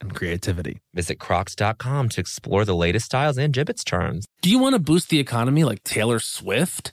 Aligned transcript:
and 0.00 0.14
creativity. 0.14 0.80
Visit 0.94 1.18
crocs.com 1.18 2.08
to 2.10 2.20
explore 2.20 2.64
the 2.64 2.74
latest 2.74 3.06
styles 3.06 3.38
and 3.38 3.54
Jibbitz 3.54 3.84
charms. 3.84 4.26
Do 4.42 4.50
you 4.50 4.58
want 4.58 4.74
to 4.74 4.78
boost 4.78 5.08
the 5.08 5.18
economy 5.18 5.64
like 5.64 5.84
Taylor 5.84 6.18
Swift? 6.18 6.92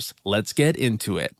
Let's 0.25 0.53
get 0.53 0.75
into 0.75 1.17
it. 1.17 1.35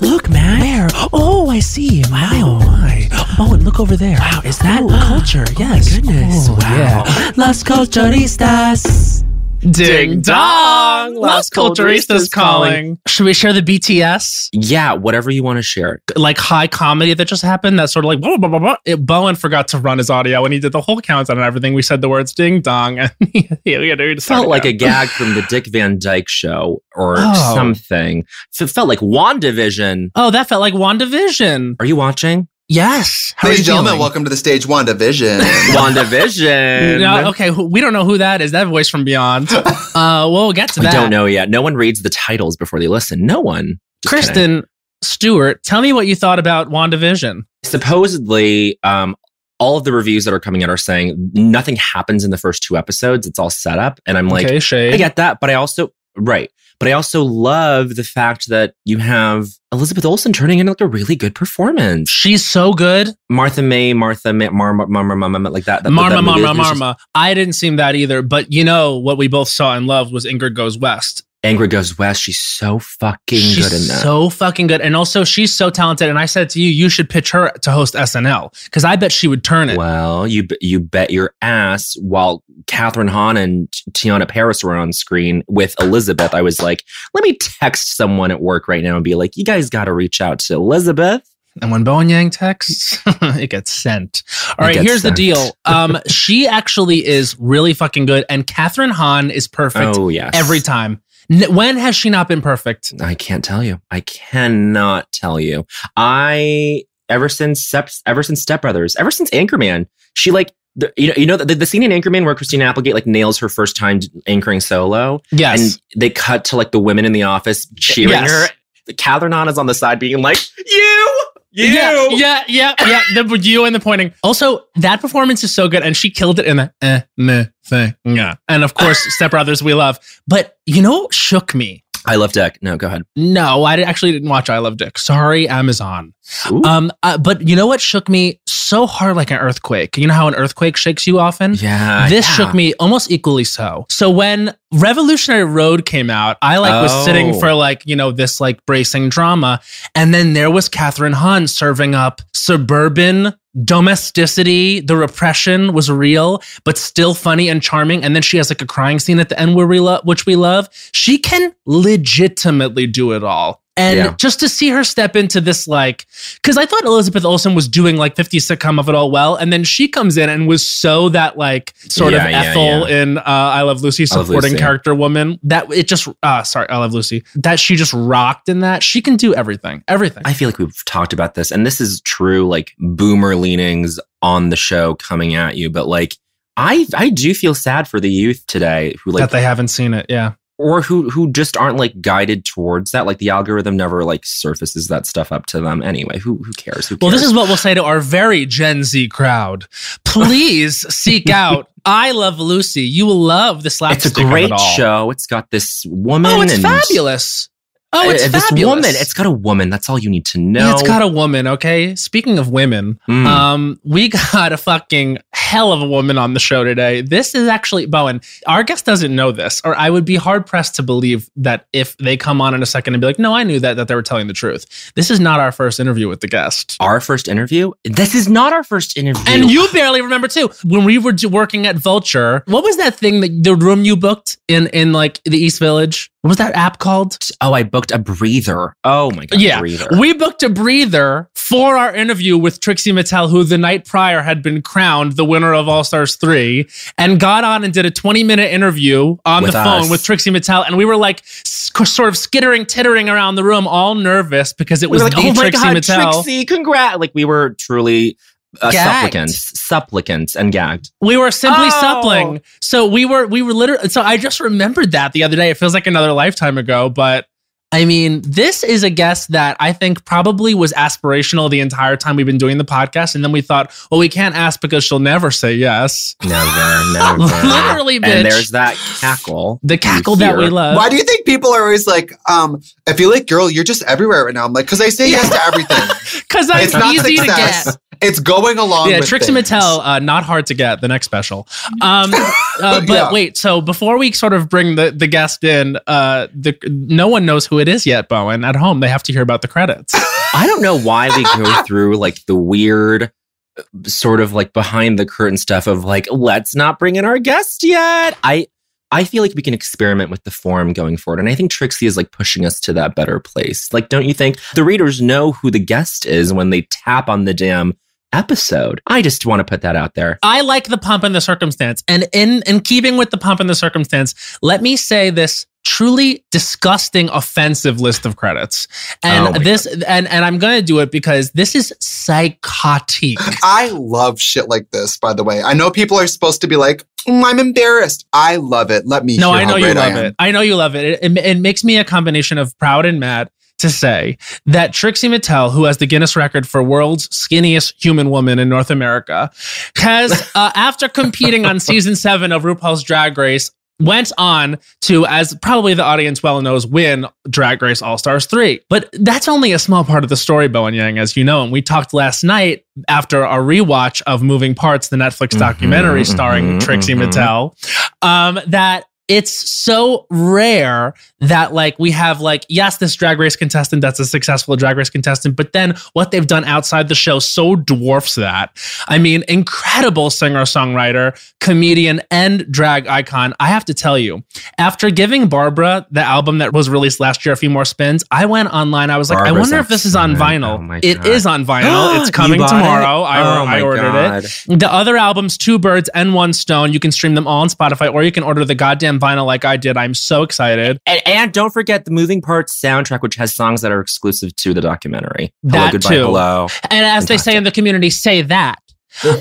Look, 0.00 0.28
man. 0.28 0.60
Where? 0.60 0.88
Oh, 1.12 1.50
I 1.50 1.60
see. 1.60 2.02
My, 2.10 2.40
oh, 2.42 2.58
my. 2.58 3.08
Oh, 3.38 3.54
and 3.54 3.62
look 3.64 3.80
over 3.80 3.96
there. 3.96 4.18
Wow, 4.18 4.40
is 4.44 4.58
that 4.58 4.82
culture? 4.88 5.44
Yes. 5.58 5.92
Oh, 5.92 5.96
goodness. 5.96 6.48
Oh, 6.48 6.52
wow. 6.54 6.76
Yeah. 6.76 7.32
Las 7.36 7.62
Culturistas. 7.62 9.24
Ding 9.60 10.22
dong! 10.22 11.14
Las 11.16 11.50
Culturistas 11.50 12.30
calling. 12.30 12.98
Should 13.06 13.24
we 13.26 13.34
share 13.34 13.52
the 13.52 13.60
BTS? 13.60 14.48
Yeah, 14.52 14.94
whatever 14.94 15.30
you 15.30 15.42
want 15.42 15.58
to 15.58 15.62
share. 15.62 16.00
Like 16.16 16.38
high 16.38 16.66
comedy 16.66 17.12
that 17.12 17.26
just 17.28 17.42
happened? 17.42 17.78
That 17.78 17.90
sort 17.90 18.06
of 18.06 18.08
like, 18.08 18.20
blah, 18.20 18.38
blah, 18.38 18.48
blah, 18.48 18.58
blah. 18.58 18.76
It, 18.86 19.04
Bowen 19.04 19.34
forgot 19.36 19.68
to 19.68 19.78
run 19.78 19.98
his 19.98 20.08
audio 20.08 20.44
and 20.44 20.54
he 20.54 20.60
did 20.60 20.72
the 20.72 20.80
whole 20.80 21.00
countdown 21.02 21.36
and 21.36 21.44
everything. 21.44 21.74
We 21.74 21.82
said 21.82 22.00
the 22.00 22.08
words 22.08 22.32
ding 22.32 22.62
dong. 22.62 22.98
And 22.98 23.12
he, 23.32 23.50
he, 23.64 23.76
he 23.94 24.16
felt 24.16 24.48
like 24.48 24.64
a 24.64 24.72
gag 24.72 25.08
from 25.08 25.34
the 25.34 25.42
Dick 25.42 25.66
Van 25.66 25.98
Dyke 25.98 26.28
show 26.28 26.82
or 26.96 27.16
Oh. 27.18 27.54
something. 27.54 28.24
It 28.60 28.70
felt 28.70 28.88
like 28.88 29.00
WandaVision. 29.00 30.10
Oh, 30.14 30.30
that 30.30 30.48
felt 30.48 30.62
like 30.62 30.72
WandaVision. 30.74 31.76
Are 31.80 31.84
you 31.86 31.96
watching? 31.96 32.48
Yes. 32.70 33.34
How 33.36 33.48
are 33.48 33.50
Ladies 33.50 33.66
you 33.66 33.72
and 33.72 33.78
gentlemen, 33.78 33.90
feeling? 33.90 34.00
welcome 34.00 34.24
to 34.24 34.30
the 34.30 34.36
stage 34.36 34.64
WandaVision. 34.64 35.40
WandaVision. 35.74 37.00
No, 37.00 37.28
okay, 37.30 37.50
we 37.50 37.80
don't 37.80 37.92
know 37.92 38.04
who 38.04 38.18
that 38.18 38.40
is. 38.40 38.52
That 38.52 38.68
voice 38.68 38.88
from 38.88 39.04
Beyond. 39.04 39.50
Uh, 39.92 40.28
we'll 40.30 40.52
get 40.52 40.68
to 40.70 40.78
that. 40.78 40.94
We 40.94 41.00
don't 41.00 41.10
know 41.10 41.26
yet. 41.26 41.50
No 41.50 41.62
one 41.62 41.74
reads 41.74 42.02
the 42.02 42.10
titles 42.10 42.56
before 42.56 42.78
they 42.78 42.86
listen. 42.86 43.26
No 43.26 43.40
one. 43.40 43.80
Just 44.04 44.28
kidding. 44.28 44.60
Kristen 44.60 44.64
Stewart, 45.02 45.64
tell 45.64 45.82
me 45.82 45.92
what 45.92 46.06
you 46.06 46.14
thought 46.14 46.38
about 46.38 46.68
WandaVision. 46.68 47.42
supposedly 47.64 48.78
um 48.84 49.16
all 49.58 49.76
of 49.76 49.82
the 49.82 49.92
reviews 49.92 50.24
that 50.26 50.32
are 50.32 50.38
coming 50.38 50.62
out 50.62 50.70
are 50.70 50.76
saying 50.76 51.30
nothing 51.34 51.74
happens 51.76 52.22
in 52.22 52.30
the 52.30 52.38
first 52.38 52.62
two 52.62 52.76
episodes 52.76 53.26
it's 53.26 53.38
all 53.38 53.50
set 53.50 53.78
up 53.80 53.98
and 54.06 54.16
i'm 54.16 54.28
like 54.28 54.46
okay, 54.46 54.94
i 54.94 54.96
get 54.96 55.16
that 55.16 55.38
but 55.40 55.50
i 55.50 55.54
also 55.54 55.90
right 56.16 56.50
but 56.80 56.88
i 56.88 56.92
also 56.92 57.22
love 57.22 57.94
the 57.94 58.02
fact 58.02 58.48
that 58.48 58.74
you 58.84 58.98
have 58.98 59.46
elizabeth 59.72 60.04
olsen 60.04 60.32
turning 60.32 60.58
in 60.58 60.66
like 60.66 60.80
a 60.80 60.86
really 60.86 61.14
good 61.14 61.34
performance 61.34 62.10
She's 62.10 62.44
so 62.46 62.72
good. 62.72 63.10
martha 63.28 63.62
may 63.62 63.92
martha 63.92 64.32
may 64.32 64.48
marma 64.48 64.86
marma 64.88 65.14
marma 65.14 65.52
like 65.52 65.64
that, 65.66 65.84
that 65.84 65.90
Marma, 65.90 66.10
that 66.10 66.22
movie 66.22 66.40
Marma, 66.40 66.94
just- 66.96 67.00
I 67.14 67.34
didn't 67.34 67.54
seem 67.54 67.76
that 67.76 67.94
either, 67.94 68.22
but 68.22 68.52
you 68.52 68.64
know 68.64 68.98
what 68.98 69.16
we 69.18 69.28
both 69.28 69.48
saw 69.48 69.76
and 69.76 69.86
loved 69.86 70.12
was 70.12 70.24
Ingrid 70.24 70.54
Goes 70.54 70.76
West. 70.78 71.22
Ingrid 71.42 71.70
goes 71.70 71.98
west 71.98 72.22
she's 72.22 72.40
so 72.40 72.78
fucking 72.78 73.38
She's 73.38 73.68
good 73.68 73.80
in 73.80 73.88
that 73.88 74.02
so 74.02 74.28
fucking 74.28 74.66
good. 74.66 74.82
And 74.82 74.94
also, 74.94 75.24
she's 75.24 75.54
so 75.54 75.70
talented. 75.70 76.10
And 76.10 76.18
I 76.18 76.26
said 76.26 76.50
to 76.50 76.60
you, 76.60 76.68
you 76.68 76.90
should 76.90 77.08
pitch 77.08 77.30
her 77.30 77.50
to 77.62 77.70
host 77.70 77.94
SNL 77.94 78.52
because 78.64 78.84
I 78.84 78.96
bet 78.96 79.10
she 79.10 79.26
would 79.26 79.42
turn 79.42 79.70
it. 79.70 79.78
Well, 79.78 80.26
you 80.26 80.46
you 80.60 80.80
bet 80.80 81.10
your 81.10 81.34
ass. 81.40 81.96
While 82.00 82.44
Kathryn 82.66 83.08
Hahn 83.08 83.38
and 83.38 83.70
Teyonah 83.92 84.28
Parris 84.28 84.62
were 84.62 84.76
on 84.76 84.92
screen 84.92 85.42
with 85.48 85.74
Elizabeth, 85.80 86.34
I 86.34 86.42
was 86.42 86.60
like, 86.60 86.84
let 87.14 87.24
me 87.24 87.36
text 87.38 87.96
someone 87.96 88.30
at 88.30 88.42
work 88.42 88.68
right 88.68 88.84
now 88.84 88.96
and 88.96 89.04
be 89.04 89.14
like, 89.14 89.36
you 89.36 89.44
guys 89.44 89.70
got 89.70 89.86
to 89.86 89.92
reach 89.94 90.20
out 90.20 90.40
to 90.40 90.54
Elizabeth. 90.54 91.22
And 91.62 91.72
when 91.72 91.84
Bowen 91.84 92.08
Yang 92.08 92.30
texts, 92.30 93.02
it 93.06 93.50
gets 93.50 93.72
sent. 93.72 94.22
All 94.58 94.66
right, 94.66 94.76
here's 94.76 95.02
sent. 95.02 95.16
the 95.16 95.22
deal. 95.22 95.56
Um, 95.66 95.98
she 96.06 96.48
actually 96.48 97.06
is 97.06 97.38
really 97.38 97.74
fucking 97.74 98.06
good, 98.06 98.24
and 98.28 98.44
Kathryn 98.44 98.90
Hahn 98.90 99.30
is 99.30 99.46
perfect 99.46 99.96
Oh 99.96 100.08
yes, 100.08 100.32
every 100.34 100.60
time. 100.60 101.00
When 101.48 101.76
has 101.76 101.94
she 101.94 102.10
not 102.10 102.26
been 102.28 102.42
perfect? 102.42 102.92
I 103.00 103.14
can't 103.14 103.44
tell 103.44 103.62
you. 103.62 103.80
I 103.90 104.00
cannot 104.00 105.10
tell 105.12 105.38
you. 105.38 105.64
I 105.96 106.84
ever 107.08 107.28
since 107.28 107.62
Step, 107.64 107.88
ever 108.06 108.22
since 108.22 108.42
Step 108.42 108.62
Brothers, 108.62 108.96
ever 108.96 109.10
since 109.10 109.30
Anchorman, 109.30 109.86
she 110.14 110.30
like. 110.30 110.52
The, 110.76 110.92
you 110.96 111.08
know, 111.08 111.14
you 111.16 111.26
know 111.26 111.36
the, 111.36 111.52
the 111.56 111.66
scene 111.66 111.82
in 111.82 111.90
Anchorman 111.90 112.24
where 112.24 112.34
Christina 112.36 112.64
Applegate 112.64 112.94
like 112.94 113.04
nails 113.06 113.38
her 113.38 113.48
first 113.48 113.74
time 113.76 113.98
anchoring 114.28 114.60
solo, 114.60 115.20
Yes. 115.32 115.60
and 115.60 115.82
they 116.00 116.10
cut 116.10 116.44
to 116.46 116.56
like 116.56 116.70
the 116.70 116.78
women 116.78 117.04
in 117.04 117.10
the 117.10 117.24
office 117.24 117.66
cheering 117.76 118.10
Yes. 118.10 118.30
her. 118.30 118.92
Kathryn 118.92 119.32
Hahn 119.32 119.48
is 119.48 119.58
on 119.58 119.66
the 119.66 119.74
side 119.74 119.98
being 119.98 120.22
like, 120.22 120.38
"You, 120.64 121.24
you, 121.50 121.64
Yeah, 121.64 122.08
yeah, 122.10 122.44
yeah, 122.48 122.74
yeah. 122.80 123.00
The 123.14 123.38
you 123.38 123.64
and 123.64 123.74
the 123.74 123.80
pointing. 123.80 124.12
Also, 124.22 124.66
that 124.76 125.00
performance 125.00 125.42
is 125.44 125.54
so 125.54 125.68
good, 125.68 125.82
and 125.82 125.96
she 125.96 126.10
killed 126.10 126.38
it 126.38 126.46
in 126.46 126.58
the 126.58 126.72
eh, 126.80 127.00
meh, 127.16 127.46
thing. 127.66 127.94
Yeah. 128.04 128.36
And 128.48 128.64
of 128.64 128.74
course, 128.74 128.98
Step 129.14 129.32
Brothers, 129.32 129.62
we 129.62 129.74
love. 129.74 129.98
But 130.26 130.58
you 130.66 130.82
know 130.82 131.02
what 131.02 131.14
shook 131.14 131.54
me? 131.54 131.84
I 132.06 132.16
love 132.16 132.32
Dick. 132.32 132.58
No, 132.62 132.76
go 132.76 132.86
ahead. 132.86 133.02
No, 133.14 133.64
I 133.64 133.78
actually 133.80 134.12
didn't 134.12 134.28
watch 134.28 134.48
I 134.48 134.58
Love 134.58 134.78
Dick. 134.78 134.96
Sorry, 134.98 135.46
Amazon. 135.48 136.14
Ooh. 136.50 136.62
Um, 136.64 136.90
uh, 137.02 137.18
but 137.18 137.46
you 137.46 137.56
know 137.56 137.66
what 137.66 137.80
shook 137.80 138.08
me 138.08 138.40
so 138.46 138.86
hard 138.86 139.16
like 139.16 139.30
an 139.30 139.38
earthquake? 139.38 139.96
You 139.98 140.06
know 140.06 140.14
how 140.14 140.28
an 140.28 140.34
earthquake 140.34 140.76
shakes 140.76 141.06
you 141.06 141.18
often? 141.18 141.54
yeah, 141.54 142.08
this 142.08 142.26
yeah. 142.28 142.34
shook 142.34 142.54
me 142.54 142.72
almost 142.74 143.10
equally 143.10 143.44
so. 143.44 143.86
So 143.88 144.10
when 144.10 144.54
Revolutionary 144.72 145.44
Road 145.44 145.84
came 145.86 146.10
out, 146.10 146.36
I 146.42 146.58
like 146.58 146.80
was 146.82 146.92
Oh. 146.92 147.04
sitting 147.04 147.38
for 147.40 147.52
like, 147.54 147.82
you 147.86 147.96
know, 147.96 148.12
this 148.12 148.40
like 148.40 148.64
bracing 148.66 149.08
drama. 149.08 149.60
And 149.94 150.14
then 150.14 150.32
there 150.34 150.50
was 150.50 150.68
Kathryn 150.68 151.14
Hahn 151.14 151.48
serving 151.48 151.94
up 151.96 152.22
suburban 152.32 153.34
domesticity. 153.64 154.78
The 154.80 154.96
repression 154.96 155.72
was 155.72 155.90
real, 155.90 156.40
but 156.64 156.78
still 156.78 157.14
funny 157.14 157.48
and 157.48 157.60
charming. 157.60 158.04
And 158.04 158.14
then 158.14 158.22
she 158.22 158.36
has 158.36 158.48
like 158.50 158.62
a 158.62 158.66
crying 158.66 159.00
scene 159.00 159.18
at 159.18 159.28
the 159.28 159.38
end 159.40 159.56
where 159.56 159.66
we 159.66 159.80
love, 159.80 160.04
which 160.04 160.24
we 160.26 160.36
love. 160.36 160.68
She 160.92 161.18
can 161.18 161.52
legitimately 161.66 162.86
do 162.86 163.12
it 163.12 163.24
all. 163.24 163.62
And 163.80 163.96
Yeah. 163.96 164.14
just 164.18 164.40
to 164.40 164.48
see 164.48 164.68
her 164.68 164.84
step 164.84 165.16
into 165.16 165.40
this, 165.40 165.66
like, 165.66 166.06
because 166.34 166.58
I 166.58 166.66
thought 166.66 166.84
Elizabeth 166.84 167.24
Olsen 167.24 167.54
was 167.54 167.66
doing 167.66 167.96
like 167.96 168.14
50 168.14 168.38
sitcom 168.38 168.78
of 168.78 168.88
it 168.88 168.94
all 168.94 169.10
well. 169.10 169.36
And 169.36 169.52
then 169.52 169.64
she 169.64 169.88
comes 169.88 170.16
in 170.18 170.28
and 170.28 170.46
was 170.46 170.66
so 170.66 171.08
that, 171.10 171.38
like, 171.38 171.72
sort 171.88 172.12
Yeah, 172.12 172.24
of 172.26 172.30
yeah, 172.30 172.42
Ethel 172.42 172.84
in 172.86 173.18
uh, 173.18 173.22
I 173.24 173.62
Love 173.62 173.82
Lucy, 173.82 174.04
I 174.10 174.14
Love 174.16 174.26
supporting 174.26 174.52
Lucy. 174.52 174.62
character 174.62 174.94
woman. 174.94 175.38
That 175.44 175.72
it 175.72 175.88
just, 175.88 176.08
uh, 176.22 176.42
sorry, 176.42 176.68
I 176.68 176.76
Love 176.76 176.92
Lucy. 176.92 177.24
That 177.36 177.58
she 177.58 177.74
just 177.76 177.92
rocked 177.94 178.48
in 178.48 178.60
that. 178.60 178.82
She 178.82 179.00
can 179.00 179.16
do 179.16 179.34
everything. 179.34 179.82
Everything. 179.88 180.22
I 180.26 180.34
feel 180.34 180.48
like 180.48 180.58
we've 180.58 180.84
talked 180.84 181.12
about 181.12 181.34
this, 181.34 181.50
and 181.50 181.64
this 181.66 181.80
is 181.80 182.00
true, 182.02 182.46
like 182.48 182.72
boomer 182.78 183.34
leanings 183.34 183.98
on 184.20 184.50
the 184.50 184.56
show 184.56 184.94
coming 184.96 185.34
at 185.34 185.56
you. 185.56 185.70
But 185.70 185.88
like, 185.88 186.16
I 186.56 186.86
I 186.94 187.08
do 187.08 187.32
feel 187.32 187.54
sad 187.54 187.88
for 187.88 188.00
the 188.00 188.10
youth 188.10 188.44
today 188.46 188.94
who 189.02 189.12
like 189.12 189.20
that 189.22 189.30
they 189.30 189.40
haven't 189.42 189.68
seen 189.68 189.94
it. 189.94 190.06
Yeah. 190.10 190.32
Or 190.60 190.82
who 190.82 191.10
who 191.10 191.30
just 191.32 191.56
aren't 191.56 191.78
like 191.78 192.00
guided 192.00 192.44
towards 192.44 192.92
that. 192.92 193.06
Like 193.06 193.18
the 193.18 193.30
algorithm 193.30 193.76
never 193.76 194.04
like 194.04 194.24
surfaces 194.24 194.88
that 194.88 195.06
stuff 195.06 195.32
up 195.32 195.46
to 195.46 195.60
them 195.60 195.82
anyway. 195.82 196.18
Who 196.18 196.36
who 196.36 196.52
cares? 196.52 196.88
Who 196.88 196.96
cares? 196.96 197.00
Well, 197.00 197.10
this 197.10 197.22
is 197.22 197.34
what 197.34 197.48
we'll 197.48 197.56
say 197.56 197.74
to 197.74 197.84
our 197.84 198.00
very 198.00 198.46
Gen 198.46 198.84
Z 198.84 199.08
crowd. 199.08 199.66
Please 200.04 200.86
seek 200.94 201.30
out 201.30 201.70
I 201.84 202.12
Love 202.12 202.38
Lucy. 202.38 202.82
You 202.82 203.06
will 203.06 203.20
love 203.20 203.62
the 203.62 203.70
it's 203.70 204.06
a 204.06 204.10
great 204.10 204.50
it 204.50 204.60
show. 204.60 205.10
It's 205.10 205.26
got 205.26 205.50
this 205.50 205.84
woman. 205.86 206.30
Oh, 206.30 206.40
it's 206.42 206.54
and 206.54 206.62
fabulous. 206.62 207.48
Oh, 207.92 208.08
it's 208.08 208.24
uh, 208.24 208.28
this 208.28 208.50
woman. 208.64 208.84
It's 208.86 209.12
got 209.12 209.26
a 209.26 209.30
woman. 209.30 209.68
That's 209.68 209.88
all 209.88 209.98
you 209.98 210.08
need 210.10 210.24
to 210.26 210.38
know. 210.38 210.60
Yeah, 210.64 210.72
it's 210.74 210.82
got 210.82 211.02
a 211.02 211.08
woman. 211.08 211.46
Okay. 211.48 211.96
Speaking 211.96 212.38
of 212.38 212.48
women, 212.48 213.00
Mm. 213.08 213.26
um, 213.26 213.80
we 213.82 214.08
got 214.32 214.52
a 214.52 214.56
fucking 214.56 215.18
hell 215.32 215.72
of 215.72 215.82
a 215.82 215.86
woman 215.88 216.16
on 216.16 216.32
the 216.34 216.38
show 216.40 216.62
today. 216.62 217.00
This 217.00 217.34
is 217.34 217.48
actually 217.48 217.86
Bowen. 217.86 218.20
Our 218.46 218.62
guest 218.62 218.84
doesn't 218.86 219.14
know 219.14 219.32
this, 219.32 219.60
or 219.64 219.74
I 219.74 219.90
would 219.90 220.04
be 220.04 220.14
hard 220.14 220.46
pressed 220.46 220.76
to 220.76 220.82
believe 220.84 221.28
that 221.36 221.66
if 221.72 221.96
they 221.96 222.16
come 222.16 222.40
on 222.40 222.54
in 222.54 222.62
a 222.62 222.66
second 222.66 222.94
and 222.94 223.00
be 223.00 223.06
like, 223.08 223.18
"No, 223.18 223.34
I 223.34 223.42
knew 223.42 223.58
that," 223.58 223.74
that 223.74 223.88
they 223.88 223.94
were 223.96 224.02
telling 224.02 224.28
the 224.28 224.32
truth. 224.34 224.92
This 224.94 225.10
is 225.10 225.18
not 225.18 225.40
our 225.40 225.50
first 225.50 225.80
interview 225.80 226.08
with 226.08 226.20
the 226.20 226.28
guest. 226.28 226.76
our 226.78 227.00
first 227.00 227.26
interview. 227.26 227.72
This 227.84 228.14
is 228.14 228.28
not 228.28 228.52
our 228.52 228.62
first 228.62 228.96
interview. 228.96 229.22
And 229.26 229.50
you 229.50 229.66
barely 229.72 230.00
remember 230.00 230.28
too 230.28 230.50
when 230.64 230.84
we 230.84 230.98
were 230.98 231.14
working 231.28 231.66
at 231.66 231.76
Vulture. 231.76 232.44
What 232.46 232.62
was 232.62 232.76
that 232.76 232.94
thing 232.94 233.20
that 233.22 233.42
the 233.42 233.56
room 233.56 233.84
you 233.84 233.96
booked 233.96 234.38
in 234.46 234.68
in 234.68 234.92
like 234.92 235.20
the 235.24 235.36
East 235.38 235.58
Village? 235.58 236.09
What 236.22 236.28
was 236.28 236.36
that 236.36 236.54
app 236.54 236.78
called? 236.78 237.16
oh, 237.40 237.54
I 237.54 237.62
booked 237.62 237.90
a 237.92 237.98
breather. 237.98 238.74
Oh 238.84 239.10
my 239.12 239.24
god, 239.24 239.40
Yeah. 239.40 239.58
breather. 239.60 239.88
We 239.98 240.12
booked 240.12 240.42
a 240.42 240.50
breather 240.50 241.30
for 241.34 241.78
our 241.78 241.94
interview 241.94 242.36
with 242.36 242.60
Trixie 242.60 242.92
Mattel, 242.92 243.30
who 243.30 243.42
the 243.44 243.56
night 243.56 243.86
prior 243.86 244.20
had 244.20 244.42
been 244.42 244.60
crowned 244.60 245.12
the 245.12 245.24
winner 245.24 245.54
of 245.54 245.68
All 245.68 245.82
Stars 245.82 246.16
3, 246.16 246.68
and 246.98 247.18
got 247.18 247.42
on 247.44 247.64
and 247.64 247.72
did 247.72 247.86
a 247.86 247.90
20 247.90 248.22
minute 248.24 248.52
interview 248.52 249.16
on 249.24 249.42
With 249.42 249.52
the 249.52 249.64
phone 249.64 249.84
us. 249.84 249.90
with 249.90 250.02
Trixie 250.02 250.30
Mattel. 250.30 250.66
And 250.66 250.76
we 250.76 250.84
were 250.84 250.96
like 250.96 251.22
sort 251.24 252.10
of 252.10 252.16
skittering, 252.18 252.66
tittering 252.66 253.08
around 253.08 253.36
the 253.36 253.44
room, 253.44 253.66
all 253.66 253.94
nervous 253.94 254.52
because 254.52 254.82
it 254.82 254.90
we 254.90 254.96
was 254.96 255.02
like, 255.02 255.14
oh 255.16 255.32
my 255.32 255.48
Trixie 255.48 255.62
god, 255.62 255.76
Mattel. 255.78 256.12
Trixie, 256.12 256.44
congrats! 256.44 256.98
Like 256.98 257.12
we 257.14 257.24
were 257.24 257.50
truly 257.58 258.18
uh, 258.60 258.70
Gagged. 258.70 258.96
supplicants, 259.30 259.60
supplicants, 259.60 260.36
and 260.36 260.52
gagged. 260.52 260.90
We 261.00 261.16
were 261.16 261.30
simply 261.30 261.66
Oh. 261.68 261.80
suppling. 261.80 262.40
So 262.60 262.86
we 262.86 263.04
were 263.04 263.26
we 263.26 263.42
were 263.42 263.54
literally 263.54 263.88
so 263.88 264.02
I 264.02 264.16
just 264.16 264.40
remembered 264.40 264.92
that 264.92 265.12
the 265.12 265.22
other 265.22 265.36
day. 265.36 265.50
It 265.50 265.56
feels 265.56 265.74
like 265.74 265.86
another 265.86 266.12
lifetime 266.12 266.58
ago, 266.58 266.88
but 266.88 267.26
I 267.72 267.84
mean, 267.84 268.22
this 268.22 268.64
is 268.64 268.82
a 268.82 268.90
guest 268.90 269.30
that 269.30 269.56
I 269.60 269.72
think 269.72 270.04
probably 270.04 270.54
was 270.54 270.72
aspirational 270.72 271.48
the 271.48 271.60
entire 271.60 271.96
time 271.96 272.16
we've 272.16 272.26
been 272.26 272.36
doing 272.36 272.58
the 272.58 272.64
podcast. 272.64 273.14
And 273.14 273.22
then 273.22 273.30
we 273.30 273.42
thought, 273.42 273.70
well, 273.92 274.00
we 274.00 274.08
can't 274.08 274.34
ask 274.34 274.60
because 274.60 274.82
she'll 274.82 274.98
never 274.98 275.30
say 275.30 275.54
yes. 275.54 276.16
Never, 276.24 276.92
never. 276.92 277.18
Literally, 277.46 278.00
bitch. 278.00 278.06
And 278.08 278.26
there's 278.26 278.50
that 278.50 278.74
cackle. 279.00 279.60
The 279.62 279.78
cackle 279.78 280.16
that 280.16 280.36
we 280.36 280.48
love. 280.48 280.74
Why 280.74 280.88
do 280.88 280.96
you 280.96 281.04
think 281.04 281.24
people 281.24 281.50
are 281.52 281.62
always 281.62 281.86
like, 281.86 282.12
um, 282.28 282.60
I 282.88 282.92
feel 282.94 283.08
like, 283.08 283.28
girl, 283.28 283.48
you're 283.48 283.62
just 283.62 283.84
everywhere 283.84 284.24
right 284.24 284.34
now? 284.34 284.44
I'm 284.46 284.52
like, 284.52 284.64
because 284.66 284.80
I 284.80 284.88
say 284.88 285.08
yes 285.08 285.30
to 285.30 285.40
everything. 285.44 285.78
Because 286.28 286.50
I'm 286.50 286.62
it's 286.62 286.74
easy 286.74 287.16
to 287.18 287.24
success. 287.24 287.78
Get. 288.00 288.08
It's 288.08 288.20
going 288.20 288.58
along. 288.58 288.90
Yeah, 288.90 289.00
with 289.00 289.08
Trixie 289.08 289.32
things. 289.32 289.50
Mattel, 289.50 289.80
uh, 289.84 289.98
not 289.98 290.24
hard 290.24 290.46
to 290.46 290.54
get. 290.54 290.80
The 290.80 290.88
next 290.88 291.06
special. 291.06 291.46
Um, 291.80 292.10
uh, 292.60 292.80
but 292.80 292.88
Yeah. 292.88 293.12
wait, 293.12 293.36
so 293.36 293.60
before 293.60 293.98
we 293.98 294.12
sort 294.12 294.32
of 294.32 294.48
bring 294.48 294.74
the, 294.76 294.90
the 294.90 295.06
guest 295.06 295.44
in, 295.44 295.78
uh, 295.86 296.28
the 296.34 296.56
no 296.68 297.08
one 297.08 297.26
knows 297.26 297.46
who 297.46 297.58
it 297.58 297.68
is 297.68 297.86
yet, 297.86 298.08
Bowen. 298.08 298.44
At 298.44 298.56
home, 298.56 298.80
they 298.80 298.88
have 298.88 299.02
to 299.04 299.12
hear 299.12 299.22
about 299.22 299.42
the 299.42 299.48
credits. 299.48 299.94
I 300.34 300.46
don't 300.46 300.62
know 300.62 300.78
why 300.78 301.08
we 301.16 301.24
go 301.24 301.62
through 301.66 301.96
like 301.96 302.24
the 302.26 302.34
weird 302.36 303.10
uh, 303.58 303.62
sort 303.88 304.20
of 304.20 304.32
like 304.32 304.52
behind 304.52 304.98
the 304.98 305.06
curtain 305.06 305.36
stuff 305.36 305.66
of 305.66 305.84
like 305.84 306.06
let's 306.10 306.54
not 306.54 306.78
bring 306.78 306.96
in 306.96 307.04
our 307.04 307.18
guest 307.18 307.64
yet. 307.64 308.16
I 308.22 308.46
I 308.92 309.04
feel 309.04 309.22
like 309.22 309.34
we 309.34 309.42
can 309.42 309.54
experiment 309.54 310.10
with 310.10 310.22
the 310.24 310.30
form 310.30 310.72
going 310.72 310.96
forward 310.96 311.20
and 311.20 311.28
I 311.28 311.34
think 311.34 311.50
Trixie 311.50 311.86
is 311.86 311.96
like 311.96 312.10
pushing 312.12 312.44
us 312.46 312.60
to 312.60 312.72
that 312.74 312.94
better 312.94 313.18
place. 313.20 313.72
Like 313.72 313.88
don't 313.88 314.04
you 314.04 314.14
think 314.14 314.38
the 314.54 314.64
readers 314.64 315.00
know 315.02 315.32
who 315.32 315.50
the 315.50 315.58
guest 315.60 316.06
is 316.06 316.32
when 316.32 316.50
they 316.50 316.62
tap 316.62 317.08
on 317.08 317.24
the 317.24 317.34
damn 317.34 317.74
episode? 318.12 318.80
I 318.86 319.02
just 319.02 319.26
want 319.26 319.40
to 319.40 319.44
put 319.44 319.62
that 319.62 319.76
out 319.76 319.94
there. 319.94 320.18
I 320.22 320.40
like 320.42 320.68
the 320.68 320.78
pump 320.78 321.04
and 321.04 321.14
the 321.14 321.20
circumstance. 321.20 321.82
And 321.88 322.08
in 322.12 322.42
in 322.46 322.60
keeping 322.60 322.96
with 322.96 323.10
the 323.10 323.18
pump 323.18 323.40
and 323.40 323.48
the 323.48 323.54
circumstance, 323.54 324.38
let 324.42 324.62
me 324.62 324.76
say 324.76 325.10
this 325.10 325.46
truly 325.62 326.24
disgusting 326.30 327.08
offensive 327.10 327.80
list 327.80 328.06
of 328.06 328.16
credits. 328.16 328.66
Oh 329.04 329.08
And 329.08 329.34
my 329.34 329.44
this 329.44 329.66
and 329.66 330.08
and 330.08 330.24
I'm 330.24 330.38
going 330.38 330.58
to 330.58 330.64
do 330.64 330.78
it 330.78 330.90
because 330.90 331.30
this 331.32 331.54
is 331.54 331.72
psychotic. 331.80 333.18
I 333.42 333.70
love 333.72 334.20
shit 334.20 334.48
like 334.48 334.70
this, 334.70 334.96
by 334.98 335.12
the 335.12 335.24
way. 335.24 335.42
I 335.42 335.52
know 335.54 335.70
people 335.70 335.98
are 335.98 336.06
supposed 336.06 336.40
to 336.40 336.46
be 336.46 336.56
like, 336.56 336.84
"Mm, 337.06 337.22
I'm 337.24 337.38
embarrassed. 337.38 338.06
I 338.12 338.36
love 338.36 338.70
it. 338.70 338.86
Let 338.86 339.04
me 339.04 339.18
No, 339.18 339.32
hear 339.32 339.42
I 339.42 339.44
how 339.44 339.50
know 339.50 339.56
you 339.56 339.64
great 339.66 339.76
I 339.76 339.94
love 339.94 340.04
it. 340.04 340.14
I 340.18 340.30
know 340.30 340.40
you 340.40 340.56
love 340.56 340.74
it. 340.74 340.84
It, 340.84 341.04
it. 341.04 341.18
it 341.18 341.38
makes 341.38 341.62
me 341.64 341.76
a 341.76 341.84
combination 341.84 342.38
of 342.38 342.56
proud 342.58 342.86
and 342.86 342.98
mad 342.98 343.30
to 343.60 343.70
say 343.70 344.18
that 344.46 344.72
Trixie 344.72 345.08
Mattel, 345.08 345.52
who 345.52 345.64
has 345.64 345.78
the 345.78 345.86
Guinness 345.86 346.16
record 346.16 346.46
for 346.46 346.62
world's 346.62 347.08
skinniest 347.08 347.74
human 347.82 348.10
woman 348.10 348.38
in 348.38 348.48
North 348.48 348.70
America, 348.70 349.30
has, 349.76 350.30
uh, 350.34 350.52
after 350.54 350.88
competing 350.88 351.46
on 351.46 351.60
season 351.60 351.96
seven 351.96 352.32
of 352.32 352.42
RuPaul's 352.42 352.82
Drag 352.82 353.16
Race, 353.16 353.50
went 353.80 354.12
on 354.18 354.58
to, 354.82 355.06
as 355.06 355.34
probably 355.40 355.74
the 355.74 355.82
audience 355.82 356.22
well 356.22 356.40
knows, 356.42 356.66
win 356.66 357.06
Drag 357.28 357.60
Race 357.62 357.82
All 357.82 357.98
Stars 357.98 358.26
3. 358.26 358.60
But 358.68 358.90
that's 358.92 359.26
only 359.26 359.52
a 359.52 359.58
small 359.58 359.84
part 359.84 360.04
of 360.04 360.10
the 360.10 360.16
story, 360.16 360.48
Bowen 360.48 360.74
Yang, 360.74 360.98
as 360.98 361.16
you 361.16 361.24
know. 361.24 361.42
And 361.42 361.50
we 361.50 361.62
talked 361.62 361.94
last 361.94 362.22
night 362.22 362.64
after 362.88 363.24
our 363.24 363.40
rewatch 363.40 364.02
of 364.02 364.22
Moving 364.22 364.54
Parts, 364.54 364.88
the 364.88 364.96
Netflix 364.96 365.38
documentary 365.38 366.02
Mhm, 366.02 366.06
starring 366.06 366.44
mhm, 366.58 366.60
Trixie 366.60 366.94
mhm. 366.94 367.10
Mattel, 367.10 367.54
um, 368.02 368.38
that 368.46 368.84
it's 369.10 369.50
so 369.50 370.06
rare 370.08 370.94
that 371.18 371.52
like 371.52 371.76
we 371.80 371.90
have 371.90 372.20
like 372.20 372.46
yes 372.48 372.76
this 372.78 372.94
drag 372.94 373.18
race 373.18 373.34
contestant 373.34 373.82
that's 373.82 373.98
a 373.98 374.06
successful 374.06 374.54
drag 374.54 374.76
race 374.76 374.88
contestant 374.88 375.34
but 375.34 375.52
then 375.52 375.74
what 375.94 376.12
they've 376.12 376.28
done 376.28 376.44
outside 376.44 376.88
the 376.88 376.94
show 376.94 377.18
so 377.18 377.56
dwarfs 377.56 378.14
that. 378.14 378.56
I 378.88 378.98
mean 378.98 379.24
incredible 379.28 380.10
singer 380.10 380.42
songwriter 380.42 381.18
comedian 381.40 382.00
and 382.10 382.50
drag 382.52 382.86
icon. 382.86 383.34
I 383.40 383.48
have 383.48 383.64
to 383.64 383.74
tell 383.74 383.98
you 383.98 384.22
after 384.58 384.90
giving 384.90 385.28
barbara 385.28 385.86
the 385.90 386.02
album 386.02 386.38
that 386.38 386.52
was 386.52 386.70
released 386.70 387.00
last 387.00 387.26
year 387.26 387.32
a 387.32 387.36
few 387.36 387.50
more 387.50 387.64
spins 387.64 388.04
i 388.12 388.24
went 388.26 388.48
online. 388.50 388.90
I 388.90 388.96
was 388.96 389.10
like 389.10 389.18
i 389.26 389.32
wonder 389.32 389.58
if 389.58 389.66
this 389.66 389.84
is 389.84 389.96
on 389.96 390.12
oh 390.12 390.18
vinyl. 390.20 390.70
Oh 390.70 390.78
It 390.82 391.04
is 391.04 391.26
on 391.26 391.44
vinyl. 391.44 391.90
It's 392.00 392.10
coming 392.10 392.38
bought 392.40 392.52
it? 392.54 392.58
tomorrow. 392.58 393.02
I, 393.02 393.20
Oh 393.20 393.44
I 393.46 393.60
ordered 393.60 393.82
God. 393.82 394.24
it 394.24 394.60
the 394.60 394.72
other 394.72 394.96
albums, 394.96 395.36
Two 395.36 395.58
Birds 395.58 395.88
and 395.94 396.14
One 396.14 396.32
Stone, 396.32 396.72
you 396.72 396.78
can 396.78 396.92
stream 396.92 397.14
them 397.14 397.26
all 397.26 397.42
on 397.42 397.48
Spotify 397.48 397.92
or 397.92 398.04
you 398.04 398.12
can 398.12 398.22
order 398.22 398.44
the 398.44 398.54
goddamn 398.54 398.99
vinyl 399.00 399.26
like 399.26 399.44
I 399.44 399.56
did. 399.56 399.76
I'm 399.76 399.94
so 399.94 400.22
excited. 400.22 400.78
And, 400.86 401.00
and 401.06 401.32
don't 401.32 401.50
forget 401.50 401.84
the 401.86 401.90
Moving 401.90 402.20
Parts 402.22 402.60
soundtrack, 402.60 403.02
which 403.02 403.16
has 403.16 403.34
songs 403.34 403.62
that 403.62 403.72
are 403.72 403.80
exclusive 403.80 404.34
to 404.36 404.54
the 404.54 404.60
documentary. 404.60 405.32
Hello, 405.42 405.52
That 405.64 405.72
goodbye, 405.72 405.88
too. 405.88 406.02
hello. 406.04 406.46
And 406.70 406.84
as 406.84 407.06
they 407.06 407.16
say 407.16 407.36
in 407.36 407.44
the 407.44 407.50
community, 407.50 407.90
say 407.90 408.22
that. 408.22 408.56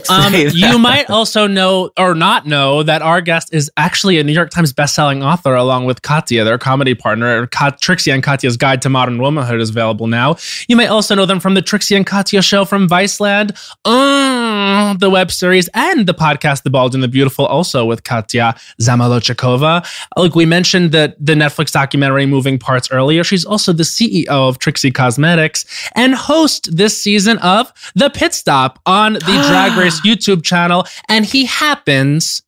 Um, 0.09 0.33
you 0.33 0.79
might 0.79 1.07
also 1.12 1.45
know 1.45 1.91
or 1.95 2.15
not 2.15 2.48
know 2.48 2.81
that 2.81 3.03
our 3.03 3.21
guest 3.21 3.53
is 3.53 3.69
actually 3.77 4.17
a 4.17 4.24
New 4.24 4.31
York 4.33 4.50
Times 4.50 4.74
bestselling 4.74 5.24
author 5.24 5.53
along 5.53 5.86
with 5.86 6.01
Katya, 6.01 6.43
their 6.43 6.57
comedy 6.57 6.95
partner. 6.95 7.45
Ka- 7.45 7.77
Trixie 7.79 8.09
and 8.09 8.24
Katya's 8.24 8.57
Guide 8.57 8.81
to 8.81 8.89
Modern 8.89 9.19
Womanhood 9.21 9.62
is 9.62 9.69
available 9.69 10.07
now. 10.07 10.38
You 10.67 10.75
may 10.75 10.88
also 10.88 11.13
know 11.13 11.27
them 11.27 11.39
from 11.39 11.53
the 11.53 11.62
Trixie 11.62 11.95
and 11.95 12.03
Katya 12.05 12.41
show 12.41 12.65
from 12.65 12.89
Viceland, 12.89 13.51
the 14.97 15.09
web 15.09 15.31
series, 15.31 15.69
and 15.73 16.07
the 16.07 16.13
podcast 16.13 16.63
The 16.63 16.69
Bald 16.69 16.93
and 16.93 17.03
the 17.03 17.07
Beautiful, 17.07 17.45
also 17.45 17.85
with 17.85 18.03
Katya 18.03 18.55
Zamolodchikova. 18.81 19.85
Look, 20.17 20.35
we 20.35 20.45
mentioned 20.45 20.91
the, 20.91 21.15
the 21.19 21.33
Netflix 21.33 21.71
documentary 21.71 22.25
Moving 22.25 22.59
Parts 22.59 22.91
earlier. 22.91 23.23
She's 23.23 23.45
also 23.45 23.73
the 23.73 23.83
CEO 23.83 24.27
of 24.27 24.59
Trixie 24.59 24.91
Cosmetics 24.91 25.65
and 25.95 26.13
host 26.13 26.75
this 26.75 27.01
season 27.01 27.38
of 27.39 27.71
The 27.95 28.09
Pit 28.09 28.33
Stop 28.33 28.79
on 28.85 29.13
the 29.13 29.19
Drag 29.47 29.77
Race 29.77 30.01
YouTube 30.01 30.43
channel. 30.43 30.85
And 31.07 31.25
he 31.25 31.45
happens 31.45 32.41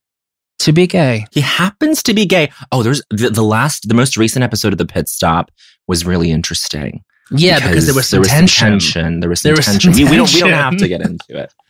to 0.59 0.71
be 0.71 0.87
gay. 0.87 1.25
He 1.31 1.41
happens 1.41 2.03
to 2.03 2.13
be 2.13 2.25
gay. 2.25 2.51
Oh, 2.71 2.83
there's 2.83 3.01
the, 3.09 3.29
the 3.29 3.43
last, 3.43 3.87
the 3.87 3.95
most 3.95 4.17
recent 4.17 4.43
episode 4.43 4.73
of 4.73 4.77
the 4.77 4.85
Pit 4.85 5.09
Stop 5.09 5.51
was 5.87 6.05
really 6.05 6.31
interesting. 6.31 7.03
Yeah, 7.33 7.65
because, 7.65 7.85
there 7.85 7.95
was 7.95 8.09
some 8.09 8.17
there 8.17 8.21
was 8.21 8.29
tension. 8.29 8.71
tension. 8.71 9.19
There 9.21 9.29
was 9.29 9.41
some 9.41 9.49
There 9.49 9.55
was 9.55 9.65
some 9.65 9.79
tension. 9.79 10.05
We, 10.05 10.11
we 10.11 10.17
don't 10.17 10.31
we 10.33 10.41
don't 10.41 10.51
have 10.51 10.77
to 10.77 10.87
get 10.87 11.01
into 11.01 11.25
it. 11.29 11.53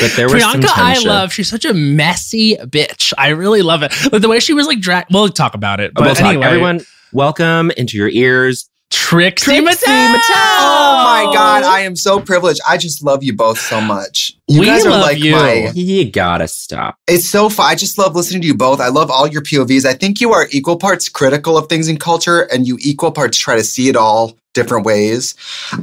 But 0.00 0.12
there 0.16 0.28
was 0.28 0.42
some 0.42 0.60
Priyanka, 0.60 0.68
I 0.76 0.98
love. 1.00 1.32
She's 1.32 1.48
such 1.48 1.64
a 1.64 1.74
messy 1.74 2.56
bitch. 2.56 3.12
I 3.18 3.28
really 3.28 3.62
love 3.62 3.82
it. 3.82 3.92
But 4.10 4.22
the 4.22 4.28
way 4.28 4.38
she 4.40 4.52
was 4.54 4.66
like 4.66 4.80
drag. 4.80 5.06
We'll 5.10 5.28
talk 5.28 5.54
about 5.54 5.80
it. 5.80 5.92
But 5.94 6.04
We'll 6.04 6.14
talk. 6.14 6.26
anyway, 6.28 6.46
Everyone, 6.46 6.80
welcome 7.12 7.70
into 7.72 7.96
your 7.96 8.08
ears. 8.08 8.68
Trixie, 8.92 9.60
Trixie 9.60 9.62
Mattel. 9.86 10.14
Mattel. 10.14 10.20
Oh 10.58 11.02
my 11.26 11.32
god, 11.32 11.62
I 11.62 11.80
am 11.80 11.94
so 11.94 12.18
privileged. 12.18 12.60
I 12.68 12.76
just 12.76 13.04
love 13.04 13.22
you 13.22 13.32
both 13.32 13.58
so 13.60 13.80
much. 13.80 14.36
You 14.48 14.60
We 14.60 14.66
guys 14.66 14.84
are 14.84 14.90
love 14.90 15.02
like 15.02 15.18
you. 15.18 15.32
my 15.32 15.70
You 15.74 16.10
gotta 16.10 16.48
stop. 16.48 16.96
It's 17.06 17.28
so 17.28 17.48
fun. 17.48 17.66
I 17.70 17.76
just 17.76 17.98
love 17.98 18.16
listening 18.16 18.40
to 18.42 18.48
you 18.48 18.54
both. 18.56 18.80
I 18.80 18.88
love 18.88 19.08
all 19.10 19.28
your 19.28 19.42
POVs. 19.42 19.84
I 19.84 19.94
think 19.94 20.20
you 20.20 20.32
are 20.32 20.48
equal 20.50 20.76
parts 20.76 21.08
critical 21.08 21.56
of 21.56 21.68
things 21.68 21.86
in 21.88 21.98
culture 21.98 22.42
and 22.52 22.66
you 22.66 22.78
equal 22.80 23.12
parts 23.12 23.38
try 23.38 23.54
to 23.54 23.62
see 23.62 23.88
it 23.88 23.94
all 23.96 24.36
different 24.54 24.84
ways. 24.84 25.36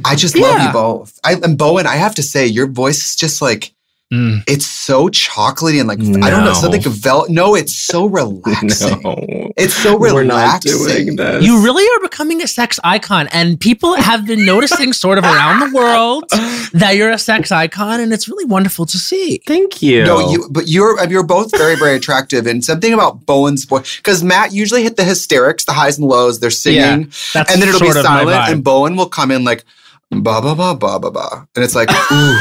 I 0.04 0.14
just 0.14 0.36
love 0.36 0.60
you 0.62 0.70
both. 0.70 1.18
I 1.24 1.34
and 1.42 1.56
Bowen, 1.56 1.86
I 1.86 1.96
have 1.96 2.14
to 2.16 2.22
say, 2.22 2.46
your 2.46 2.66
voice 2.66 2.98
is 2.98 3.16
just 3.16 3.40
like 3.40 3.72
Mm. 4.10 4.42
it's 4.46 4.64
so 4.64 5.08
chocolatey 5.10 5.80
and 5.80 5.86
like 5.86 5.98
I 6.00 6.30
don't 6.30 6.42
know, 6.42 6.44
No. 6.46 6.52
something 6.54 6.80
vel- 6.80 7.26
no, 7.28 7.54
it's 7.54 7.76
so 7.76 8.06
relaxing. 8.18 9.02
No. 9.02 9.52
It's 9.58 9.74
so 9.74 9.98
We're 9.98 10.24
not 10.24 10.62
relaxing. 10.64 10.72
doing 11.04 11.16
this. 11.16 11.44
You 11.44 11.62
really 11.62 11.84
are 11.84 12.00
becoming 12.00 12.40
a 12.40 12.46
sex 12.46 12.80
icon, 12.84 13.28
and 13.32 13.60
people 13.60 13.96
have 13.96 14.26
been 14.26 14.46
noticing 14.46 14.94
sort 14.94 15.18
of 15.18 15.24
around 15.24 15.60
the 15.60 15.76
world 15.76 16.24
that 16.72 16.92
you're 16.96 17.10
a 17.10 17.18
sex 17.18 17.52
icon, 17.52 18.00
and 18.00 18.10
it's 18.14 18.28
really 18.30 18.46
wonderful 18.46 18.86
to 18.86 18.96
see. 18.96 19.42
Thank 19.46 19.82
you. 19.82 20.04
No, 20.04 20.30
you, 20.30 20.48
but 20.50 20.68
you're 20.68 21.06
you're 21.10 21.22
both 21.22 21.50
very 21.50 21.76
very 21.76 21.96
attractive, 21.96 22.46
and 22.46 22.64
something 22.64 22.94
about 22.94 23.26
Bowen's 23.26 23.66
voice 23.66 23.98
because 23.98 24.24
Matt 24.24 24.52
usually 24.54 24.82
hit 24.84 24.96
the 24.96 25.04
hysterics, 25.04 25.66
the 25.66 25.72
highs 25.74 25.98
and 25.98 26.06
lows. 26.08 26.40
They're 26.40 26.50
singing, 26.50 27.12
That's 27.34 27.52
and 27.52 27.60
then 27.60 27.68
it'll 27.68 27.80
be 27.80 27.86
sort 27.86 27.98
of 27.98 28.04
silent, 28.04 28.48
and 28.48 28.64
Bowen 28.64 28.96
will 28.96 29.08
come 29.10 29.30
in 29.30 29.44
like 29.44 29.64
ba 30.10 30.40
ba 30.40 30.54
ba 30.54 30.74
ba 30.74 30.98
ba 30.98 31.10
ba, 31.10 31.48
and 31.54 31.64
it's 31.64 31.74
like 31.74 31.90
ooh, 32.12 32.36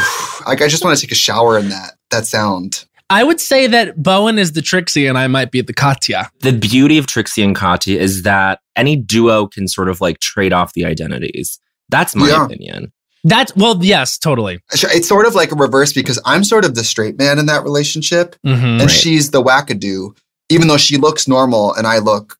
like 0.45 0.61
I 0.61 0.67
just 0.67 0.83
want 0.83 0.97
to 0.97 1.01
take 1.05 1.11
a 1.11 1.15
shower 1.15 1.57
in 1.57 1.69
that 1.69 1.93
that 2.11 2.25
sound. 2.25 2.85
I 3.09 3.23
would 3.23 3.39
say 3.39 3.67
that 3.67 4.01
Bowen 4.03 4.37
is 4.37 4.51
the 4.51 4.61
Trixie, 4.61 5.07
and 5.07 5.17
I 5.17 5.27
might 5.27 5.51
be 5.51 5.61
the 5.61 5.73
Katya. 5.73 6.29
the 6.41 6.51
beauty 6.51 6.97
of 6.97 7.07
Trixie 7.07 7.41
and 7.43 7.55
Katya 7.55 7.99
is 7.99 8.23
that 8.23 8.59
any 8.75 8.95
duo 8.97 9.47
can 9.47 9.67
sort 9.67 9.87
of 9.89 10.01
like 10.01 10.19
trade 10.19 10.51
off 10.53 10.73
the 10.73 10.85
identities. 10.85 11.59
That's 11.89 12.15
my 12.15 12.27
Yeah. 12.27 12.45
opinion. 12.45 12.91
That's 13.23 13.53
well, 13.55 13.77
yes, 13.83 14.17
totally. 14.17 14.59
It's 14.73 15.07
sort 15.07 15.25
of 15.25 15.35
like 15.35 15.51
a 15.51 15.55
reverse 15.55 15.91
because 15.93 16.21
I'm 16.25 16.43
sort 16.43 16.63
of 16.65 16.75
the 16.75 16.83
straight 16.83 17.17
man 17.17 17.39
in 17.39 17.45
that 17.47 17.63
relationship, 17.63 18.35
Mhm. 18.45 18.63
and 18.63 18.81
Right. 18.81 18.91
she's 18.91 19.31
the 19.31 19.41
wackadoo, 19.43 20.15
even 20.49 20.67
though 20.67 20.77
she 20.77 20.97
looks 20.97 21.27
normal 21.27 21.73
and 21.73 21.87
I 21.87 21.97
look 21.99 22.37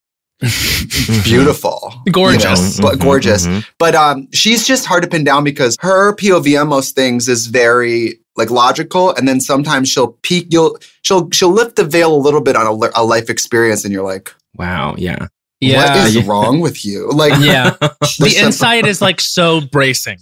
beautiful, 1.23 1.79
you 2.05 2.11
know, 2.11 2.13
Gorgeous. 2.13 2.79
but 2.79 2.99
gorgeous. 2.99 3.45
mhm. 3.47 3.65
But 3.79 3.95
um, 3.95 4.27
she's 4.33 4.67
just 4.67 4.85
hard 4.85 5.03
to 5.03 5.09
pin 5.09 5.23
down 5.23 5.43
because 5.43 5.77
her 5.81 6.15
POV 6.15 6.61
on 6.61 6.67
most 6.69 6.95
things 6.95 7.27
is 7.27 7.47
very 7.47 8.19
like 8.35 8.51
logical, 8.51 9.13
and 9.15 9.27
then 9.27 9.39
sometimes 9.41 9.89
she'll 9.89 10.13
peek. 10.23 10.47
You'll 10.51 10.77
she'll 11.03 11.29
she'll 11.31 11.51
lift 11.51 11.75
the 11.75 11.83
veil 11.83 12.13
a 12.13 12.17
little 12.17 12.41
bit 12.41 12.55
on 12.55 12.67
a, 12.67 12.89
a 12.95 13.03
life 13.03 13.29
experience, 13.29 13.83
and 13.83 13.93
you're 13.93 14.03
like, 14.03 14.33
Wow. 14.55 14.95
Yeah. 14.97 15.27
Yeah. 15.59 15.97
what 15.97 16.07
is 16.07 16.15
Yeah. 16.15 16.23
wrong 16.27 16.59
with 16.59 16.85
you? 16.85 17.09
Like, 17.13 17.33
yeah. 17.43 17.71
The 17.79 17.95
there's 18.19 18.37
some- 18.37 18.45
insight 18.47 18.85
is 18.85 19.01
like 19.01 19.19
so 19.21 19.61
bracing. 19.61 20.19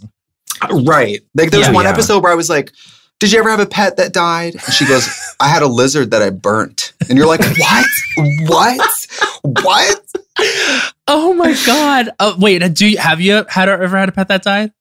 right? 0.85 1.19
Like 1.35 1.51
there's 1.51 1.67
Yeah. 1.67 1.73
one 1.73 1.85
Yeah. 1.85 1.91
episode 1.91 2.23
where 2.23 2.31
I 2.31 2.35
was 2.35 2.49
like. 2.49 2.71
Did 3.19 3.31
you 3.31 3.39
ever 3.39 3.49
have 3.49 3.59
a 3.61 3.65
pet 3.65 3.97
that 3.97 4.13
died? 4.13 4.53
And 4.55 4.73
she 4.73 4.85
goes, 4.85 5.07
I 5.39 5.47
had 5.47 5.61
a 5.63 5.67
lizard 5.67 6.11
that 6.11 6.21
I 6.21 6.29
burnt. 6.31 6.93
And 7.09 7.17
you're 7.17 7.27
like, 7.27 7.39
what? 7.57 7.85
What? 8.47 9.07
What? 9.63 10.01
Oh 11.07 11.33
my 11.33 11.55
god. 11.65 12.09
Oh, 12.19 12.35
wait, 12.37 12.59
do 12.73 12.85
you 12.87 12.97
have 12.97 13.21
you 13.21 13.45
had 13.47 13.69
ever 13.69 13.97
had 13.97 14.09
a 14.09 14.11
pet 14.11 14.27
that 14.27 14.43
died? 14.43 14.73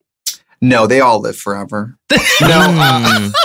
No, 0.61 0.87
they 0.87 1.01
all 1.01 1.21
live 1.21 1.37
forever. 1.37 1.97
No, 2.11 2.19
uh, 2.41 3.31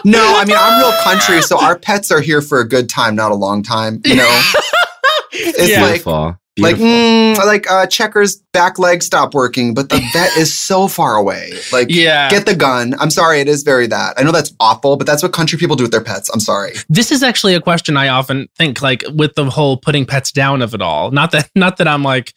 Mm. 0.00 0.04
no. 0.04 0.20
I 0.36 0.44
mean, 0.44 0.56
I'm 0.58 0.80
real 0.80 0.92
country, 1.02 1.42
so 1.42 1.58
our 1.62 1.78
pets 1.78 2.10
are 2.10 2.20
here 2.20 2.40
for 2.42 2.60
a 2.60 2.68
good 2.68 2.88
time, 2.88 3.14
not 3.14 3.30
a 3.32 3.34
long 3.36 3.62
time. 3.62 4.00
You 4.04 4.16
know, 4.16 4.42
it's 5.32 5.68
Yeah. 5.70 5.82
like 5.82 5.90
Beautiful. 6.04 6.38
Like 6.60 6.76
mm, 6.76 7.36
like 7.38 7.70
uh, 7.70 7.86
checkers 7.86 8.36
back 8.52 8.78
leg 8.78 9.02
stopped 9.02 9.34
working, 9.34 9.74
but 9.74 9.88
the 9.88 9.96
vet 10.12 10.36
is 10.36 10.56
so 10.56 10.88
far 10.88 11.16
away. 11.16 11.52
Like, 11.72 11.88
Yeah. 11.90 12.28
get 12.30 12.46
the 12.46 12.54
gun. 12.54 12.94
I'm 13.00 13.10
sorry, 13.10 13.40
it 13.40 13.48
is 13.48 13.62
very 13.62 13.86
that. 13.88 14.14
I 14.18 14.22
know 14.22 14.32
that's 14.32 14.52
awful, 14.60 14.96
but 14.96 15.06
that's 15.06 15.22
what 15.22 15.32
country 15.32 15.58
people 15.58 15.76
do 15.76 15.84
with 15.84 15.92
their 15.92 16.02
pets. 16.02 16.28
I'm 16.30 16.40
sorry. 16.40 16.72
this 16.88 17.10
is 17.12 17.22
actually 17.22 17.54
a 17.54 17.60
question 17.60 17.96
I 17.96 18.08
often 18.08 18.48
think 18.56 18.82
like 18.82 19.02
with 19.14 19.34
the 19.34 19.48
whole 19.50 19.76
putting 19.76 20.04
pets 20.06 20.32
down 20.32 20.62
of 20.62 20.74
it 20.74 20.82
all. 20.82 21.10
Not 21.10 21.30
that 21.32 21.50
not 21.54 21.76
that 21.78 21.88
I'm 21.88 22.02
like 22.02 22.34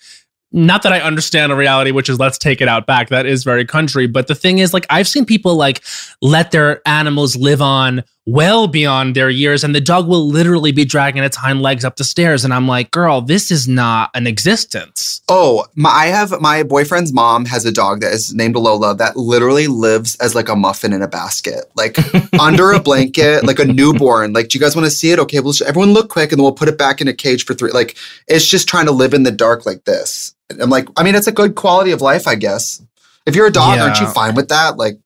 not 0.56 0.84
that 0.84 0.94
I 0.94 1.00
understand 1.00 1.52
a 1.52 1.56
reality 1.56 1.90
which 1.90 2.10
is 2.10 2.20
let's 2.20 2.38
take 2.38 2.62
it 2.62 2.68
out 2.68 2.86
back. 2.86 3.10
That 3.10 3.26
is 3.26 3.44
very 3.44 3.66
country, 3.66 4.06
but 4.08 4.28
the 4.28 4.36
thing 4.36 4.60
is 4.60 4.74
like 4.74 4.86
I've 4.90 5.08
seen 5.08 5.26
people 5.26 5.56
like 5.56 5.82
let 6.22 6.52
their 6.52 6.82
animals 6.88 7.36
live 7.36 7.62
on 7.62 8.04
well 8.26 8.68
beyond 8.68 9.16
their 9.16 9.30
years 9.30 9.64
and 9.64 9.76
the 9.76 9.82
dog 9.82 10.08
will 10.08 10.28
literally 10.28 10.72
be 10.72 10.86
dragging 10.86 11.24
its 11.24 11.38
hind 11.38 11.62
legs 11.62 11.84
up 11.84 11.98
the 11.98 12.04
stairs 12.04 12.46
and 12.46 12.54
I'm 12.54 12.68
like, 12.68 12.92
"Girl, 12.92 13.22
this 13.22 13.52
is 13.52 13.68
not 13.68 14.10
an 14.14 14.28
existence." 14.28 15.22
Oh, 15.30 15.66
my, 15.76 15.90
I 15.90 16.06
have 16.08 16.40
my 16.42 16.64
boyfriend's 16.64 17.14
mom 17.14 17.46
has 17.46 17.66
a 17.66 17.72
dog 17.72 18.02
that 18.02 18.12
is 18.14 18.34
named 18.34 18.56
Lola 18.56 18.96
that 18.96 19.16
literally 19.16 19.68
lives 19.68 20.16
as 20.18 20.36
like 20.36 20.50
a 20.50 20.56
muffin 20.56 20.94
in 20.94 21.02
a 21.02 21.08
basket, 21.08 21.66
like 21.76 21.98
under 22.40 22.72
a 22.72 22.80
blanket, 22.80 23.46
like 23.46 23.60
a 23.60 23.66
newborn. 23.66 24.34
Like, 24.34 24.50
do 24.50 24.58
you 24.58 24.62
guys 24.62 24.76
want 24.76 24.86
to 24.86 24.92
see 24.92 25.12
it? 25.12 25.20
Okay, 25.20 25.40
well, 25.40 25.54
everyone 25.66 25.94
look 25.94 26.10
quick, 26.10 26.32
and 26.32 26.40
then 26.40 26.44
we'll 26.44 26.52
put 26.52 26.68
it 26.68 26.78
back 26.78 27.02
in 27.02 27.08
a 27.08 27.14
cage 27.14 27.46
for 27.46 27.54
three. 27.54 27.72
Like, 27.72 27.98
it's 28.28 28.48
just 28.48 28.68
trying 28.68 28.86
to 28.86 28.92
live 28.92 29.14
in 29.14 29.24
the 29.24 29.32
dark 29.32 29.66
like 29.66 29.86
this. 29.86 30.36
I'm 30.62 30.70
like, 30.70 30.88
I 30.98 31.04
mean, 31.04 31.16
it's 31.16 31.28
a 31.28 31.32
good 31.32 31.56
quality 31.56 31.92
of 31.92 32.02
life, 32.02 32.28
I 32.28 32.36
guess. 32.36 32.82
If 33.26 33.36
you're 33.36 33.48
a 33.48 33.52
dog, 33.52 33.80
aren't 33.80 34.00
you 34.02 34.08
fine 34.08 34.36
with 34.36 34.50
that? 34.50 34.78
Like, 34.78 35.00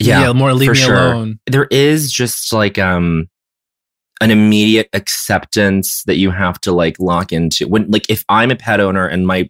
yeah. 0.00 0.32
more 0.32 0.52
leave 0.54 0.70
me 0.70 0.76
sure. 0.76 1.12
alone. 1.12 1.38
there 1.46 1.66
is 1.70 2.10
just 2.10 2.52
like 2.52 2.78
um 2.78 3.28
an 4.20 4.30
immediate 4.30 4.88
acceptance 4.92 6.02
that 6.04 6.16
you 6.16 6.30
have 6.30 6.60
to 6.60 6.72
like 6.72 6.98
lock 6.98 7.32
into 7.32 7.66
when 7.68 7.90
like 7.90 8.08
if 8.10 8.24
i'm 8.28 8.50
a 8.50 8.56
pet 8.56 8.80
owner 8.80 9.06
and 9.06 9.26
my 9.26 9.48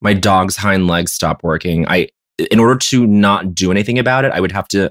my 0.00 0.12
dog's 0.12 0.56
hind 0.56 0.86
legs 0.86 1.12
stop 1.12 1.42
working 1.42 1.86
i 1.88 2.08
in 2.50 2.58
order 2.58 2.76
to 2.76 3.06
not 3.06 3.54
do 3.54 3.70
anything 3.70 3.98
about 3.98 4.24
it 4.24 4.32
i 4.32 4.40
would 4.40 4.52
have 4.52 4.68
to 4.68 4.90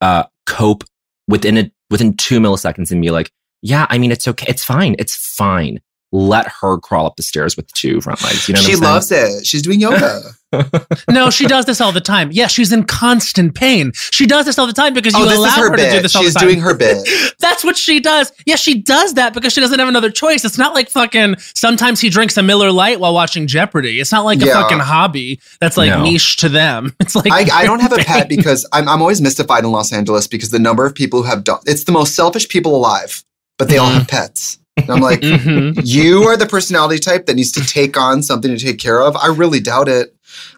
uh 0.00 0.24
cope 0.46 0.84
within 1.28 1.56
a 1.56 1.70
within 1.90 2.16
two 2.16 2.40
milliseconds 2.40 2.90
and 2.90 3.00
be 3.00 3.10
like 3.10 3.30
yeah 3.60 3.86
i 3.90 3.98
mean 3.98 4.10
it's 4.10 4.26
okay 4.26 4.46
it's 4.48 4.64
fine 4.64 4.96
it's 4.98 5.14
fine 5.14 5.80
let 6.12 6.46
her 6.60 6.78
crawl 6.78 7.06
up 7.06 7.16
the 7.16 7.22
stairs 7.22 7.56
with 7.56 7.66
two 7.72 8.00
front 8.02 8.22
legs 8.22 8.46
you 8.46 8.54
know 8.54 8.60
what 8.60 8.66
she 8.66 8.74
I'm 8.74 8.80
loves 8.80 9.10
it. 9.10 9.46
She's 9.46 9.62
doing 9.62 9.80
yoga. 9.80 10.20
No, 11.08 11.30
she 11.30 11.46
does 11.46 11.64
this 11.64 11.80
all 11.80 11.92
the 11.92 12.00
time. 12.02 12.28
Yeah, 12.30 12.46
she's 12.46 12.72
in 12.72 12.84
constant 12.84 13.54
pain. 13.54 13.90
She 13.94 14.26
does 14.26 14.44
this 14.44 14.58
all 14.58 14.66
the 14.66 14.74
time 14.74 14.92
because 14.92 15.14
you 15.14 15.22
oh, 15.24 15.26
this 15.26 15.38
allow 15.38 15.48
is 15.48 15.54
her 15.56 15.70
her 15.70 15.76
to 15.76 15.82
do 15.82 15.90
bit. 15.90 16.02
this 16.02 16.14
all 16.14 16.22
She's 16.22 16.34
the 16.34 16.40
time. 16.40 16.48
doing 16.50 16.60
her 16.60 16.74
bit. 16.74 17.08
That's 17.40 17.64
what 17.64 17.74
she 17.78 18.00
does. 18.00 18.30
Yeah, 18.44 18.56
she 18.56 18.82
does 18.82 19.14
that 19.14 19.32
because 19.32 19.54
she 19.54 19.62
doesn't 19.62 19.78
have 19.78 19.88
another 19.88 20.10
choice. 20.10 20.44
It's 20.44 20.58
not 20.58 20.74
like 20.74 20.90
fucking 20.90 21.36
sometimes 21.54 22.00
he 22.02 22.10
drinks 22.10 22.36
a 22.36 22.42
Miller 22.42 22.70
Lite 22.70 23.00
while 23.00 23.14
watching 23.14 23.46
Jeopardy. 23.46 23.98
It's 23.98 24.12
not 24.12 24.26
like 24.26 24.42
a 24.42 24.46
fucking 24.46 24.80
hobby 24.80 25.40
that's 25.58 25.78
like 25.78 25.88
No. 25.88 26.02
niche 26.02 26.36
to 26.38 26.50
them. 26.50 26.94
It's 27.00 27.16
like 27.16 27.32
I, 27.32 27.60
I 27.62 27.64
don't 27.64 27.80
have 27.80 27.92
a 27.94 27.96
pet 27.96 28.28
because 28.28 28.68
I'm, 28.74 28.86
I'm 28.90 29.00
always 29.00 29.22
mystified 29.22 29.64
in 29.64 29.72
Los 29.72 29.90
Angeles 29.90 30.26
because 30.26 30.50
the 30.50 30.58
number 30.58 30.84
of 30.84 30.94
people 30.94 31.22
who 31.22 31.28
have 31.30 31.44
dogs, 31.44 31.64
it's 31.66 31.84
the 31.84 31.92
most 31.92 32.14
selfish 32.14 32.46
people 32.50 32.76
alive, 32.76 33.24
but 33.56 33.70
they 33.70 33.78
all 33.78 33.88
Mm-hmm. 33.88 33.98
have 34.00 34.08
pets. 34.08 34.58
And 34.76 34.90
I'm 34.90 35.00
like, 35.00 35.20
Mhm. 35.20 35.80
you 35.84 36.22
are 36.24 36.36
the 36.36 36.46
personality 36.46 36.98
type 36.98 37.26
that 37.26 37.36
needs 37.36 37.52
to 37.52 37.60
take 37.66 37.96
on 37.98 38.22
something 38.22 38.56
to 38.56 38.62
take 38.62 38.78
care 38.78 39.00
of. 39.02 39.16
I 39.16 39.26
really 39.28 39.60
doubt 39.60 39.88
it. 39.88 40.14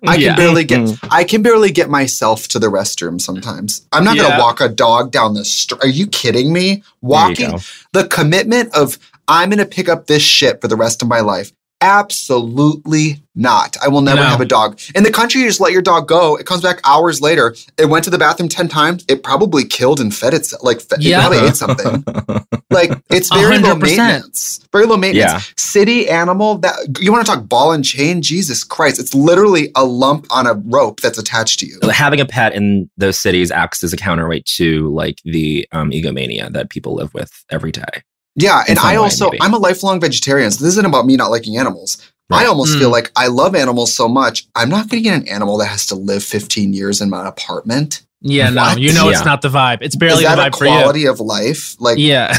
I 0.07 0.15
Yeah. 0.15 0.29
can 0.29 0.37
barely 0.37 0.65
get 0.65 0.81
Mhm. 0.83 0.99
I 1.11 1.25
can 1.25 1.43
barely 1.43 1.73
get 1.73 1.91
myself 1.91 2.47
to 2.49 2.61
the 2.61 2.69
restroom 2.69 3.21
sometimes. 3.21 3.83
I'm 3.93 4.05
not 4.05 4.17
Yeah. 4.17 4.23
gonna 4.29 4.39
walk 4.39 4.61
a 4.61 4.69
dog 4.69 5.11
down 5.11 5.35
the 5.35 5.45
street. 5.45 5.81
Are 5.83 5.89
you 5.89 6.07
kidding 6.07 6.53
me? 6.53 6.67
There 6.67 6.75
you 6.77 6.83
Walking 7.03 7.61
the 7.93 8.05
commitment 8.07 8.73
of 8.73 8.99
I'm 9.27 9.51
gonna 9.51 9.67
pick 9.67 9.89
up 9.89 10.07
this 10.07 10.23
shit 10.23 10.61
for 10.61 10.69
the 10.69 10.77
rest 10.77 11.03
of 11.03 11.09
my 11.09 11.21
life. 11.21 11.51
Absolutely 11.85 13.21
not. 13.37 13.77
I 13.83 13.89
will 13.89 14.01
never 14.01 14.21
No. 14.21 14.27
have 14.29 14.41
a 14.41 14.45
dog. 14.45 14.79
In 14.95 15.03
the 15.03 15.11
country, 15.11 15.41
you 15.41 15.49
just 15.49 15.61
let 15.61 15.73
your 15.73 15.83
dog 15.83 16.07
go. 16.07 16.37
It 16.37 16.47
comes 16.47 16.63
back 16.63 16.81
hours 16.85 17.21
later. 17.21 17.55
It 17.77 17.87
went 17.87 18.05
to 18.05 18.11
the 18.11 18.19
bathroom 18.19 18.49
10 18.49 18.69
times. 18.69 19.05
It 19.09 19.23
probably 19.23 19.65
killed 19.65 19.99
and 20.01 20.15
fed 20.15 20.35
itself. 20.35 20.63
Like, 20.63 20.81
fe- 20.81 20.97
Yeah. 21.01 21.19
it 21.19 21.21
probably 21.29 21.49
ate 21.49 21.57
something. 21.57 22.05
Like, 22.71 22.91
it's 23.09 23.33
very 23.33 23.59
low 23.59 23.75
100%. 23.77 23.83
maintenance. 23.83 24.59
Very 24.73 24.87
low 24.87 24.97
maintenance. 24.97 25.33
Yeah. 25.33 25.41
City 25.57 26.09
animal, 26.09 26.59
that 26.59 26.75
you 26.99 27.13
want 27.13 27.25
to 27.25 27.33
talk 27.33 27.47
ball 27.49 27.71
and 27.71 27.85
chain? 27.85 28.21
Jesus 28.21 28.65
Christ. 28.65 28.99
It's 28.99 29.15
literally 29.15 29.71
a 29.77 29.85
lump 29.85 30.27
on 30.31 30.49
a 30.49 30.55
rope 30.55 30.99
that's 31.01 31.17
attached 31.17 31.61
to 31.61 31.67
you. 31.67 31.79
having 31.93 32.19
a 32.21 32.27
pet 32.27 32.53
in 32.53 32.91
those 32.97 33.17
cities 33.17 33.53
acts 33.53 33.85
as 33.85 33.93
a 33.93 33.97
counterweight 33.97 34.47
to 34.57 34.93
like 34.93 35.19
the 35.25 35.69
um, 35.71 35.93
egomania 35.93 36.51
that 36.51 36.69
people 36.69 36.95
live 36.97 37.15
with 37.15 37.31
every 37.49 37.71
day. 37.71 38.03
Yeah, 38.37 38.63
and 38.69 38.79
I 38.79 38.93
way, 38.93 38.97
also 38.99 39.27
maybe. 39.27 39.39
I'm 39.43 39.55
a 39.55 39.59
lifelong 39.59 40.01
vegetarian. 40.01 40.51
So 40.51 40.65
this 40.65 40.75
isn't 40.75 40.87
about 40.87 41.07
me 41.07 41.17
not 41.17 41.31
liking 41.31 41.57
animals. 41.57 41.99
I 42.33 42.47
almost 42.47 42.75
Mm. 42.75 42.79
feel 42.81 42.91
like 42.91 43.13
I 43.17 43.27
love 43.29 43.55
animals 43.55 43.95
so 43.95 44.09
much. 44.09 44.47
I'm 44.57 44.69
not 44.71 44.89
going 44.89 45.03
to 45.03 45.09
get 45.09 45.15
an 45.21 45.29
animal 45.29 45.59
that 45.59 45.67
has 45.67 45.87
to 45.89 45.95
live 45.95 46.25
15 46.25 46.73
years 46.73 47.01
in 47.01 47.11
my 47.11 47.29
apartment. 47.29 48.01
Yeah, 48.23 48.49
no, 48.49 48.73
you 48.77 48.93
know 48.95 49.11
Yeah. 49.11 49.17
it's 49.19 49.25
not 49.27 49.43
the 49.43 49.51
vibe. 49.51 49.79
It's 49.83 49.95
Is 49.95 49.99
barely 49.99 50.25
the 50.25 50.31
that 50.31 50.39
a 50.39 50.43
vibe 50.51 50.57
for 50.59 50.65
you. 50.65 50.71
quality 50.73 51.05
of 51.07 51.21
life? 51.21 51.77
Like 51.79 51.99
Yeah. 51.99 52.37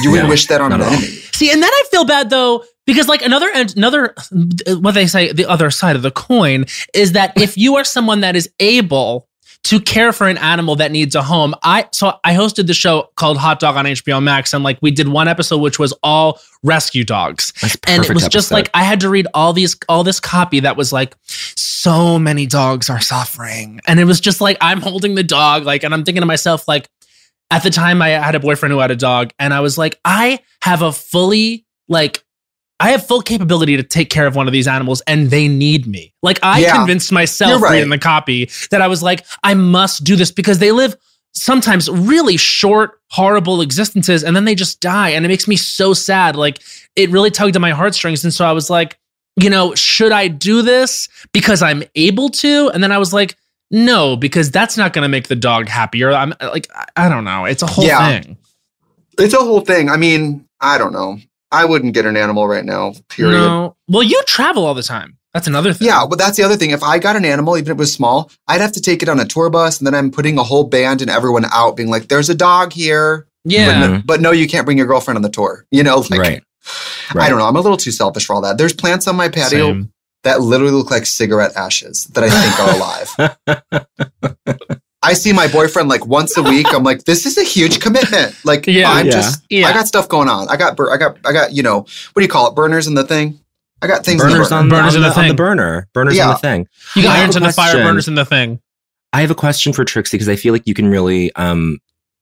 you 0.00 0.10
wouldn't 0.10 0.26
Yeah, 0.26 0.30
wish 0.30 0.46
that 0.48 0.60
on 0.60 0.70
not 0.70 0.80
an 0.80 0.86
at 0.88 0.92
enemy. 0.94 1.06
See, 1.32 1.50
and 1.52 1.62
then 1.62 1.70
I 1.72 1.82
feel 1.92 2.04
bad 2.04 2.28
though 2.30 2.64
because 2.86 3.06
like 3.06 3.22
another 3.22 3.48
another 3.54 4.14
what 4.80 4.92
they 4.94 5.06
say 5.06 5.30
the 5.32 5.48
other 5.48 5.70
side 5.70 5.94
of 5.94 6.02
the 6.02 6.10
coin 6.10 6.66
is 6.92 7.12
that 7.12 7.32
if 7.40 7.56
you 7.56 7.76
are 7.76 7.84
someone 7.84 8.20
that 8.22 8.34
is 8.34 8.50
able 8.58 9.28
to 9.64 9.80
care 9.80 10.12
for 10.12 10.26
an 10.26 10.38
animal 10.38 10.76
that 10.76 10.90
needs 10.90 11.14
a 11.14 11.22
home. 11.22 11.54
I 11.62 11.86
so 11.92 12.18
I 12.24 12.34
hosted 12.34 12.66
the 12.66 12.74
show 12.74 13.10
called 13.16 13.36
Hot 13.36 13.60
Dog 13.60 13.76
on 13.76 13.84
HBO 13.84 14.22
Max, 14.22 14.52
and 14.54 14.64
like 14.64 14.78
we 14.80 14.90
did 14.90 15.08
one 15.08 15.28
episode 15.28 15.58
which 15.58 15.78
was 15.78 15.92
all 16.02 16.40
rescue 16.62 17.04
dogs, 17.04 17.52
and 17.86 18.04
it 18.04 18.14
was 18.14 18.28
just 18.28 18.50
like 18.50 18.70
I 18.74 18.84
had 18.84 19.00
to 19.00 19.08
read 19.08 19.26
all 19.34 19.52
these 19.52 19.76
all 19.88 20.04
this 20.04 20.20
copy 20.20 20.60
that 20.60 20.76
was 20.76 20.92
like 20.92 21.16
so 21.26 22.18
many 22.18 22.46
dogs 22.46 22.88
are 22.88 23.00
suffering, 23.00 23.80
and 23.86 24.00
it 24.00 24.04
was 24.04 24.20
just 24.20 24.40
like 24.40 24.56
I'm 24.60 24.80
holding 24.80 25.14
the 25.14 25.22
dog, 25.22 25.64
like, 25.64 25.84
and 25.84 25.92
I'm 25.94 26.04
thinking 26.04 26.22
to 26.22 26.26
myself 26.26 26.66
like. 26.68 26.88
At 27.52 27.64
the 27.64 27.70
time, 27.70 28.00
I 28.00 28.10
had 28.10 28.36
a 28.36 28.38
boyfriend 28.38 28.72
who 28.72 28.78
had 28.78 28.92
a 28.92 28.96
dog, 28.96 29.32
and 29.36 29.52
I 29.52 29.58
was 29.58 29.76
like, 29.76 29.98
I 30.04 30.38
have 30.62 30.82
a 30.82 30.92
fully 30.92 31.66
like 31.88 32.22
I 32.80 32.90
have 32.90 33.06
full 33.06 33.20
capability 33.20 33.76
to 33.76 33.82
take 33.82 34.08
care 34.10 34.26
of 34.26 34.34
one 34.34 34.46
of 34.46 34.52
these 34.52 34.66
animals 34.66 35.02
and 35.06 35.30
they 35.30 35.46
need 35.48 35.86
me. 35.86 36.14
Like 36.22 36.38
I 36.42 36.60
Yeah. 36.60 36.76
convinced 36.76 37.12
myself 37.12 37.60
right. 37.62 37.72
reading 37.74 37.90
the 37.90 37.98
copy 37.98 38.50
that 38.70 38.80
I 38.80 38.86
was 38.88 39.02
like, 39.02 39.24
I 39.42 39.54
must 39.54 40.02
do 40.02 40.16
this 40.16 40.32
because 40.32 40.58
they 40.58 40.72
live 40.72 40.96
sometimes 41.32 41.88
really 41.90 42.36
short, 42.36 42.98
horrible 43.10 43.60
existences 43.60 44.24
and 44.24 44.34
then 44.34 44.46
they 44.46 44.54
just 44.54 44.80
die. 44.80 45.10
And 45.10 45.24
it 45.24 45.28
makes 45.28 45.46
me 45.46 45.56
so 45.56 45.92
sad. 45.94 46.34
Like 46.36 46.58
it 46.96 47.10
really 47.10 47.30
tugged 47.30 47.54
at 47.54 47.60
my 47.62 47.70
heartstrings. 47.70 48.24
And 48.24 48.32
so 48.34 48.44
I 48.46 48.52
was 48.52 48.70
like, 48.70 48.98
you 49.36 49.50
know, 49.50 49.74
should 49.74 50.10
I 50.10 50.28
do 50.28 50.62
this 50.62 51.08
because 51.32 51.62
I'm 51.62 51.82
able 51.94 52.30
to? 52.30 52.70
And 52.74 52.82
then 52.82 52.90
I 52.92 52.98
was 52.98 53.12
like, 53.12 53.36
no, 53.70 54.16
because 54.16 54.50
that's 54.50 54.76
not 54.76 54.92
going 54.92 55.04
to 55.04 55.08
make 55.08 55.28
the 55.28 55.36
dog 55.36 55.68
happier. 55.68 56.10
I'm 56.10 56.34
like, 56.40 56.66
I- 56.74 56.86
I 57.06 57.08
don't 57.08 57.24
know. 57.24 57.44
It's 57.44 57.62
a 57.62 57.66
whole 57.66 57.84
Yeah. 57.84 58.08
thing. 58.20 58.36
It's 59.18 59.34
a 59.34 59.38
whole 59.38 59.60
thing. 59.60 59.88
I 59.90 59.96
mean, 59.96 60.46
I 60.60 60.78
don't 60.78 60.92
know. 60.92 61.18
I 61.52 61.64
wouldn't 61.64 61.94
get 61.94 62.06
an 62.06 62.16
animal 62.16 62.46
right 62.46 62.64
now, 62.64 62.94
period. 63.08 63.38
No. 63.38 63.76
Well, 63.88 64.02
you 64.02 64.22
travel 64.26 64.64
all 64.64 64.74
the 64.74 64.82
time. 64.82 65.18
That's 65.34 65.46
another 65.46 65.72
thing. 65.72 65.86
Yeah, 65.86 66.06
but 66.08 66.18
that's 66.18 66.36
the 66.36 66.42
other 66.42 66.56
thing. 66.56 66.70
If 66.70 66.82
I 66.82 66.98
got 66.98 67.14
an 67.16 67.24
animal, 67.24 67.56
even 67.56 67.70
if 67.70 67.76
it 67.76 67.78
was 67.78 67.92
small, 67.92 68.30
I'd 68.48 68.60
have 68.60 68.72
to 68.72 68.80
take 68.80 69.02
it 69.02 69.08
on 69.08 69.20
a 69.20 69.24
tour 69.24 69.48
bus, 69.48 69.78
and 69.78 69.86
then 69.86 69.94
I'm 69.94 70.10
putting 70.10 70.38
a 70.38 70.42
whole 70.42 70.64
band 70.64 71.02
and 71.02 71.10
everyone 71.10 71.44
out, 71.52 71.76
being 71.76 71.88
like, 71.88 72.08
"There's 72.08 72.28
a 72.28 72.34
dog 72.34 72.72
here." 72.72 73.26
Yeah. 73.44 73.66
But, 73.66 73.88
no, 73.88 74.02
but 74.04 74.20
no, 74.20 74.30
you 74.32 74.48
can't 74.48 74.64
bring 74.64 74.76
your 74.76 74.86
girlfriend 74.86 75.16
on 75.16 75.22
the 75.22 75.30
tour. 75.30 75.66
You 75.70 75.84
know, 75.84 76.04
like 76.10 76.20
right. 76.20 76.42
I 77.14 77.28
don't 77.28 77.38
know. 77.38 77.46
I'm 77.46 77.56
a 77.56 77.60
little 77.60 77.76
too 77.76 77.92
selfish 77.92 78.26
for 78.26 78.34
all 78.34 78.42
that. 78.42 78.58
There's 78.58 78.74
plants 78.74 79.06
on 79.06 79.16
my 79.16 79.28
patio 79.28 79.68
Same. 79.68 79.92
that 80.24 80.40
literally 80.40 80.72
look 80.72 80.90
like 80.90 81.06
cigarette 81.06 81.56
ashes 81.56 82.06
that 82.06 82.24
I 82.24 82.30
think 82.30 82.60
are 82.60 83.76
alive. 84.36 84.79
I 85.02 85.14
see 85.14 85.32
my 85.32 85.48
boyfriend 85.48 85.88
like 85.88 86.06
once 86.06 86.36
a 86.36 86.42
week. 86.42 86.66
I'm 86.74 86.82
like, 86.84 87.04
this 87.04 87.24
is 87.24 87.38
a 87.38 87.42
huge 87.42 87.80
commitment. 87.80 88.34
Like, 88.44 88.66
Yeah. 88.66 88.90
I'm 88.90 89.06
Yeah. 89.06 89.12
just, 89.12 89.42
Yeah. 89.48 89.68
I 89.68 89.72
got 89.72 89.86
stuff 89.86 90.08
going 90.08 90.28
on. 90.28 90.48
I 90.48 90.56
got, 90.56 90.76
bur- 90.76 90.92
I 90.92 90.96
got, 90.98 91.16
I 91.24 91.32
got, 91.32 91.52
you 91.52 91.62
know, 91.62 91.80
what 91.80 92.14
do 92.16 92.22
you 92.22 92.28
call 92.28 92.48
it? 92.48 92.54
Burners 92.54 92.86
in 92.86 92.94
the 92.94 93.04
thing. 93.04 93.40
I 93.82 93.86
got 93.86 94.04
things 94.04 94.20
Burners 94.20 94.34
in 94.34 94.40
the 94.50 94.54
on, 94.56 94.68
burner. 94.68 94.82
Burners 94.82 94.94
on, 94.94 94.96
in 94.96 95.02
the, 95.02 95.08
the 95.08 95.14
on 95.20 95.22
the 95.24 95.28
thing. 95.30 95.36
burner. 95.36 95.88
Burners 95.94 96.16
Yeah. 96.16 96.26
on 96.28 96.30
the 96.34 96.38
thing. 96.38 96.68
You 96.94 97.02
got 97.02 97.18
irons 97.18 97.34
in 97.36 97.42
the 97.42 97.52
fire, 97.52 97.74
burners 97.82 98.08
in 98.08 98.14
the 98.14 98.26
thing. 98.26 98.60
I 99.14 99.22
have 99.22 99.30
a 99.30 99.34
question 99.34 99.72
for 99.72 99.84
Trixie 99.86 100.16
because 100.18 100.28
I 100.28 100.36
feel 100.36 100.52
like 100.52 100.66
you 100.66 100.74
can 100.74 100.88
really 100.88 101.32
um, 101.34 101.78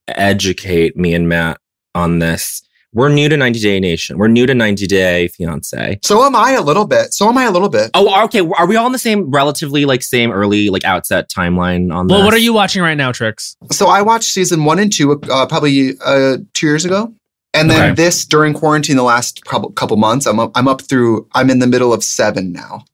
educate 0.07 0.95
me 0.97 1.13
and 1.13 1.27
Matt 1.27 1.59
on 1.95 2.19
this. 2.19 2.61
We're 2.91 3.09
new 3.09 3.29
to 3.29 3.37
90 3.37 3.59
Day 3.59 3.79
Nation. 3.79 4.17
We're 4.17 4.27
new 4.29 4.47
to 4.47 4.55
90 4.55 4.87
Day 4.87 5.27
Fiance. 5.27 5.99
So 6.03 6.25
am 6.25 6.35
I 6.35 6.53
a 6.53 6.61
little 6.61 6.85
bit. 6.87 7.13
So 7.13 7.29
am 7.29 7.37
I 7.37 7.43
a 7.45 7.51
little 7.51 7.69
bit. 7.69 7.91
Oh, 7.93 8.23
okay. 8.25 8.39
Are 8.39 8.65
we 8.65 8.75
all 8.77 8.87
in 8.87 8.91
the 8.93 8.97
same, 8.99 9.29
relatively 9.29 9.85
like 9.85 10.01
same 10.01 10.31
early 10.31 10.69
like 10.69 10.83
outset 10.85 11.29
timeline 11.29 11.93
on 11.93 12.07
Well, 12.07 12.23
what 12.25 12.33
are 12.33 12.39
you 12.39 12.51
watching 12.51 12.81
right 12.81 12.95
now, 12.95 13.11
Trix? 13.11 13.55
So 13.71 13.87
I 13.87 14.01
watched 14.01 14.29
season 14.29 14.65
one 14.65 14.79
and 14.79 14.91
two 14.91 15.11
uh, 15.29 15.45
probably 15.45 15.91
uh, 16.03 16.37
two 16.55 16.65
years 16.65 16.83
ago. 16.83 17.13
And 17.53 17.69
then 17.69 17.91
Okay. 17.91 17.93
this 17.95 18.25
during 18.25 18.53
quarantine, 18.53 18.95
the 18.95 19.03
last 19.03 19.43
couple, 19.45 19.71
couple 19.71 19.97
months, 19.97 20.25
I'm 20.25 20.39
up, 20.39 20.51
I'm 20.55 20.67
up 20.67 20.81
through, 20.81 21.27
I'm 21.33 21.49
in 21.49 21.59
the 21.59 21.67
middle 21.67 21.93
of 21.93 22.03
seven 22.03 22.51
now. 22.51 22.85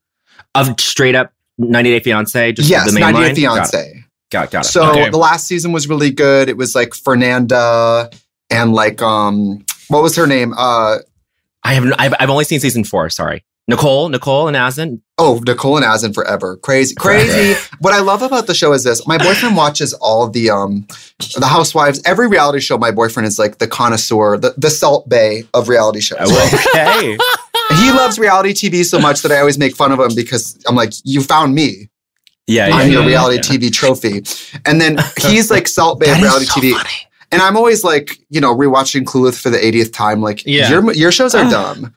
of 0.56 0.80
straight 0.80 1.16
up 1.16 1.32
90 1.58 1.90
Day 1.92 2.00
Fiance? 2.02 2.52
Just 2.54 2.70
yes, 2.70 2.86
the 2.88 2.94
main 3.00 3.14
90 3.14 3.34
Day 3.42 3.48
line? 3.48 3.58
Got 3.58 3.68
it. 3.68 3.72
Fiance. 3.72 4.04
Got, 4.32 4.52
got 4.52 4.66
it. 4.66 4.70
So 4.70 4.90
Okay. 4.92 5.10
the 5.10 5.18
last 5.18 5.48
season 5.48 5.72
was 5.72 5.88
really 5.88 6.12
good. 6.12 6.50
It 6.50 6.58
was 6.58 6.75
like 6.75 6.94
Fernanda 6.94 8.10
and 8.50 8.74
like 8.74 9.02
um 9.02 9.66
what 9.88 10.04
was 10.04 10.15
her 10.15 10.27
name? 10.27 10.54
Uh 10.58 10.98
I 11.63 11.74
have 11.74 11.86
I've, 11.98 12.13
I've 12.20 12.30
only 12.30 12.44
seen 12.44 12.60
season 12.60 12.84
four. 12.84 13.10
Sorry, 13.10 13.44
Nicole, 13.68 14.10
Nicole, 14.10 14.48
and 14.48 14.56
Azan. 14.56 15.01
oh 15.18 15.42
Nicole 15.48 15.77
and 15.77 15.86
Azan 15.86 16.13
forever. 16.13 16.58
Crazy. 16.58 16.94
Crazy. 16.96 17.60
what 17.80 17.94
I 17.94 18.00
love 18.01 18.22
about 18.22 18.46
the 18.46 18.54
show 18.54 18.72
is 18.74 18.84
this. 18.84 19.08
My 19.08 19.18
boyfriend 19.18 19.58
watches 19.58 19.94
all 19.94 20.30
the 20.30 20.50
um 20.51 20.86
the 21.39 21.48
housewives, 21.48 22.01
every 22.06 22.27
reality 22.27 22.60
show. 22.60 22.77
My 22.77 22.92
boyfriend 22.92 23.25
is 23.25 23.39
like 23.39 23.58
the 23.58 23.68
connoisseur, 23.68 24.38
the, 24.38 24.54
the 24.58 24.70
Salt 24.70 25.10
Bae 25.10 25.44
of 25.56 25.68
reality 25.70 26.01
shows. 26.01 26.32
Okay. 26.32 27.18
he 27.77 27.92
loves 27.92 28.20
reality 28.20 28.54
TV 28.54 28.86
so 28.86 29.00
much 29.00 29.24
that 29.24 29.32
I 29.32 29.39
always 29.39 29.58
make 29.58 29.75
fun 29.75 29.92
of 29.92 30.00
him 30.00 30.13
because 30.15 30.62
I'm 30.68 30.75
like, 30.75 30.94
you 31.03 31.22
found 31.24 31.55
me. 31.55 31.90
yeah, 32.46 32.68
yeah. 32.68 32.75
I'm 32.75 32.92
your 32.92 33.01
yeah, 33.01 33.07
reality 33.07 33.38
yeah. 33.38 33.57
TV 33.70 33.74
trophy. 33.74 34.22
And 34.66 34.79
then 34.79 35.00
he's 35.18 35.50
like 35.50 35.68
Salt 35.68 36.00
Bae 36.00 36.05
of 36.05 36.12
That 36.12 36.18
is 36.18 36.24
reality 36.24 36.46
so 36.46 36.62
TV. 36.62 36.72
funny. 36.77 36.90
And 37.31 37.42
I'm 37.42 37.57
always 37.57 37.83
like, 37.83 38.20
you 38.29 38.40
know, 38.42 38.55
rewatching 38.55 39.03
Clueless 39.03 39.40
for 39.42 39.50
the 39.50 39.57
80th 39.57 39.92
time. 39.94 40.22
Like, 40.22 40.46
Yeah. 40.46 40.70
your 40.70 40.92
your 40.94 41.11
shows 41.11 41.33
are 41.35 41.50
dumb. 41.50 41.94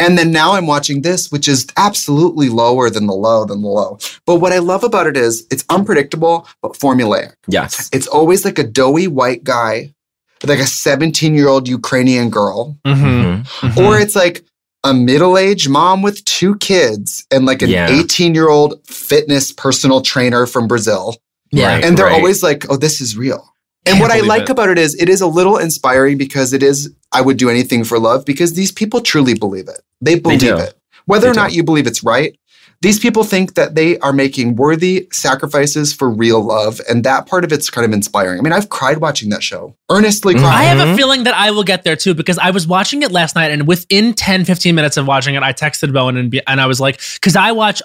And 0.00 0.16
then 0.18 0.32
now 0.32 0.52
I'm 0.52 0.66
watching 0.66 1.02
this, 1.02 1.30
which 1.30 1.46
is 1.46 1.66
absolutely 1.76 2.48
lower 2.48 2.88
than 2.90 3.06
the 3.06 3.14
low 3.14 3.44
than 3.44 3.60
the 3.62 3.68
low. 3.68 3.98
But 4.26 4.36
what 4.36 4.52
I 4.52 4.58
love 4.58 4.82
about 4.82 5.06
it 5.06 5.16
is 5.16 5.46
it's 5.50 5.64
unpredictable 5.68 6.48
but 6.62 6.72
formulaic. 6.72 7.32
Yes. 7.48 7.90
It's 7.92 8.06
always 8.06 8.44
like 8.44 8.58
a 8.58 8.64
doughy 8.64 9.06
white 9.08 9.44
guy, 9.44 9.92
with 10.40 10.50
like 10.50 10.58
a 10.58 10.66
17 10.66 11.34
year 11.34 11.48
old 11.48 11.68
Ukrainian 11.68 12.30
girl, 12.30 12.76
Mm-hmm. 12.86 13.66
Mhm. 13.68 13.76
or 13.86 13.98
it's 13.98 14.16
like 14.16 14.44
a 14.84 14.92
middle 14.92 15.38
aged 15.38 15.68
mom 15.70 16.02
with 16.02 16.24
two 16.24 16.56
kids 16.56 17.24
and 17.30 17.46
like 17.46 17.62
an 17.62 17.70
Yeah. 17.70 17.88
18 17.90 18.34
year 18.34 18.48
old 18.48 18.80
fitness 18.86 19.52
personal 19.52 20.00
trainer 20.00 20.44
from 20.46 20.66
Brazil. 20.66 21.16
Yeah. 21.52 21.66
Right, 21.74 21.84
And 21.84 21.96
they're 21.96 22.06
right. 22.06 22.14
always 22.16 22.42
like, 22.42 22.66
oh, 22.70 22.76
this 22.76 23.00
is 23.00 23.16
real. 23.16 23.53
And 23.86 24.00
what 24.00 24.10
I 24.10 24.20
like 24.20 24.44
it. 24.44 24.50
about 24.50 24.68
it 24.70 24.78
is 24.78 24.94
it 25.00 25.08
is 25.08 25.20
a 25.20 25.26
little 25.26 25.58
inspiring 25.58 26.16
because 26.18 26.52
it 26.52 26.62
is, 26.62 26.90
I 27.12 27.20
would 27.20 27.36
do 27.36 27.50
anything 27.50 27.84
for 27.84 27.98
love 27.98 28.24
because 28.24 28.54
these 28.54 28.72
people 28.72 29.00
truly 29.00 29.34
believe 29.34 29.68
it. 29.68 29.80
They 30.00 30.18
believe 30.18 30.40
do. 30.40 30.56
it. 30.56 30.74
Whether 31.06 31.26
They 31.26 31.30
or 31.32 31.34
not 31.34 31.50
do. 31.50 31.56
you 31.56 31.64
believe 31.64 31.86
it's 31.86 32.02
right, 32.02 32.38
these 32.80 32.98
people 32.98 33.24
think 33.24 33.54
that 33.54 33.74
they 33.74 33.98
are 34.00 34.12
making 34.12 34.56
worthy 34.56 35.06
sacrifices 35.12 35.92
for 35.92 36.10
real 36.10 36.42
love. 36.42 36.80
And 36.88 37.04
that 37.04 37.26
part 37.26 37.44
of 37.44 37.52
it's 37.52 37.70
kind 37.70 37.84
of 37.84 37.92
inspiring. 37.92 38.38
I 38.38 38.42
mean, 38.42 38.52
I've 38.52 38.68
cried 38.68 38.98
watching 38.98 39.30
that 39.30 39.42
show, 39.42 39.74
earnestly 39.90 40.34
Mhm. 40.34 40.40
cried. 40.40 40.54
I 40.54 40.62
have 40.64 40.88
a 40.88 40.96
feeling 40.96 41.24
that 41.24 41.34
I 41.34 41.50
will 41.50 41.64
get 41.64 41.84
there 41.84 41.96
too 41.96 42.14
because 42.14 42.38
I 42.38 42.50
was 42.50 42.66
watching 42.66 43.02
it 43.02 43.12
last 43.12 43.36
night 43.36 43.50
and 43.50 43.66
within 43.66 44.12
10, 44.14 44.44
15 44.44 44.74
minutes 44.74 44.96
of 44.96 45.06
watching 45.06 45.34
it, 45.34 45.42
I 45.42 45.52
texted 45.52 45.92
Bowen 45.92 46.16
and, 46.16 46.30
be, 46.30 46.40
and 46.46 46.60
I 46.60 46.66
was 46.66 46.80
like, 46.80 47.00
because 47.14 47.36
I 47.36 47.52
watch 47.52 47.80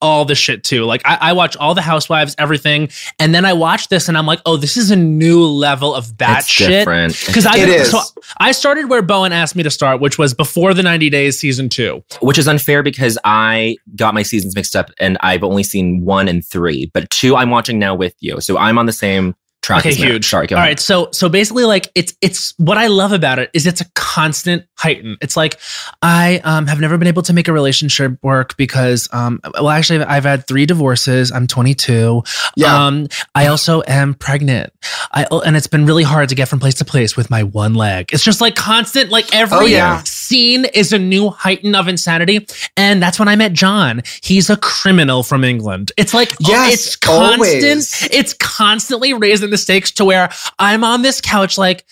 all 0.00 0.24
the 0.24 0.34
shit 0.34 0.62
too. 0.64 0.84
Like 0.84 1.02
I, 1.04 1.18
I 1.20 1.32
watch 1.32 1.56
all 1.56 1.74
the 1.74 1.82
housewives, 1.82 2.34
everything. 2.38 2.88
And 3.18 3.34
then 3.34 3.44
I 3.44 3.52
watch 3.52 3.88
this 3.88 4.08
and 4.08 4.16
I'm 4.16 4.26
like, 4.26 4.40
oh, 4.46 4.56
this 4.56 4.76
is 4.76 4.90
a 4.90 4.96
new 4.96 5.44
level 5.44 5.94
of 5.94 6.16
bat 6.16 6.40
It's 6.40 6.48
shit. 6.48 6.68
different. 6.68 7.14
Because 7.26 7.46
I 7.46 7.56
It 7.58 7.68
is. 7.68 7.90
so 7.90 8.00
I 8.38 8.52
started 8.52 8.88
where 8.88 9.02
Bowen 9.02 9.32
asked 9.32 9.56
me 9.56 9.62
to 9.64 9.70
start, 9.70 10.00
which 10.00 10.18
was 10.18 10.34
before 10.34 10.72
the 10.74 10.82
90 10.82 11.10
days 11.10 11.38
season 11.38 11.68
two. 11.68 12.02
which 12.20 12.38
is 12.38 12.46
unfair 12.48 12.82
because 12.82 13.18
I 13.24 13.76
got 13.96 14.14
my 14.14 14.22
seasons 14.22 14.54
mixed 14.54 14.76
up 14.76 14.90
and 15.00 15.18
I've 15.20 15.42
only 15.42 15.62
seen 15.62 16.04
one 16.04 16.28
and 16.28 16.44
three, 16.44 16.90
but 16.94 17.10
two 17.10 17.34
I'm 17.36 17.50
watching 17.50 17.78
now 17.78 17.94
with 17.94 18.14
you. 18.20 18.40
So 18.40 18.56
I'm 18.56 18.78
on 18.78 18.86
the 18.86 18.92
same 18.92 19.34
track. 19.62 19.84
Okay, 19.84 19.94
huge. 19.94 20.26
Sorry, 20.28 20.46
go 20.46 20.56
All 20.56 20.60
ahead. 20.60 20.70
right, 20.70 20.80
so 20.80 21.08
so 21.12 21.28
basically, 21.28 21.64
like 21.64 21.90
it's 21.94 22.14
it's 22.20 22.54
what 22.58 22.78
I 22.78 22.86
love 22.86 23.12
about 23.12 23.38
it 23.38 23.50
is 23.54 23.66
it's 23.66 23.80
a 23.80 23.86
constant 23.94 24.64
heighten. 24.76 25.16
It's 25.20 25.36
like 25.36 25.58
I 26.02 26.40
um, 26.44 26.66
have 26.66 26.80
never 26.80 26.98
been 26.98 27.08
able 27.08 27.22
to 27.22 27.32
make 27.32 27.48
a 27.48 27.52
relationship 27.52 28.18
work 28.22 28.56
because 28.56 29.08
um, 29.12 29.40
well, 29.54 29.70
actually, 29.70 30.00
I've 30.04 30.24
had 30.24 30.46
three 30.46 30.66
divorces. 30.66 31.30
I'm 31.32 31.46
22. 31.46 32.22
Yeah. 32.56 32.86
Um, 32.86 33.08
I 33.34 33.46
also 33.46 33.82
am 33.86 34.14
pregnant. 34.14 34.72
I 35.12 35.26
oh, 35.30 35.40
and 35.40 35.56
it's 35.56 35.66
been 35.66 35.86
really 35.86 36.04
hard 36.04 36.28
to 36.30 36.34
get 36.34 36.48
from 36.48 36.60
place 36.60 36.74
to 36.76 36.84
place 36.84 37.16
with 37.16 37.30
my 37.30 37.42
one 37.42 37.74
leg. 37.74 38.10
It's 38.12 38.24
just 38.24 38.40
like 38.40 38.54
constant. 38.56 39.10
Like 39.10 39.34
every 39.34 39.58
Oh, 39.58 39.64
yeah. 39.64 40.02
Scene 40.28 40.66
is 40.66 40.92
a 40.92 40.98
new 40.98 41.30
heighten 41.30 41.74
of 41.74 41.88
insanity, 41.88 42.46
and 42.76 43.02
that's 43.02 43.18
when 43.18 43.28
I 43.28 43.36
met 43.36 43.52
John. 43.54 44.02
He's 44.22 44.50
a 44.50 44.56
criminal 44.58 45.22
from 45.22 45.42
England. 45.42 45.90
It's 45.96 46.12
like 46.12 46.32
oh, 46.32 46.36
Yes, 46.40 46.74
it's 46.74 46.96
constant 46.96 47.38
always. 47.38 48.08
it's 48.10 48.34
constantly 48.34 49.14
raising 49.14 49.50
the 49.50 49.58
stakes 49.58 49.90
to 49.92 50.04
where 50.04 50.28
I'm 50.58 50.84
on 50.84 51.02
this 51.02 51.20
couch 51.20 51.56
like 51.56 51.84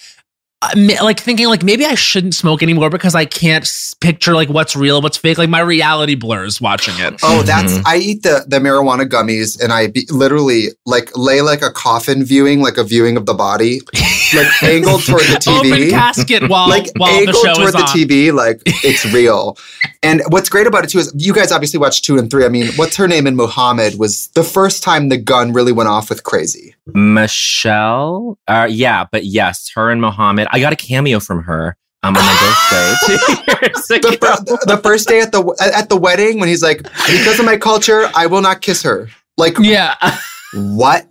like 0.74 1.20
thinking 1.20 1.46
like 1.48 1.62
maybe 1.62 1.84
I 1.84 1.94
shouldn't 1.94 2.34
smoke 2.34 2.62
anymore 2.62 2.88
because 2.88 3.14
I 3.14 3.26
can't 3.26 3.62
s- 3.64 3.94
picture 4.00 4.34
like 4.34 4.48
what's 4.48 4.74
real, 4.74 5.02
what's 5.02 5.16
fake. 5.18 5.36
Like 5.38 5.50
my 5.50 5.60
reality 5.60 6.14
blurs 6.14 6.60
watching 6.62 6.94
it. 6.98 7.20
Oh, 7.22 7.42
that's 7.42 7.74
Mhm. 7.74 7.82
I 7.86 7.98
eat 7.98 8.22
the 8.22 8.44
the 8.48 8.58
marijuana 8.58 9.06
gummies 9.06 9.62
and 9.62 9.70
I 9.72 9.88
be, 9.88 10.06
literally 10.10 10.68
like 10.86 11.10
lay 11.14 11.42
like 11.42 11.60
a 11.62 11.70
coffin 11.70 12.24
viewing, 12.24 12.62
like 12.62 12.78
a 12.78 12.84
viewing 12.84 13.16
of 13.18 13.26
the 13.26 13.34
body, 13.34 13.80
like 14.34 14.46
angled 14.62 15.04
toward 15.04 15.22
the 15.22 15.44
Open 15.58 15.70
TV. 15.70 15.90
casket 15.90 16.48
while 16.48 16.68
like 16.68 16.86
while 16.96 17.12
the 17.12 17.18
angled 17.28 17.36
show 17.44 17.54
toward 17.54 17.68
is 17.68 17.72
the 17.74 17.78
on. 17.80 17.86
TV, 17.88 18.32
like 18.32 18.60
it's 18.66 19.04
real. 19.12 19.58
And 20.02 20.22
what's 20.28 20.48
great 20.48 20.66
about 20.66 20.84
it 20.84 20.90
too 20.90 21.00
is 21.00 21.12
you 21.16 21.34
guys 21.34 21.52
obviously 21.52 21.78
watched 21.78 22.04
two 22.04 22.16
and 22.16 22.30
three. 22.30 22.44
I 22.46 22.48
mean, 22.48 22.68
what's 22.76 22.96
her 22.96 23.06
name 23.06 23.26
in 23.26 23.36
Muhammad 23.36 23.98
was 23.98 24.28
the 24.28 24.42
first 24.44 24.82
time 24.82 25.10
the 25.10 25.16
gun 25.18 25.52
really 25.52 25.72
went 25.72 25.88
off 25.90 26.08
with 26.08 26.22
crazy. 26.24 26.74
Michelle? 26.94 28.38
Uh, 28.48 28.66
yeah, 28.70 29.04
but 29.10 29.24
yes, 29.24 29.70
her 29.74 29.90
and 29.90 30.00
Mohammed. 30.46 30.50
I 30.52 30.60
got 30.60 30.72
a 30.72 30.76
cameo 30.76 31.20
from 31.20 31.42
her 31.44 31.76
um, 32.02 32.16
on 32.16 32.22
my 32.22 32.36
birthday 32.70 32.94
two 33.06 33.12
years 33.66 33.86
The, 33.88 33.94
ago. 33.96 34.10
fir- 34.12 34.66
the 34.76 34.80
first 34.82 35.08
day 35.08 35.20
at 35.20 35.32
the 35.32 35.42
at 35.74 35.88
the 35.88 35.96
wedding 35.96 36.38
when 36.40 36.48
he's 36.48 36.62
like, 36.62 36.82
because 36.82 37.38
of 37.38 37.46
my 37.46 37.56
culture, 37.56 38.08
I 38.14 38.26
will 38.26 38.42
not 38.42 38.60
kiss 38.62 38.82
her. 38.82 39.08
Like 39.36 39.56
Yeah. 39.58 39.94
what? 40.54 41.06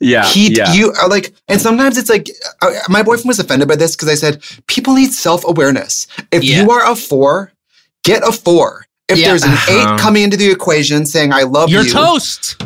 Yeah. 0.00 0.24
he 0.24 0.54
yeah. 0.56 0.72
you 0.72 0.92
are 0.92 1.08
like 1.08 1.34
and 1.46 1.60
sometimes 1.60 1.98
it's 1.98 2.08
like 2.08 2.28
uh, 2.62 2.70
my 2.88 3.02
boyfriend 3.02 3.28
was 3.28 3.38
offended 3.38 3.68
by 3.68 3.76
this 3.76 3.94
because 3.94 4.08
i 4.08 4.14
said 4.14 4.42
people 4.66 4.94
need 4.94 5.12
self-awareness 5.12 6.06
if 6.32 6.42
Yeah. 6.42 6.62
you 6.62 6.70
are 6.70 6.90
a 6.90 6.96
four 6.96 7.52
get 8.02 8.26
a 8.26 8.32
four 8.32 8.86
if 9.08 9.18
Yeah. 9.18 9.28
there's 9.28 9.42
an 9.44 9.50
Uh-huh. 9.52 9.94
eight 9.94 10.00
coming 10.00 10.22
into 10.24 10.36
the 10.38 10.50
equation 10.50 11.04
saying 11.06 11.32
i 11.34 11.42
love 11.42 11.68
You're 11.70 11.82
you 11.84 11.90
toast. 11.92 12.62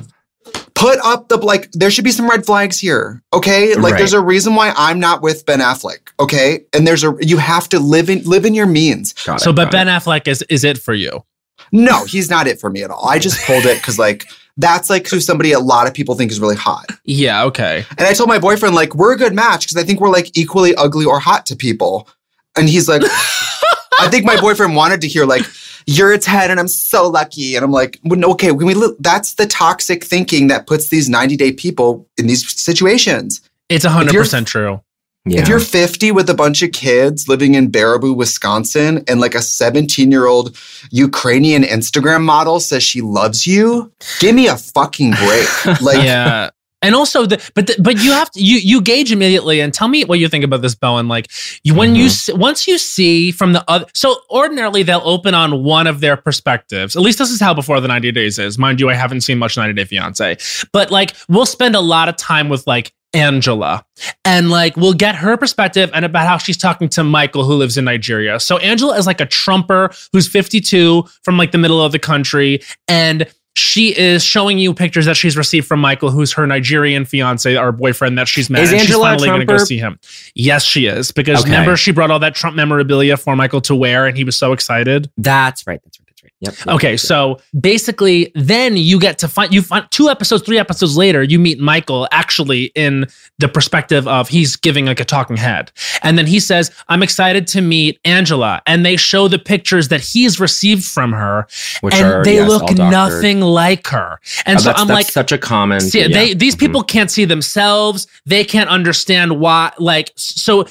Put 0.75 0.99
up 1.05 1.29
the 1.29 1.37
like 1.39 1.71
there 1.73 1.91
should 1.91 2.05
be 2.05 2.11
some 2.13 2.29
red 2.29 2.45
flags 2.45 2.79
here 2.79 3.23
okay 3.33 3.75
like 3.75 3.93
Right. 3.93 3.99
there's 3.99 4.13
a 4.13 4.21
reason 4.21 4.55
why 4.55 4.73
i'm 4.77 5.01
not 5.01 5.23
with 5.23 5.47
ben 5.47 5.61
affleck 5.61 6.11
okay 6.21 6.65
and 6.75 6.87
there's 6.87 7.03
a 7.05 7.15
you 7.21 7.39
have 7.39 7.69
to 7.71 7.79
live 7.79 8.11
in 8.11 8.23
live 8.25 8.45
in 8.45 8.55
your 8.55 8.67
means 8.67 9.13
Got 9.25 9.41
it, 9.41 9.45
So, 9.45 9.53
but 9.53 9.71
Ben 9.71 9.89
it. 9.89 9.91
Affleck 9.93 10.29
is 10.29 10.43
is 10.49 10.65
it 10.65 10.79
for 10.79 10.93
you? 10.95 11.25
no 11.73 12.05
he's 12.05 12.29
not 12.31 12.47
it 12.47 12.61
for 12.61 12.69
me 12.71 12.83
at 12.83 12.91
all 12.91 13.09
i 13.09 13.19
just 13.19 13.45
pulled 13.47 13.65
it 13.65 13.79
because 13.79 13.99
like 13.99 14.25
that's 14.59 14.89
like 14.91 15.09
who 15.09 15.19
somebody 15.21 15.53
a 15.53 15.59
lot 15.59 15.87
of 15.87 15.95
people 15.95 16.15
think 16.15 16.31
is 16.31 16.41
really 16.41 16.57
hot 16.57 16.87
Yeah. 17.05 17.45
Okay. 17.45 17.85
And 17.99 18.07
I 18.07 18.13
told 18.15 18.29
my 18.31 18.39
boyfriend, 18.39 18.75
like, 18.75 18.95
we're 18.95 19.13
a 19.13 19.17
good 19.19 19.35
match 19.35 19.67
because 19.67 19.77
I 19.77 19.85
think 19.87 20.01
we're 20.01 20.09
like 20.11 20.37
equally 20.37 20.75
ugly 20.77 21.05
or 21.05 21.21
hot 21.21 21.45
to 21.47 21.57
people. 21.57 22.09
And 22.57 22.67
he's 22.69 22.89
like, 22.89 23.03
I 24.01 24.09
think 24.09 24.25
my 24.25 24.41
boyfriend 24.41 24.75
wanted 24.75 25.03
to 25.03 25.09
hear, 25.09 25.25
like, 25.27 25.43
you're 25.87 26.13
a 26.13 26.19
10 26.19 26.51
and 26.51 26.59
I'm 26.59 26.69
so 26.69 27.09
lucky. 27.09 27.55
And 27.57 27.65
I'm 27.65 27.71
like, 27.73 28.01
okay, 28.11 28.51
when 28.53 28.67
we 28.67 28.75
li- 28.75 28.95
that's 29.01 29.35
the 29.35 29.47
toxic 29.47 30.05
thinking 30.05 30.49
that 30.49 30.67
puts 30.67 30.89
these 30.89 31.09
90 31.09 31.37
day 31.37 31.53
people 31.53 32.09
in 32.19 32.27
these 32.27 32.49
situations. 32.61 33.41
It's 33.69 33.85
If 33.85 33.91
hundred 33.93 34.13
you're- 34.13 34.25
percent 34.25 34.49
true. 34.49 34.81
Yeah. 35.29 35.41
If 35.43 35.49
you're 35.49 35.59
50 35.59 36.13
with 36.13 36.31
a 36.31 36.35
bunch 36.35 36.63
of 36.63 36.71
kids 36.71 37.27
living 37.27 37.57
in 37.57 37.69
Baraboo, 37.73 38.15
Wisconsin, 38.15 39.03
and 39.09 39.19
like 39.21 39.35
a 39.35 39.43
17 39.43 40.13
year 40.13 40.27
old 40.27 40.57
Ukrainian 40.93 41.65
Instagram 41.65 42.23
model 42.23 42.61
says 42.61 42.85
she 42.85 43.01
loves 43.01 43.45
you, 43.45 43.91
give 44.21 44.37
me 44.37 44.47
a 44.47 44.57
fucking 44.57 45.11
break. 45.15 45.49
Like, 45.83 46.05
yeah. 46.05 46.51
And 46.83 46.95
also, 46.95 47.25
the, 47.27 47.43
but 47.55 47.67
the, 47.69 47.77
but 47.83 47.97
you 48.03 48.13
have 48.13 48.31
to 48.33 48.41
you 48.43 48.59
you 48.59 48.81
gauge 48.83 49.11
immediately 49.11 49.61
and 49.61 49.73
tell 49.73 49.89
me 49.89 50.05
what 50.05 50.19
you 50.19 50.29
think 50.29 50.45
about 50.45 50.63
this, 50.63 50.75
Bowen. 50.75 51.09
Like 51.09 51.27
you 51.65 51.75
when 51.75 51.95
you 51.97 52.05
Mm-hmm. 52.05 52.33
s- 52.33 52.39
once 52.39 52.69
you 52.69 52.77
see 52.79 53.33
from 53.33 53.53
the 53.55 53.65
other, 53.67 53.87
so 53.95 54.17
ordinarily 54.31 54.83
they'll 54.83 55.01
open 55.03 55.35
on 55.35 55.65
one 55.65 55.87
of 55.87 56.01
their 56.01 56.17
perspectives. 56.17 56.95
At 56.95 57.03
least 57.03 57.19
this 57.19 57.31
is 57.31 57.41
how 57.41 57.55
before 57.55 57.81
the 57.81 57.89
ninety 57.89 58.13
days 58.13 58.39
is. 58.39 58.59
Mind 58.59 58.79
you, 58.79 58.91
I 58.91 58.95
haven't 58.95 59.23
seen 59.23 59.39
much 59.39 59.57
ninety 59.57 59.73
Day 59.73 59.85
Fiance, 59.85 60.37
but 60.73 60.91
like 60.91 61.15
we'll 61.29 61.47
spend 61.47 61.75
a 61.77 61.81
lot 61.81 62.09
of 62.11 62.17
time 62.17 62.49
with 62.51 62.67
like 62.67 62.93
Angela 63.15 63.85
and 64.27 64.51
like 64.51 64.77
we'll 64.77 64.93
get 64.93 65.15
her 65.17 65.39
perspective 65.39 65.91
and 65.95 66.05
about 66.05 66.27
how 66.27 66.37
she's 66.37 66.59
talking 66.59 66.89
to 66.91 67.03
Michael 67.03 67.45
who 67.45 67.55
lives 67.55 67.79
in 67.79 67.87
Nigeria. 67.87 68.39
So 68.39 68.59
Angela 68.59 68.99
is 68.99 69.07
like 69.07 69.23
a 69.23 69.27
trumper 69.27 69.91
who's 70.13 70.29
52 70.29 71.05
from 71.23 71.39
like 71.39 71.53
the 71.53 71.59
middle 71.59 71.81
of 71.83 71.93
the 71.93 71.99
country 71.99 72.61
and 72.87 73.27
she 73.57 73.97
is 73.99 74.23
showing 74.23 74.59
you 74.59 74.75
pictures 74.75 75.07
that 75.07 75.17
she's 75.17 75.37
received 75.37 75.67
from 75.67 75.81
Michael, 75.81 76.11
who's 76.11 76.33
her 76.35 76.47
Nigerian 76.47 77.07
fiance 77.07 77.57
or 77.57 77.73
boyfriend 77.73 78.19
that 78.19 78.29
she's 78.29 78.51
met. 78.51 78.63
Is 78.63 78.71
and 78.71 78.81
she's 78.81 78.91
Angela 78.91 79.07
a 79.07 79.11
finally 79.13 79.29
going 79.29 79.41
to 79.41 79.47
go 79.47 79.57
see 79.59 79.79
him. 79.79 79.99
Yes, 80.35 80.63
she 80.63 80.87
is. 80.87 81.11
Because 81.11 81.41
Okay. 81.41 81.51
remember, 81.51 81.77
she 81.77 81.91
brought 81.91 82.11
all 82.11 82.19
that 82.19 82.35
Trump 82.35 82.55
memorabilia 82.55 83.17
for 83.17 83.35
Michael 83.35 83.63
to 83.63 83.75
wear, 83.75 84.07
and 84.07 84.17
he 84.17 84.25
was 84.25 84.37
so 84.37 84.53
excited. 84.53 85.11
That's 85.17 85.67
right. 85.67 85.81
That's 85.83 85.99
right. 86.01 86.06
Yep. 86.41 86.55
Okay, 86.69 86.91
yep. 86.93 87.01
so 87.01 87.39
basically, 87.59 88.31
then 88.35 88.77
you 88.77 88.99
get 88.99 89.19
to 89.19 89.29
find 89.29 89.53
you 89.53 89.63
find 89.63 89.87
two 89.91 90.09
episodes, 90.09 90.43
three 90.45 90.59
episodes 90.59 90.97
later, 90.97 91.23
you 91.23 91.39
meet 91.39 91.59
Michael 91.59 92.07
actually 92.13 92.65
in 92.75 93.07
the 93.39 93.49
perspective 93.49 94.07
of 94.09 94.29
he's 94.29 94.57
giving 94.57 94.87
like 94.87 95.01
a 95.01 95.05
talking 95.05 95.37
head, 95.37 95.73
and 96.03 96.17
then 96.19 96.27
he 96.27 96.39
says, 96.41 96.71
"I'm 96.89 97.03
excited 97.03 97.47
to 97.49 97.61
meet 97.61 97.99
Angela," 98.05 98.63
and 98.67 98.85
they 98.85 98.97
show 98.97 99.29
the 99.29 99.39
pictures 99.39 99.89
that 99.89 100.01
he's 100.01 100.39
received 100.41 100.85
from 100.85 101.13
her, 101.13 101.47
Which 101.81 101.95
and 101.95 102.05
are, 102.07 102.25
they 102.25 102.37
yes, 102.37 102.49
look 102.49 102.77
nothing 102.77 103.41
like 103.41 103.87
her, 103.89 104.21
and 104.45 104.59
Oh, 104.59 104.63
so 104.63 104.71
I'm 104.73 104.87
that's 104.89 104.97
like. 104.97 105.07
such 105.11 105.33
a 105.33 105.39
common. 105.39 105.81
See, 105.81 106.01
yeah. 106.01 106.09
they 106.09 106.35
these 106.35 106.55
Mhm. 106.57 106.61
people 106.61 106.83
can't 106.83 107.11
see 107.11 107.25
themselves. 107.25 108.07
They 108.27 108.45
can't 108.45 108.69
understand 108.71 109.39
why. 109.41 109.73
Like, 109.79 110.13
so 110.17 110.67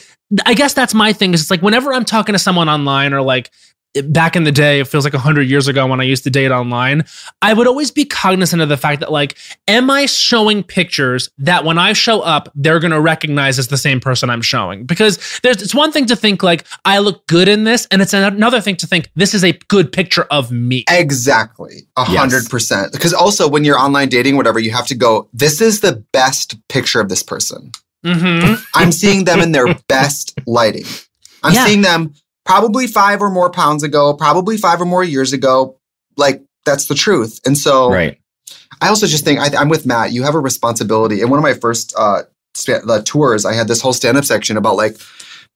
I 0.46 0.54
guess 0.54 0.74
that's 0.74 0.94
my 0.94 1.14
thing. 1.14 1.34
Is 1.34 1.42
it's 1.42 1.52
like 1.52 1.62
whenever 1.62 1.94
I'm 1.94 2.06
talking 2.06 2.34
to 2.34 2.40
someone 2.40 2.68
online 2.70 3.14
or 3.14 3.22
like 3.22 3.52
back 4.04 4.36
in 4.36 4.44
the 4.44 4.52
day, 4.52 4.80
it 4.80 4.88
feels 4.88 5.04
like 5.06 5.14
a 5.14 5.20
hundred 5.20 5.44
years 5.44 5.68
ago 5.68 5.86
when 5.88 6.02
I 6.02 6.04
used 6.04 6.24
to 6.26 6.30
date 6.30 6.52
online. 6.52 7.04
I 7.42 7.54
would 7.54 7.68
always 7.68 7.92
be 7.92 8.06
cognizant 8.06 8.62
of 8.62 8.70
the 8.70 8.78
fact 8.78 9.00
that 9.00 9.12
like, 9.12 9.38
am 9.68 9.90
I 9.90 10.06
showing 10.06 10.64
pictures 10.64 11.30
that 11.38 11.64
when 11.66 11.78
I 11.78 11.94
show 11.94 12.22
up, 12.22 12.50
they're 12.56 12.80
gonna 12.80 13.02
recognize 13.02 13.58
as 13.60 13.68
the 13.70 13.78
same 13.78 14.00
person 14.00 14.30
I'm 14.30 14.42
showing? 14.42 14.86
Because 14.86 15.40
there's 15.44 15.62
it's 15.62 15.76
one 15.76 15.92
thing 15.92 16.06
to 16.08 16.16
think 16.16 16.44
like 16.44 16.66
I 16.86 17.00
look 17.00 17.26
good 17.28 17.48
in 17.48 17.64
this, 17.64 17.88
and 17.92 18.02
it's 18.02 18.14
another 18.14 18.62
thing 18.62 18.76
to 18.78 18.88
think 18.88 19.10
this 19.16 19.34
is 19.34 19.44
a 19.44 19.54
good 19.68 19.92
picture 19.92 20.24
of 20.32 20.52
me. 20.52 20.84
Exactly. 20.90 21.88
A 21.98 22.04
hundred 22.04 22.50
percent. 22.50 22.92
Because 22.92 23.14
also 23.14 23.48
when 23.50 23.64
you're 23.64 23.80
online 23.80 24.10
dating, 24.10 24.36
whatever, 24.38 24.60
you 24.60 24.72
have 24.72 24.88
to 24.88 24.96
go, 24.96 25.28
this 25.34 25.62
is 25.62 25.82
the 25.82 26.04
best 26.12 26.56
picture 26.70 27.00
of 27.00 27.10
this 27.10 27.24
person. 27.24 27.72
Mm-hmm. 28.06 28.62
I'm 28.76 28.92
seeing 28.92 29.26
them 29.26 29.40
in 29.40 29.52
their 29.52 29.74
best 29.88 30.38
lighting. 30.46 30.86
I'm 31.44 31.54
Yeah. 31.54 31.66
seeing 31.66 31.82
them 31.82 32.14
probably 32.46 32.88
five 32.88 33.22
or 33.22 33.30
more 33.30 33.50
pounds 33.50 33.84
ago, 33.84 34.14
probably 34.14 34.58
five 34.58 34.80
or 34.80 34.86
more 34.86 35.04
years 35.04 35.34
ago. 35.34 35.78
Like 36.16 36.44
that's 36.66 36.88
the 36.88 36.96
truth. 36.96 37.42
And 37.46 37.58
so 37.58 37.90
right. 37.90 38.20
I 38.82 38.90
also 38.90 39.08
just 39.08 39.26
think 39.26 39.40
I, 39.40 39.60
I'm 39.60 39.70
with 39.70 39.86
Matt. 39.86 40.12
You 40.12 40.24
have 40.24 40.36
a 40.36 40.40
responsibility. 40.40 41.22
In 41.22 41.30
one 41.30 41.40
of 41.40 41.44
my 41.44 41.54
first 41.54 41.94
uh, 41.98 42.24
spa- 42.54 42.82
uh, 42.88 43.02
tours, 43.04 43.46
I 43.46 43.54
had 43.54 43.68
this 43.68 43.82
whole 43.82 43.94
stand 43.94 44.18
up 44.18 44.26
section 44.26 44.58
about 44.58 44.76
like 44.76 44.98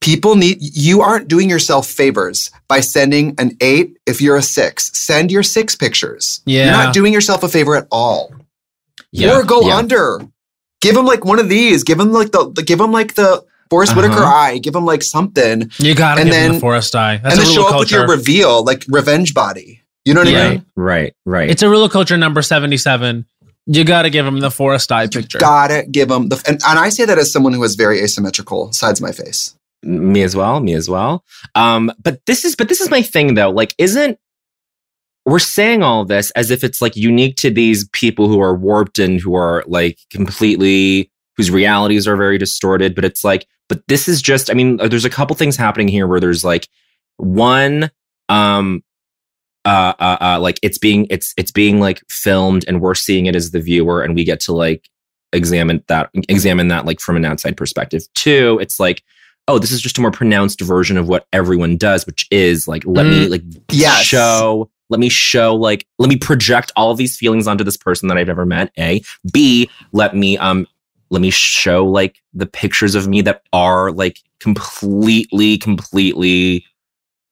people 0.01 0.35
need. 0.35 0.57
You 0.59 1.01
aren't 1.01 1.27
doing 1.27 1.49
yourself 1.49 1.87
favors 1.87 2.51
by 2.67 2.79
sending 2.79 3.35
an 3.37 3.57
eight 3.61 3.97
if 4.05 4.21
you're 4.21 4.37
a 4.37 4.41
six. 4.41 4.91
Send 4.97 5.31
your 5.31 5.43
six 5.43 5.75
pictures. 5.75 6.41
Yeah. 6.45 6.65
you're 6.65 6.73
not 6.73 6.93
doing 6.93 7.13
yourself 7.13 7.43
a 7.43 7.49
favor 7.49 7.75
at 7.75 7.87
all. 7.91 8.33
Yeah. 9.11 9.37
Or 9.37 9.43
go 9.43 9.67
yeah. 9.67 9.77
under. 9.77 10.21
Give 10.81 10.95
them 10.95 11.05
like 11.05 11.25
one 11.25 11.39
of 11.39 11.49
these. 11.49 11.83
Give 11.83 11.97
them 11.97 12.11
like 12.11 12.31
the, 12.31 12.51
the 12.51 12.63
give 12.63 12.79
them 12.79 12.91
like 12.91 13.15
the 13.15 13.43
Forest 13.69 13.91
Uh-huh. 13.91 14.01
Whitaker 14.01 14.23
eye. 14.23 14.57
Give 14.57 14.75
him 14.75 14.85
like 14.85 15.03
something, 15.03 15.69
You 15.77 15.93
gotta 15.95 16.21
And 16.21 16.29
give 16.29 16.35
them 16.35 16.43
then- 16.47 16.53
the 16.55 16.59
forest 16.59 16.95
eye. 16.95 17.17
That's 17.17 17.35
and 17.37 17.41
then 17.45 17.47
rule 17.47 17.55
show 17.55 17.67
of 17.67 17.73
up 17.73 17.79
with 17.81 17.91
your 17.91 18.07
reveal, 18.07 18.63
like 18.63 18.85
revenge 18.89 19.33
body. 19.33 19.81
You 20.05 20.13
know 20.13 20.21
what 20.21 20.27
I 20.27 20.31
Yeah. 20.31 20.49
mean? 20.51 20.65
Right. 20.75 20.95
Right. 20.95 21.13
Right. 21.25 21.49
It's 21.51 21.61
a 21.61 21.69
rule 21.69 21.83
of 21.83 21.91
culture 21.91 22.17
number 22.17 22.41
77. 22.41 23.25
You 23.67 23.83
got 23.83 24.01
to 24.03 24.09
give 24.09 24.25
him 24.25 24.39
the 24.39 24.49
forest 24.49 24.91
eye 24.91 25.05
picture. 25.05 25.37
You 25.37 25.39
gotta 25.41 25.85
give 25.91 26.09
him 26.09 26.29
the. 26.29 26.41
And, 26.47 26.59
and 26.67 26.79
I 26.79 26.89
say 26.89 27.05
that 27.05 27.19
as 27.19 27.31
someone 27.31 27.53
who 27.53 27.61
has 27.61 27.75
very 27.75 28.01
asymmetrical 28.01 28.71
sides 28.73 28.99
of 28.99 29.03
my 29.03 29.11
face. 29.11 29.53
me 29.83 30.23
as 30.23 30.35
well 30.35 30.59
me 30.59 30.73
as 30.73 30.89
well 30.89 31.23
um 31.55 31.89
but 32.03 32.19
this 32.25 32.43
is 32.43 32.53
but 32.53 32.67
this 32.67 32.81
is 32.81 32.89
my 32.89 33.01
thing 33.01 33.35
though 33.35 33.49
like 33.49 33.73
isn't 33.77 34.17
we're 35.25 35.39
saying 35.39 35.83
all 35.83 36.03
this 36.03 36.31
as 36.31 36.51
if 36.51 36.65
it's 36.65 36.81
like 36.81 36.97
unique 36.97 37.37
to 37.37 37.49
these 37.49 37.87
people 37.93 38.27
who 38.27 38.41
are 38.41 38.53
warped 38.55 38.99
and 38.99 39.21
who 39.21 39.35
are 39.35 39.63
like 39.67 39.97
completely 40.09 41.09
whose 41.37 41.49
realities 41.49 42.09
are 42.09 42.17
very 42.17 42.37
distorted 42.37 42.93
but 42.93 43.05
it's 43.05 43.23
like 43.23 43.47
but 43.69 43.81
this 43.87 44.07
is 44.09 44.21
just 44.21 44.49
i 44.51 44.53
mean 44.53 44.77
there's 44.77 45.05
a 45.05 45.09
couple 45.09 45.35
things 45.35 45.55
happening 45.55 45.87
here 45.87 46.05
where 46.07 46.19
there's 46.19 46.43
like 46.43 46.67
one 47.17 47.89
um 48.27 48.83
uh, 49.65 49.93
uh, 49.99 50.17
uh, 50.21 50.39
like 50.39 50.57
it's 50.63 50.77
being 50.77 51.05
it's 51.09 51.33
it's 51.37 51.51
being 51.51 51.79
like 51.79 52.01
filmed 52.09 52.63
and 52.67 52.81
we're 52.81 52.95
seeing 52.95 53.25
it 53.25 53.35
as 53.35 53.51
the 53.51 53.59
viewer 53.59 54.01
and 54.01 54.15
we 54.15 54.23
get 54.23 54.39
to 54.39 54.53
like 54.53 54.89
examine 55.33 55.83
that 55.87 56.09
examine 56.29 56.69
that 56.69 56.85
like 56.85 56.99
from 56.99 57.15
an 57.17 57.25
outside 57.25 57.55
perspective. 57.57 58.03
Two 58.15 58.57
it's 58.61 58.79
like 58.79 59.03
oh 59.47 59.59
this 59.59 59.71
is 59.71 59.81
just 59.81 59.97
a 59.97 60.01
more 60.01 60.11
pronounced 60.11 60.61
version 60.61 60.97
of 60.97 61.07
what 61.07 61.27
everyone 61.33 61.75
does 61.75 62.05
which 62.05 62.25
is 62.31 62.67
like 62.67 62.83
let 62.85 63.05
me 63.05 63.27
like 63.27 63.43
Yes. 63.69 64.01
show 64.03 64.71
let 64.89 64.99
me 64.99 65.09
show 65.09 65.55
like 65.55 65.85
let 65.99 66.07
me 66.09 66.15
project 66.15 66.71
all 66.75 66.89
of 66.89 66.97
these 66.97 67.17
feelings 67.17 67.45
onto 67.45 67.63
this 67.63 67.77
person 67.77 68.07
that 68.07 68.17
i've 68.17 68.27
never 68.27 68.45
met. 68.45 68.71
A. 68.79 69.01
B. 69.31 69.69
Let 69.91 70.15
me 70.15 70.37
um 70.37 70.67
let 71.09 71.21
me 71.21 71.29
show 71.29 71.85
like 71.85 72.17
the 72.33 72.45
pictures 72.45 72.95
of 72.95 73.07
me 73.07 73.21
that 73.21 73.43
are 73.53 73.91
like 73.91 74.19
completely 74.39 75.57
completely 75.57 76.65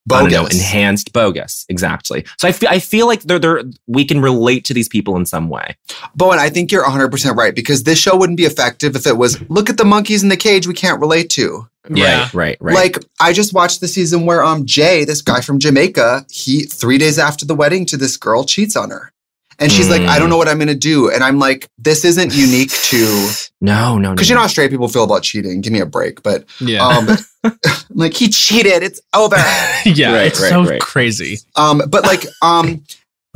I 0.10 0.22
don't 0.22 0.32
know, 0.32 0.44
Bogus. 0.44 0.56
enhanced 0.58 1.12
bogus 1.12 1.66
exactly 1.68 2.24
so 2.38 2.48
i 2.48 2.54
feel 2.54 2.70
i 2.70 2.80
feel 2.80 3.08
like 3.08 3.24
they're 3.24 3.40
they're 3.40 3.64
we 3.88 4.06
can 4.06 4.22
relate 4.22 4.64
to 4.66 4.74
these 4.74 4.88
people 4.88 5.18
in 5.18 5.26
some 5.26 5.50
way 5.50 5.76
Bowen, 6.16 6.40
I 6.40 6.50
think 6.50 6.72
you're 6.72 6.84
100% 6.84 7.36
right 7.36 7.54
because 7.54 7.84
this 7.84 8.00
show 8.00 8.16
wouldn't 8.16 8.38
be 8.38 8.46
effective 8.46 8.96
if 8.96 9.06
it 9.06 9.18
was 9.18 9.40
look 9.50 9.70
at 9.70 9.78
the 9.78 9.86
monkeys 9.86 10.24
in 10.24 10.30
the 10.30 10.38
cage 10.38 10.66
we 10.68 10.74
can't 10.74 11.00
relate 11.00 11.30
to. 11.32 11.68
Yeah. 11.90 12.22
right 12.22 12.34
right 12.34 12.58
right 12.62 12.76
Like 12.76 13.04
I 13.20 13.34
just 13.34 13.54
watched 13.54 13.82
the 13.82 13.88
season 13.88 14.26
where 14.26 14.44
um 14.44 14.66
Jay, 14.66 15.06
this 15.06 15.22
guy 15.22 15.42
from 15.42 15.60
Jamaica, 15.60 16.26
he 16.32 16.64
3 16.64 16.98
days 16.98 17.20
after 17.20 17.46
the 17.46 17.56
wedding 17.56 17.86
to 17.88 17.98
this 17.98 18.18
girl 18.18 18.44
cheats 18.46 18.76
on 18.76 18.90
her. 18.90 19.12
And 19.60 19.72
she's 19.72 19.90
like, 19.90 20.02
Mm. 20.02 20.08
I 20.08 20.20
don't 20.20 20.30
know 20.30 20.38
what 20.38 20.48
I'm 20.48 20.58
going 20.58 20.68
to 20.68 20.76
do. 20.76 21.10
And 21.12 21.24
I'm 21.24 21.40
like, 21.40 21.68
this 21.78 22.04
isn't 22.06 22.34
unique 22.36 22.72
to 22.72 23.30
no 23.62 23.98
no 23.98 24.10
no 24.12 24.16
cuz 24.16 24.30
you 24.30 24.36
know 24.36 24.42
how 24.42 24.48
straight 24.48 24.70
people 24.72 24.88
feel 24.88 25.04
about 25.04 25.24
cheating. 25.24 25.62
Give 25.62 25.74
me 25.74 25.80
a 25.80 25.86
break, 25.86 26.22
but 26.24 26.46
Yeah. 26.60 26.86
um 26.86 27.08
like 27.90 28.14
he 28.14 28.28
cheated, 28.30 28.84
it's 28.84 29.00
over. 29.14 29.36
yeah. 29.86 30.14
right, 30.14 30.28
it's 30.28 30.40
right, 30.42 30.50
so 30.50 30.64
right. 30.64 30.82
crazy. 30.82 31.40
Um 31.56 31.82
but 31.90 32.04
like 32.04 32.26
um 32.42 32.84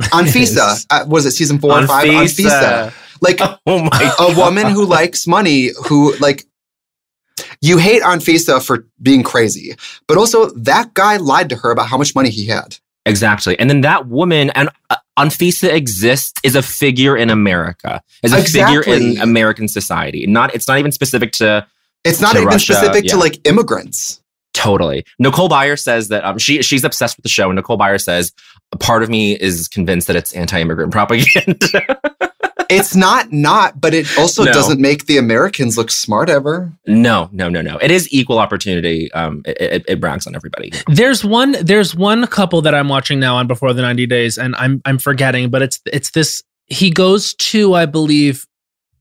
Anfisa, 0.02 0.84
uh, 0.90 1.04
was 1.06 1.26
it 1.26 1.30
season 1.32 1.58
4 1.60 1.70
or 1.70 1.78
On 1.78 1.86
5 1.86 2.08
on 2.08 2.24
FISA. 2.24 2.48
FISA. 2.48 2.92
Like 3.20 3.40
oh 3.66 3.82
my 3.82 4.14
a 4.18 4.36
woman 4.36 4.66
who 4.66 4.84
likes 4.84 5.26
money 5.26 5.70
who 5.86 6.14
like 6.18 6.44
you 7.60 7.78
hate 7.78 8.02
on 8.02 8.18
FISA 8.18 8.64
for 8.64 8.86
being 9.00 9.22
crazy, 9.22 9.76
but 10.08 10.18
also 10.18 10.50
that 10.50 10.92
guy 10.94 11.16
lied 11.16 11.48
to 11.50 11.56
her 11.56 11.70
about 11.70 11.86
how 11.86 11.96
much 11.96 12.14
money 12.14 12.30
he 12.30 12.46
had. 12.46 12.76
Exactly. 13.04 13.58
And 13.58 13.68
then 13.68 13.80
that 13.82 14.06
woman 14.06 14.50
and 14.50 14.68
uh, 14.90 14.96
Anfisa 15.18 15.72
exists 15.72 16.40
is 16.44 16.54
a 16.54 16.62
figure 16.62 17.16
in 17.16 17.30
America, 17.30 18.02
is 18.22 18.32
a 18.32 18.42
figure 18.42 18.82
in 18.82 19.18
American 19.20 19.68
society. 19.68 20.26
Not 20.26 20.54
it's 20.54 20.68
not 20.68 20.78
even 20.78 20.92
specific 20.92 21.32
to 21.32 21.66
It's 22.04 22.20
not 22.20 22.32
To 22.32 22.38
even 22.38 22.48
Russia, 22.48 22.74
specific 22.74 23.04
yeah. 23.04 23.12
to 23.12 23.18
like 23.18 23.46
immigrants. 23.46 24.20
totally. 24.54 25.04
Nicole 25.18 25.48
Byer 25.48 25.78
says 25.78 26.08
that 26.08 26.24
um, 26.24 26.38
she 26.38 26.62
she's 26.62 26.84
obsessed 26.84 27.16
with 27.16 27.24
the 27.24 27.28
show, 27.28 27.48
and 27.48 27.56
Nicole 27.56 27.78
Byer 27.78 28.00
says 28.00 28.32
a 28.72 28.76
part 28.76 29.02
of 29.02 29.10
me 29.10 29.32
is 29.32 29.68
convinced 29.68 30.06
that 30.06 30.16
it's 30.16 30.32
anti-immigrant 30.34 30.92
propaganda. 30.92 32.00
It's 32.72 32.96
not 32.96 33.32
not, 33.32 33.80
but 33.80 33.94
it 33.94 34.06
also 34.18 34.44
No. 34.44 34.52
doesn't 34.52 34.80
make 34.80 35.06
the 35.06 35.18
Americans 35.18 35.76
look 35.76 35.90
smart 35.90 36.28
ever. 36.28 36.72
no, 36.86 37.28
no, 37.32 37.48
no, 37.48 37.60
no. 37.62 37.78
It 37.78 37.90
is 37.90 38.12
equal 38.12 38.38
opportunity. 38.38 39.10
Um, 39.12 39.42
it, 39.46 39.60
it, 39.60 39.84
it 39.88 40.00
brags 40.00 40.26
on 40.26 40.34
everybody. 40.34 40.72
There's 40.88 41.24
one 41.24 41.56
there's 41.60 41.94
one 41.94 42.26
couple 42.26 42.62
that 42.62 42.74
I'm 42.74 42.88
watching 42.88 43.20
now 43.20 43.36
on 43.36 43.46
Before 43.46 43.72
the 43.72 43.82
90 43.82 44.06
Days 44.06 44.38
and 44.38 44.54
I'm 44.56 44.80
I'm 44.84 44.98
forgetting, 44.98 45.50
but 45.50 45.62
it's 45.62 45.80
it's 45.92 46.10
this 46.10 46.42
he 46.66 46.90
goes 46.90 47.34
to 47.34 47.74
I 47.74 47.86
believe 47.86 48.46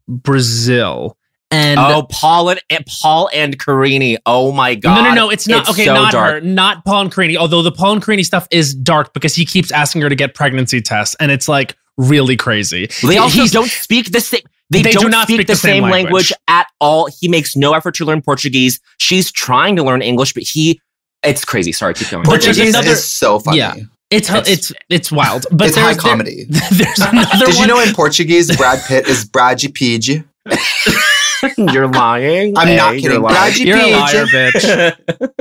Brazil 0.07 1.17
and 1.49 1.79
oh, 1.79 2.07
Paul 2.09 2.49
and 2.49 2.61
and 2.69 2.85
Paul 3.01 3.29
and 3.33 3.59
Carini. 3.59 4.17
Oh 4.25 4.51
my 4.51 4.75
god. 4.75 5.03
No, 5.03 5.09
no, 5.09 5.13
no, 5.15 5.29
it's 5.29 5.47
not 5.47 5.69
okay, 5.69 5.85
so 5.85 5.93
not 5.93 6.11
dark. 6.11 6.35
her, 6.35 6.41
not 6.41 6.85
Paul 6.85 7.01
and 7.01 7.11
Carini. 7.11 7.35
Although 7.37 7.61
the 7.61 7.71
Paul 7.71 7.93
and 7.93 8.01
Carini 8.01 8.23
stuff 8.23 8.47
is 8.51 8.73
dark 8.73 9.13
because 9.13 9.35
he 9.35 9.45
keeps 9.45 9.71
asking 9.71 10.01
her 10.01 10.09
to 10.09 10.15
get 10.15 10.33
pregnancy 10.33 10.81
tests 10.81 11.15
and 11.19 11.29
it's 11.31 11.47
like 11.49 11.75
really 12.09 12.37
crazy. 12.37 12.89
They 13.07 13.17
also 13.17 13.37
He's- 13.39 13.51
don't 13.51 13.69
speak 13.69 14.11
the 14.11 14.21
same. 14.21 14.41
They, 14.69 14.81
They 14.83 14.91
do 14.93 14.99
don't 14.99 15.11
not 15.11 15.27
speak, 15.27 15.47
the, 15.47 15.55
same, 15.57 15.83
language. 15.83 16.31
at 16.47 16.65
all. 16.79 17.09
He 17.19 17.27
makes 17.27 17.57
no 17.57 17.73
effort 17.73 17.93
to 17.95 18.05
learn 18.05 18.21
Portuguese. 18.21 18.79
She's 18.99 19.29
trying 19.29 19.75
to 19.75 19.83
learn 19.83 20.01
English, 20.01 20.31
but 20.33 20.43
he, 20.43 20.79
it's 21.23 21.43
crazy. 21.43 21.73
Sorry, 21.73 21.93
keep 21.93 22.09
going. 22.09 22.23
But 22.23 22.41
there's 22.41 22.45
Portuguese 22.57 22.69
another- 22.75 22.91
is 22.91 23.05
so 23.05 23.39
funny. 23.39 23.57
Yeah. 23.57 23.75
It's 24.09 24.29
It's- 24.29 24.47
it's 24.47 24.73
it's 24.89 25.11
wild, 25.11 25.45
but 25.51 25.67
it's 25.67 25.75
high 25.77 25.83
there's, 25.93 25.97
there- 25.97 26.11
comedy. 26.11 26.45
there's 26.49 26.99
another 26.99 27.45
Did 27.47 27.57
you 27.59 27.67
know 27.67 27.79
in 27.81 27.93
Portuguese 27.93 28.55
Brad 28.55 28.81
Pitt 28.87 29.07
is 29.07 29.25
Bradgy 29.25 29.73
Peach? 29.73 30.07
you're 31.57 31.87
lying. 31.87 32.57
I'm 32.57 32.75
not 32.75 32.93
kidding. 32.93 33.03
You're 33.11 33.19
lying. 33.19 33.35
Bradgy 33.53 33.65
You're 33.65 33.77
a 33.77 33.91
liar, 33.91 34.25
bitch. 34.25 34.97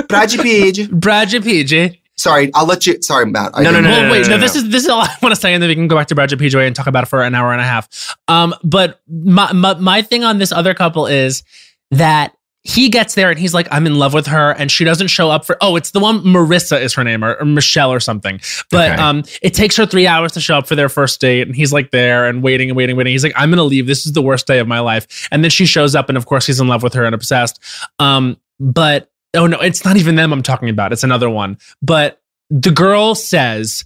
Bradgy 0.09 0.42
Peach. 0.42 0.90
Brad 0.90 1.29
PJ. 1.29 1.99
Sorry, 2.21 2.51
I'll 2.55 2.67
let 2.67 2.87
you. 2.87 3.01
Sorry, 3.03 3.27
Matt. 3.27 3.53
I 3.55 3.63
No, 3.63 3.71
no, 3.71 3.77
didn't- 3.77 3.85
no, 3.85 3.91
well, 3.91 4.03
no, 4.07 4.13
wait, 4.13 4.23
no, 4.23 4.29
no, 4.29 4.37
no, 4.37 4.41
this 4.43 4.55
is 4.57 4.69
this 4.69 4.83
is 4.85 4.89
all 4.89 5.01
I 5.03 5.17
want 5.23 5.35
to 5.35 5.41
say, 5.41 5.55
and 5.55 5.63
then 5.63 5.69
we 5.69 5.75
can 5.75 5.89
go 5.89 5.97
back 5.97 6.09
to 6.09 6.15
Brad 6.15 6.31
PJ 6.31 6.67
and 6.67 6.77
talk 6.77 6.87
about 6.87 7.05
it 7.05 7.07
for 7.07 7.23
an 7.23 7.35
hour 7.35 7.53
and 7.53 7.61
a 7.61 7.65
half. 7.65 8.15
Um, 8.29 8.55
but 8.63 9.01
my, 9.09 9.53
my 9.53 9.75
my 9.75 10.03
thing 10.03 10.25
on 10.25 10.39
this 10.39 10.53
other 10.53 10.75
couple 10.75 11.07
is 11.07 11.43
that 11.91 12.35
he 12.63 12.91
gets 12.91 13.15
there 13.15 13.31
and 13.31 13.39
he's 13.39 13.55
like, 13.55 13.67
I'm 13.71 13.87
in 13.87 13.99
love 13.99 14.13
with 14.13 14.27
her, 14.27 14.51
and 14.51 14.71
she 14.71 14.85
doesn't 14.85 15.09
show 15.09 15.31
up 15.31 15.47
for. 15.47 15.57
Oh, 15.63 15.77
it's 15.77 15.93
the 15.93 15.99
one 16.01 16.21
Marissa 16.23 16.79
is 16.79 16.93
her 16.93 17.03
name 17.03 17.25
or, 17.25 17.37
or 17.37 17.47
Michelle 17.47 17.91
or 17.91 18.01
something. 18.01 18.39
But 18.71 18.93
Okay. 18.93 19.01
um, 19.03 19.23
it 19.41 19.55
takes 19.55 19.79
her 19.79 19.87
three 19.87 20.07
hours 20.07 20.33
to 20.33 20.43
show 20.43 20.59
up 20.59 20.67
for 20.67 20.75
their 20.77 20.91
first 20.91 21.23
date, 21.23 21.47
and 21.47 21.57
he's 21.57 21.73
like 21.73 21.91
there 21.91 22.27
and 22.27 22.43
waiting 22.43 22.69
and 22.69 22.77
waiting, 22.77 22.97
waiting. 22.97 23.13
He's 23.13 23.25
like, 23.25 23.33
I'm 23.35 23.49
gonna 23.49 23.63
leave. 23.65 23.87
This 23.87 24.05
is 24.05 24.13
the 24.13 24.21
worst 24.21 24.47
day 24.47 24.59
of 24.59 24.69
my 24.69 24.81
life. 24.81 25.27
And 25.31 25.43
then 25.43 25.51
she 25.51 25.65
shows 25.65 25.95
up, 25.95 26.11
and 26.11 26.19
of 26.19 26.27
course 26.27 26.47
he's 26.47 26.61
in 26.61 26.69
love 26.69 26.83
with 26.83 26.93
her 26.93 27.05
and 27.07 27.15
obsessed. 27.15 27.59
Um, 27.99 28.37
but 28.61 29.11
oh 29.35 29.47
no, 29.47 29.59
it's 29.61 29.85
not 29.85 29.97
even 29.97 30.14
them 30.14 30.33
I'm 30.33 30.43
talking 30.43 30.69
about. 30.69 30.93
It's 30.93 31.05
another 31.05 31.31
one. 31.31 31.59
But 31.83 32.21
the 32.51 32.71
girl 32.71 33.14
says, 33.14 33.85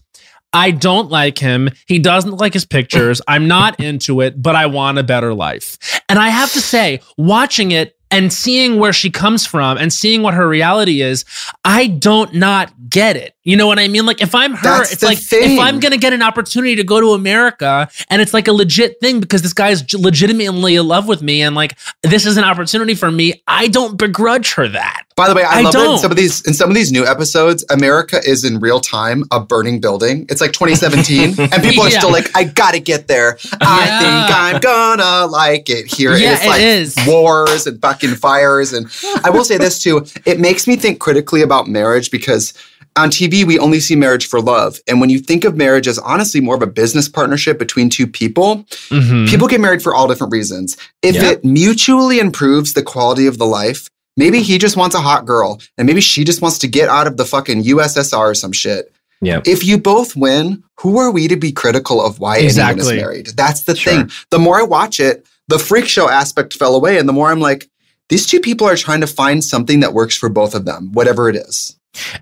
I 0.53 0.71
don't 0.71 1.11
like 1.11 1.39
him. 1.39 1.71
He 1.87 1.99
doesn't 1.99 2.37
like 2.37 2.55
his 2.55 2.65
pictures. 2.65 3.21
I'm 3.29 3.49
not 3.49 3.81
into 3.81 4.21
it, 4.21 4.41
but 4.41 4.55
I 4.55 4.67
want 4.67 4.99
a 4.99 5.03
better 5.03 5.35
life. 5.35 6.03
And 6.09 6.19
I 6.19 6.29
have 6.29 6.53
to 6.53 6.61
say, 6.61 7.01
watching 7.19 7.73
it 7.73 7.99
and 8.11 8.33
seeing 8.33 8.79
where 8.79 8.93
she 8.93 9.11
comes 9.11 9.45
from 9.45 9.77
and 9.77 9.93
seeing 9.93 10.23
what 10.23 10.35
her 10.35 10.49
reality 10.49 11.03
is, 11.03 11.25
I 11.65 11.89
don't 11.89 12.35
not 12.35 12.73
get 12.89 13.17
it. 13.17 13.34
You 13.47 13.57
know 13.59 13.67
what 13.67 13.79
I 13.79 13.89
mean? 13.89 14.07
Like 14.07 14.23
if 14.23 14.35
I'm 14.35 14.55
her, 14.55 14.63
That's 14.79 14.93
it's 14.95 15.03
like 15.03 15.19
thing. 15.19 15.53
if 15.53 15.61
I'm 15.61 15.79
to 15.81 15.99
get 15.99 16.15
an 16.15 16.23
opportunity 16.23 16.77
to 16.77 16.85
go 16.85 16.99
to 17.01 17.13
America 17.13 17.89
and 18.09 18.23
it's 18.23 18.33
like 18.33 18.49
a 18.49 18.53
legit 18.53 18.99
thing 19.01 19.21
because 19.21 19.43
this 19.43 19.53
guy's 19.53 19.85
legitimately 19.93 20.77
in 20.77 20.89
love 20.89 21.07
with 21.09 21.21
me 21.21 21.43
and 21.43 21.55
like 21.55 21.77
this 22.03 22.25
is 22.25 22.39
an 22.39 22.45
opportunity 22.45 22.95
for 22.95 23.13
me, 23.13 23.43
I 23.47 23.69
don't 23.69 23.99
begrudge 23.99 24.55
her 24.55 24.67
that. 24.69 25.03
By 25.17 25.29
the 25.29 25.35
way, 25.35 25.43
I, 25.45 25.59
I 25.59 25.61
love 25.61 25.73
don't. 25.75 25.99
some 25.99 26.11
of 26.11 26.17
these 26.17 26.41
in 26.47 26.55
some 26.55 26.71
of 26.71 26.75
these 26.75 26.91
new 26.91 27.05
episodes, 27.07 27.65
America 27.71 28.19
is 28.27 28.45
in 28.45 28.59
real 28.61 28.81
time 28.81 29.25
a 29.31 29.39
burning 29.41 29.79
building. 29.81 30.25
It's 30.31 30.41
like 30.41 30.53
2017, 30.53 31.35
and 31.53 31.63
people 31.63 31.85
are 31.85 31.91
Yeah. 31.91 31.99
still 31.99 32.11
like, 32.11 32.35
"I 32.37 32.45
gotta 32.45 32.81
get 32.81 33.07
there. 33.09 33.39
I 33.61 33.85
Yeah. 33.87 33.99
think 34.01 34.37
I'm 34.37 34.61
gonna 34.61 35.27
like 35.31 35.69
it 35.71 35.87
here." 35.87 36.17
Yeah, 36.17 36.33
it's 36.35 36.45
it 36.45 36.49
like 36.49 36.63
is. 36.63 36.97
wars 37.07 37.67
and 37.67 37.81
fucking 37.81 38.15
fires. 38.17 38.73
And 38.73 38.89
I 39.23 39.31
will 39.31 39.45
say 39.45 39.57
this 39.59 39.79
too: 39.79 40.05
it 40.25 40.41
makes 40.41 40.67
me 40.67 40.75
think 40.77 40.99
critically 40.99 41.43
about 41.43 41.69
marriage 41.69 42.11
because 42.11 42.53
on 42.97 43.11
TV 43.11 43.45
we 43.45 43.59
only 43.59 43.81
see 43.81 43.97
marriage 43.97 44.27
for 44.27 44.41
love, 44.41 44.79
and 44.87 45.01
when 45.01 45.11
you 45.11 45.19
think 45.19 45.45
of 45.45 45.57
marriage 45.57 45.89
as 45.89 45.99
honestly 45.99 46.41
more 46.41 46.55
of 46.55 46.63
a 46.63 46.67
business 46.67 47.09
partnership 47.09 47.59
between 47.59 47.89
two 47.91 48.07
people, 48.07 48.65
Mhm. 48.91 49.29
People 49.29 49.49
get 49.49 49.61
married 49.61 49.83
for 49.83 49.95
all 49.95 50.07
different 50.07 50.33
reasons. 50.33 50.77
If 51.03 51.17
Yeah. 51.17 51.31
it 51.31 51.45
mutually 51.45 52.19
improves 52.21 52.73
the 52.75 52.83
quality 52.83 53.27
of 53.27 53.39
the 53.39 53.47
life, 53.47 53.89
maybe 54.17 54.43
he 54.43 54.59
just 54.59 54.77
wants 54.77 54.95
a 54.95 55.01
hot 55.01 55.27
girl 55.27 55.61
and 55.77 55.87
maybe 55.87 56.01
she 56.01 56.23
just 56.25 56.41
wants 56.41 56.59
to 56.59 56.69
get 56.69 56.89
out 56.89 57.07
of 57.09 57.17
the 57.17 57.25
fucking 57.25 57.65
USSR 57.65 58.31
or 58.31 58.35
some 58.35 58.53
shit. 58.53 58.93
Yeah. 59.21 59.41
If 59.45 59.65
you 59.65 59.79
both 59.79 60.15
win, 60.15 60.63
who 60.81 60.99
are 60.99 61.11
we 61.11 61.27
to 61.29 61.37
be 61.37 61.51
critical 61.51 62.01
of 62.05 62.21
why 62.21 62.35
anyone 62.37 62.47
Exactly. 62.51 62.97
is 62.97 63.01
married? 63.03 63.31
That's 63.37 63.63
the 63.63 63.75
Sure. 63.75 63.93
thing. 63.93 64.11
The 64.31 64.39
more 64.39 64.59
I 64.61 64.63
watch 64.63 65.01
it, 65.01 65.25
the 65.49 65.59
freak 65.59 65.87
show 65.89 66.09
aspect 66.09 66.55
fell 66.55 66.77
away 66.77 66.99
and 66.99 67.09
the 67.09 67.13
more 67.13 67.31
I'm 67.33 67.41
like, 67.41 67.69
these 68.09 68.27
two 68.27 68.39
people 68.39 68.69
are 68.69 68.77
trying 68.77 69.01
to 69.01 69.07
find 69.07 69.43
something 69.43 69.81
that 69.81 69.95
works 69.95 70.15
for 70.17 70.29
both 70.29 70.55
of 70.55 70.65
them, 70.65 70.91
whatever 70.93 71.29
it 71.29 71.37
is. 71.37 71.75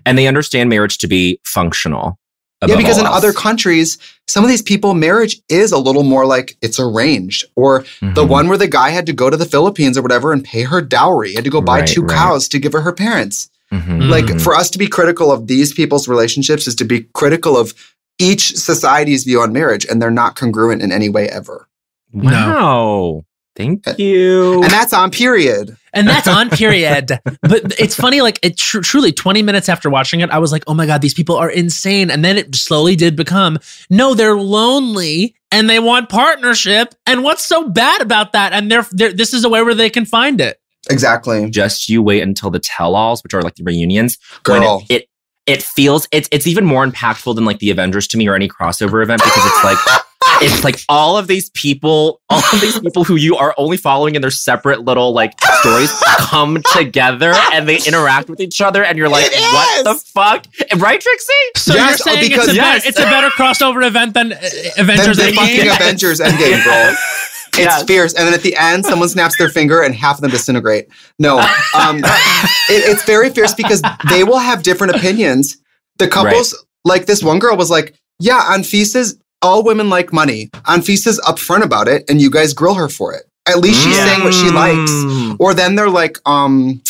And 0.05 0.17
they 0.17 0.27
understand 0.27 0.69
marriage 0.69 0.97
to 0.99 1.07
be 1.07 1.39
functional. 1.45 2.17
Yeah, 2.65 2.77
because 2.77 2.97
in 2.97 3.05
else. 3.05 3.17
other 3.17 3.33
countries, 3.33 3.97
some 4.29 4.45
of 4.45 4.49
these 4.49 4.61
people, 4.61 4.93
marriage 4.93 5.41
is 5.49 5.73
a 5.73 5.77
little 5.77 6.03
more 6.03 6.25
like 6.25 6.55
it's 6.61 6.79
arranged. 6.79 7.43
Or 7.57 7.83
the 8.01 8.23
Mhm. 8.23 8.29
one 8.29 8.47
where 8.47 8.57
the 8.57 8.67
guy 8.69 8.89
had 8.91 9.05
to 9.07 9.13
go 9.13 9.29
to 9.29 9.35
the 9.35 9.45
Philippines 9.45 9.97
or 9.97 10.01
whatever 10.01 10.31
and 10.31 10.43
pay 10.45 10.61
her 10.63 10.81
dowry, 10.81 11.29
he 11.29 11.35
had 11.35 11.43
to 11.43 11.49
go 11.49 11.59
buy 11.59 11.79
Right, 11.79 11.87
two 11.87 12.03
right. 12.03 12.15
cows 12.17 12.47
to 12.47 12.59
give 12.59 12.71
her 12.71 12.79
her 12.79 12.93
parents. 12.93 13.49
Mhm. 13.73 14.09
Like 14.09 14.25
Mhm. 14.27 14.39
for 14.41 14.55
us 14.55 14.69
to 14.69 14.77
be 14.77 14.87
critical 14.87 15.29
of 15.29 15.47
these 15.47 15.73
people's 15.73 16.07
relationships 16.07 16.65
is 16.65 16.75
to 16.75 16.85
be 16.85 17.05
critical 17.13 17.57
of 17.57 17.73
each 18.17 18.55
society's 18.55 19.25
view 19.25 19.41
on 19.41 19.51
marriage, 19.51 19.85
and 19.89 20.01
they're 20.01 20.09
not 20.11 20.37
congruent 20.37 20.81
in 20.81 20.91
any 20.91 21.09
way 21.09 21.27
ever. 21.27 21.67
wow. 22.13 23.23
Thank 23.55 23.85
you. 23.99 24.63
And 24.63 24.71
that's 24.71 24.93
on 24.93 25.11
period. 25.11 25.77
and 25.93 26.07
that's 26.07 26.27
on 26.27 26.49
period. 26.51 27.19
but 27.41 27.79
it's 27.79 27.95
funny, 27.95 28.21
like 28.21 28.39
it 28.41 28.57
tr- 28.57 28.81
truly 28.81 29.11
20 29.11 29.43
minutes 29.43 29.69
after 29.69 29.89
watching 29.89 30.21
it, 30.21 30.31
I 30.31 30.39
was 30.39 30.51
like, 30.51 30.63
oh 30.67 30.73
my 30.73 30.85
God, 30.85 31.01
these 31.01 31.13
people 31.13 31.35
are 31.35 31.49
insane. 31.49 32.09
And 32.09 32.25
then 32.25 32.37
it 32.37 32.55
slowly 32.55 32.95
did 32.95 33.15
become, 33.15 33.59
no, 33.89 34.15
they're 34.15 34.35
lonely 34.37 35.35
and 35.51 35.69
they 35.69 35.79
want 35.79 36.09
partnership. 36.09 36.95
And 37.05 37.23
what's 37.23 37.45
so 37.45 37.69
bad 37.69 38.01
about 38.01 38.31
that? 38.33 38.53
And 38.53 38.71
they're, 38.71 38.87
they're 38.91 39.13
this 39.13 39.33
is 39.33 39.43
a 39.43 39.49
way 39.49 39.61
where 39.61 39.75
they 39.75 39.89
can 39.89 40.05
find 40.05 40.41
it. 40.41 40.59
Exactly. 40.89 41.49
Just 41.49 41.89
you 41.89 42.01
wait 42.01 42.23
until 42.23 42.49
the 42.49 42.59
tell-alls, 42.59 43.23
which 43.23 43.33
are 43.33 43.41
like 43.41 43.55
the 43.55 43.63
reunions, 43.63 44.17
when 44.45 44.61
Girl. 44.61 44.83
it, 44.89 45.03
it 45.03 45.09
it 45.45 45.61
feels 45.61 46.07
it's 46.11 46.27
it's 46.31 46.47
even 46.47 46.65
more 46.65 46.85
impactful 46.85 47.35
than 47.35 47.45
like 47.45 47.59
the 47.59 47.69
Avengers 47.69 48.07
to 48.07 48.17
me 48.17 48.27
or 48.27 48.35
any 48.35 48.47
crossover 48.47 49.03
event 49.03 49.21
because 49.21 49.43
it's 49.45 49.63
like 49.63 49.77
it's 50.41 50.63
like 50.63 50.79
all 50.89 51.17
of 51.17 51.27
these 51.27 51.49
people, 51.51 52.21
all 52.29 52.39
of 52.53 52.61
these 52.61 52.79
people 52.79 53.03
who 53.03 53.15
you 53.15 53.35
are 53.37 53.53
only 53.57 53.77
following 53.77 54.15
in 54.15 54.21
their 54.21 54.31
separate 54.31 54.81
little 54.83 55.13
like 55.13 55.33
stories 55.59 55.91
come 56.17 56.61
together 56.73 57.33
and 57.53 57.67
they 57.67 57.77
interact 57.85 58.29
with 58.29 58.39
each 58.39 58.61
other 58.61 58.83
and 58.83 58.97
you're 58.97 59.09
like, 59.09 59.25
It 59.27 59.39
what 59.53 59.77
is! 59.79 59.83
the 59.83 60.11
fuck? 60.11 60.45
Right, 60.77 60.99
Trixie? 60.99 61.33
So 61.57 61.73
Yes, 61.75 61.89
you're 62.05 62.13
saying 62.15 62.29
because- 62.29 62.47
it's, 62.49 62.53
a 62.53 62.55
yes. 62.55 62.83
better, 62.83 62.89
it's 62.89 62.99
a 62.99 63.03
better 63.03 63.29
crossover 63.29 63.85
event 63.85 64.13
than 64.13 64.33
uh, 64.33 64.39
Then 64.41 64.71
Avengers 64.77 65.17
the 65.17 65.31
fucking 65.33 65.59
Endgame? 65.61 65.75
Avengers 65.79 66.19
Endgame, 66.19 66.63
bro. 66.63 66.93
It's 67.55 67.59
Yes. 67.59 67.83
fierce. 67.83 68.13
And 68.15 68.25
then 68.25 68.33
at 68.33 68.41
the 68.41 68.55
end, 68.57 68.83
someone 68.83 69.07
snaps 69.09 69.37
their 69.37 69.47
finger 69.47 69.83
and 69.83 69.93
half 69.93 70.15
of 70.15 70.21
them 70.21 70.31
disintegrate. 70.31 70.87
No, 71.19 71.37
um, 71.79 71.99
it, 71.99 72.03
it's 72.67 73.03
very 73.05 73.29
fierce 73.29 73.53
because 73.53 73.79
they 74.09 74.23
will 74.23 74.39
have 74.39 74.63
different 74.63 74.95
opinions. 74.95 75.57
The 75.99 76.07
couples, 76.07 76.55
like 76.83 77.05
this 77.05 77.21
one 77.21 77.37
girl 77.37 77.55
was 77.55 77.69
like, 77.69 77.93
yeah, 78.19 78.41
Anfisa's, 78.57 79.19
all 79.43 79.63
women 79.63 79.89
like 79.89 80.11
money. 80.13 80.47
Anfisa's 80.65 81.19
upfront 81.27 81.63
about 81.63 81.87
it 81.87 82.03
and 82.09 82.21
you 82.21 82.29
guys 82.31 82.53
grill 82.53 82.75
her 82.75 82.89
for 82.89 83.13
it. 83.13 83.23
At 83.47 83.59
least 83.59 83.83
she's 83.83 83.95
Yeah. 83.97 84.05
saying 84.07 84.23
what 84.23 84.33
she 84.33 84.49
likes. 84.49 84.91
Mm. 84.91 85.35
Or 85.39 85.53
then 85.53 85.75
they're 85.75 85.89
like, 85.89 86.17
um, 86.25 86.81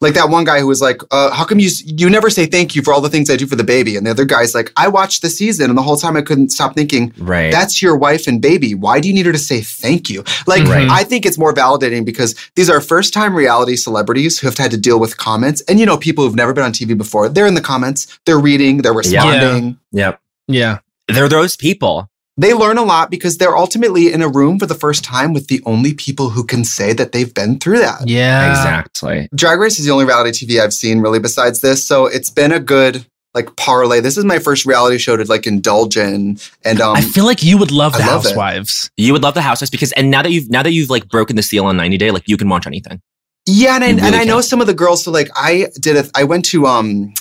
like 0.00 0.14
that 0.14 0.28
one 0.28 0.44
guy 0.44 0.60
who 0.60 0.68
was 0.68 0.80
like, 0.80 1.02
uh, 1.10 1.32
how 1.32 1.44
come 1.44 1.58
you, 1.58 1.68
you 1.84 2.08
never 2.08 2.30
say 2.30 2.46
thank 2.46 2.76
you 2.76 2.82
for 2.82 2.94
all 2.94 3.00
the 3.00 3.08
things 3.08 3.28
I 3.28 3.34
do 3.36 3.48
for 3.48 3.56
the 3.56 3.64
baby? 3.64 3.96
And 3.96 4.06
the 4.06 4.12
other 4.12 4.24
guy's 4.24 4.54
like, 4.54 4.70
I 4.76 4.86
watched 4.86 5.22
the 5.22 5.28
season 5.28 5.68
and 5.70 5.76
the 5.76 5.82
whole 5.82 5.96
time 5.96 6.16
I 6.16 6.22
couldn't 6.22 6.50
stop 6.50 6.76
thinking, 6.76 7.12
Right. 7.18 7.50
that's 7.50 7.82
your 7.82 7.96
wife 7.96 8.28
and 8.28 8.40
baby. 8.40 8.76
Why 8.76 9.00
do 9.00 9.08
you 9.08 9.14
need 9.14 9.26
her 9.26 9.32
to 9.32 9.38
say 9.38 9.60
thank 9.60 10.08
you? 10.08 10.22
Like, 10.46 10.62
Right. 10.68 10.88
I 10.88 11.02
think 11.02 11.26
it's 11.26 11.36
more 11.36 11.52
validating 11.52 12.04
because 12.04 12.36
these 12.54 12.70
are 12.70 12.80
first 12.80 13.12
time 13.12 13.34
reality 13.34 13.74
celebrities 13.74 14.38
who 14.38 14.46
have 14.46 14.56
had 14.56 14.70
to 14.70 14.76
deal 14.78 15.00
with 15.00 15.16
comments. 15.16 15.62
And, 15.62 15.80
you 15.80 15.86
know, 15.86 15.96
people 15.96 16.22
who've 16.24 16.36
never 16.36 16.52
been 16.52 16.62
on 16.62 16.70
TV 16.72 16.96
before, 16.96 17.28
they're 17.28 17.48
in 17.48 17.54
the 17.54 17.60
comments, 17.60 18.06
they're 18.24 18.38
reading, 18.38 18.82
they're 18.82 18.92
Yeah. 18.92 18.98
responding. 18.98 19.78
yep. 19.90 20.20
Yeah. 20.46 20.78
They're 21.08 21.28
those 21.28 21.56
people. 21.56 22.08
They 22.36 22.54
learn 22.54 22.78
a 22.78 22.84
lot 22.84 23.10
because 23.10 23.38
they're 23.38 23.56
ultimately 23.56 24.12
in 24.12 24.22
a 24.22 24.28
room 24.28 24.60
for 24.60 24.66
the 24.66 24.74
first 24.76 25.02
time 25.02 25.32
with 25.32 25.48
the 25.48 25.60
only 25.66 25.92
people 25.92 26.30
who 26.30 26.44
can 26.44 26.62
say 26.64 26.92
that 26.92 27.10
they've 27.10 27.34
been 27.34 27.58
through 27.58 27.78
that. 27.80 28.06
Yeah. 28.06 28.50
exactly. 28.50 29.28
Drag 29.34 29.58
Race 29.58 29.80
is 29.80 29.86
the 29.86 29.90
only 29.90 30.04
reality 30.04 30.46
TV 30.46 30.60
I've 30.62 30.72
seen 30.72 31.00
really 31.00 31.18
besides 31.18 31.62
this. 31.62 31.84
So 31.84 32.06
it's 32.06 32.30
been 32.30 32.52
a 32.52 32.60
good 32.60 33.04
like 33.34 33.56
parlay. 33.56 34.00
This 34.00 34.16
is 34.16 34.24
my 34.24 34.38
first 34.38 34.66
reality 34.66 34.98
show 34.98 35.16
to 35.16 35.24
like 35.24 35.46
indulge 35.48 35.96
in, 35.96 36.38
and 36.64 36.80
um, 36.80 36.96
I 36.96 37.00
feel 37.02 37.24
like 37.24 37.42
you 37.42 37.58
would 37.58 37.70
love 37.72 37.94
I 37.94 37.98
the 37.98 38.06
love 38.06 38.24
it. 38.24 38.28
Housewives. 38.28 38.90
You 38.96 39.12
would 39.12 39.22
love 39.22 39.34
the 39.34 39.42
Housewives 39.42 39.70
because, 39.70 39.92
and 39.92 40.10
now 40.10 40.22
that 40.22 40.30
you've 40.30 40.48
now 40.48 40.62
that 40.62 40.72
you've 40.72 40.90
like 40.90 41.08
broken 41.08 41.36
the 41.36 41.42
seal 41.42 41.64
on 41.66 41.76
90 41.76 41.96
Day, 41.98 42.10
like 42.10 42.28
you 42.28 42.36
can 42.36 42.48
watch 42.48 42.66
anything. 42.66 43.00
yeah, 43.46 43.74
and 43.74 43.84
I, 43.84 43.88
You 43.88 43.92
and 43.96 44.00
really 44.02 44.18
I 44.18 44.24
know 44.24 44.40
some 44.40 44.60
of 44.60 44.66
the 44.66 44.74
girls. 44.74 45.04
So 45.04 45.10
like, 45.10 45.28
I 45.34 45.66
did 45.80 45.96
a, 45.96 46.08
I 46.14 46.24
went 46.24 46.44
to 46.46 46.66
um 46.66 47.12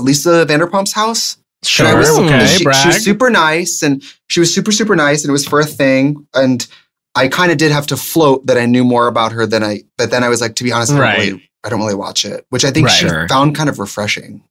Lisa 0.00 0.46
Vanderpump's 0.46 0.92
house. 0.92 1.36
Sure. 1.62 1.86
And 1.86 1.96
I 1.96 1.98
was, 1.98 2.08
okay. 2.18 2.46
she, 2.46 2.58
she 2.64 2.86
was 2.88 3.04
super 3.04 3.28
nice, 3.30 3.82
and 3.82 4.02
she 4.28 4.40
was 4.40 4.54
super 4.54 4.72
super 4.72 4.96
nice, 4.96 5.22
and 5.24 5.28
it 5.28 5.32
was 5.32 5.46
for 5.46 5.60
a 5.60 5.64
thing, 5.66 6.26
and 6.34 6.66
I 7.14 7.28
kind 7.28 7.52
of 7.52 7.58
did 7.58 7.70
have 7.72 7.86
to 7.88 7.96
float 7.96 8.46
that 8.46 8.56
I 8.56 8.66
knew 8.66 8.84
more 8.84 9.08
about 9.08 9.32
her 9.32 9.44
than 9.46 9.62
I. 9.62 9.82
But 9.98 10.10
then 10.10 10.22
I 10.24 10.28
was 10.28 10.40
like, 10.40 10.54
to 10.56 10.64
be 10.64 10.72
honest, 10.72 10.92
I 10.92 10.94
don't 10.94 11.02
Right. 11.02 11.18
really, 11.18 11.50
I 11.64 11.68
don't 11.68 11.80
really 11.80 11.94
watch 11.94 12.24
it, 12.24 12.46
which 12.50 12.64
I 12.64 12.70
think 12.70 12.86
Right. 12.86 12.92
she 12.96 13.08
Sure. 13.08 13.28
found 13.28 13.54
kind 13.56 13.68
of 13.68 13.78
refreshing. 13.78 14.42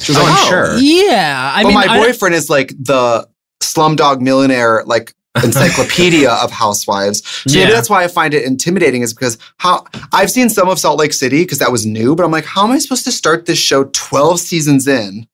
She 0.00 0.12
was 0.12 0.18
Oh, 0.18 0.24
like, 0.24 0.34
oh, 0.36 0.48
sure. 0.48 0.76
Yeah. 0.78 1.52
I 1.54 1.62
but 1.62 1.68
mean, 1.68 1.74
my 1.76 1.86
I- 1.88 1.98
boyfriend 1.98 2.34
is 2.34 2.48
like 2.50 2.70
the 2.78 3.28
slumdog 3.62 4.20
millionaire, 4.20 4.82
like 4.86 5.12
encyclopedia 5.42 6.30
of 6.42 6.50
housewives. 6.50 7.22
So 7.46 7.58
maybe 7.58 7.72
that's 7.72 7.90
why 7.90 8.04
I 8.04 8.08
find 8.08 8.34
it 8.34 8.44
intimidating, 8.44 9.02
is 9.02 9.12
because 9.14 9.38
how 9.58 9.84
I've 10.12 10.30
seen 10.30 10.48
some 10.48 10.68
of 10.68 10.78
Salt 10.78 10.98
Lake 10.98 11.12
City 11.12 11.42
because 11.42 11.58
that 11.58 11.70
was 11.72 11.84
new, 11.86 12.14
but 12.16 12.24
I'm 12.24 12.30
like, 12.32 12.44
how 12.46 12.64
am 12.64 12.70
I 12.72 12.78
supposed 12.78 13.04
to 13.04 13.12
start 13.12 13.46
this 13.46 13.58
show 13.58 13.84
12 13.92 14.40
seasons 14.40 14.86
in? 14.88 15.26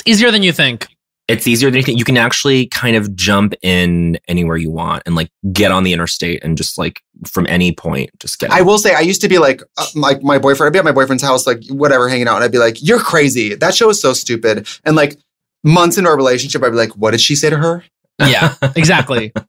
It's 0.00 0.08
easier 0.08 0.30
than 0.30 0.42
you 0.42 0.52
think. 0.52 0.88
It's 1.28 1.46
easier 1.46 1.70
than 1.70 1.76
you 1.76 1.82
think. 1.84 1.98
You 1.98 2.04
can 2.04 2.16
actually 2.16 2.66
kind 2.66 2.96
of 2.96 3.14
jump 3.14 3.54
in 3.62 4.18
anywhere 4.26 4.56
you 4.56 4.70
want 4.70 5.02
and 5.06 5.14
like 5.14 5.30
get 5.52 5.70
on 5.70 5.84
the 5.84 5.92
interstate 5.92 6.42
and 6.42 6.56
just 6.56 6.76
like 6.76 7.02
from 7.26 7.46
any 7.48 7.72
point, 7.72 8.10
just 8.18 8.38
get. 8.38 8.50
I 8.50 8.62
will 8.62 8.78
say, 8.78 8.94
I 8.94 9.00
used 9.00 9.20
to 9.20 9.28
be 9.28 9.38
like, 9.38 9.62
uh, 9.76 9.86
like 9.94 10.22
my 10.22 10.38
boyfriend, 10.38 10.68
I'd 10.68 10.72
be 10.72 10.78
at 10.78 10.84
my 10.84 10.92
boyfriend's 10.92 11.22
house, 11.22 11.46
like 11.46 11.62
whatever, 11.68 12.08
hanging 12.08 12.26
out, 12.26 12.36
and 12.36 12.44
I'd 12.44 12.52
be 12.52 12.58
like, 12.58 12.82
you're 12.82 12.98
crazy. 12.98 13.54
That 13.54 13.74
show 13.74 13.90
is 13.90 14.00
so 14.00 14.12
stupid. 14.12 14.66
And 14.84 14.96
like 14.96 15.18
months 15.62 15.98
into 15.98 16.10
our 16.10 16.16
relationship, 16.16 16.64
I'd 16.64 16.70
be 16.70 16.76
like, 16.76 16.96
what 16.96 17.12
did 17.12 17.20
she 17.20 17.36
say 17.36 17.50
to 17.50 17.56
her? 17.58 17.84
Yeah. 18.18 18.54
exactly. 18.76 19.32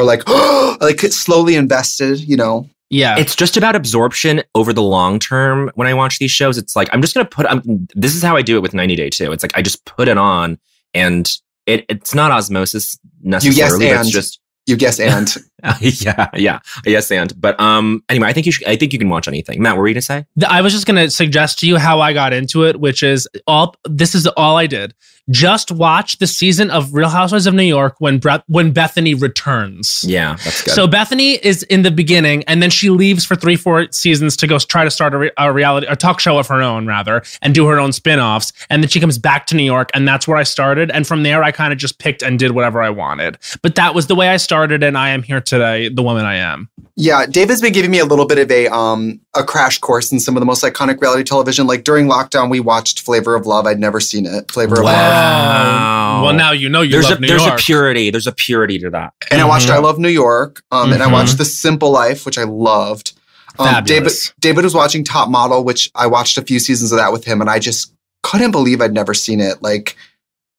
Or 0.00 0.04
like, 0.04 0.28
like 0.80 1.00
slowly 1.00 1.56
invested, 1.56 2.20
you 2.20 2.36
know? 2.36 2.68
Yeah. 2.90 3.18
it's 3.18 3.36
just 3.36 3.56
about 3.56 3.76
absorption 3.76 4.42
over 4.54 4.72
the 4.72 4.82
long 4.82 5.18
term. 5.18 5.70
When 5.74 5.86
I 5.86 5.94
watch 5.94 6.18
these 6.18 6.30
shows, 6.30 6.56
it's 6.58 6.74
like 6.74 6.88
I'm 6.92 7.02
just 7.02 7.14
gonna 7.14 7.28
put. 7.28 7.46
I'm, 7.46 7.86
this 7.94 8.14
is 8.14 8.22
how 8.22 8.36
I 8.36 8.42
do 8.42 8.56
it 8.56 8.60
with 8.60 8.74
90 8.74 8.96
Day 8.96 9.10
too. 9.10 9.32
It's 9.32 9.42
like 9.44 9.56
I 9.56 9.62
just 9.62 9.84
put 9.84 10.08
it 10.08 10.18
on, 10.18 10.58
and 10.94 11.30
it 11.66 11.84
it's 11.88 12.14
not 12.14 12.30
osmosis 12.30 12.98
necessarily. 13.22 13.86
but 13.86 13.92
and. 13.92 14.00
it's 14.00 14.10
just 14.10 14.40
You 14.66 14.76
guess, 14.76 14.98
and 15.00 15.34
yeah, 15.80 16.28
yeah, 16.34 16.60
yes, 16.84 17.10
and 17.10 17.38
but 17.40 17.58
um. 17.60 18.04
Anyway, 18.08 18.28
I 18.28 18.32
think 18.32 18.46
you 18.46 18.52
should. 18.52 18.66
I 18.68 18.76
think 18.76 18.92
you 18.92 18.98
can 18.98 19.08
watch 19.08 19.26
anything. 19.26 19.60
Matt, 19.60 19.74
what 19.74 19.80
were 19.80 19.88
you 19.88 19.94
gonna 19.94 20.02
say? 20.02 20.24
I 20.46 20.62
was 20.62 20.72
just 20.72 20.86
to 20.86 21.10
suggest 21.10 21.58
to 21.60 21.66
you 21.66 21.78
how 21.78 22.00
I 22.00 22.12
got 22.12 22.32
into 22.32 22.64
it, 22.64 22.78
which 22.80 23.02
is 23.02 23.28
all 23.46 23.74
this 23.84 24.14
is 24.14 24.26
all 24.28 24.56
I 24.56 24.66
did. 24.66 24.94
Just 25.30 25.70
watch 25.70 26.18
the 26.18 26.26
season 26.26 26.70
of 26.70 26.94
Real 26.94 27.10
Housewives 27.10 27.46
of 27.46 27.52
New 27.52 27.62
York 27.62 27.96
when 27.98 28.18
Bre- 28.18 28.36
when 28.46 28.72
Bethany 28.72 29.12
returns. 29.14 30.02
Yeah, 30.04 30.36
that's 30.42 30.62
good. 30.62 30.74
So 30.74 30.86
Bethany 30.86 31.32
is 31.32 31.64
in 31.64 31.82
the 31.82 31.90
beginning, 31.90 32.44
and 32.44 32.62
then 32.62 32.70
she 32.70 32.88
leaves 32.88 33.26
for 33.26 33.36
three, 33.36 33.56
four 33.56 33.88
seasons 33.90 34.38
to 34.38 34.46
go 34.46 34.58
try 34.58 34.84
to 34.84 34.90
start 34.90 35.12
a, 35.12 35.18
re- 35.18 35.30
a 35.36 35.52
reality, 35.52 35.86
a 35.86 35.96
talk 35.96 36.20
show 36.20 36.38
of 36.38 36.46
her 36.46 36.62
own, 36.62 36.86
rather, 36.86 37.22
and 37.42 37.54
do 37.54 37.66
her 37.66 37.78
own 37.78 37.92
spin-offs. 37.92 38.54
And 38.70 38.82
then 38.82 38.88
she 38.88 39.00
comes 39.00 39.18
back 39.18 39.46
to 39.48 39.54
New 39.54 39.64
York, 39.64 39.90
and 39.92 40.08
that's 40.08 40.26
where 40.26 40.38
I 40.38 40.44
started. 40.44 40.90
And 40.90 41.06
from 41.06 41.24
there, 41.24 41.42
I 41.42 41.52
kind 41.52 41.74
of 41.74 41.78
just 41.78 41.98
picked 41.98 42.22
and 42.22 42.38
did 42.38 42.52
whatever 42.52 42.80
I 42.80 42.88
wanted. 42.88 43.36
But 43.60 43.74
that 43.74 43.94
was 43.94 44.06
the 44.06 44.14
way 44.14 44.28
I 44.28 44.38
started, 44.38 44.82
and 44.82 44.96
I 44.96 45.10
am 45.10 45.22
here 45.22 45.42
today, 45.48 45.88
the 45.88 46.02
woman 46.02 46.24
I 46.24 46.36
am. 46.36 46.68
Yeah, 46.96 47.26
David's 47.26 47.60
been 47.60 47.72
giving 47.72 47.90
me 47.90 47.98
a 48.00 48.04
little 48.04 48.26
bit 48.26 48.38
of 48.38 48.50
a 48.50 48.66
um 48.68 49.20
a 49.34 49.44
crash 49.44 49.78
course 49.78 50.10
in 50.12 50.18
some 50.20 50.36
of 50.36 50.40
the 50.40 50.46
most 50.46 50.62
iconic 50.64 51.00
reality 51.00 51.22
television. 51.24 51.66
Like 51.66 51.84
during 51.84 52.06
lockdown, 52.08 52.50
we 52.50 52.60
watched 52.60 53.00
Flavor 53.02 53.34
of 53.36 53.46
Love. 53.46 53.66
I'd 53.66 53.78
never 53.78 54.00
seen 54.00 54.26
it. 54.26 54.50
Flavor 54.50 54.74
of 54.80 54.84
Love. 54.84 54.94
Wow. 54.94 56.22
Well, 56.24 56.34
now 56.34 56.52
you 56.52 56.68
know 56.68 56.82
you 56.82 56.90
there's 56.92 57.06
a 57.06 57.10
love 57.10 57.20
New 57.20 57.28
there's 57.28 57.46
York. 57.46 57.60
a 57.60 57.62
purity. 57.62 58.10
There's 58.10 58.26
a 58.26 58.32
purity 58.32 58.78
to 58.80 58.90
that. 58.90 59.12
And 59.30 59.40
I 59.40 59.44
watched 59.44 59.68
Mhm. 59.68 59.74
I 59.74 59.78
Love 59.78 59.98
New 59.98 60.08
York. 60.08 60.62
Um, 60.72 60.92
and 60.92 61.02
I 61.02 61.06
Mhm. 61.06 61.12
watched 61.12 61.38
The 61.38 61.44
Simple 61.44 61.90
Life, 61.92 62.26
which 62.26 62.38
I 62.38 62.44
loved. 62.44 63.12
Um, 63.60 63.66
David 63.84 63.86
Fabulous. 64.10 64.32
David 64.40 64.64
was 64.64 64.74
watching 64.74 65.04
Top 65.04 65.28
Model, 65.28 65.64
which 65.64 65.90
I 65.94 66.06
watched 66.06 66.36
a 66.38 66.42
few 66.42 66.58
seasons 66.58 66.92
of 66.92 66.98
that 66.98 67.12
with 67.12 67.24
him, 67.24 67.40
and 67.40 67.48
I 67.50 67.58
just 67.58 67.92
couldn't 68.24 68.50
believe 68.50 68.80
I'd 68.80 68.92
never 68.92 69.14
seen 69.14 69.40
it. 69.40 69.62
Like 69.62 69.96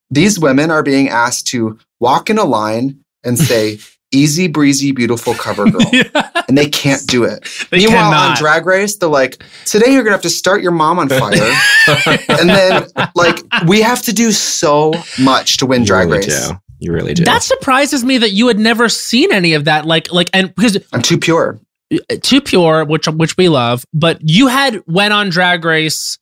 these 0.10 0.40
women 0.40 0.72
are 0.72 0.84
being 0.84 1.10
asked 1.10 1.48
to 1.48 1.78
walk 2.00 2.30
in 2.30 2.38
a 2.38 2.46
line 2.46 2.98
and 3.24 3.38
say, 3.38 3.80
"Easy 4.12 4.48
breezy, 4.48 4.92
beautiful 4.92 5.34
cover 5.36 5.66
girl," 5.72 5.82
and 6.48 6.58
they 6.58 6.68
can't 6.70 7.06
do 7.08 7.24
it. 7.24 7.48
they 7.72 7.78
Meanwhile, 7.80 8.14
on. 8.32 8.38
Drag 8.38 8.66
Race, 8.66 8.98
they're 8.98 9.10
like, 9.10 9.44
today 9.66 9.92
you're 9.94 10.04
gonna 10.04 10.16
have 10.16 10.22
to 10.24 10.30
start 10.30 10.62
your 10.62 10.72
mom 10.72 11.00
on 11.00 11.10
fire. 11.10 11.54
and 12.30 12.50
then 12.50 12.88
like 13.16 13.42
we 13.68 13.82
have 13.82 14.02
to 14.04 14.14
do 14.14 14.32
so 14.32 14.94
much 15.20 15.58
to 15.58 15.66
win 15.66 15.82
You 15.82 15.88
Drag 15.88 16.08
really 16.10 16.20
Race. 16.28 16.48
do. 16.50 16.56
You 16.82 16.94
really 16.94 17.14
do. 17.14 17.26
that 17.26 17.44
surprises 17.44 18.06
me 18.06 18.18
that 18.20 18.32
you 18.32 18.48
had 18.48 18.58
never 18.58 18.88
seen 18.88 19.34
any 19.34 19.54
of 19.54 19.66
that. 19.66 19.86
Like, 19.86 20.14
like, 20.14 20.30
and 20.34 20.56
because 20.56 20.78
I'm 20.94 21.02
too 21.02 21.18
pure. 21.18 21.60
too 22.24 22.40
pure, 22.40 22.86
which 22.86 23.08
which 23.08 23.36
we 23.36 23.50
love, 23.50 23.84
but 23.94 24.18
you 24.22 24.48
had 24.48 24.82
went 24.88 25.12
on 25.14 25.30
Drag 25.30 25.66
Race 25.66 26.18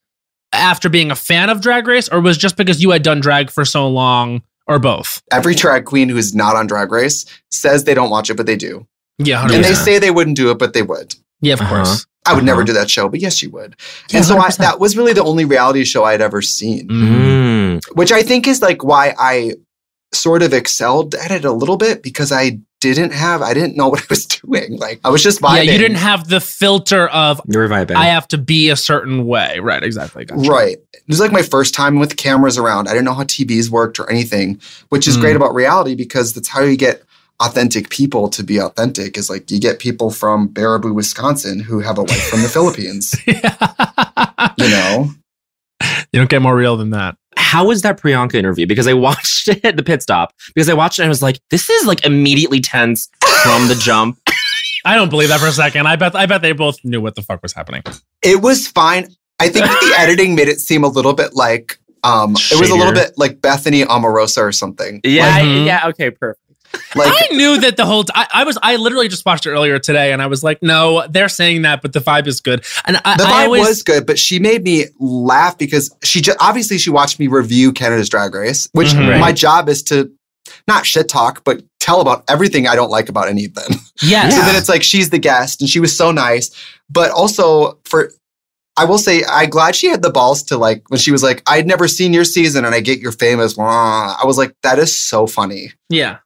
after 0.54 0.90
being 0.90 1.12
a 1.12 1.16
fan 1.16 1.50
of 1.52 1.62
Drag 1.62 1.86
Race, 1.86 2.10
or 2.10 2.22
was 2.22 2.38
just 2.38 2.58
because 2.58 2.82
you 2.82 2.90
had 2.90 3.04
done 3.04 3.20
drag 3.20 3.52
for 3.52 3.66
so 3.66 3.88
long, 3.88 4.42
or 4.68 4.80
both? 4.80 5.22
Every 5.32 5.56
drag 5.56 5.86
queen 5.86 6.10
who's 6.10 6.34
not 6.36 6.56
on 6.56 6.68
Drag 6.68 6.92
Race 6.92 7.26
says 7.52 7.84
they 7.84 7.94
don't 7.94 8.10
watch 8.10 8.30
it, 8.30 8.36
but 8.38 8.46
they 8.46 8.56
do. 8.56 8.86
Yeah, 9.20 9.42
And 9.44 9.52
100%. 9.52 9.62
they 9.64 9.74
say 9.74 10.00
they 10.00 10.12
wouldn't 10.12 10.36
do 10.38 10.52
it, 10.52 10.60
but 10.60 10.74
they 10.74 10.82
would. 10.84 11.16
yeah, 11.42 11.54
of 11.54 11.62
Uh-huh. 11.62 11.76
course. 11.84 12.06
I 12.26 12.34
would 12.34 12.44
never 12.44 12.62
Uh-huh. 12.62 12.66
do 12.68 12.74
that 12.74 12.90
show, 12.90 13.08
but 13.10 13.20
yes, 13.22 13.42
you 13.42 13.50
would. 13.52 13.76
Yeah, 14.10 14.18
and 14.18 14.26
so 14.26 14.38
I, 14.38 14.50
that 14.52 14.80
was 14.80 14.98
really 14.98 15.14
the 15.14 15.24
only 15.24 15.46
reality 15.46 15.84
show 15.86 16.04
I'd 16.04 16.20
ever 16.22 16.42
seen, 16.42 16.88
Mm. 16.90 17.82
which 17.94 18.12
I 18.12 18.22
think 18.22 18.48
is 18.48 18.62
like 18.62 18.84
why 18.84 19.14
I 19.18 19.54
sort 20.14 20.42
of 20.44 20.54
excelled 20.54 21.16
at 21.16 21.32
it 21.32 21.46
a 21.46 21.52
little 21.52 21.78
bit 21.78 22.04
because 22.04 22.32
I 22.32 22.60
didn't 22.80 23.12
have, 23.14 23.42
I 23.42 23.54
didn't 23.54 23.76
know 23.76 23.88
what 23.90 24.02
I 24.02 24.06
was 24.10 24.26
doing. 24.26 24.78
Like 24.78 25.00
I 25.04 25.10
was 25.10 25.24
just 25.24 25.42
vibing. 25.42 25.66
Yeah, 25.66 25.72
you 25.74 25.78
didn't 25.78 25.98
have 25.98 26.28
the 26.28 26.40
filter 26.40 27.08
of 27.10 27.42
You're 27.48 27.68
vibing. 27.68 27.96
I 27.96 28.06
have 28.06 28.28
to 28.30 28.38
be 28.38 28.70
a 28.70 28.76
certain 28.76 29.26
way. 29.26 29.60
Right, 29.60 29.84
exactly. 29.84 30.26
Gotcha. 30.26 30.50
Right. 30.50 30.78
It 30.94 31.04
was 31.08 31.20
like 31.20 31.32
my 31.32 31.42
first 31.42 31.74
time 31.74 32.00
with 32.00 32.18
cameras 32.18 32.58
around. 32.58 32.88
I 32.88 32.92
didn't 32.92 33.06
know 33.06 33.14
how 33.14 33.24
TVs 33.24 33.70
worked 33.70 34.00
or 34.00 34.10
anything, 34.10 34.60
which 34.90 35.08
is 35.08 35.18
Mm. 35.18 35.22
great 35.22 35.36
about 35.36 35.54
reality 35.56 35.96
because 35.96 36.34
that's 36.34 36.48
how 36.50 36.62
you 36.62 36.78
get 36.78 37.04
authentic 37.40 37.90
people 37.90 38.28
to 38.30 38.44
be 38.44 38.60
authentic 38.60 39.16
is 39.18 39.30
like 39.30 39.50
you 39.52 39.60
get 39.60 39.78
people 39.80 40.10
from 40.12 40.50
Baraboo, 40.50 40.94
Wisconsin 40.96 41.60
who 41.60 41.80
have 41.80 41.98
a 42.00 42.04
wife 42.04 42.24
from 42.30 42.42
the 42.42 42.50
Philippines, 42.58 43.16
you 43.26 44.70
know? 44.70 45.10
you 46.12 46.20
don't 46.20 46.30
get 46.30 46.42
more 46.42 46.56
real 46.56 46.78
than 46.78 46.90
that. 46.92 47.16
How 47.38 47.68
was 47.68 47.82
that 47.84 48.00
Priyanka 48.00 48.34
interview? 48.36 48.68
Because 48.68 48.88
I 48.88 48.94
watched 48.94 49.48
it, 49.64 49.76
the 49.78 49.84
pit 49.84 50.02
stop, 50.02 50.34
because 50.54 50.68
I 50.70 50.74
watched 50.74 51.00
it 51.00 51.04
and 51.04 51.08
I 51.08 51.10
was 51.10 51.22
like, 51.22 51.40
this 51.50 51.70
is 51.70 51.86
like 51.86 52.04
immediately 52.06 52.60
tense 52.60 53.10
from 53.44 53.68
the 53.68 53.76
jump. 53.76 54.20
I 54.86 54.96
don't 54.96 55.10
believe 55.10 55.30
that 55.30 55.40
for 55.40 55.48
a 55.48 55.52
second. 55.52 55.88
I 55.88 55.96
bet 55.98 56.16
I 56.16 56.26
bet 56.26 56.42
they 56.42 56.52
both 56.54 56.84
knew 56.84 57.02
what 57.02 57.16
the 57.16 57.22
fuck 57.22 57.42
was 57.44 57.54
happening. 57.54 57.84
It 58.22 58.42
was 58.42 58.68
fine. 58.68 59.08
I 59.40 59.50
think 59.50 59.66
the 59.66 59.94
editing 60.00 60.34
made 60.36 60.48
it 60.48 60.60
seem 60.60 60.84
a 60.84 60.88
little 60.88 61.14
bit 61.14 61.34
like 61.36 61.78
um 62.04 62.32
it 62.52 62.60
was 62.60 62.70
a 62.70 62.76
little 62.76 62.94
bit 62.94 63.12
like 63.18 63.42
Bethany 63.42 63.84
Omarosa 63.84 64.40
or 64.42 64.52
something. 64.52 65.02
Yeah, 65.04 65.28
Like- 65.28 65.44
Mhm. 65.44 65.66
yeah, 65.66 65.88
okay, 65.90 66.10
perfect. 66.12 66.42
Like 66.96 67.12
I 67.14 67.36
knew 67.36 67.60
that 67.62 67.78
the 67.78 67.86
whole 67.86 68.04
t- 68.04 68.12
I, 68.16 68.28
I 68.34 68.44
was 68.44 68.58
I 68.62 68.76
literally 68.76 69.08
just 69.08 69.26
watched 69.26 69.46
it 69.46 69.52
earlier 69.52 69.80
today 69.80 70.12
and 70.14 70.22
I 70.22 70.28
was 70.28 70.44
like, 70.44 70.62
no, 70.62 71.06
they're 71.10 71.30
saying 71.30 71.62
that, 71.64 71.82
but 71.82 71.94
the 71.94 72.00
vibe 72.00 72.28
is 72.28 72.42
good. 72.42 72.66
And 72.86 72.98
I, 73.06 73.18
the 73.18 73.24
I 73.24 73.28
vibe 73.32 73.46
always, 73.46 73.68
was 73.68 73.84
good, 73.84 74.06
but 74.06 74.20
she 74.20 74.40
made 74.40 74.64
me 74.64 74.86
laugh 75.00 75.58
because 75.58 75.94
she 76.04 76.22
just 76.22 76.38
obviously 76.42 76.78
she 76.78 76.90
watched 76.90 77.20
me 77.20 77.28
review 77.28 77.72
Canada's 77.72 78.10
Drag 78.10 78.34
Race, 78.34 78.68
which 78.74 78.90
Mhm. 78.90 79.10
Right. 79.10 79.20
my 79.20 79.32
job 79.32 79.70
is 79.70 79.82
to 79.84 80.12
not 80.68 80.86
shit 80.86 81.10
talk, 81.10 81.44
but 81.44 81.62
tell 81.80 82.00
about 82.02 82.24
everything 82.30 82.68
I 82.68 82.76
don't 82.76 82.90
like 82.90 83.10
about 83.10 83.28
any 83.28 83.46
of 83.46 83.54
them. 83.54 83.72
yes. 84.02 84.34
So 84.36 84.42
then 84.42 84.56
it's 84.56 84.70
like 84.70 84.84
she's 84.84 85.10
the 85.10 85.20
guest 85.20 85.62
and 85.62 85.70
she 85.70 85.80
was 85.80 85.96
so 85.96 86.12
nice, 86.12 86.52
but 86.90 87.12
also 87.12 87.80
for 87.86 88.12
I 88.80 88.86
will 88.86 89.00
say 89.00 89.24
I'm 89.28 89.50
glad 89.50 89.76
she 89.76 89.88
had 89.88 90.04
the 90.04 90.12
balls 90.12 90.44
to 90.44 90.58
like 90.58 90.84
when 90.90 91.00
she 91.00 91.12
was 91.12 91.24
like 91.24 91.42
I'd 91.48 91.66
never 91.68 91.88
seen 91.88 92.14
your 92.14 92.26
season 92.26 92.64
and 92.66 92.76
I 92.76 92.80
get 92.82 93.00
your 93.00 93.12
famous. 93.12 93.54
blah." 93.56 94.16
I 94.22 94.26
was 94.26 94.38
like 94.38 94.54
that 94.64 94.80
is 94.80 94.96
so 94.96 95.28
funny. 95.28 95.74
yeah. 95.90 96.18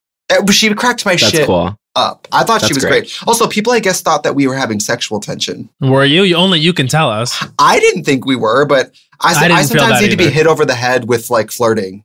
But 0.45 0.53
She 0.53 0.73
cracked 0.73 1.05
my 1.05 1.13
That's 1.15 1.29
shit 1.29 1.45
cool. 1.47 1.77
up. 1.95 2.27
I 2.31 2.43
thought 2.43 2.61
she 2.63 2.73
was 2.73 2.83
great. 2.85 3.01
great. 3.03 3.27
Also, 3.27 3.47
people 3.47 3.73
I 3.73 3.79
guess 3.79 4.01
thought 4.01 4.23
that 4.23 4.33
we 4.35 4.47
were 4.47 4.55
having 4.55 4.79
sexual 4.79 5.19
tension. 5.19 5.69
Were 5.81 6.05
you? 6.05 6.23
you? 6.23 6.35
Only 6.35 6.59
you 6.59 6.73
can 6.73 6.87
tell 6.87 7.09
us. 7.09 7.43
I 7.59 7.79
didn't 7.79 8.03
think 8.03 8.25
we 8.25 8.35
were, 8.35 8.65
but 8.65 8.91
I, 9.19 9.33
I 9.33 9.53
I, 9.53 9.61
sometimes 9.63 9.93
that 9.93 10.01
need 10.01 10.11
to 10.11 10.17
be 10.17 10.29
hit 10.29 10.47
over 10.47 10.65
the 10.65 10.75
head 10.75 11.07
with 11.07 11.29
like 11.29 11.51
flirting. 11.51 12.03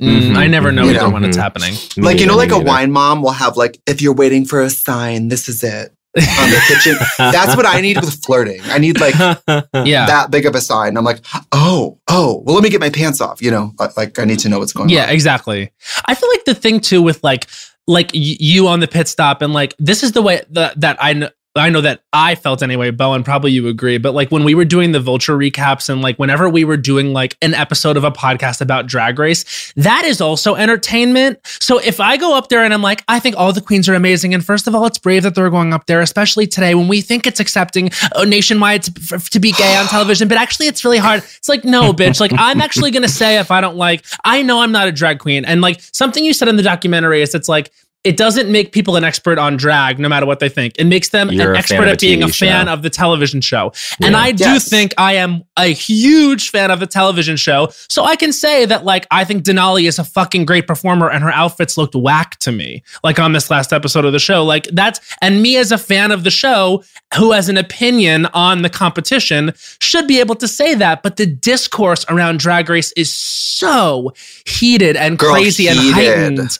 Mhm, 0.00 0.36
I 0.36 0.46
never 0.46 0.72
know 0.72 0.82
either 0.84 0.92
You 0.92 0.98
know. 1.00 1.10
when 1.10 1.24
it's 1.24 1.36
Mhm. 1.36 1.40
happening. 1.40 1.74
Like 1.96 2.20
you 2.20 2.26
know, 2.26 2.36
like 2.36 2.50
a 2.52 2.58
wine 2.58 2.92
mom 2.92 3.22
will 3.22 3.30
have 3.30 3.56
like 3.56 3.78
if 3.86 4.02
you're 4.02 4.12
waiting 4.14 4.44
for 4.44 4.60
a 4.60 4.68
sign, 4.70 5.28
this 5.28 5.48
is 5.48 5.62
it 5.64 5.92
on 6.16 6.50
the 6.50 6.62
kitchen. 6.68 6.96
That's 7.18 7.56
what 7.56 7.66
I 7.66 7.80
need 7.80 7.96
with 8.00 8.22
flirting. 8.24 8.60
I 8.64 8.78
need 8.78 9.00
like 9.00 9.14
Yeah. 9.74 10.06
that 10.06 10.30
big 10.30 10.46
of 10.46 10.54
a 10.54 10.60
sign. 10.60 10.96
I'm 10.96 11.04
like, 11.04 11.20
oh, 11.52 11.98
oh, 12.08 12.42
well, 12.44 12.54
let 12.54 12.64
me 12.64 12.70
get 12.70 12.80
my 12.80 12.90
pants 12.90 13.20
off. 13.20 13.40
You 13.42 13.50
know, 13.50 13.72
Like- 13.78 13.96
like 13.96 14.18
I 14.18 14.24
need 14.24 14.38
to 14.40 14.48
know 14.48 14.58
what's 14.58 14.72
going 14.72 14.88
Yeah, 14.88 15.02
on. 15.02 15.08
Yeah, 15.08 15.14
exactly. 15.14 15.72
I 16.06 16.14
feel 16.14 16.28
like 16.30 16.44
the 16.44 16.54
thing 16.54 16.80
too 16.80 17.02
with 17.02 17.22
like 17.24 17.46
like 17.88 18.10
you 18.14 18.66
on 18.66 18.80
the 18.80 18.88
pit 18.88 19.06
stop 19.06 19.42
and 19.42 19.52
like 19.52 19.74
this 19.78 20.02
is 20.02 20.10
the 20.12 20.20
way 20.22 20.42
that 20.50 20.80
that 20.80 21.00
I 21.02 21.12
kn- 21.14 21.30
I 21.58 21.70
know 21.70 21.80
that 21.80 22.02
I 22.12 22.34
felt 22.34 22.62
anyway, 22.62 22.90
Bowen, 22.90 23.24
probably 23.24 23.52
you 23.52 23.68
agree, 23.68 23.98
but 23.98 24.14
like 24.14 24.30
when 24.30 24.44
we 24.44 24.54
were 24.54 24.64
doing 24.64 24.92
the 24.92 25.00
vulture 25.00 25.36
recaps 25.36 25.88
and 25.88 26.02
like 26.02 26.18
whenever 26.18 26.48
we 26.48 26.64
were 26.64 26.76
doing 26.76 27.12
like 27.12 27.36
an 27.42 27.54
episode 27.54 27.96
of 27.96 28.04
a 28.04 28.10
podcast 28.10 28.60
about 28.60 28.86
drag 28.86 29.18
race, 29.18 29.72
that 29.76 30.04
is 30.04 30.20
also 30.20 30.54
entertainment. 30.54 31.38
So 31.44 31.78
if 31.78 32.00
I 32.00 32.16
go 32.16 32.36
up 32.36 32.48
there 32.48 32.64
and 32.64 32.74
I'm 32.74 32.82
like, 32.82 33.04
I 33.08 33.20
think 33.20 33.36
all 33.36 33.52
the 33.52 33.60
queens 33.60 33.88
are 33.88 33.94
amazing. 33.94 34.34
And 34.34 34.44
first 34.44 34.66
of 34.66 34.74
all, 34.74 34.86
it's 34.86 34.98
brave 34.98 35.22
that 35.22 35.34
they're 35.34 35.50
going 35.50 35.72
up 35.72 35.86
there, 35.86 36.00
especially 36.00 36.46
today 36.46 36.74
when 36.74 36.88
we 36.88 37.00
think 37.00 37.26
it's 37.26 37.40
accepting 37.40 37.90
uh, 38.14 38.24
nationwide 38.24 38.82
to, 38.84 39.18
to 39.30 39.40
be 39.40 39.52
gay 39.52 39.76
on 39.76 39.86
television, 39.86 40.28
but 40.28 40.38
actually 40.38 40.66
it's 40.66 40.84
really 40.84 40.98
hard. 40.98 41.22
It's 41.22 41.48
like, 41.48 41.64
no, 41.64 41.92
bitch. 41.92 42.20
Like 42.20 42.32
I'm 42.36 42.60
actually 42.60 42.90
going 42.90 43.02
to 43.02 43.08
say 43.08 43.38
if 43.38 43.50
I 43.50 43.60
don't 43.60 43.76
like, 43.76 44.04
I 44.24 44.42
know 44.42 44.60
I'm 44.60 44.72
not 44.72 44.88
a 44.88 44.92
drag 44.92 45.18
queen. 45.18 45.44
And 45.44 45.60
like 45.60 45.80
something 45.80 46.24
you 46.24 46.32
said 46.32 46.48
in 46.48 46.56
the 46.56 46.62
documentary 46.62 47.22
is 47.22 47.34
it's 47.34 47.48
like, 47.48 47.72
it 48.06 48.16
doesn't 48.16 48.50
make 48.50 48.72
people 48.72 48.96
an 48.96 49.04
expert 49.04 49.38
on 49.38 49.56
drag 49.56 49.98
no 49.98 50.08
matter 50.08 50.24
what 50.26 50.38
they 50.38 50.48
think. 50.48 50.74
It 50.78 50.84
makes 50.84 51.08
them 51.08 51.30
You're 51.30 51.50
an 51.50 51.56
expert 51.56 51.88
at 51.88 52.00
being 52.00 52.20
TV 52.20 52.30
a 52.30 52.32
fan 52.32 52.66
show. 52.66 52.72
of 52.72 52.82
the 52.82 52.90
television 52.90 53.40
show. 53.40 53.72
And 54.00 54.16
I 54.16 54.30
do 54.32 54.44
Yes. 54.44 54.68
think 54.68 54.94
I 54.96 55.14
am 55.14 55.42
a 55.58 55.66
huge 55.72 56.50
fan 56.50 56.70
of 56.70 56.78
the 56.80 56.86
television 56.86 57.36
show. 57.36 57.68
So 57.88 58.04
I 58.04 58.14
can 58.16 58.32
say 58.32 58.64
that 58.66 58.84
like 58.84 59.06
I 59.10 59.24
think 59.24 59.42
Denali 59.44 59.88
is 59.88 59.98
a 59.98 60.04
fucking 60.04 60.44
great 60.46 60.66
performer 60.66 61.10
and 61.10 61.24
her 61.24 61.32
outfits 61.32 61.76
looked 61.76 61.94
whack 61.96 62.38
to 62.40 62.52
me. 62.52 62.82
Like 63.02 63.18
on 63.18 63.32
this 63.32 63.50
last 63.50 63.72
episode 63.72 64.04
of 64.04 64.12
the 64.12 64.18
show. 64.20 64.44
Like 64.44 64.68
that's 64.72 65.00
and 65.20 65.42
me 65.42 65.56
as 65.56 65.72
a 65.72 65.78
fan 65.78 66.12
of 66.12 66.22
the 66.22 66.30
show 66.30 66.84
who 67.16 67.32
has 67.32 67.48
an 67.48 67.56
opinion 67.56 68.26
on 68.34 68.62
the 68.62 68.70
competition 68.70 69.52
should 69.80 70.06
be 70.06 70.20
able 70.20 70.36
to 70.36 70.46
say 70.46 70.74
that. 70.74 71.02
But 71.02 71.16
the 71.16 71.26
discourse 71.26 72.04
around 72.08 72.38
drag 72.38 72.68
race 72.70 72.92
is 72.96 73.12
so 73.12 74.12
heated 74.46 74.94
and 74.96 75.18
Girl, 75.18 75.32
crazy 75.32 75.68
and 75.68 75.78
heightened. 75.78 76.58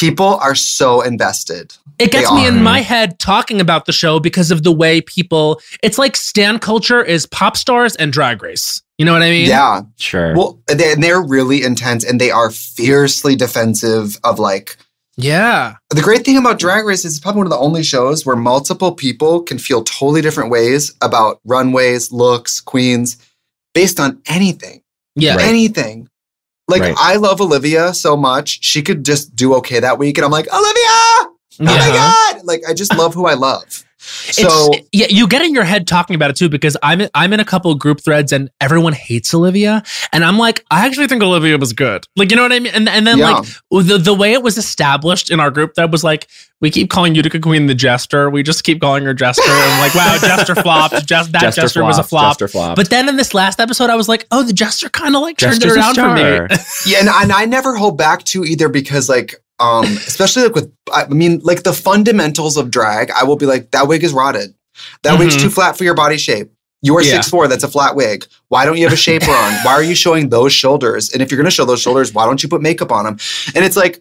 People 0.00 0.36
are 0.36 0.54
so 0.54 1.02
invested. 1.02 1.74
It 1.98 2.10
gets 2.10 2.32
me 2.32 2.46
in 2.46 2.62
my 2.62 2.80
head 2.80 3.18
talking 3.18 3.60
about 3.60 3.84
the 3.84 3.92
show 3.92 4.18
because 4.18 4.50
of 4.50 4.62
the 4.62 4.72
way 4.72 5.02
people. 5.02 5.60
It's 5.82 5.98
like 5.98 6.16
stan 6.16 6.58
culture 6.58 7.04
is 7.04 7.26
pop 7.26 7.56
stars 7.56 7.94
and 7.96 8.10
drag 8.12 8.42
race. 8.42 8.82
You 8.96 9.04
know 9.04 9.12
what 9.12 9.22
I 9.22 9.30
mean? 9.30 9.46
Yeah. 9.46 9.82
Sure. 9.96 10.34
Well, 10.34 10.58
they, 10.66 10.92
and 10.92 11.02
they're 11.02 11.22
really 11.22 11.62
intense 11.62 12.04
and 12.04 12.20
they 12.20 12.30
are 12.30 12.50
fiercely 12.50 13.36
defensive 13.36 14.18
of 14.24 14.38
like 14.38 14.76
Yeah. 15.16 15.76
the 15.90 16.02
great 16.02 16.24
thing 16.24 16.36
about 16.36 16.58
Drag 16.58 16.84
Race 16.84 17.04
is 17.04 17.12
it's 17.16 17.20
probably 17.20 17.38
one 17.38 17.46
of 17.46 17.50
the 17.50 17.58
only 17.58 17.82
shows 17.82 18.24
where 18.26 18.36
multiple 18.36 18.92
people 18.92 19.42
can 19.42 19.58
feel 19.58 19.84
totally 19.84 20.20
different 20.22 20.50
ways 20.50 20.94
about 21.02 21.40
runways, 21.44 22.12
looks, 22.12 22.60
queens, 22.60 23.16
based 23.74 23.98
on 24.00 24.20
anything. 24.26 24.82
Yeah. 25.16 25.36
Right. 25.36 25.46
Anything. 25.48 26.09
Like 26.70 26.82
Right. 26.82 26.94
I 26.96 27.16
love 27.16 27.40
Olivia 27.40 27.92
so 27.92 28.16
much. 28.16 28.62
She 28.62 28.80
could 28.80 29.04
just 29.04 29.34
do 29.34 29.54
okay 29.56 29.80
that 29.80 29.98
week. 29.98 30.16
And 30.18 30.24
I'm 30.24 30.30
like, 30.30 30.46
Olivia! 30.52 31.30
Oh 31.62 31.64
my 31.64 31.88
God! 31.92 32.44
Like 32.44 32.62
I 32.66 32.72
just 32.72 32.96
love 32.96 33.12
who 33.12 33.26
I 33.26 33.34
love. 33.34 33.84
So 34.02 34.72
it's, 34.72 34.88
yeah, 34.92 35.06
you 35.10 35.28
get 35.28 35.42
in 35.42 35.52
your 35.54 35.64
head 35.64 35.86
talking 35.86 36.16
about 36.16 36.30
it 36.30 36.36
too 36.36 36.48
because 36.48 36.76
I'm 36.82 37.02
I'm 37.14 37.32
in 37.32 37.40
a 37.40 37.44
couple 37.44 37.74
group 37.74 38.00
threads 38.02 38.32
and 38.32 38.50
everyone 38.60 38.94
hates 38.94 39.32
Olivia. 39.34 39.82
And 40.12 40.24
I'm 40.24 40.38
like 40.38 40.64
I 40.70 40.86
actually 40.86 41.06
think 41.06 41.22
Olivia 41.22 41.58
was 41.58 41.72
good. 41.74 42.06
Like 42.16 42.30
you 42.30 42.36
know 42.36 42.42
what 42.42 42.52
I 42.52 42.60
mean? 42.60 42.72
And 42.74 42.88
and 42.88 43.06
then 43.06 43.18
Yeah. 43.18 43.30
like 43.70 43.86
the 43.86 43.98
the 43.98 44.14
way 44.14 44.32
it 44.32 44.42
was 44.42 44.56
established 44.56 45.30
in 45.30 45.38
our 45.38 45.50
group 45.50 45.74
that 45.74 45.90
was 45.90 46.02
like 46.02 46.28
we 46.60 46.70
keep 46.70 46.90
calling 46.90 47.14
Utica 47.14 47.40
Queen 47.40 47.66
the 47.66 47.74
Jester. 47.74 48.28
We 48.30 48.42
just 48.42 48.64
keep 48.64 48.80
calling 48.80 49.04
her 49.04 49.14
Jester. 49.14 49.42
And 49.46 49.80
like 49.80 49.94
wow 49.94 50.16
Jester 50.20 50.54
flopped. 50.54 51.06
Just 51.06 51.32
that 51.32 51.54
Jester, 51.54 51.84
was 51.84 51.98
a 51.98 52.02
flop. 52.02 52.32
Jester 52.32 52.48
flop. 52.48 52.76
but 52.76 52.88
then 52.90 53.08
in 53.08 53.16
this 53.16 53.34
last 53.34 53.60
episode 53.60 53.90
I 53.90 53.96
was 53.96 54.08
like 54.08 54.26
oh 54.30 54.42
the 54.42 54.52
Jester 54.52 54.88
kind 54.88 55.14
of 55.14 55.22
like 55.22 55.36
turned 55.36 55.62
it 55.62 55.70
around 55.70 55.94
for 55.96 56.14
me. 56.14 56.20
Yeah, 56.86 57.00
and, 57.00 57.08
and 57.08 57.32
I 57.32 57.44
never 57.44 57.76
hold 57.76 57.98
back 57.98 58.24
to 58.26 58.44
either 58.44 58.68
because 58.68 59.08
like 59.08 59.39
um 59.60 59.84
especially 59.84 60.42
like 60.44 60.54
with 60.54 60.72
I 60.92 61.06
mean 61.08 61.40
like 61.42 61.62
the 61.62 61.72
fundamentals 61.72 62.56
of 62.56 62.70
drag, 62.70 63.10
I 63.12 63.24
will 63.24 63.36
be 63.36 63.46
like 63.46 63.70
that 63.72 63.86
wig 63.88 64.02
is 64.04 64.12
rotted. 64.12 64.54
That 65.02 65.18
wig's 65.18 65.36
Mhm. 65.36 65.42
too 65.42 65.50
flat 65.50 65.76
for 65.76 65.84
your 65.84 65.94
body 65.94 66.16
shape. 66.18 66.50
You 66.82 66.96
are 66.96 67.02
Yeah. 67.02 67.12
six 67.16 67.28
four. 67.28 67.46
That's 67.48 67.64
a 67.64 67.68
flat 67.68 67.94
wig. 67.94 68.26
Why 68.48 68.64
don't 68.64 68.78
you 68.78 68.84
have 68.84 68.92
a 68.92 68.96
shaper 68.96 69.30
on? 69.30 69.52
Why 69.64 69.72
are 69.72 69.82
you 69.82 69.94
showing 69.94 70.30
those 70.30 70.52
shoulders? 70.52 71.10
And 71.12 71.20
if 71.22 71.30
you're 71.30 71.36
going 71.36 71.44
to 71.44 71.50
show 71.50 71.66
those 71.66 71.82
shoulders, 71.82 72.14
why 72.14 72.24
don't 72.24 72.42
you 72.42 72.48
put 72.48 72.62
makeup 72.62 72.90
on 72.90 73.04
them? 73.04 73.18
And 73.54 73.64
it's 73.64 73.76
like 73.76 74.00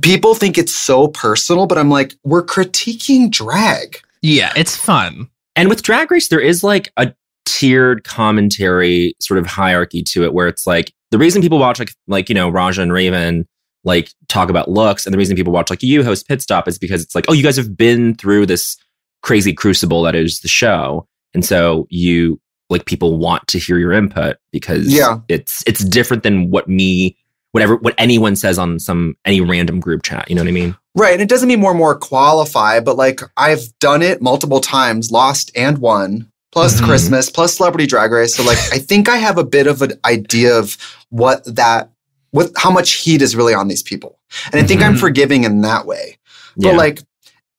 people 0.00 0.34
think 0.34 0.56
it's 0.56 0.74
so 0.74 1.08
personal, 1.08 1.66
but 1.66 1.78
I'm 1.78 1.90
like, 1.90 2.14
we're 2.24 2.44
critiquing 2.44 3.30
drag. 3.30 3.98
yeah 4.22 4.52
it's 4.54 4.76
fun 4.76 5.28
And 5.56 5.68
with 5.68 5.82
Drag 5.82 6.10
Race, 6.10 6.28
there 6.28 6.40
is 6.40 6.62
like 6.62 6.92
a 6.96 7.12
tiered 7.44 8.04
commentary 8.04 9.14
sort 9.20 9.38
of 9.38 9.46
hierarchy 9.46 10.02
to 10.04 10.22
it, 10.24 10.32
where 10.32 10.46
it's 10.48 10.66
like 10.66 10.92
the 11.10 11.18
reason 11.18 11.42
people 11.42 11.58
watch 11.58 11.78
like 11.80 11.92
like 12.06 12.28
you 12.28 12.34
know 12.36 12.48
Raja 12.48 12.82
and 12.82 12.92
Raven 12.92 13.46
like 13.84 14.10
talk 14.28 14.48
about 14.50 14.70
looks, 14.70 15.06
and 15.06 15.12
the 15.12 15.18
reason 15.18 15.36
people 15.36 15.52
watch 15.52 15.70
like 15.70 15.82
you 15.82 16.04
host 16.04 16.28
Pit 16.28 16.40
Stop 16.42 16.68
is 16.68 16.78
because 16.78 17.02
it's 17.02 17.14
like 17.14 17.24
oh 17.28 17.32
you 17.32 17.42
guys 17.42 17.56
have 17.56 17.76
been 17.76 18.14
through 18.14 18.46
this 18.46 18.76
crazy 19.22 19.52
crucible 19.52 20.02
that 20.02 20.14
is 20.14 20.40
the 20.40 20.48
show, 20.48 21.06
and 21.34 21.44
so 21.44 21.86
you 21.90 22.40
like 22.70 22.86
people 22.86 23.18
want 23.18 23.46
to 23.48 23.58
hear 23.58 23.78
your 23.78 23.92
input 23.92 24.36
because 24.50 24.86
Yeah. 24.86 25.18
it's 25.28 25.62
it's 25.66 25.84
different 25.84 26.22
than 26.22 26.50
what 26.50 26.68
me 26.68 27.16
whatever 27.52 27.76
what 27.76 27.94
anyone 27.98 28.34
says 28.34 28.58
on 28.58 28.78
some 28.78 29.14
any 29.26 29.40
random 29.42 29.78
group 29.78 30.02
chat. 30.02 30.28
You 30.30 30.34
know 30.36 30.42
what 30.42 30.48
I 30.48 30.52
mean? 30.52 30.74
Right. 30.94 31.12
And 31.12 31.20
it 31.22 31.28
doesn't 31.28 31.48
mean 31.48 31.60
more 31.60 31.70
and 31.72 31.78
more 31.78 31.94
qualify, 31.94 32.80
but 32.80 32.96
like 32.96 33.20
I've 33.36 33.78
done 33.78 34.00
it 34.02 34.22
multiple 34.22 34.60
times, 34.60 35.10
lost 35.10 35.50
and 35.54 35.76
won, 35.78 36.30
plus 36.50 36.80
Mhm. 36.80 36.84
Christmas, 36.84 37.30
plus 37.30 37.54
celebrity 37.56 37.86
drag 37.86 38.10
race. 38.10 38.34
So 38.34 38.42
like 38.42 38.58
I 38.72 38.78
think 38.78 39.08
I 39.08 39.16
have 39.18 39.36
a 39.38 39.44
bit 39.44 39.66
of 39.66 39.82
an 39.82 39.92
idea 40.06 40.58
of 40.58 40.76
what 41.10 41.44
that 41.44 41.90
what 42.32 42.50
how 42.56 42.70
much 42.70 42.94
heat 42.94 43.22
is 43.22 43.34
really 43.36 43.54
on 43.54 43.68
these 43.68 43.82
people. 43.82 44.18
And 44.52 44.60
I 44.62 44.66
think 44.66 44.82
I'm 44.82 44.96
Mhm. 44.96 45.00
forgiving 45.00 45.44
in 45.44 45.60
that 45.62 45.86
way. 45.86 46.18
But 46.56 46.70
Yeah. 46.72 46.76
like 46.76 47.02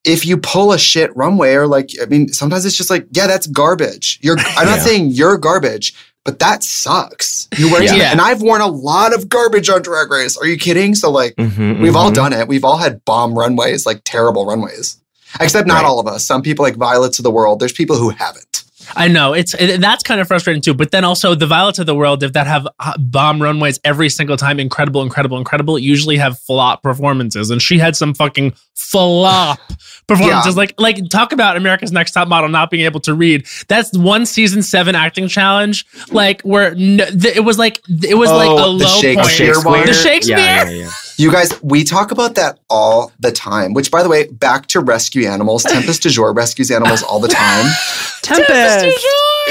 if 0.03 0.25
you 0.25 0.35
pull 0.37 0.73
a 0.73 0.77
shit 0.77 1.15
runway 1.15 1.53
or 1.53 1.65
like 1.65 1.91
I 2.01 2.05
mean, 2.05 2.27
sometimes 2.33 2.65
it's 2.65 2.75
just 2.75 2.89
like, 2.89 3.07
yeah, 3.11 3.25
that's 3.27 3.47
garbage. 3.47 4.19
You're 4.21 4.37
I'm 4.57 4.65
not 4.67 4.79
Yeah. 4.79 4.83
saying 4.83 5.11
you're 5.11 5.37
garbage, 5.37 5.93
but 6.25 6.39
that 6.39 6.63
sucks. 6.63 7.47
You 7.57 7.71
wear 7.71 7.83
Yeah. 7.83 8.11
and 8.11 8.19
I've 8.19 8.41
worn 8.41 8.61
a 8.61 8.67
lot 8.67 9.13
of 9.13 9.29
garbage 9.29 9.69
on 9.69 9.81
drag 9.81 10.11
race. 10.11 10.35
Are 10.37 10.45
you 10.47 10.57
kidding? 10.57 10.93
So 10.95 11.09
like 11.09 11.35
Mhm, 11.37 11.81
We've 11.81 11.95
all 11.95 12.11
mhm. 12.11 12.15
done 12.15 12.33
it. 12.33 12.47
We've 12.47 12.65
all 12.65 12.77
had 12.77 13.05
bomb 13.05 13.33
runways, 13.37 13.85
like 13.85 14.01
terrible 14.05 14.45
runways. 14.45 14.97
Except 15.39 15.67
not 15.67 15.77
Right. 15.81 15.85
all 15.85 15.99
of 15.99 16.07
us. 16.07 16.25
Some 16.27 16.41
people 16.43 16.63
like 16.63 16.75
Violets 16.75 17.17
of 17.17 17.23
the 17.23 17.31
World. 17.31 17.59
There's 17.59 17.71
people 17.73 17.95
who 17.97 18.09
haven't. 18.09 18.62
I 18.95 19.07
know 19.07 19.33
it's 19.33 19.53
it, 19.55 19.81
that's 19.81 20.03
kind 20.03 20.21
of 20.21 20.27
frustrating 20.27 20.61
too. 20.61 20.73
But 20.73 20.91
then 20.91 21.03
also 21.03 21.35
the 21.35 21.47
violets 21.47 21.79
of 21.79 21.85
the 21.85 21.95
world, 21.95 22.23
if 22.23 22.33
that 22.33 22.47
have 22.47 22.67
uh, 22.79 22.97
bomb 22.97 23.41
runways 23.41 23.79
every 23.83 24.09
single 24.09 24.37
time, 24.37 24.59
incredible, 24.59 25.01
incredible, 25.01 25.37
incredible, 25.37 25.79
usually 25.79 26.17
have 26.17 26.39
flop 26.39 26.83
performances, 26.83 27.49
and 27.49 27.61
she 27.61 27.77
had 27.79 27.95
some 27.95 28.13
fucking 28.13 28.53
flop 28.75 29.59
performances. 30.07 30.55
Yeah. 30.55 30.59
Like 30.59 30.73
like 30.77 31.09
talk 31.09 31.31
about 31.31 31.57
America's 31.57 31.91
Next 31.91 32.11
Top 32.11 32.27
Model 32.27 32.49
not 32.49 32.69
being 32.69 32.85
able 32.85 32.99
to 33.01 33.13
read. 33.13 33.45
That's 33.67 33.95
one 33.97 34.25
season 34.25 34.61
seven 34.61 34.95
acting 34.95 35.27
challenge, 35.27 35.85
like 36.11 36.41
where 36.41 36.75
no, 36.75 37.05
th- 37.05 37.35
it 37.35 37.43
was 37.43 37.57
like 37.57 37.81
it 38.03 38.15
was 38.15 38.31
like 38.31 38.49
a 38.49 38.53
Oh, 38.53 38.77
the 38.77 38.85
low 38.85 39.01
Shakespeare 39.01 39.53
point. 39.55 39.65
one? 39.65 39.85
The 39.87 39.93
Shakespeare. 39.93 40.37
Yeah, 40.37 40.69
yeah, 40.69 40.83
yeah. 40.83 40.89
You 41.23 41.31
guys, 41.31 41.53
we 41.63 41.85
talk 41.85 42.11
about 42.11 42.35
that 42.35 42.59
all 42.69 43.13
the 43.19 43.31
time. 43.31 43.73
Which, 43.73 43.89
by 43.89 44.03
the 44.03 44.09
way, 44.09 44.27
back 44.27 44.67
to 44.67 44.81
rescue 44.81 45.25
animals. 45.25 45.63
Tempest 45.63 46.03
DuJour 46.03 46.35
rescues 46.35 46.69
animals 46.69 47.01
all 47.01 47.19
the 47.21 47.29
time. 47.29 47.65
Tempest. 48.21 48.97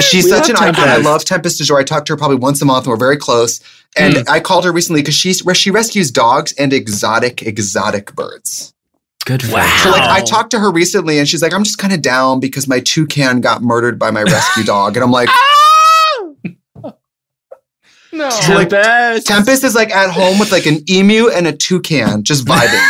She's 0.01 0.25
We 0.25 0.31
such 0.31 0.51
an 0.51 0.57
love 0.57 0.65
icon. 0.75 0.89
I 0.89 0.97
love 0.99 1.25
Tempest 1.25 1.59
DuJour. 1.61 1.79
I 1.81 1.85
talk 1.85 2.05
to 2.07 2.13
her 2.13 2.17
probably 2.19 2.37
once 2.37 2.61
a 2.61 2.67
month. 2.67 2.85
and 2.85 2.91
We're 2.91 2.97
very 2.99 3.17
close. 3.17 3.61
And 3.97 4.15
Mm. 4.17 4.29
I 4.29 4.41
called 4.41 4.65
her 4.67 4.73
recently 4.73 5.01
because 5.01 5.15
she's 5.15 5.43
where 5.45 5.55
she 5.55 5.71
rescues 5.71 6.11
dogs 6.11 6.53
and 6.59 6.73
exotic, 6.75 7.43
exotic 7.43 8.15
birds. 8.15 8.75
Good 9.25 9.43
for 9.43 9.53
Wow. 9.55 9.63
her. 9.67 9.79
So 9.85 9.91
like 9.93 10.03
I 10.11 10.21
talked 10.23 10.51
to 10.51 10.59
her 10.59 10.71
recently 10.71 11.19
and 11.19 11.27
she's 11.29 11.41
like, 11.41 11.55
I'm 11.55 11.65
just 11.65 11.79
kind 11.79 11.95
of 11.95 12.03
down 12.03 12.39
because 12.39 12.69
my 12.69 12.81
toucan 12.81 13.41
got 13.41 13.63
murdered 13.63 13.99
by 13.99 14.11
my 14.11 14.23
rescue 14.25 14.65
dog. 14.65 14.97
And 14.97 15.05
I'm 15.05 15.11
like, 15.11 15.29
No. 18.13 18.29
So, 18.31 18.55
like, 18.55 18.69
Tempest. 18.69 19.27
Tempest 19.27 19.65
is 19.65 19.75
like 19.75 19.91
at 19.91 20.11
home 20.11 20.39
with 20.39 20.53
like 20.53 20.67
an 20.67 20.89
emu 20.91 21.29
and 21.31 21.47
a 21.47 21.53
toucan 21.53 22.25
just 22.25 22.47
vibing. 22.47 22.83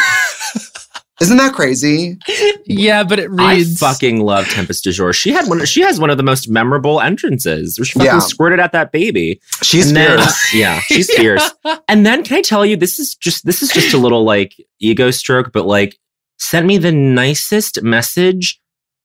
Isn't 1.21 1.37
that 1.37 1.55
crazy? 1.55 2.19
yeah, 2.67 3.05
but 3.05 3.21
it 3.21 3.31
I 3.39 3.63
fucking 3.63 4.21
love 4.23 4.49
Tempest 4.49 4.85
DuJour. 4.85 5.15
She 5.15 5.31
had 5.31 5.47
one. 5.49 5.65
She 5.67 5.81
has 5.83 6.01
one 6.01 6.11
of 6.11 6.17
the 6.17 6.25
most 6.25 6.49
memorable 6.49 7.01
entrances. 7.01 7.79
Where 7.79 7.85
she 7.85 7.93
fucking 7.93 8.07
Yeah. 8.07 8.19
squirted 8.19 8.59
at 8.59 8.73
that 8.73 8.91
baby. 8.91 9.41
She's 9.63 9.89
and 9.89 9.97
then, 9.97 10.19
fierce. 10.19 10.55
yeah, 10.55 10.81
she's 10.81 11.09
fierce. 11.15 11.49
And 11.87 12.05
then 12.05 12.25
can 12.25 12.39
I 12.39 12.43
tell 12.43 12.67
you, 12.67 12.77
this 12.77 12.99
is 12.99 13.15
just 13.15 13.47
this 13.47 13.63
is 13.63 13.71
just 13.71 13.95
a 13.95 13.99
little 13.99 14.25
like 14.25 14.55
ego 14.81 15.13
stroke, 15.13 15.53
but 15.53 15.65
like 15.65 15.97
sent 16.41 16.67
me 16.67 16.77
the 16.79 16.91
nicest 16.91 17.81
message 17.85 18.61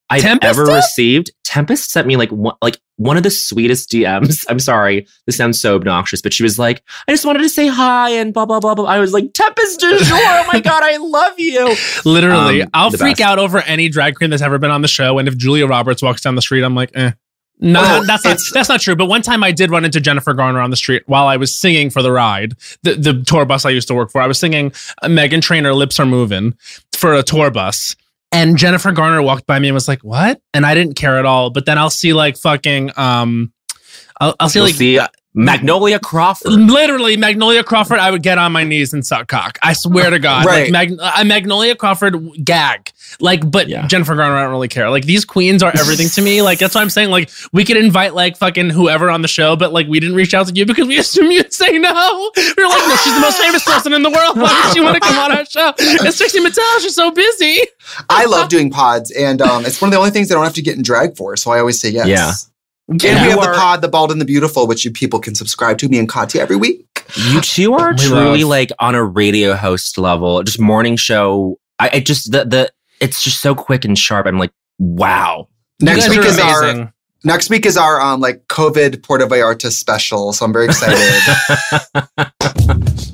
I've 0.10 0.22
Tempest 0.24 0.50
ever 0.50 0.66
did? 0.66 0.74
received. 0.74 1.32
Tempest 1.48 1.92
sent 1.92 2.06
me 2.08 2.18
like 2.18 2.30
one, 2.30 2.56
like 2.62 2.78
one 2.98 3.16
of 3.16 3.24
the 3.24 3.30
sweetest 3.30 3.90
DMs. 3.90 4.44
I'm 4.50 4.60
sorry, 4.60 5.08
this 5.26 5.38
sounds 5.38 5.62
so 5.62 5.76
obnoxious, 5.76 6.22
but 6.22 6.34
she 6.34 6.44
was 6.44 6.60
like, 6.60 6.84
"I 7.08 7.14
just 7.14 7.26
wanted 7.26 7.40
to 7.40 7.48
say 7.50 7.68
hi 7.68 8.10
and 8.10 8.34
blah 8.34 8.46
blah 8.46 8.60
blah 8.60 8.76
blah." 8.76 8.86
I 8.86 9.00
was 9.00 9.14
like, 9.14 9.32
"Tempest 9.34 9.80
DuJour, 9.80 10.12
oh 10.12 10.50
my 10.52 10.60
god, 10.60 10.84
I 10.84 10.98
love 10.98 11.40
you." 11.40 11.74
Literally, 12.06 12.64
Um, 12.64 12.70
I'll 12.74 12.92
freak 12.92 13.18
best. 13.18 13.22
out 13.30 13.40
over 13.40 13.60
any 13.60 13.88
drag 13.88 14.16
queen 14.16 14.30
that's 14.30 14.42
ever 14.42 14.58
been 14.58 14.72
on 14.72 14.82
the 14.82 14.88
show. 14.90 15.20
And 15.20 15.28
if 15.30 15.38
Julia 15.38 15.68
Roberts 15.68 16.02
walks 16.02 16.22
down 16.22 16.36
the 16.36 16.42
street, 16.42 16.64
I'm 16.64 16.76
like, 16.76 16.92
eh. 16.96 17.12
No, 17.60 17.82
Oh, 17.84 18.04
that's 18.06 18.24
not 18.26 18.38
that's 18.54 18.70
not 18.70 18.82
true. 18.82 18.96
But 18.96 19.06
one 19.06 19.22
time 19.24 19.42
I 19.44 19.52
did 19.52 19.72
run 19.72 19.84
into 19.86 20.00
Jennifer 20.02 20.34
Garner 20.34 20.60
on 20.60 20.70
the 20.70 20.76
street 20.78 21.02
while 21.08 21.28
I 21.28 21.38
was 21.38 21.58
singing 21.58 21.90
for 21.90 22.04
the 22.04 22.12
ride, 22.12 22.54
the 22.84 22.94
the 22.96 23.24
tour 23.24 23.46
bus 23.46 23.66
I 23.66 23.70
used 23.72 23.88
to 23.88 23.96
work 23.96 24.12
for. 24.12 24.22
I 24.22 24.28
was 24.28 24.38
singing 24.38 24.72
Meghan 25.04 25.42
Trainor 25.42 25.74
"Lips 25.74 26.00
Are 26.00 26.06
Moving" 26.06 26.54
for 26.92 27.14
a 27.16 27.24
tour 27.24 27.50
bus, 27.50 27.96
and 28.32 28.58
Jennifer 28.58 28.92
Garner 28.92 29.22
walked 29.22 29.46
by 29.46 29.60
me 29.60 29.70
and 29.70 29.74
was 29.74 29.88
like, 29.88 30.04
"What?" 30.04 30.42
And 30.54 30.66
I 30.66 30.74
didn't 30.76 30.96
care 30.96 31.18
at 31.18 31.26
all. 31.26 31.50
But 31.50 31.66
then 31.66 31.78
I'll 31.78 31.90
see 31.90 32.14
like 32.14 32.38
fucking 32.38 32.92
um, 32.98 33.54
I'll, 34.20 34.36
I'll 34.40 34.50
see 34.50 34.60
You'll 34.60 34.68
like 34.68 34.76
see 34.76 35.00
uh, 35.00 35.08
Magnolia 35.38 36.00
Crawford. 36.00 36.52
literally 36.52 37.16
Magnolia 37.16 37.64
Crawford. 37.64 38.00
I 38.00 38.10
would 38.12 38.24
get 38.24 38.38
on 38.40 38.52
my 38.52 38.64
knees 38.64 38.92
and 38.94 39.06
suck 39.06 39.28
cock. 39.28 39.60
I 39.62 39.74
swear 39.74 40.10
to 40.10 40.18
God, 40.20 40.46
Right. 40.46 40.72
like 40.72 40.90
Mag- 40.90 41.28
Magnolia 41.28 41.76
Crawford 41.76 42.16
gag. 42.44 42.92
Like, 43.20 43.50
but 43.50 43.70
Yeah. 43.70 43.86
Jennifer 43.88 44.16
Garner, 44.16 44.36
I 44.36 44.42
don't 44.44 44.52
really 44.52 44.68
care. 44.68 44.90
Like 44.90 45.06
these 45.06 45.24
queens 45.26 45.62
are 45.64 45.72
everything 45.80 46.10
to 46.10 46.22
me. 46.22 46.42
Like 46.48 46.60
that's 46.60 46.76
why 46.76 46.82
I'm 46.82 46.90
saying 46.90 47.10
like 47.12 47.30
we 47.54 47.64
could 47.66 47.78
invite 47.78 48.14
like 48.16 48.36
fucking 48.38 48.70
whoever 48.72 49.10
on 49.10 49.22
the 49.22 49.28
show, 49.28 49.56
but 49.56 49.72
like 49.74 49.86
we 49.88 50.00
didn't 50.00 50.16
reach 50.16 50.34
out 50.34 50.48
to 50.48 50.54
you 50.54 50.66
because 50.66 50.88
we 50.88 50.98
assume 51.04 51.30
you'd 51.32 51.54
say 51.54 51.78
no. 51.78 52.32
We 52.36 52.64
are 52.64 52.70
like, 52.70 52.88
no, 52.88 52.96
she's 53.04 53.14
the 53.14 53.20
most 53.22 53.38
famous 53.40 53.64
person 53.64 53.94
in 53.94 54.02
the 54.04 54.10
world. 54.10 54.38
Why 54.40 54.48
does 54.64 54.74
she 54.74 54.82
want 54.82 54.96
to 54.96 55.00
come 55.02 55.20
on 55.20 55.32
our 55.38 55.46
show? 55.46 55.74
It's 55.78 56.18
Trixie 56.18 56.40
Mattel. 56.40 56.80
She's 56.82 56.96
so 56.96 57.12
busy. 57.12 57.60
I 58.10 58.26
love 58.26 58.50
doing 58.50 58.70
pods, 58.72 59.12
and 59.12 59.42
um, 59.42 59.66
it's 59.66 59.80
one 59.82 59.90
of 59.90 59.92
the 59.94 59.98
only 60.00 60.12
things 60.12 60.32
I 60.32 60.36
don't 60.36 60.44
have 60.44 60.54
to 60.56 60.62
get 60.62 60.76
in 60.78 60.84
drag 60.84 61.16
for. 61.16 61.36
So 61.38 61.52
I 61.52 61.60
always 61.60 61.80
say 61.80 61.90
yes. 61.90 62.08
Yeah. 62.08 62.32
And 62.90 63.02
Yeah. 63.04 63.12
we 63.14 63.18
have 63.32 63.40
You 63.40 63.46
the 63.46 63.54
pod, 63.58 63.82
The 63.82 63.88
Bald 63.90 64.12
and 64.12 64.22
the 64.22 64.26
Beautiful, 64.26 64.66
which 64.68 64.86
you 64.86 64.92
people 64.92 65.20
can 65.20 65.36
subscribe 65.36 65.78
to 65.80 65.90
me 65.90 66.00
and 66.00 66.08
Katya 66.08 66.42
every 66.42 66.56
week. 66.56 66.86
You 67.16 67.42
two 67.42 67.74
are 67.74 67.92
We 67.92 67.98
truly 67.98 68.44
love- 68.44 68.50
like 68.50 68.72
on 68.80 68.96
a 68.96 69.04
radio 69.04 69.56
host 69.56 69.98
level, 69.98 70.42
just 70.44 70.60
morning 70.60 70.96
show. 70.98 71.58
I, 71.80 71.90
I 71.94 72.00
just 72.00 72.32
the 72.32 72.46
the 72.46 72.70
it's 73.00 73.22
just 73.24 73.42
so 73.42 73.54
quick 73.56 73.86
and 73.86 73.98
sharp. 73.98 74.26
I'm 74.26 74.40
like, 74.40 74.52
wow. 74.80 75.48
Next 75.82 76.10
week 76.10 76.20
is 76.20 76.40
are 76.40 76.64
our 76.66 76.94
next 77.24 77.50
week 77.50 77.66
is 77.66 77.78
our 77.78 78.00
um 78.02 78.20
like 78.22 78.48
COVID 78.48 79.04
Puerto 79.04 79.28
Vallarta 79.28 79.70
special. 79.72 80.32
So 80.34 80.46
I'm 80.46 80.54
very 80.54 80.66
excited. 80.66 80.98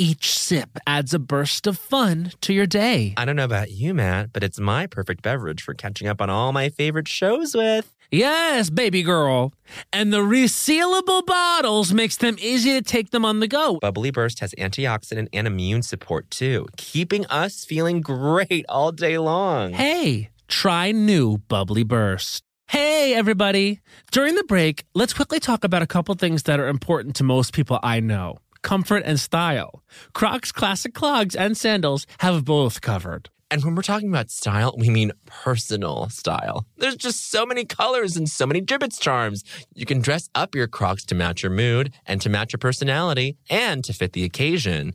Each 0.00 0.38
sip 0.38 0.78
adds 0.86 1.12
a 1.12 1.18
burst 1.18 1.66
of 1.66 1.76
fun 1.76 2.30
to 2.42 2.52
your 2.52 2.66
day. 2.66 3.14
I 3.16 3.24
don't 3.24 3.34
know 3.34 3.42
about 3.42 3.72
you, 3.72 3.92
Matt, 3.92 4.32
but 4.32 4.44
it's 4.44 4.60
my 4.60 4.86
perfect 4.86 5.22
beverage 5.22 5.60
for 5.60 5.74
catching 5.74 6.06
up 6.06 6.20
on 6.20 6.30
all 6.30 6.52
my 6.52 6.68
favorite 6.68 7.08
shows 7.08 7.52
with. 7.52 7.92
Yes, 8.12 8.70
baby 8.70 9.02
girl. 9.02 9.52
And 9.92 10.12
the 10.12 10.20
resealable 10.20 11.26
bottles 11.26 11.92
makes 11.92 12.16
them 12.16 12.36
easy 12.38 12.70
to 12.74 12.80
take 12.80 13.10
them 13.10 13.24
on 13.24 13.40
the 13.40 13.48
go. 13.48 13.80
Bubbly 13.80 14.12
Burst 14.12 14.38
has 14.38 14.54
antioxidant 14.56 15.30
and 15.32 15.48
immune 15.48 15.82
support 15.82 16.30
too, 16.30 16.68
keeping 16.76 17.26
us 17.26 17.64
feeling 17.64 18.00
great 18.00 18.66
all 18.68 18.92
day 18.92 19.18
long. 19.18 19.72
Hey, 19.72 20.30
try 20.46 20.92
new 20.92 21.38
Bubbly 21.38 21.82
Burst. 21.82 22.44
Hey, 22.68 23.14
everybody. 23.14 23.80
During 24.12 24.36
the 24.36 24.44
break, 24.44 24.84
let's 24.94 25.14
quickly 25.14 25.40
talk 25.40 25.64
about 25.64 25.82
a 25.82 25.86
couple 25.86 26.14
things 26.14 26.44
that 26.44 26.60
are 26.60 26.68
important 26.68 27.16
to 27.16 27.24
most 27.24 27.52
people 27.52 27.80
I 27.82 27.98
know 27.98 28.38
comfort 28.62 29.02
and 29.04 29.18
style. 29.18 29.82
Crocs 30.12 30.52
classic 30.52 30.94
clogs 30.94 31.34
and 31.34 31.56
sandals 31.56 32.06
have 32.20 32.44
both 32.44 32.80
covered. 32.80 33.30
And 33.50 33.64
when 33.64 33.74
we're 33.74 33.82
talking 33.82 34.10
about 34.10 34.30
style, 34.30 34.74
we 34.76 34.90
mean 34.90 35.12
personal 35.24 36.10
style. 36.10 36.66
There's 36.76 36.96
just 36.96 37.30
so 37.30 37.46
many 37.46 37.64
colors 37.64 38.14
and 38.14 38.28
so 38.28 38.46
many 38.46 38.60
Jibbitz 38.60 39.00
charms. 39.00 39.42
You 39.74 39.86
can 39.86 40.00
dress 40.02 40.28
up 40.34 40.54
your 40.54 40.66
Crocs 40.66 41.06
to 41.06 41.14
match 41.14 41.42
your 41.42 41.52
mood 41.52 41.94
and 42.04 42.20
to 42.20 42.28
match 42.28 42.52
your 42.52 42.58
personality 42.58 43.38
and 43.48 43.82
to 43.84 43.94
fit 43.94 44.12
the 44.12 44.24
occasion. 44.24 44.94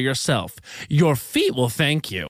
yourself. 0.00 0.54
Your 0.88 1.16
feet 1.16 1.54
will 1.54 1.68
thank 1.68 2.10
you. 2.10 2.26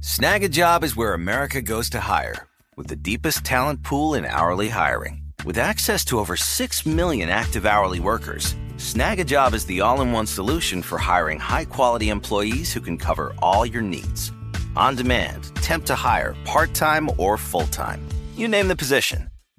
Snagajob 0.00 0.82
is 0.82 0.96
where 0.96 1.14
America 1.14 1.62
goes 1.62 1.88
to 1.90 2.00
hire, 2.00 2.46
with 2.76 2.88
the 2.88 2.96
deepest 2.96 3.44
talent 3.44 3.82
pool 3.82 4.14
in 4.14 4.24
hourly 4.24 4.68
hiring. 4.68 5.22
With 5.44 5.58
access 5.58 6.04
to 6.06 6.18
over 6.18 6.36
6 6.36 6.86
million 6.86 7.28
active 7.28 7.64
hourly 7.64 8.00
workers, 8.00 8.54
Snagajob 8.76 9.54
is 9.54 9.66
the 9.66 9.80
all 9.80 10.00
in 10.00 10.12
one 10.12 10.26
solution 10.26 10.82
for 10.82 10.98
hiring 10.98 11.38
high 11.38 11.64
quality 11.64 12.10
employees 12.10 12.72
who 12.72 12.80
can 12.80 12.98
cover 12.98 13.34
all 13.40 13.64
your 13.64 13.82
needs. 13.82 14.32
On 14.76 14.94
demand, 14.94 15.54
temp 15.56 15.86
to 15.86 15.94
hire, 15.94 16.34
part 16.44 16.74
time 16.74 17.08
or 17.16 17.38
full 17.38 17.66
time. 17.68 18.06
You 18.34 18.48
name 18.48 18.68
the 18.68 18.76
position 18.76 19.28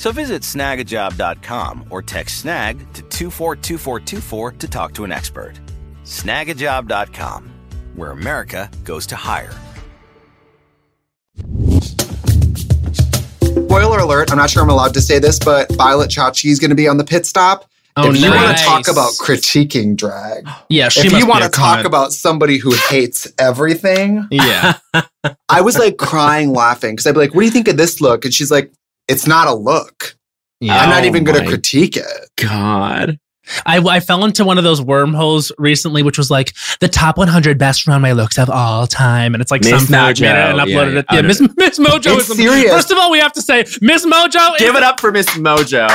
So 0.00 0.12
visit 0.12 0.40
snagajob.com 0.40 1.88
or 1.90 2.00
text 2.00 2.38
snag 2.38 2.78
to 2.94 3.02
242424 3.02 4.52
to 4.52 4.66
talk 4.66 4.94
to 4.94 5.04
an 5.04 5.12
expert. 5.12 5.60
Snagajob.com, 6.04 7.50
where 7.96 8.12
America 8.12 8.70
goes 8.82 9.06
to 9.08 9.16
hire. 9.16 9.52
Spoiler 13.42 13.98
alert, 13.98 14.32
I'm 14.32 14.38
not 14.38 14.48
sure 14.48 14.62
I'm 14.62 14.70
allowed 14.70 14.94
to 14.94 15.02
say 15.02 15.18
this, 15.18 15.38
but 15.38 15.70
Violet 15.72 16.08
Chachki 16.10 16.50
is 16.50 16.58
going 16.58 16.70
to 16.70 16.74
be 16.74 16.88
on 16.88 16.96
the 16.96 17.04
pit 17.04 17.26
stop. 17.26 17.66
Oh, 17.98 18.10
if 18.10 18.18
you 18.22 18.30
want 18.30 18.56
to 18.56 18.64
talk 18.64 18.88
about 18.88 19.12
critiquing 19.20 19.96
drag, 19.98 20.48
Yeah, 20.70 20.88
she 20.88 21.08
if 21.08 21.12
you 21.12 21.26
want 21.26 21.44
to 21.44 21.50
talk 21.50 21.80
cunt. 21.80 21.84
about 21.84 22.14
somebody 22.14 22.56
who 22.56 22.74
hates 22.88 23.30
everything, 23.38 24.26
Yeah. 24.30 24.78
I 25.50 25.60
was 25.60 25.78
like 25.78 25.98
crying 25.98 26.54
laughing 26.54 26.92
because 26.92 27.06
I'd 27.06 27.12
be 27.12 27.18
like, 27.20 27.34
What 27.34 27.42
do 27.42 27.44
you 27.44 27.52
think 27.52 27.68
of 27.68 27.76
this 27.76 28.00
look? 28.00 28.24
And 28.24 28.32
she's 28.32 28.50
like, 28.50 28.72
it's 29.08 29.26
not 29.26 29.48
a 29.48 29.54
look. 29.54 30.16
Yeah. 30.60 30.76
I'm 30.76 30.90
not 30.90 31.04
Oh 31.04 31.06
even 31.06 31.24
going 31.24 31.40
to 31.40 31.46
critique 31.48 31.96
it. 31.96 32.04
God. 32.36 33.18
I, 33.66 33.78
I 33.78 33.98
fell 34.00 34.24
into 34.24 34.44
one 34.44 34.58
of 34.58 34.64
those 34.64 34.80
wormholes 34.80 35.50
recently, 35.58 36.02
which 36.04 36.18
was 36.18 36.30
like 36.30 36.52
the 36.80 36.86
top 36.86 37.16
100 37.18 37.58
best 37.58 37.86
runway 37.88 38.12
looks 38.12 38.38
of 38.38 38.48
all 38.50 38.86
time, 38.86 39.34
and 39.34 39.40
it's 39.42 39.50
like 39.50 39.62
Miss 39.62 39.70
some 39.70 39.86
fact 39.86 40.20
made 40.20 40.28
it 40.28 40.36
and 40.36 40.58
uploaded 40.58 40.68
Yeah, 40.68 40.98
it. 41.00 41.06
yeah. 41.10 41.14
Yeah, 41.14 41.18
Oh, 41.20 41.22
Miss 41.22 41.40
Miss 41.56 41.78
Mojo 41.78 42.18
It's 42.18 42.30
is 42.30 42.36
serious. 42.36 42.70
First 42.70 42.90
of 42.92 42.98
all, 42.98 43.10
we 43.10 43.18
have 43.18 43.32
to 43.32 43.42
say 43.42 43.64
Miss 43.80 44.06
Mojo. 44.06 44.56
Give 44.58 44.68
is, 44.74 44.76
it 44.76 44.82
up 44.84 45.00
for 45.00 45.10
Miss 45.10 45.26
Mojo. 45.30 45.88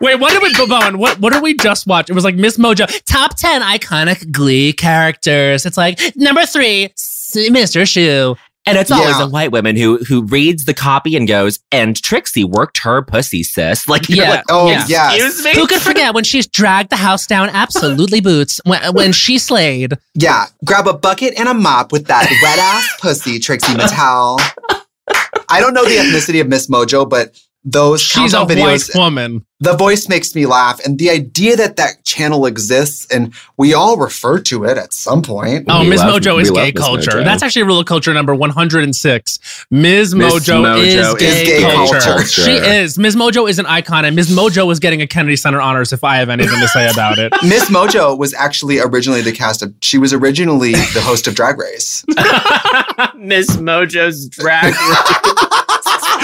Wait, 0.00 0.20
what 0.20 0.30
did 0.32 0.42
we 0.42 0.52
Bowen? 0.68 0.98
What 0.98 1.18
what 1.18 1.32
did 1.32 1.42
we 1.42 1.54
just 1.54 1.86
watch? 1.86 2.10
It 2.10 2.12
was 2.12 2.22
like 2.24 2.36
Miss 2.36 2.58
Mojo, 2.58 2.86
top 3.06 3.36
10 3.36 3.62
iconic 3.62 4.30
Glee 4.30 4.72
characters. 4.72 5.66
It's 5.66 5.76
like 5.78 5.98
number 6.14 6.46
three, 6.46 6.90
Mr. 6.96 7.82
Schue. 7.82 8.36
And 8.66 8.78
it's 8.78 8.90
always 8.90 9.18
Yeah. 9.18 9.24
a 9.24 9.28
white 9.28 9.52
woman 9.52 9.76
who 9.76 9.98
who 10.08 10.22
reads 10.22 10.64
the 10.64 10.72
copy 10.74 11.16
and 11.16 11.28
goes, 11.28 11.58
and 11.70 12.00
Trixie 12.02 12.44
worked 12.44 12.78
her 12.78 13.02
pussy, 13.02 13.42
sis. 13.42 13.86
Like, 13.94 14.08
Yeah. 14.08 14.30
like, 14.30 14.44
Oh, 14.48 14.70
Yeah. 14.70 14.84
yes. 14.88 15.14
excuse 15.14 15.44
me? 15.44 15.54
Who 15.60 15.66
could 15.66 15.82
forget 15.82 16.14
when 16.14 16.24
she's 16.24 16.46
dragged 16.46 16.90
the 16.90 16.96
house 16.96 17.26
down? 17.26 17.50
Absolutely 17.50 18.20
boots 18.30 18.60
when, 18.64 18.80
when 18.94 19.12
she 19.12 19.38
slayed. 19.38 19.94
Yeah. 20.14 20.46
Grab 20.64 20.86
a 20.88 20.94
bucket 20.94 21.34
and 21.38 21.48
a 21.48 21.54
mop 21.54 21.92
with 21.92 22.06
that 22.06 22.26
wet 22.42 22.58
ass 22.58 22.88
pussy, 23.00 23.38
Trixie 23.38 23.74
Mattel. 23.74 24.38
I 25.48 25.60
don't 25.60 25.74
know 25.74 25.84
the 25.84 25.96
ethnicity 25.96 26.40
of 26.40 26.48
Miss 26.48 26.68
Mojo, 26.68 27.06
but 27.08 27.38
those 27.64 28.02
She's 28.02 28.34
a 28.34 28.38
countdown 28.38 28.56
videos, 28.58 28.94
white 28.94 29.00
woman. 29.00 29.46
the 29.60 29.74
voice 29.74 30.06
makes 30.08 30.34
me 30.34 30.44
laugh. 30.44 30.84
And 30.84 30.98
the 30.98 31.08
idea 31.08 31.56
that 31.56 31.76
that 31.76 32.04
channel 32.04 32.44
exists 32.44 33.06
and 33.10 33.32
we 33.56 33.72
all 33.72 33.96
refer 33.96 34.38
to 34.40 34.64
it 34.64 34.76
at 34.76 34.92
some 34.92 35.22
point. 35.22 35.64
Oh, 35.68 35.80
We 35.80 35.88
Ms. 35.88 36.00
love- 36.00 36.20
Mojo 36.22 36.40
is 36.42 36.50
gay 36.50 36.72
culture. 36.72 37.10
Mojo. 37.12 37.24
That's 37.24 37.42
actually 37.42 37.62
rule 37.62 37.78
of 37.78 37.86
culture 37.86 38.12
number 38.12 38.34
106. 38.34 39.38
Ms. 39.70 40.14
Ms. 40.14 40.32
Mojo, 40.34 40.62
Mojo 40.62 40.78
is 40.82 40.94
is 40.94 41.14
gay, 41.14 41.44
gay 41.46 41.60
culture. 41.62 42.00
culture. 42.00 42.26
She 42.26 42.50
is. 42.52 42.98
Ms. 42.98 43.16
Mojo 43.16 43.48
is 43.48 43.58
an 43.58 43.64
icon, 43.66 44.04
and 44.04 44.14
Ms. 44.14 44.28
Mojo 44.30 44.70
is 44.70 44.78
getting 44.78 45.00
a 45.00 45.06
Kennedy 45.06 45.36
Center 45.36 45.60
honors 45.60 45.92
if 45.92 46.04
I 46.04 46.16
have 46.16 46.28
anything 46.28 46.58
to 46.60 46.68
say 46.68 46.90
about 46.90 47.18
it. 47.18 47.32
Ms. 47.42 47.64
Mojo 47.70 48.18
was 48.18 48.34
actually 48.34 48.78
originally 48.78 49.22
the 49.22 49.32
cast 49.32 49.62
of, 49.62 49.72
she 49.80 49.96
was 49.96 50.12
originally 50.12 50.72
the 50.72 51.00
host 51.02 51.26
of 51.26 51.34
Drag 51.34 51.58
Race. 51.58 52.04
Ms. 53.16 53.56
Mojo's 53.56 54.28
drag. 54.28 54.74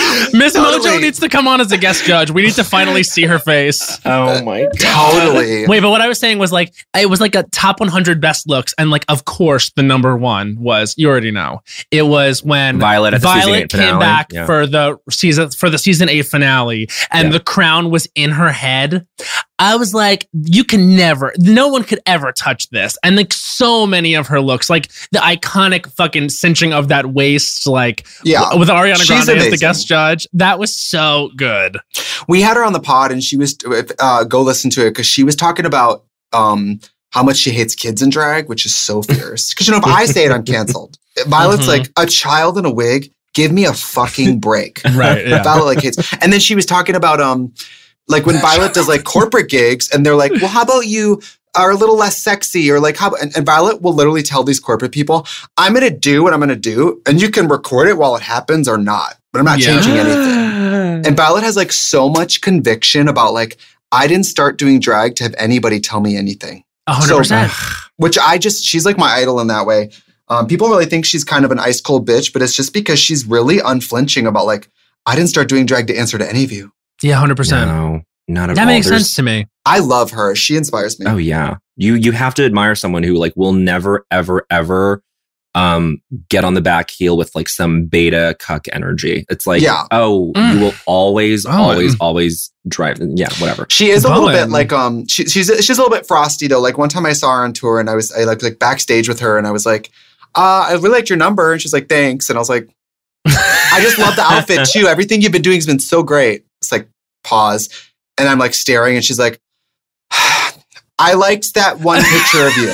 Miss 0.32 0.55
oh, 0.57 0.78
Mojo 0.80 1.01
needs 1.01 1.18
to 1.20 1.28
come 1.28 1.46
on 1.48 1.61
as 1.61 1.72
a 1.72 1.78
guest 1.78 2.05
judge. 2.05 2.30
We 2.30 2.42
need 2.42 2.55
to 2.55 2.64
finally 2.64 3.03
see 3.03 3.24
her 3.24 3.38
face. 3.38 3.98
oh 4.05 4.42
my 4.44 4.66
god. 4.78 5.12
Totally. 5.32 5.66
Wait, 5.66 5.80
but 5.80 5.90
what 5.90 6.01
I 6.01 6.09
was 6.09 6.18
saying 6.18 6.38
was 6.38 6.53
like 6.53 6.72
it 6.96 7.09
was 7.09 7.20
like 7.20 7.34
a 7.34 7.42
top 7.44 7.80
100 7.80 8.20
best 8.20 8.48
looks, 8.48 8.74
and 8.78 8.90
like 8.90 9.05
of 9.09 9.24
course 9.24 9.70
the 9.76 9.82
number 9.82 10.16
one 10.16 10.57
was 10.61 10.94
you 10.96 11.09
already 11.09 11.30
know 11.30 11.62
it 11.90 12.03
was 12.03 12.42
when 12.42 12.78
Violet 12.78 13.14
at 13.14 13.22
the 13.22 13.32
season 13.34 13.51
Violet 13.53 13.68
came 13.70 13.80
finale. 13.80 14.01
back 14.01 14.32
Yeah. 14.32 14.46
for 14.46 14.66
the 14.66 14.98
season 15.11 15.51
for 15.51 15.70
the 15.70 15.78
season 15.78 16.09
eight 16.09 16.22
finale, 16.26 16.88
and 17.11 17.28
Yeah. 17.28 17.32
the 17.38 17.40
crown 17.40 17.90
was 17.90 18.09
in 18.14 18.30
her 18.30 18.51
head. 18.53 19.07
I 19.61 19.76
was 19.76 19.94
like, 19.94 20.26
you 20.32 20.64
can 20.64 20.96
never, 20.96 21.32
no 21.38 21.68
one 21.68 21.84
could 21.84 22.00
ever 22.06 22.32
touch 22.32 22.68
this. 22.70 22.98
And 23.04 23.14
like 23.14 23.32
so 23.32 23.86
many 23.86 24.14
of 24.14 24.26
her 24.28 24.40
looks, 24.40 24.68
like 24.68 24.88
the 25.12 25.18
iconic 25.20 25.86
fucking 25.92 26.30
cinching 26.30 26.72
of 26.72 26.88
that 26.88 27.12
waist, 27.12 27.66
like 27.66 28.06
Yeah. 28.24 28.54
with 28.56 28.68
Ariana 28.68 29.06
Grande 29.06 29.28
as 29.38 29.50
the 29.50 29.56
guest 29.58 29.86
judge. 29.86 30.26
That 30.32 30.58
was 30.58 30.74
so 30.74 31.30
good. 31.36 31.78
we 32.26 32.40
had 32.40 32.56
her 32.56 32.64
on 32.64 32.72
the 32.72 32.80
pod 32.80 33.12
and 33.12 33.22
she 33.22 33.36
was 33.36 33.56
uh, 34.00 34.24
go 34.24 34.42
listen 34.42 34.70
to 34.70 34.86
it 34.86 34.90
because 34.90 35.06
she 35.06 35.22
was 35.22 35.36
talking 35.36 35.66
about 35.66 36.04
um 36.32 36.80
how 37.11 37.22
much 37.22 37.36
she 37.36 37.50
hates 37.50 37.74
kids 37.74 38.02
in 38.02 38.08
drag 38.08 38.48
which 38.48 38.64
is 38.64 38.74
so 38.74 39.02
fierce 39.02 39.50
because 39.52 39.66
you 39.66 39.72
know 39.72 39.78
if 39.78 39.84
i 39.84 40.04
say 40.06 40.24
it 40.24 40.30
i'm 40.30 40.44
canceled 40.44 40.96
violet's 41.26 41.64
Mhm. 41.64 41.68
like 41.68 41.90
a 41.96 42.06
child 42.06 42.56
in 42.56 42.64
a 42.64 42.70
wig 42.70 43.11
give 43.34 43.50
me 43.52 43.64
a 43.64 43.72
fucking 43.72 44.38
break 44.38 44.80
Right. 44.94 45.26
Yeah. 45.26 45.42
violet 45.42 45.64
like 45.66 45.82
hates 45.82 45.98
and 46.22 46.32
then 46.32 46.38
she 46.40 46.54
was 46.54 46.64
talking 46.66 46.94
about 46.94 47.20
um 47.20 47.52
like 48.11 48.26
when 48.26 48.36
violet 48.50 48.74
does 48.74 48.88
like 48.88 49.04
corporate 49.04 49.48
gigs 49.48 49.90
and 49.90 50.04
they're 50.04 50.16
like 50.16 50.32
well 50.32 50.48
how 50.48 50.62
about 50.62 50.86
you 50.86 51.20
are 51.56 51.70
a 51.70 51.74
little 51.74 51.96
less 51.96 52.16
sexy 52.22 52.70
or 52.70 52.78
like 52.78 52.96
how 52.96 53.14
and, 53.16 53.34
and 53.36 53.44
violet 53.46 53.80
will 53.82 53.92
literally 53.94 54.22
tell 54.22 54.44
these 54.44 54.61
corporate 54.61 54.92
people 54.92 55.26
i'm 55.56 55.72
gonna 55.74 55.90
do 55.90 56.22
what 56.22 56.32
i'm 56.32 56.40
gonna 56.40 56.54
do 56.54 57.00
and 57.06 57.20
you 57.20 57.30
can 57.30 57.48
record 57.48 57.88
it 57.88 57.96
while 57.96 58.14
it 58.16 58.22
happens 58.22 58.68
or 58.68 58.78
not 58.78 59.16
but 59.32 59.38
i'm 59.40 59.44
not 59.44 59.58
Yeah. 59.58 59.66
changing 59.80 59.94
anything 60.04 60.50
and 61.06 61.16
Violet 61.16 61.42
has 61.42 61.56
like 61.56 61.72
so 61.72 62.08
much 62.11 62.40
conviction 62.42 63.08
about 63.08 63.32
like, 63.32 63.56
I 63.90 64.06
didn't 64.06 64.26
start 64.26 64.58
doing 64.58 64.80
drag 64.80 65.14
to 65.16 65.22
have 65.24 65.34
anybody 65.38 65.80
tell 65.80 66.00
me 66.00 66.16
anything, 66.16 66.62
A 66.86 66.92
hundred 66.92 67.16
percent. 67.16 67.50
which 67.96 68.18
I 68.18 68.36
just, 68.38 68.64
she's 68.64 68.84
like 68.84 68.98
my 68.98 69.06
idol 69.14 69.40
in 69.40 69.46
that 69.46 69.66
way. 69.66 69.90
Um, 70.28 70.46
people 70.46 70.68
really 70.68 70.84
think 70.86 71.06
she's 71.06 71.24
kind 71.24 71.44
of 71.44 71.50
an 71.52 71.58
ice 71.58 71.80
cold 71.80 72.06
bitch, 72.06 72.32
but 72.32 72.42
it's 72.42 72.54
just 72.54 72.72
because 72.74 72.98
she's 72.98 73.24
really 73.26 73.61
unflinching 73.61 74.26
about 74.26 74.44
like, 74.46 74.68
I 75.06 75.14
didn't 75.16 75.30
start 75.30 75.48
doing 75.48 75.64
drag 75.64 75.86
to 75.88 75.96
answer 75.96 76.18
to 76.18 76.28
any 76.28 76.44
of 76.44 76.52
you. 76.52 76.70
Yeah, 77.03 77.16
hundred 77.16 77.36
percent. 77.36 77.68
No, 77.70 78.03
not 78.28 78.51
at 78.51 78.57
That 78.57 78.62
all. 78.62 78.66
makes 78.66 78.86
There's- 78.88 79.03
sense 79.05 79.14
to 79.16 79.22
me. 79.22 79.46
I 79.66 79.78
love 79.80 80.11
her. 80.12 80.34
She 80.34 80.57
inspires 80.57 80.98
me. 80.98 81.07
Oh 81.07 81.16
yeah. 81.16 81.57
You 81.76 81.94
you 81.94 82.12
have 82.12 82.34
to 82.36 82.44
admire 82.44 82.74
someone 82.74 83.03
who 83.03 83.14
like 83.14 83.32
will 83.36 83.53
never 83.53 84.05
ever 84.11 84.46
ever 84.51 85.03
um 85.57 86.01
get 86.28 86.44
on 86.44 86.55
the 86.55 86.61
back 86.61 86.90
heel 86.90 87.16
with 87.16 87.34
like 87.34 87.48
some 87.48 87.84
beta 87.86 88.36
cuck 88.38 88.66
energy. 88.72 89.24
It's 89.30 89.46
like 89.46 89.62
Yeah. 89.62 89.84
oh, 89.90 90.32
Mm. 90.36 90.55
you 90.55 90.61
will 90.61 90.74
always 90.86 91.44
Oh, 91.46 91.51
always 91.51 91.96
always 92.01 92.53
drive 92.68 92.98
yeah, 93.01 93.28
whatever. 93.38 93.66
She 93.68 93.90
is 93.90 94.05
a 94.05 94.09
little 94.09 94.28
bit 94.28 94.48
like 94.48 94.72
um 94.72 95.07
she, 95.09 95.24
she's 95.26 95.46
she's 95.64 95.78
a 95.78 95.82
little 95.82 95.94
bit 95.96 96.07
frosty 96.07 96.46
though. 96.46 96.61
Like 96.61 96.78
one 96.78 96.88
time 96.88 97.05
I 97.07 97.12
saw 97.14 97.32
her 97.36 97.44
on 97.44 97.53
tour 97.53 97.80
and 97.80 97.90
I 97.90 97.94
was 97.94 98.12
I 98.12 98.24
like 98.24 98.42
like 98.42 98.59
backstage 98.59 99.09
with 99.09 99.20
her 99.20 99.38
and 99.38 99.46
I 99.46 99.51
was 99.51 99.66
like, 99.66 99.90
uh, 100.36 100.66
I 100.68 100.72
really 100.74 100.90
liked 100.90 101.11
your 101.11 101.18
number 101.18 101.53
and 101.53 101.61
she's 101.61 101.72
like 101.72 101.88
thanks 101.88 102.28
and 102.30 102.36
I 102.36 102.40
was 102.40 102.48
like, 102.48 102.68
I 103.26 103.80
just 103.82 103.98
love 103.98 104.16
the 104.16 104.22
outfit 104.22 104.68
too. 104.72 104.86
Everything 104.86 105.20
you've 105.22 105.32
been 105.32 105.42
doing 105.42 105.57
has 105.57 105.66
been 105.66 105.80
so 105.80 106.03
great. 106.03 106.44
It's 106.61 106.72
like 106.72 106.88
pause 107.24 107.68
and 108.18 108.28
I'm 108.28 108.38
like 108.38 108.54
staring 108.54 108.96
and 108.96 109.04
she's 109.04 109.18
like, 109.18 109.40
I 110.98 111.14
liked 111.14 111.54
that 111.54 111.80
one 111.80 112.02
picture 112.02 112.46
of 112.46 112.56
you. 112.56 112.72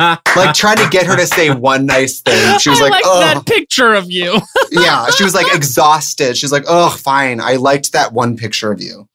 Like 0.36 0.54
trying 0.54 0.76
to 0.76 0.88
get 0.90 1.06
her 1.06 1.16
to 1.16 1.26
say 1.26 1.52
one 1.52 1.84
nice 1.84 2.20
thing. 2.20 2.58
She 2.60 2.70
was 2.70 2.78
I 2.78 2.82
like, 2.82 2.92
like 2.92 3.02
oh 3.04 3.20
that 3.20 3.46
picture 3.46 3.94
of 3.94 4.08
you. 4.10 4.40
yeah. 4.70 5.10
She 5.10 5.24
was 5.24 5.34
like 5.34 5.52
exhausted. 5.52 6.36
She's 6.36 6.52
like, 6.52 6.64
oh 6.68 6.90
fine. 6.90 7.40
I 7.40 7.56
liked 7.56 7.92
that 7.92 8.12
one 8.12 8.36
picture 8.36 8.70
of 8.70 8.80
you. 8.80 9.08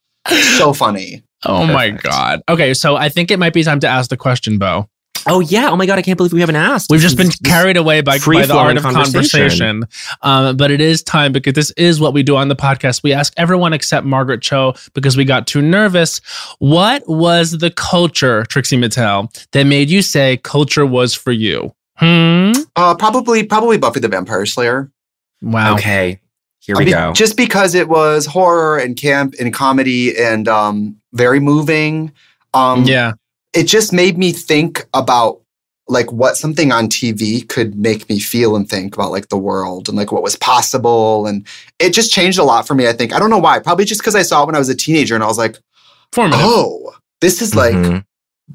So 0.57 0.73
funny. 0.73 1.23
Oh 1.45 1.65
my 1.65 1.89
god. 1.91 2.41
Okay, 2.49 2.73
so 2.73 2.95
I 2.95 3.09
think 3.09 3.31
it 3.31 3.39
might 3.39 3.53
be 3.53 3.63
time 3.63 3.79
to 3.81 3.87
ask 3.87 4.09
the 4.09 4.17
question, 4.17 4.57
Bo. 4.57 4.89
Oh 5.27 5.39
yeah. 5.39 5.69
Oh 5.69 5.75
my 5.75 5.85
god, 5.85 5.99
I 5.99 6.01
can't 6.01 6.17
believe 6.17 6.33
we 6.33 6.39
haven't 6.39 6.55
asked. 6.55 6.89
We've 6.89 7.01
just 7.01 7.17
been 7.17 7.29
carried 7.45 7.77
away 7.77 8.01
by, 8.01 8.19
by 8.19 8.45
the 8.45 8.55
art 8.55 8.77
of 8.77 8.83
conversation. 8.83 9.81
conversation. 9.81 9.87
Um, 10.21 10.57
but 10.57 10.71
it 10.71 10.81
is 10.81 11.03
time 11.03 11.31
because 11.31 11.53
this 11.53 11.71
is 11.71 11.99
what 11.99 12.13
we 12.13 12.23
do 12.23 12.35
on 12.35 12.47
the 12.47 12.55
podcast. 12.55 13.03
We 13.03 13.13
ask 13.13 13.33
everyone 13.37 13.73
except 13.73 14.05
Margaret 14.05 14.41
Cho 14.41 14.73
because 14.93 15.17
we 15.17 15.25
got 15.25 15.47
too 15.47 15.61
nervous. 15.61 16.19
What 16.59 17.07
was 17.07 17.51
the 17.57 17.71
culture, 17.71 18.43
Trixie 18.45 18.77
Mattel, 18.77 19.31
that 19.51 19.63
made 19.65 19.89
you 19.89 20.01
say 20.01 20.37
culture 20.37 20.85
was 20.85 21.13
for 21.13 21.31
you? 21.31 21.73
Hmm. 21.95 22.51
Uh, 22.75 22.95
probably, 22.95 23.43
probably 23.43 23.77
Buffy 23.77 23.99
the 23.99 24.07
Vampire 24.07 24.45
Slayer. 24.45 24.91
Wow. 25.41 25.75
Okay. 25.75 26.19
Here 26.59 26.75
I 26.75 26.79
we 26.79 26.85
mean, 26.85 26.93
go. 26.93 27.13
Just 27.13 27.35
because 27.35 27.75
it 27.75 27.89
was 27.89 28.25
horror 28.25 28.77
and 28.77 28.95
camp 28.95 29.35
and 29.39 29.53
comedy 29.53 30.17
and 30.17 30.47
um, 30.47 30.95
very 31.11 31.39
moving. 31.41 32.13
Um, 32.53 32.85
Yeah. 32.85 33.13
It 33.53 33.63
just 33.65 33.93
made 33.93 34.17
me 34.17 34.31
think 34.31 34.85
about 34.93 35.39
like 35.87 36.11
what 36.11 36.37
something 36.37 36.71
on 36.71 36.87
TV 36.87 37.47
could 37.47 37.75
make 37.75 38.07
me 38.09 38.19
feel 38.19 38.55
and 38.55 38.69
think 38.69 38.95
about 38.95 39.11
like 39.11 39.27
the 39.29 39.37
world 39.37 39.89
and 39.89 39.97
like 39.97 40.11
what 40.11 40.23
was 40.23 40.35
possible. 40.37 41.27
And 41.27 41.45
it 41.79 41.91
just 41.93 42.11
changed 42.11 42.39
a 42.39 42.43
lot 42.43 42.65
for 42.65 42.73
me, 42.73 42.87
I 42.87 42.93
think. 42.93 43.13
I 43.13 43.19
don't 43.19 43.29
know 43.29 43.37
why. 43.37 43.59
Probably 43.59 43.83
just 43.85 43.99
because 44.01 44.15
I 44.15 44.21
saw 44.23 44.43
it 44.43 44.45
when 44.45 44.55
I 44.55 44.59
was 44.59 44.69
a 44.69 44.75
teenager 44.75 45.13
and 45.13 45.23
I 45.23 45.27
was 45.27 45.37
like, 45.37 45.59
Formative. 46.13 46.39
oh, 46.41 46.93
this 47.21 47.41
is 47.41 47.53
like, 47.53 47.73
Mhm. 47.75 48.05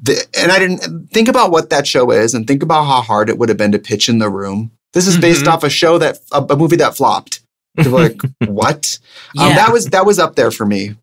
the, 0.01 0.25
and 0.39 0.51
I 0.51 0.57
didn't 0.59 1.11
think 1.11 1.27
about 1.27 1.51
what 1.51 1.69
that 1.69 1.85
show 1.85 2.09
is 2.11 2.33
and 2.33 2.47
think 2.47 2.63
about 2.63 2.85
how 2.85 3.01
hard 3.01 3.29
it 3.29 3.37
would 3.37 3.49
have 3.49 3.57
been 3.59 3.71
to 3.73 3.79
pitch 3.79 4.09
in 4.09 4.17
the 4.19 4.29
room. 4.29 4.71
This 4.93 5.05
is 5.07 5.17
based 5.17 5.45
Mhm. 5.45 5.53
off 5.53 5.63
a 5.63 5.69
show 5.69 5.99
that, 5.99 6.17
a, 6.31 6.41
a 6.49 6.55
movie 6.57 6.77
that 6.77 6.97
flopped. 6.97 7.41
People 7.77 7.91
were 7.93 7.99
like, 8.09 8.21
what? 8.47 8.97
Um, 9.37 9.49
Yeah. 9.49 9.55
that 9.55 9.71
was 9.71 9.85
that 9.87 10.05
was 10.05 10.17
up 10.17 10.35
there 10.35 10.49
for 10.51 10.65
me, 10.65 10.95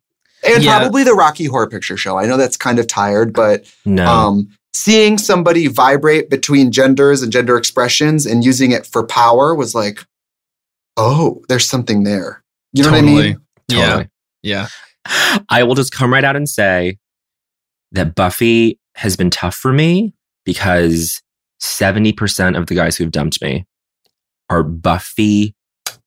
and 0.47 0.62
Yeah. 0.62 0.78
probably 0.78 1.05
the 1.05 1.14
Rocky 1.14 1.44
Horror 1.47 1.68
Picture 1.68 1.97
Show. 1.97 2.18
I 2.18 2.26
know 2.26 2.36
that's 2.36 2.57
kind 2.57 2.78
of 2.78 2.86
tired, 2.86 3.32
but 3.32 3.70
no. 3.84 4.07
um, 4.07 4.49
seeing 4.74 5.18
somebody 5.18 5.66
vibrate 5.68 6.28
between 6.30 6.70
genders 6.72 7.22
and 7.22 7.32
gender 7.32 7.57
expressions 7.57 8.26
and 8.26 8.44
using 8.44 8.72
it 8.72 8.86
for 8.86 9.05
power 9.07 9.55
was 9.55 9.74
like, 9.74 10.05
oh, 10.97 11.42
there's 11.49 11.68
something 11.68 12.05
there. 12.05 12.42
You 12.72 12.82
know 12.84 12.90
what 12.90 12.99
I 12.99 13.01
Totally. 13.01 13.22
mean? 13.28 13.40
Yeah. 13.68 13.86
Totally. 13.86 14.09
Yeah. 14.42 14.68
I 15.49 15.62
will 15.62 15.74
just 15.74 15.92
come 15.92 16.12
right 16.12 16.24
out 16.24 16.36
and 16.36 16.49
say 16.49 16.99
that 17.92 18.14
Buffy 18.14 18.78
has 18.97 19.16
been 19.16 19.30
tough 19.30 19.55
for 19.55 19.72
me 19.72 20.14
because 20.44 21.22
70% 21.62 22.57
of 22.59 22.66
the 22.66 22.74
guys 22.74 22.97
who've 22.97 23.11
dumped 23.11 23.40
me 23.42 23.66
are 24.51 24.62
Buffy 24.62 25.55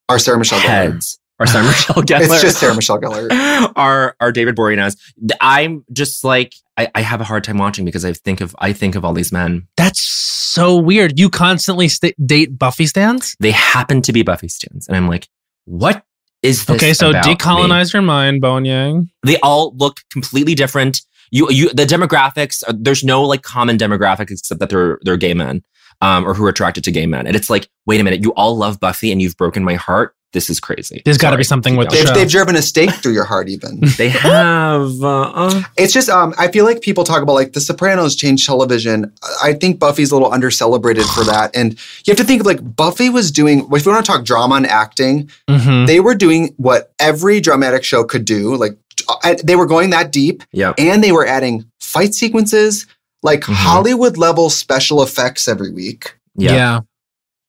are 0.08 0.20
Sarah 0.20 0.38
Michelle 0.38 0.60
Gellar. 0.60 0.64
heads. 0.92 1.19
Or 1.40 1.46
Sarah 1.48 1.64
Michelle 1.68 2.04
Gellar. 2.04 2.22
It's 2.34 2.42
just 2.42 2.60
Sarah 2.60 2.76
Michelle 2.76 3.00
Gellar. 3.00 3.28
Are 3.76 4.16
are 4.20 4.32
David 4.32 4.56
Boreanaz. 4.56 4.98
I'm 5.42 5.86
just 5.94 6.24
like 6.24 6.54
I, 6.78 6.90
I 6.96 7.02
have 7.02 7.22
a 7.22 7.24
hard 7.24 7.44
time 7.44 7.58
watching 7.58 7.86
because 7.86 8.04
I 8.06 8.14
think 8.14 8.42
of 8.42 8.56
I 8.60 8.74
think 8.74 8.96
of 8.96 9.04
all 9.06 9.14
these 9.14 9.32
men. 9.32 9.68
That's 9.78 10.02
so 10.02 10.76
weird. 10.78 11.18
You 11.20 11.30
constantly 11.30 11.88
st- 11.88 12.16
date 12.26 12.58
Buffy 12.58 12.86
stands? 12.88 13.36
They 13.40 13.52
happen 13.52 14.02
to 14.04 14.14
be 14.14 14.22
Buffy 14.24 14.48
stands. 14.50 14.88
And 14.88 14.98
I'm 14.98 15.08
like, 15.08 15.28
what 15.66 16.04
is 16.42 16.66
this 16.66 16.78
Okay, 16.78 16.94
so 16.94 17.10
about 17.12 17.26
me? 17.26 17.36
decolonize 17.36 17.94
your 17.94 18.02
mind, 18.02 18.42
Bowen 18.42 18.66
Yang. 18.66 19.10
They 19.24 19.38
all 19.42 19.74
look 19.76 20.00
completely 20.10 20.56
different. 20.56 21.02
You, 21.32 21.50
you, 21.52 21.70
the 21.74 21.86
demographics. 21.86 22.64
uh, 22.68 22.74
There's 22.78 23.04
no 23.04 23.24
like 23.24 23.44
common 23.44 23.78
demographic 23.78 24.32
except 24.32 24.60
that 24.60 24.70
they're 24.70 24.98
they're 25.04 25.18
gay 25.18 25.34
men, 25.34 25.64
um, 26.02 26.26
or 26.26 26.34
who 26.34 26.44
are 26.46 26.50
attracted 26.50 26.84
to 26.86 26.92
gay 26.92 27.06
men. 27.06 27.28
And 27.28 27.36
it's 27.36 27.50
like, 27.50 27.70
wait 27.86 28.00
a 28.02 28.04
minute, 28.04 28.24
you 28.24 28.34
all 28.34 28.58
love 28.58 28.80
Buffy, 28.80 29.12
and 29.12 29.22
you've 29.22 29.38
broken 29.38 29.64
my 29.64 29.76
heart. 29.76 30.16
This 30.32 30.50
is 30.50 30.60
crazy. 30.60 31.02
There's 31.06 31.18
got 31.18 31.32
to 31.32 31.38
be 31.38 31.44
something 31.44 31.76
with 31.76 31.90
the 31.90 31.96
They've, 31.96 32.08
show. 32.08 32.14
they've 32.14 32.30
driven 32.30 32.56
a 32.56 32.62
stake 32.62 32.92
through 32.92 33.14
your 33.14 33.24
heart, 33.24 33.50
even. 33.50 33.82
They 33.98 34.10
have. 34.10 35.02
Uh, 35.02 35.22
uh, 35.22 35.64
It's 35.76 35.92
just, 35.92 36.08
um, 36.08 36.36
I 36.38 36.50
feel 36.50 36.66
like 36.66 36.82
people 36.82 37.04
talk 37.04 37.24
about 37.24 37.34
like 37.34 37.54
The 37.54 37.62
Sopranos 37.62 38.16
changed 38.16 38.46
television. 38.46 39.12
I 39.44 39.54
think 39.54 39.80
Buffy's 39.80 40.12
a 40.12 40.16
little 40.16 40.32
under 40.32 40.52
celebrated 40.52 41.06
for 41.06 41.24
that. 41.24 41.56
And 41.56 41.74
you 42.06 42.12
have 42.12 42.18
to 42.18 42.24
think 42.24 42.42
of 42.42 42.46
like 42.46 42.76
Buffy 42.76 43.10
was 43.10 43.32
doing, 43.32 43.68
if 43.72 43.86
you 43.86 43.92
want 43.92 44.06
to 44.06 44.12
talk 44.12 44.24
drama 44.24 44.56
and 44.56 44.68
acting, 44.68 45.30
Mhm. 45.50 45.88
they 45.88 46.00
were 46.00 46.14
doing 46.16 46.54
what 46.58 46.94
every 47.00 47.40
dramatic 47.42 47.84
show 47.84 48.04
could 48.04 48.26
do. 48.26 48.56
Like 48.56 48.78
uh, 49.24 49.34
they 49.44 49.56
were 49.56 49.66
going 49.66 49.90
that 49.90 50.12
deep 50.12 50.44
yeah. 50.52 50.74
and 50.78 51.04
they 51.04 51.12
were 51.12 51.26
adding 51.26 51.66
fight 51.80 52.14
sequences, 52.14 52.86
like 53.24 53.42
Mhm. 53.42 53.54
Hollywood 53.54 54.16
level 54.18 54.52
special 54.52 55.02
effects 55.02 55.48
every 55.48 55.72
week. 55.72 56.16
Yeah. 56.36 56.54
yeah. 56.54 56.80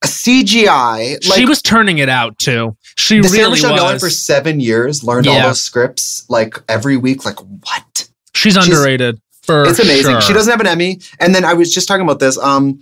CGI. 0.05 1.27
Like 1.29 1.39
she 1.39 1.45
was 1.47 1.61
turning 1.63 1.99
it 1.99 2.09
out 2.09 2.39
too. 2.39 2.77
She 2.97 3.21
the 3.21 3.29
Sarah 3.29 3.43
really 3.45 3.51
Michelle 3.53 3.77
Gellar 3.77 3.93
was. 3.95 4.03
for 4.03 4.11
seven 4.11 4.61
years, 4.61 5.05
learned 5.05 5.27
all 5.27 5.41
those 5.43 5.61
scripts 5.61 6.25
like 6.29 6.57
every 6.69 6.97
week. 6.97 7.25
Like 7.25 7.39
what? 7.41 8.09
She's 8.35 8.55
she's- 8.55 8.67
underrated. 8.67 9.21
For 9.43 9.65
it's 9.65 9.79
amazing. 9.79 10.13
sure. 10.13 10.21
She 10.21 10.33
doesn't 10.35 10.51
have 10.51 10.61
an 10.61 10.67
Emmy. 10.67 11.01
And 11.19 11.35
then 11.35 11.45
I 11.47 11.55
was 11.55 11.73
just 11.75 11.89
talking 11.89 12.03
about 12.05 12.19
this. 12.21 12.37
Um, 12.39 12.81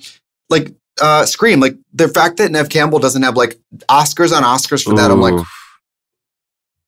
like 0.50 0.74
uh, 1.00 1.24
Scream. 1.24 1.60
Like 1.60 1.76
the 1.94 2.08
fact 2.08 2.36
that 2.38 2.50
Neve 2.50 2.68
Campbell 2.68 2.98
doesn't 2.98 3.22
have 3.22 3.36
like 3.36 3.58
Oscars 3.88 4.36
on 4.36 4.42
Oscars 4.42 4.82
for 4.84 4.94
that. 4.96 5.10
I'm 5.10 5.20
like 5.20 5.44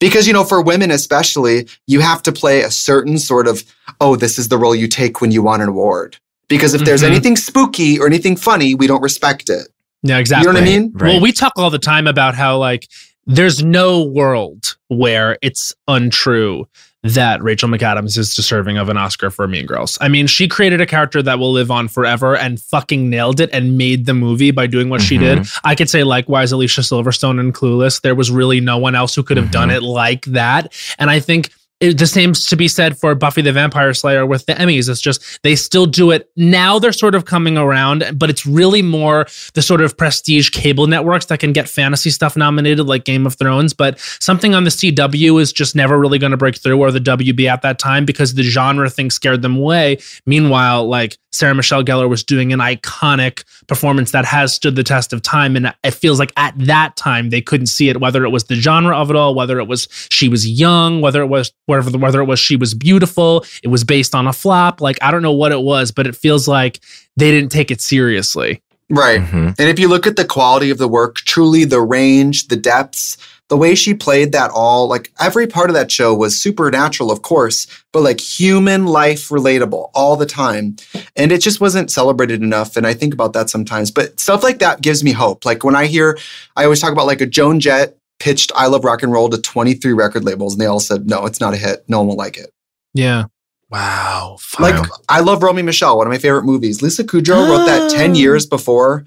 because 0.01 0.27
you 0.27 0.33
know 0.33 0.45
for 0.45 0.61
women 0.61 0.91
especially, 0.91 1.69
you 1.87 2.01
have 2.01 2.23
to 2.25 2.33
play 2.33 2.63
a 2.63 2.71
certain 2.71 3.19
sort 3.19 3.47
of 3.47 3.63
oh 4.01 4.17
this 4.17 4.39
is 4.39 4.49
the 4.49 4.59
role 4.59 4.75
you 4.75 4.89
take 4.89 5.21
when 5.21 5.31
you 5.31 5.43
want 5.43 5.63
an 5.63 5.69
award. 5.69 6.17
Because 6.49 6.75
if 6.75 6.83
there's 6.85 7.03
Mhm. 7.03 7.07
anything 7.13 7.37
spooky 7.37 7.99
or 8.01 8.07
anything 8.07 8.37
funny, 8.37 8.75
we 8.75 8.87
don't 8.89 9.03
respect 9.03 9.49
it. 9.49 9.69
Yeah, 10.03 10.19
exactly. 10.19 10.49
You 10.49 10.53
know 10.53 10.61
what 10.61 10.69
I 10.69 10.79
mean? 10.79 10.93
Right. 10.95 11.09
Well, 11.13 11.21
we 11.21 11.33
talk 11.33 11.53
all 11.57 11.71
the 11.71 11.79
time 11.79 12.07
about 12.07 12.35
how 12.35 12.59
like 12.59 12.89
there's 13.27 13.63
no 13.63 14.03
world 14.03 14.77
where 14.89 15.39
it's 15.43 15.75
untrue 15.89 16.67
that 17.03 17.43
Rachel 17.43 17.69
McAdams 17.69 18.19
is 18.19 18.35
deserving 18.35 18.77
of 18.77 18.91
an 18.91 18.99
Oscar 18.99 19.31
for 19.31 19.49
Mean 19.49 19.65
Girls. 19.65 19.97
I 20.01 20.09
mean, 20.09 20.27
she 20.27 20.47
created 20.49 20.83
a 20.83 20.87
character 20.87 21.23
that 21.23 21.39
will 21.39 21.53
live 21.53 21.71
on 21.71 21.89
forever 21.89 22.37
and 22.37 22.61
fucking 22.61 23.09
nailed 23.09 23.41
it 23.41 23.49
and 23.53 23.79
made 23.79 24.05
the 24.05 24.13
movie 24.13 24.51
by 24.51 24.67
doing 24.67 24.91
what 24.91 25.01
she 25.01 25.17
did. 25.17 25.39
Mm-hmm. 25.39 25.67
I 25.67 25.75
could 25.75 25.89
say 25.89 26.05
likewise 26.05 26.53
Alicia 26.53 26.83
Silverstone 26.83 27.41
and 27.41 27.55
Clueless. 27.55 28.03
There 28.03 28.15
was 28.15 28.31
really 28.31 28.61
no 28.61 28.77
one 28.77 28.95
else 28.95 29.15
who 29.15 29.23
could 29.23 29.39
have 29.39 29.47
mm-hmm. 29.47 29.53
done 29.53 29.71
it 29.71 29.83
like 29.83 30.27
that. 30.27 30.75
And 30.99 31.09
I 31.09 31.21
think 31.21 31.51
it, 31.81 31.99
the 31.99 32.07
same 32.07 32.35
to 32.35 32.57
be 32.57 32.69
said 32.69 32.99
for 32.99 33.15
Buffy 33.15 33.43
the 33.43 33.53
Vampire 33.53 33.95
Slayer 33.95 34.27
with 34.27 34.47
the 34.47 34.53
Emmys. 34.55 34.89
It's 34.89 35.01
just 35.01 35.43
they 35.43 35.57
still 35.57 35.87
do 35.87 36.11
it 36.11 36.31
now. 36.37 36.79
They're 36.79 36.93
sort 36.93 37.15
of 37.15 37.25
coming 37.25 37.57
around, 37.57 38.05
but 38.15 38.31
it's 38.31 38.45
really 38.45 38.83
more 38.83 39.27
the 39.55 39.63
sort 39.63 39.81
of 39.81 39.97
prestige 39.97 40.51
cable 40.51 40.87
networks 40.87 41.27
that 41.27 41.41
can 41.41 41.53
get 41.53 41.69
fantasy 41.69 42.11
stuff 42.11 42.37
nominated, 42.37 42.87
like 42.87 43.05
Game 43.05 43.27
of 43.27 43.35
Thrones. 43.35 43.73
But 43.73 43.99
something 43.99 44.55
on 44.55 44.65
the 44.65 44.71
CW 44.71 45.41
is 45.41 45.53
just 45.53 45.75
never 45.75 45.99
really 45.99 46.19
going 46.19 46.33
to 46.33 46.37
break 46.37 46.57
through, 46.57 46.79
or 46.79 46.91
the 46.91 47.01
WB 47.01 47.47
at 47.47 47.63
that 47.63 47.79
time, 47.79 48.05
because 48.05 48.35
the 48.35 48.43
genre 48.43 48.91
thing 48.91 49.11
scared 49.11 49.43
them 49.43 49.57
away. 49.57 49.99
Meanwhile, 50.27 50.87
like 50.87 51.17
Sarah 51.33 51.55
Michelle 51.55 51.85
Gellar 51.85 52.09
was 52.09 52.25
doing 52.25 52.53
an 52.53 52.59
iconic 52.59 53.45
performance 53.67 54.11
that 54.11 54.25
has 54.25 54.53
stood 54.53 54.77
the 54.77 54.83
test 54.83 55.13
of 55.13 55.23
time, 55.23 55.57
and 55.57 55.75
it 55.85 55.93
feels 55.93 56.19
like 56.19 56.33
at 56.37 56.55
that 56.59 56.97
time 56.97 57.31
they 57.31 57.41
couldn't 57.41 57.69
see 57.69 57.89
it, 57.89 58.01
whether 58.01 58.25
it 58.25 58.31
was 58.31 58.45
the 58.45 58.57
genre 58.57 58.97
of 58.97 59.11
it 59.11 59.17
all, 59.17 59.35
whether 59.35 59.59
it 59.59 59.67
was 59.67 59.89
she 60.11 60.29
was 60.29 60.47
young, 60.49 61.01
whether 61.01 61.23
it 61.23 61.29
was 61.29 61.53
whether 61.71 61.97
whether 61.99 62.21
it 62.21 62.27
was 62.27 62.39
she 62.39 62.57
was 62.57 62.75
beautiful, 62.75 63.45
it 63.63 63.69
was 63.69 63.85
based 63.85 64.15
on 64.15 64.27
a 64.27 64.33
flop. 64.33 64.81
Like 64.81 64.99
I 65.01 65.11
don't 65.11 65.23
know 65.23 65.33
what 65.33 65.53
it 65.53 65.61
was, 65.63 65.91
but 65.93 66.07
it 66.07 66.15
feels 66.17 66.47
like 66.47 66.81
they 67.17 67.31
didn't 67.31 67.51
take 67.51 67.71
it 67.71 67.81
seriously. 67.81 68.63
Right. 68.91 69.21
Mhm. 69.21 69.55
And 69.59 69.69
if 69.69 69.79
you 69.79 69.89
look 69.89 70.07
at 70.07 70.17
the 70.17 70.25
quality 70.25 70.71
of 70.71 70.79
the 70.79 70.89
work, 70.89 71.17
truly 71.17 71.65
the 71.65 71.81
range, 71.81 72.49
the 72.49 72.57
depths, 72.57 73.17
the 73.49 73.57
way 73.57 73.75
she 73.75 73.95
played 73.95 74.33
that 74.33 74.51
all, 74.53 74.89
like 74.89 75.13
every 75.21 75.47
part 75.47 75.71
of 75.71 75.75
that 75.75 75.91
show 75.91 76.15
was 76.15 76.41
supernatural, 76.41 77.11
of 77.11 77.23
course, 77.23 77.67
but 77.93 78.03
like 78.03 78.21
human 78.21 78.87
life 78.87 79.29
relatable 79.29 79.91
all 79.93 80.17
the 80.17 80.27
time. 80.27 80.77
And 81.17 81.33
it 81.33 81.41
just 81.41 81.61
wasn't 81.61 81.91
celebrated 81.91 82.43
enough. 82.43 82.77
And 82.77 82.87
I 82.87 82.95
think 82.95 83.13
about 83.13 83.33
that 83.33 83.51
sometimes. 83.51 83.91
But 83.91 84.19
stuff 84.19 84.43
like 84.43 84.61
that 84.61 84.83
gives 84.83 85.03
me 85.05 85.13
hope. 85.13 85.45
Like 85.45 85.65
when 85.65 85.75
I 85.75 85.87
hear, 85.87 86.17
I 86.57 86.65
always 86.65 86.81
talk 86.81 86.93
about 86.93 87.07
like 87.07 87.21
a 87.21 87.27
Joan 87.27 87.59
Jett 87.61 87.97
pitched 88.21 88.53
I 88.55 88.67
Love 88.69 88.85
Rock 88.85 89.03
and 89.03 89.13
Roll 89.13 89.29
to 89.31 89.41
23 89.41 89.93
record 89.93 90.25
labels, 90.25 90.55
and 90.55 90.61
they 90.61 90.67
all 90.67 90.79
said, 90.79 91.09
no, 91.09 91.27
it's 91.27 91.41
not 91.41 91.55
a 91.55 91.57
hit. 91.57 91.85
No 91.89 91.99
one 91.99 92.09
will 92.09 92.17
like 92.17 92.37
it. 92.37 92.53
Yeah. 92.95 93.25
Wow. 93.71 94.39
Like 94.59 94.85
I 95.09 95.21
love 95.21 95.43
Romy 95.43 95.63
Michelle, 95.63 95.97
one 95.97 96.07
of 96.07 96.11
my 96.11 96.19
favorite 96.19 96.45
movies. 96.45 96.83
Lisa 96.83 97.05
Kudrow 97.05 97.49
wrote 97.49 97.67
that 97.67 97.91
10 97.97 98.15
years 98.17 98.45
before. 98.47 99.07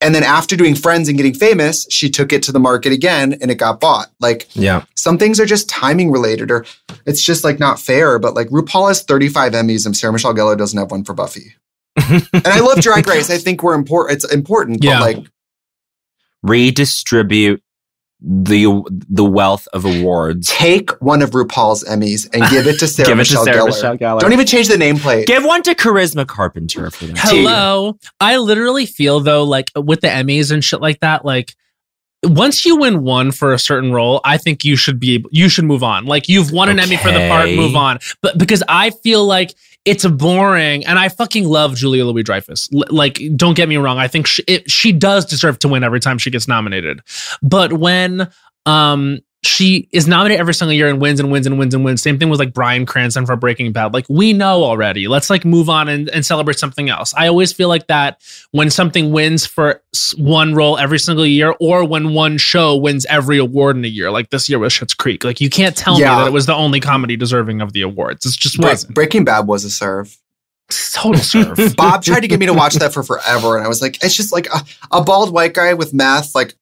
And 0.00 0.14
then 0.14 0.22
after 0.22 0.54
doing 0.56 0.74
Friends 0.76 1.08
and 1.08 1.16
getting 1.16 1.34
famous, 1.34 1.86
she 1.90 2.08
took 2.10 2.32
it 2.32 2.42
to 2.44 2.52
the 2.52 2.60
market 2.60 2.92
again 2.92 3.32
and 3.40 3.50
it 3.50 3.56
got 3.56 3.80
bought. 3.80 4.08
Like 4.20 4.46
Yeah. 4.54 4.84
some 4.94 5.18
things 5.18 5.40
are 5.40 5.46
just 5.46 5.68
timing 5.68 6.12
related 6.12 6.50
or 6.52 6.64
it's 7.04 7.22
just 7.22 7.42
like 7.42 7.58
not 7.58 7.80
fair. 7.80 8.18
But 8.20 8.34
like 8.34 8.48
RuPaul 8.50 8.88
has 8.88 9.02
35 9.02 9.52
Emmys 9.54 9.86
and 9.86 9.96
Sarah 9.96 10.12
Michelle 10.12 10.34
Gellar 10.34 10.56
doesn't 10.56 10.78
have 10.78 10.90
one 10.92 11.02
for 11.02 11.14
Buffy. 11.14 11.56
and 11.96 12.46
I 12.46 12.60
love 12.60 12.80
Drag 12.80 13.08
Race. 13.08 13.30
I 13.30 13.38
think 13.38 13.62
we're 13.62 13.74
important. 13.74 14.16
It's 14.22 14.32
important. 14.32 14.84
Yeah. 14.84 15.00
But 15.00 15.16
like 15.16 15.26
Redistribute 16.42 17.62
the 18.20 18.82
the 19.10 19.24
wealth 19.24 19.68
of 19.72 19.84
awards. 19.84 20.48
take 20.48 20.90
one 21.02 21.20
of 21.20 21.30
RuPaul's 21.30 21.84
Emmys 21.84 22.28
and 22.32 22.48
give 22.50 22.66
it 22.66 22.78
to 22.78 22.86
Sarah, 22.88 23.08
Give 23.08 23.20
it 23.20 23.24
to 23.26 23.34
Michelle, 23.34 23.44
Sarah 23.44 23.56
Gellar. 23.58 23.66
Michelle 23.66 23.98
Gellar. 23.98 24.20
Don't 24.20 24.32
even 24.32 24.46
change 24.46 24.68
the 24.68 24.76
nameplate. 24.76 25.26
Give 25.26 25.44
one 25.44 25.62
to 25.64 25.74
Charisma 25.74 26.26
Carpenter 26.26 26.90
for 26.90 27.06
that. 27.06 27.18
Hello. 27.18 27.98
I 28.18 28.38
literally 28.38 28.86
feel 28.86 29.20
though, 29.20 29.44
like 29.44 29.70
with 29.76 30.00
the 30.00 30.08
Emmys 30.08 30.50
and 30.50 30.64
shit 30.64 30.80
like 30.80 31.00
that, 31.00 31.24
like 31.24 31.54
once 32.22 32.64
you 32.64 32.76
win 32.76 33.02
one 33.02 33.32
for 33.32 33.52
a 33.52 33.58
certain 33.58 33.92
role, 33.92 34.20
I 34.24 34.38
think 34.38 34.64
you 34.64 34.76
should 34.76 34.98
be 34.98 35.14
able, 35.14 35.30
you 35.32 35.48
should 35.48 35.64
move 35.64 35.82
on. 35.82 36.06
Like 36.06 36.28
you've 36.28 36.50
won 36.52 36.68
an 36.68 36.80
Emmy 36.80 36.96
for 36.96 37.12
the 37.12 37.28
part, 37.28 37.50
move 37.50 37.76
on. 37.76 37.98
But 38.22 38.38
because 38.38 38.62
I 38.68 38.90
feel 38.90 39.24
like 39.24 39.54
it's 39.86 40.04
boring, 40.06 40.84
and 40.84 40.98
I 40.98 41.08
fucking 41.08 41.46
love 41.46 41.76
Julia 41.76 42.04
Louis 42.04 42.22
Dreyfus. 42.22 42.68
Like, 42.72 43.20
don't 43.36 43.54
get 43.54 43.68
me 43.68 43.76
wrong, 43.76 43.98
I 43.98 44.08
think 44.08 44.26
she, 44.26 44.42
it, 44.46 44.70
she 44.70 44.92
does 44.92 45.24
deserve 45.24 45.58
to 45.60 45.68
win 45.68 45.84
every 45.84 46.00
time 46.00 46.18
she 46.18 46.30
gets 46.30 46.46
nominated. 46.48 47.00
But 47.42 47.72
when 47.72 48.28
um 48.66 49.20
she 49.46 49.88
is 49.92 50.06
nominated 50.06 50.40
every 50.40 50.52
single 50.54 50.72
year 50.72 50.88
and 50.88 51.00
wins 51.00 51.20
and 51.20 51.30
wins 51.30 51.46
and 51.46 51.58
wins 51.58 51.74
and 51.74 51.84
wins. 51.84 52.02
Same 52.02 52.18
thing 52.18 52.28
with 52.28 52.38
like 52.40 52.52
Bryan 52.52 52.84
Cranston 52.86 53.24
for 53.26 53.36
Breaking 53.36 53.72
Bad. 53.72 53.94
Like 53.94 54.04
we 54.08 54.32
know 54.32 54.64
already. 54.64 55.08
Let's 55.08 55.30
like 55.30 55.44
move 55.44 55.68
on 55.70 55.88
and, 55.88 56.08
and 56.10 56.24
celebrate 56.26 56.58
something 56.58 56.88
else. 56.88 57.14
I 57.16 57.28
always 57.28 57.52
feel 57.52 57.68
like 57.68 57.86
that 57.86 58.20
when 58.50 58.70
something 58.70 59.12
wins 59.12 59.46
for 59.46 59.82
one 60.18 60.54
role 60.54 60.76
every 60.78 60.98
single 60.98 61.26
year, 61.26 61.54
or 61.60 61.84
when 61.84 62.12
one 62.12 62.36
show 62.38 62.76
wins 62.76 63.06
every 63.06 63.38
award 63.38 63.76
in 63.76 63.84
a 63.84 63.88
year. 63.88 64.10
Like 64.10 64.30
this 64.30 64.48
year 64.48 64.58
was 64.58 64.72
Schitt's 64.72 64.94
Creek. 64.94 65.24
Like 65.24 65.40
you 65.40 65.48
can't 65.48 65.76
tell 65.76 65.98
Yeah. 65.98 66.10
me 66.16 66.20
that 66.22 66.26
it 66.28 66.32
was 66.32 66.46
the 66.46 66.54
only 66.54 66.80
comedy 66.80 67.16
deserving 67.16 67.60
of 67.60 67.72
the 67.72 67.82
awards. 67.82 68.26
It's 68.26 68.36
just 68.36 68.58
wasn't. 68.58 68.94
Breaking 68.94 69.24
Bad 69.24 69.46
was 69.46 69.64
a 69.64 69.70
serve. 69.70 70.16
Total 70.92 71.20
serve. 71.20 71.74
Bob 71.76 72.02
tried 72.02 72.20
to 72.20 72.28
get 72.28 72.40
me 72.40 72.46
to 72.46 72.52
watch 72.52 72.74
that 72.74 72.92
for 72.92 73.04
forever, 73.04 73.56
and 73.56 73.64
I 73.64 73.68
was 73.68 73.80
like, 73.80 74.02
it's 74.02 74.16
just 74.16 74.32
like 74.32 74.48
a, 74.52 74.64
a 74.90 75.00
bald 75.02 75.32
white 75.32 75.54
guy 75.54 75.74
with 75.74 75.94
math, 75.94 76.34
Like, 76.34 76.54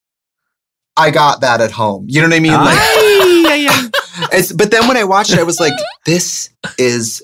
I 0.97 1.11
got 1.11 1.41
that 1.41 1.61
at 1.61 1.71
home. 1.73 2.07
You 2.09 2.21
know 2.23 2.29
what 2.29 2.37
I 2.37 2.41
mean? 2.41 2.53
Like, 2.53 2.79
it's. 4.33 4.53
But 4.53 4.71
then 4.71 4.87
when 4.89 4.97
I 4.97 5.05
watched 5.05 5.33
it, 5.33 5.39
I 5.39 5.43
was 5.43 5.59
like, 5.61 5.73
this 6.07 6.51
is 6.79 7.23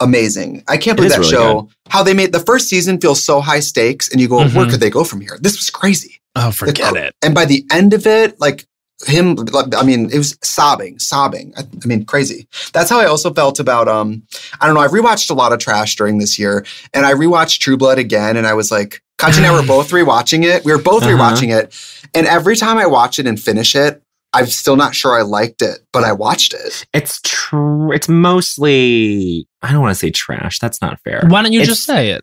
amazing. 0.00 0.64
I 0.68 0.76
can't 0.76 0.96
believe 0.96 1.12
that 1.12 1.18
really 1.18 1.30
show. 1.30 1.68
How 1.88 2.02
they 2.02 2.14
made 2.14 2.32
the 2.32 2.40
first 2.40 2.68
season 2.68 3.00
feel 3.00 3.14
so 3.14 3.40
high 3.40 3.60
stakes, 3.60 4.10
and 4.10 4.20
you 4.20 4.28
go, 4.28 4.38
where 4.38 4.48
Mhm. 4.66 4.70
could 4.70 4.80
they 4.80 4.90
go 4.90 5.04
from 5.04 5.20
here? 5.20 5.38
This 5.40 5.56
was 5.56 5.70
crazy. 5.70 6.20
oh, 6.38 6.50
forget 6.50 6.92
Like, 6.92 7.02
it. 7.02 7.14
And 7.22 7.34
by 7.34 7.46
the 7.46 7.64
end 7.72 7.94
of 7.94 8.06
it, 8.06 8.38
like 8.38 8.66
him, 9.06 9.38
I 9.74 9.82
mean, 9.84 10.10
it 10.10 10.18
was 10.18 10.36
sobbing, 10.42 10.98
sobbing. 10.98 11.54
I, 11.56 11.62
I 11.62 11.86
mean, 11.86 12.04
crazy. 12.04 12.46
That's 12.74 12.90
how 12.90 12.98
I 13.00 13.06
also 13.06 13.32
felt 13.32 13.58
about, 13.58 13.88
um, 13.88 14.22
I 14.60 14.66
don't 14.66 14.74
know, 14.74 14.82
I've 14.82 14.90
rewatched 14.90 15.30
a 15.30 15.34
lot 15.34 15.54
of 15.54 15.58
trash 15.60 15.96
during 15.96 16.18
this 16.18 16.38
year 16.38 16.66
and 16.92 17.06
I 17.06 17.14
rewatched 17.14 17.60
True 17.60 17.76
Blood 17.78 17.98
again 17.98 18.36
and 18.36 18.46
I 18.46 18.52
was 18.52 18.70
like, 18.70 19.02
Katya 19.18 19.38
and 19.42 19.46
I 19.46 19.52
were 19.60 19.66
both 19.66 19.90
rewatching 19.90 20.44
it. 20.44 20.64
We 20.64 20.72
were 20.72 20.82
both 20.82 21.02
Uh-huh. 21.02 21.12
rewatching 21.12 21.54
it. 21.56 21.74
And 22.14 22.26
every 22.26 22.56
time 22.56 22.76
I 22.78 22.86
watch 22.86 23.18
it 23.18 23.26
and 23.26 23.40
finish 23.40 23.74
it, 23.74 24.02
I'm 24.32 24.46
still 24.46 24.76
not 24.76 24.94
sure 24.94 25.18
I 25.18 25.22
liked 25.22 25.62
it, 25.62 25.78
but 25.92 26.04
I 26.04 26.12
watched 26.12 26.52
it. 26.52 26.84
It's 26.92 27.20
true. 27.24 27.90
It's 27.92 28.08
mostly. 28.08 29.46
I 29.62 29.72
don't 29.72 29.80
want 29.80 29.92
to 29.92 29.98
say 29.98 30.10
trash. 30.10 30.58
That's 30.58 30.80
not 30.82 31.00
fair. 31.00 31.22
Why 31.28 31.42
don't 31.42 31.52
you 31.52 31.60
It's- 31.60 31.74
just 31.76 31.86
say 31.86 32.10
it? 32.10 32.22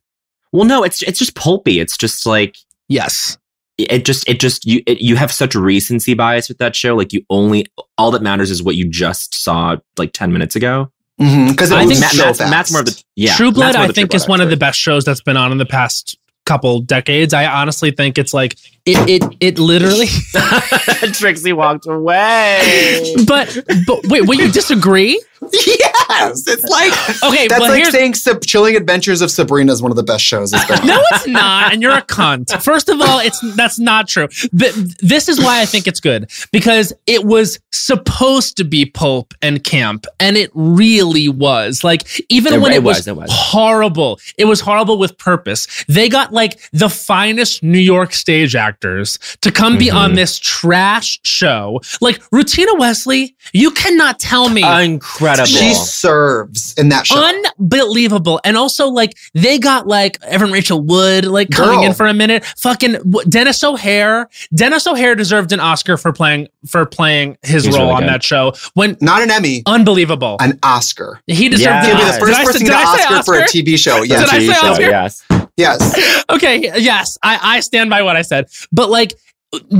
Well, 0.51 0.65
no. 0.65 0.83
It's 0.83 1.01
it's 1.01 1.17
just 1.17 1.33
pulpy. 1.35 1.79
It's 1.79 1.97
just 1.97 2.25
like 2.27 2.57
Yes. 2.87 3.37
it 3.79 4.05
just 4.05 4.27
it 4.29 4.39
just 4.39 4.65
you 4.65 4.83
it, 4.85 5.01
you 5.01 5.15
have 5.15 5.31
such 5.31 5.55
recency 5.55 6.13
bias 6.13 6.47
with 6.47 6.59
that 6.59 6.75
show. 6.75 6.95
Like 6.95 7.11
you 7.11 7.23
only 7.31 7.65
all 7.97 8.11
that 8.11 8.21
matters 8.21 8.51
is 8.51 8.61
what 8.61 8.75
you 8.75 8.87
just 8.87 9.33
saw 9.33 9.77
like 9.97 10.13
ten 10.13 10.31
minutes 10.31 10.55
ago. 10.55 10.91
Because 11.17 11.71
it 11.71 11.75
I 11.77 11.85
was 11.85 11.99
think 11.99 12.11
so 12.11 12.25
Matt's. 12.25 12.39
Matt's 12.39 12.71
more 12.71 12.81
of 12.81 12.85
the 12.87 13.03
yeah. 13.15 13.35
True 13.35 13.51
Blood, 13.51 13.75
I 13.75 13.87
think, 13.87 14.13
is 14.13 14.27
one 14.27 14.41
of 14.41 14.49
the 14.51 14.57
best 14.57 14.77
shows 14.79 15.05
that's 15.05 15.21
been 15.21 15.37
on 15.37 15.51
in 15.51 15.57
the 15.57 15.65
past 15.65 16.17
couple 16.45 16.81
decades. 16.81 17.33
I 17.33 17.45
honestly 17.45 17.91
think 17.91 18.17
it's 18.17 18.33
like 18.33 18.55
it 18.85 18.97
it 19.09 19.37
it 19.39 19.59
literally. 19.59 20.07
Trixie 21.13 21.53
walked 21.53 21.87
away. 21.87 23.15
but 23.25 23.57
but 23.87 24.05
wait, 24.07 24.27
will 24.27 24.35
you 24.39 24.51
disagree? 24.51 25.21
Yes, 25.51 26.43
it's 26.47 26.63
like 26.63 26.91
Okay, 27.23 27.47
that's 27.47 27.59
well, 27.61 27.69
like 27.71 27.85
saying 27.87 28.13
Sub- 28.15 28.41
Chilling 28.41 28.75
Adventures 28.75 29.21
of 29.21 29.31
Sabrina 29.31 29.71
is 29.71 29.81
one 29.81 29.91
of 29.91 29.95
the 29.97 30.03
best 30.03 30.23
shows. 30.23 30.51
Been. 30.51 30.61
No, 30.85 31.01
it's 31.11 31.27
not, 31.27 31.73
and 31.73 31.81
you're 31.81 31.93
a 31.97 32.01
cunt. 32.01 32.61
First 32.63 32.89
of 32.89 32.99
all, 33.01 33.19
it's 33.19 33.39
that's 33.55 33.79
not 33.79 34.07
true. 34.07 34.27
But 34.51 34.73
this 34.99 35.27
is 35.29 35.39
why 35.39 35.61
I 35.61 35.65
think 35.65 35.87
it's 35.87 35.99
good 35.99 36.29
because 36.51 36.93
it 37.07 37.25
was 37.25 37.59
supposed 37.71 38.57
to 38.57 38.63
be 38.63 38.85
pulp 38.85 39.33
and 39.41 39.63
camp, 39.63 40.05
and 40.19 40.37
it 40.37 40.51
really 40.53 41.27
was. 41.29 41.83
Like 41.83 42.03
even 42.29 42.53
It- 42.53 42.61
when 42.61 42.71
it, 42.71 42.75
it 42.77 42.83
was, 42.83 42.97
was, 42.97 43.07
it 43.07 43.15
was. 43.15 43.29
horrible, 43.31 44.19
it 44.37 44.45
was 44.45 44.61
horrible 44.61 44.97
with 44.97 45.17
purpose. 45.17 45.67
They 45.87 46.09
got 46.09 46.31
like 46.33 46.59
the 46.71 46.89
finest 46.89 47.63
New 47.63 47.79
York 47.79 48.13
stage 48.13 48.55
actors 48.55 49.17
to 49.41 49.51
come 49.51 49.77
be 49.77 49.89
on 49.89 50.11
Mhm. 50.11 50.15
this 50.15 50.39
trash 50.39 51.19
show. 51.23 51.81
Like 52.01 52.19
Rutina 52.29 52.77
Wesley, 52.77 53.35
you 53.53 53.71
cannot 53.71 54.19
tell 54.19 54.49
me 54.49 54.63
Incredible. 54.63 55.32
She 55.45 55.73
serves 55.73 56.73
in 56.77 56.89
that 56.89 57.07
show. 57.07 57.15
Unbelievable. 57.59 58.39
And 58.43 58.57
also, 58.57 58.87
like, 58.87 59.17
they 59.33 59.57
got 59.59 59.87
like 59.87 60.17
Evan 60.23 60.51
Rachel 60.51 60.81
Wood, 60.81 61.25
like, 61.25 61.49
coming 61.49 61.79
Girl. 61.79 61.85
in 61.85 61.93
for 61.93 62.05
a 62.07 62.13
minute. 62.13 62.45
Fucking 62.57 62.93
w- 62.93 63.27
Denis 63.29 63.63
O'Hare. 63.63 64.29
Denis 64.53 64.85
O'Hare 64.87 65.15
deserved 65.15 65.51
an 65.51 65.59
Oscar 65.59 65.97
for 65.97 66.11
playing 66.13 66.47
for 66.67 66.85
playing 66.85 67.37
his 67.43 67.65
He's 67.65 67.73
role 67.75 67.83
really 67.87 67.95
on 67.95 68.01
good. 68.03 68.09
that 68.09 68.23
show. 68.23 68.53
When 68.73 68.97
Not 69.01 69.21
an 69.21 69.31
Emmy, 69.31 69.63
unbelievable, 69.65 70.37
an 70.39 70.59
Oscar. 70.63 71.21
he 71.27 71.49
deserved 71.49 71.63
Yeah. 71.65 71.81
the 71.81 71.87
He'll 71.87 71.97
be 71.97 72.03
Oscar. 72.03 72.25
the 72.25 72.25
first 72.25 72.37
Did 72.37 72.41
I 72.41 72.43
person 72.45 72.59
to 72.61 72.65
get 72.65 72.75
I 72.75 72.81
an 72.93 72.97
say 72.99 73.03
Oscar, 73.15 73.23
for 73.23 73.37
a 73.39 73.43
TV 73.43 73.77
show. 73.77 73.99
Did 74.01 74.09
Yes, 74.11 74.29
I 74.29 74.37
TV 74.39 74.47
say 74.47 74.53
show, 74.53 74.67
Oscar? 74.67 74.83
Yes. 74.83 75.23
yes. 75.57 76.23
okay, 76.29 76.71
yes, 76.81 77.17
I, 77.23 77.39
I 77.57 77.59
stand 77.59 77.89
by 77.89 78.01
what 78.03 78.15
I 78.15 78.21
said. 78.21 78.47
But 78.71 78.89
like 78.89 79.13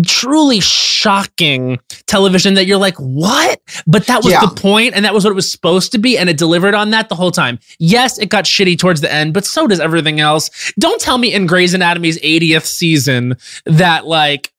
truly 0.06 0.60
shocking 0.60 1.80
television 2.08 2.54
that 2.56 2.66
you're 2.66 2.78
like, 2.78 2.96
what? 2.98 3.60
But 3.88 4.08
that 4.08 4.24
was 4.24 4.34
Yeah. 4.34 4.42
the 4.42 4.56
point, 4.56 4.96
and 4.96 5.04
that 5.06 5.14
was 5.14 5.24
what 5.24 5.32
it 5.32 5.36
was 5.36 5.52
supposed 5.52 5.92
to 5.94 5.98
be, 5.98 6.18
and 6.18 6.30
it 6.30 6.38
delivered 6.38 6.74
on 6.76 6.92
that 6.92 7.10
the 7.10 7.16
whole 7.16 7.32
time. 7.32 7.60
Yes, 7.80 8.18
it 8.20 8.30
got 8.30 8.46
shitty 8.46 8.78
towards 8.78 9.02
the 9.02 9.12
end, 9.12 9.34
but 9.34 9.46
so 9.46 9.68
does 9.68 9.80
everything 9.80 10.20
else. 10.20 10.50
Don't 10.80 11.02
tell 11.02 11.18
me 11.18 11.34
in 11.34 11.46
Grey's 11.48 11.74
Anatomy's 11.74 12.20
80th 12.20 12.66
season 12.66 13.36
that 13.66 14.06
like 14.08 14.52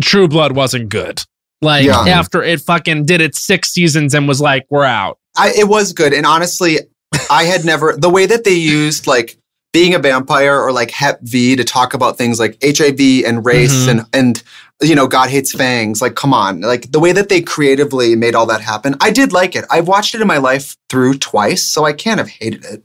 True 0.00 0.28
Blood 0.28 0.52
wasn't 0.52 0.88
good. 0.88 1.22
Like 1.62 1.86
Yeah. 1.86 2.00
after 2.00 2.42
it 2.42 2.60
fucking 2.60 3.06
did 3.06 3.20
its 3.20 3.40
six 3.40 3.70
seasons 3.72 4.14
and 4.14 4.28
was 4.28 4.40
like, 4.40 4.66
we're 4.70 4.84
out. 4.84 5.18
I, 5.36 5.50
it 5.56 5.68
was 5.68 5.92
good. 5.92 6.12
And 6.12 6.26
honestly, 6.26 6.78
I 7.30 7.44
had 7.44 7.64
never, 7.64 7.96
the 7.96 8.10
way 8.10 8.26
that 8.26 8.44
they 8.44 8.54
used 8.54 9.06
like 9.06 9.36
being 9.74 9.92
a 9.92 9.98
vampire 9.98 10.58
or 10.58 10.70
like 10.72 10.90
Hep 10.92 11.18
V 11.22 11.56
to 11.56 11.64
talk 11.64 11.92
about 11.94 12.16
things 12.16 12.38
like 12.38 12.56
HIV 12.64 13.24
and 13.26 13.44
race 13.44 13.74
Mhm. 13.74 13.88
and, 13.90 14.06
and, 14.12 14.42
you 14.80 14.94
know, 14.94 15.08
God 15.08 15.28
hates 15.30 15.52
fangs. 15.52 16.00
Like, 16.00 16.14
come 16.14 16.32
on. 16.32 16.60
Like 16.60 16.92
the 16.92 17.00
way 17.00 17.10
that 17.12 17.28
they 17.28 17.42
creatively 17.42 18.14
made 18.14 18.36
all 18.36 18.46
that 18.46 18.60
happen, 18.60 18.94
I 19.00 19.10
did 19.10 19.32
like 19.32 19.56
it. 19.56 19.64
I've 19.70 19.88
watched 19.88 20.14
it 20.14 20.20
in 20.20 20.28
my 20.28 20.38
life 20.38 20.76
through 20.88 21.14
twice, 21.18 21.64
so 21.64 21.84
I 21.84 21.92
can't 21.92 22.18
have 22.18 22.28
hated 22.28 22.64
it. 22.64 22.84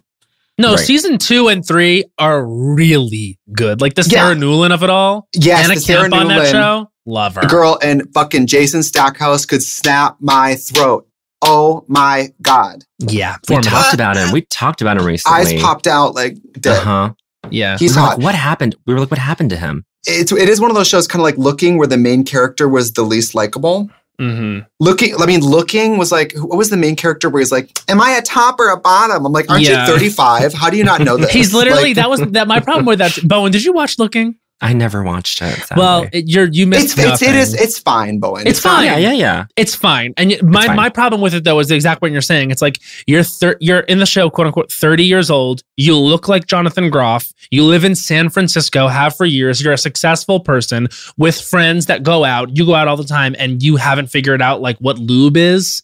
No, 0.58 0.72
Right. 0.72 0.80
season 0.80 1.20
two 1.20 1.48
and 1.48 1.64
three 1.66 2.06
are 2.18 2.44
really 2.44 3.38
good. 3.54 3.82
Like 3.82 3.94
the 3.94 4.02
Yeah. 4.02 4.24
Sarah 4.24 4.36
Newlin 4.36 4.74
of 4.74 4.82
it 4.84 4.90
all. 4.90 5.28
Yes, 5.34 5.66
Anna 5.66 5.76
the 5.76 5.82
Sarah 5.82 6.10
Camp 6.10 6.16
on 6.16 6.28
that 6.30 6.40
Newlin 6.48 6.52
show. 6.52 6.90
Love 7.06 7.36
her. 7.36 7.42
girl 7.48 7.78
and 7.82 8.04
fucking 8.14 8.46
Jason 8.48 8.84
Stackhouse 8.84 9.46
could 9.46 9.64
snap 9.64 10.18
my 10.20 10.56
throat. 10.56 11.06
Oh 11.42 11.86
my 11.88 12.34
God. 12.42 12.84
Yeah, 13.00 13.36
We 13.48 13.54
formidable. 13.56 13.78
talked 13.78 13.94
about 13.94 14.18
him. 14.18 14.32
We 14.32 14.42
talked 14.50 14.82
about 14.82 14.98
him 14.98 15.06
recently. 15.06 15.40
Eyes 15.56 15.62
popped 15.62 15.88
out 15.88 16.16
like 16.16 16.38
dead. 16.60 16.78
Uh 16.80 16.82
huh. 16.82 17.14
Yeah. 17.50 17.78
He's 17.78 17.96
we 17.96 18.02
hot. 18.02 18.18
like, 18.18 18.24
what 18.26 18.36
happened? 18.36 18.76
We 18.86 18.94
were 18.94 19.00
like, 19.00 19.12
what 19.12 19.20
happened 19.20 19.50
to 19.52 19.58
him? 19.58 19.86
It's, 20.06 20.32
it 20.32 20.50
is 20.50 20.60
one 20.62 20.70
of 20.72 20.76
those 20.76 20.88
shows 20.88 21.08
kind 21.08 21.22
of 21.22 21.24
like 21.24 21.38
looking 21.38 21.78
where 21.78 21.88
the 21.88 21.98
main 21.98 22.24
character 22.24 22.68
was 22.68 22.94
the 22.94 23.04
least 23.04 23.36
likable. 23.36 23.90
hmm 24.20 24.60
Looking, 24.80 25.16
I 25.20 25.26
mean, 25.26 25.42
looking 25.42 25.98
was 25.98 26.12
like, 26.12 26.34
what 26.36 26.58
was 26.58 26.70
the 26.70 26.78
main 26.78 26.96
character 26.96 27.30
where 27.30 27.40
he's 27.42 27.52
like, 27.52 27.80
am 27.90 28.02
I 28.02 28.12
a 28.12 28.22
top 28.22 28.60
or 28.60 28.70
a 28.70 28.78
bottom? 28.78 29.26
I'm 29.26 29.32
like, 29.32 29.50
aren't 29.50 29.64
Yeah. 29.64 29.86
you 29.88 29.94
35? 29.94 30.54
How 30.54 30.70
do 30.70 30.78
you 30.78 30.84
not 30.84 31.02
know 31.02 31.16
this? 31.18 31.32
He's 31.32 31.54
literally 31.54 31.84
Like, 31.90 31.96
that 31.96 32.10
was 32.10 32.20
that 32.22 32.48
my 32.48 32.60
problem 32.60 32.86
with 32.86 33.00
that. 33.00 33.18
Bowen, 33.28 33.52
did 33.52 33.64
you 33.64 33.74
watch 33.74 33.98
Looking? 34.00 34.36
I 34.62 34.74
never 34.74 35.04
watched 35.04 35.42
it. 35.42 35.56
sadly. 35.56 35.82
Well, 35.82 36.08
it, 36.12 36.28
you're 36.28 36.48
you 36.48 36.68
missed 36.68 36.98
It's, 36.98 37.00
it's, 37.00 37.22
nothing. 37.22 37.36
is, 37.36 37.54
it's 37.54 37.80
fine, 37.80 38.20
Bowen. 38.20 38.46
It's 38.46 38.60
fine. 38.60 38.86
yeah, 38.86 38.98
yeah, 38.98 39.14
yeah. 39.14 39.46
It's 39.56 39.74
fine. 39.74 40.14
And 40.18 40.36
my 40.44 40.66
fine. 40.68 40.76
my 40.76 40.90
problem 40.90 41.22
with 41.22 41.34
it 41.34 41.46
though 41.46 41.60
is 41.60 41.70
the 41.70 41.76
exact 41.76 42.02
what 42.02 42.12
you're 42.12 42.22
saying. 42.22 42.52
It's 42.52 42.62
like 42.62 42.80
you're 43.08 43.24
thir- 43.24 43.56
you're 43.62 43.80
in 43.82 44.00
the 44.00 44.06
show, 44.06 44.30
quote 44.30 44.48
unquote, 44.48 44.72
30 44.72 45.06
years 45.06 45.32
old. 45.32 45.64
You 45.78 45.96
look 45.98 46.28
like 46.28 46.46
Jonathan 46.46 46.90
Groff. 46.90 47.32
You 47.52 47.64
live 47.64 47.86
in 47.86 47.96
San 47.96 48.30
Francisco, 48.30 48.88
have 48.88 49.16
for 49.16 49.26
years. 49.26 49.62
You're 49.62 49.74
a 49.74 49.78
successful 49.78 50.42
person 50.42 50.90
with 51.18 51.40
friends 51.40 51.86
that 51.86 52.04
go 52.04 52.26
out. 52.26 52.58
You 52.58 52.66
go 52.66 52.76
out 52.76 52.90
all 52.90 52.98
the 52.98 53.06
time, 53.06 53.36
and 53.40 53.64
you 53.64 53.78
haven't 53.78 54.08
figured 54.08 54.42
out 54.42 54.62
like 54.62 54.78
what 54.80 55.00
lube 55.00 55.38
is. 55.38 55.84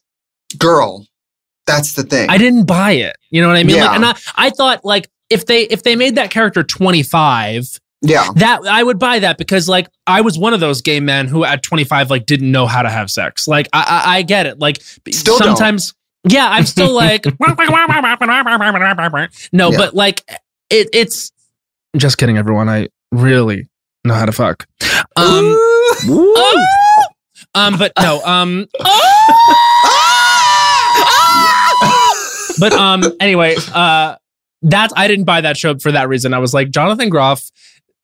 Girl, 0.57 1.05
that's 1.65 1.93
the 1.93 2.03
thing. 2.03 2.30
I 2.30 2.38
didn't 2.38 2.65
buy 2.65 2.91
it. 2.91 3.15
You 3.30 3.41
know 3.41 3.47
what 3.47 3.57
I 3.57 3.63
mean? 3.63 3.78
Yeah. 3.78 3.86
Like, 3.86 3.95
and 3.95 4.05
I, 4.05 4.15
I 4.36 4.49
thought 4.49 4.84
like 4.84 5.09
if 5.30 5.45
they 5.45 5.63
if 5.63 5.84
they 5.84 5.95
made 5.95 6.15
that 6.15 6.30
character 6.30 6.61
25, 6.61 7.80
yeah. 8.06 8.30
that 8.36 8.62
I 8.66 8.84
would 8.84 8.99
buy 8.99 9.20
that 9.20 9.38
because 9.38 9.68
like 9.68 9.88
I 10.08 10.22
was 10.22 10.38
one 10.38 10.53
of 10.53 10.60
those 10.60 10.82
gay 10.82 10.99
men 10.99 11.28
who 11.28 11.43
at 11.43 11.64
25 11.64 12.10
like 12.10 12.26
didn't 12.26 12.51
know 12.51 12.68
how 12.68 12.82
to 12.82 12.89
have 12.89 13.10
sex. 13.12 13.47
Like 13.47 13.68
I 13.74 14.03
I, 14.06 14.18
I 14.18 14.22
get 14.22 14.45
it. 14.45 14.60
Like 14.60 14.82
Still 15.12 15.38
don't. 15.38 15.56
sometimes 15.58 15.93
yeah, 16.28 16.47
I'm 16.49 16.66
still 16.66 16.91
like 17.06 17.26
no, 19.51 19.72
Yeah. 19.72 19.78
but 19.78 19.93
like 19.93 20.24
it 20.70 20.89
it's 20.93 21.32
just 21.97 22.18
kidding 22.18 22.38
everyone. 22.38 22.68
I 22.70 22.89
really 23.12 23.68
know 24.03 24.14
how 24.16 24.26
to 24.26 24.32
fuck. 24.32 24.68
Um 25.16 25.45
oh! 26.08 27.06
um 27.53 27.78
but 27.78 27.91
no, 27.99 28.22
um 28.26 28.66
but 32.60 32.74
um 32.74 33.03
anyway, 33.20 33.56
uh 33.74 34.16
that's 34.62 34.93
I 34.95 35.08
didn't 35.08 35.26
buy 35.26 35.41
that 35.41 35.58
show 35.58 35.78
for 35.78 35.91
that 35.91 36.08
reason. 36.10 36.34
I 36.34 36.39
was 36.39 36.53
like 36.53 36.70
Jonathan 36.72 37.10
Groff 37.10 37.51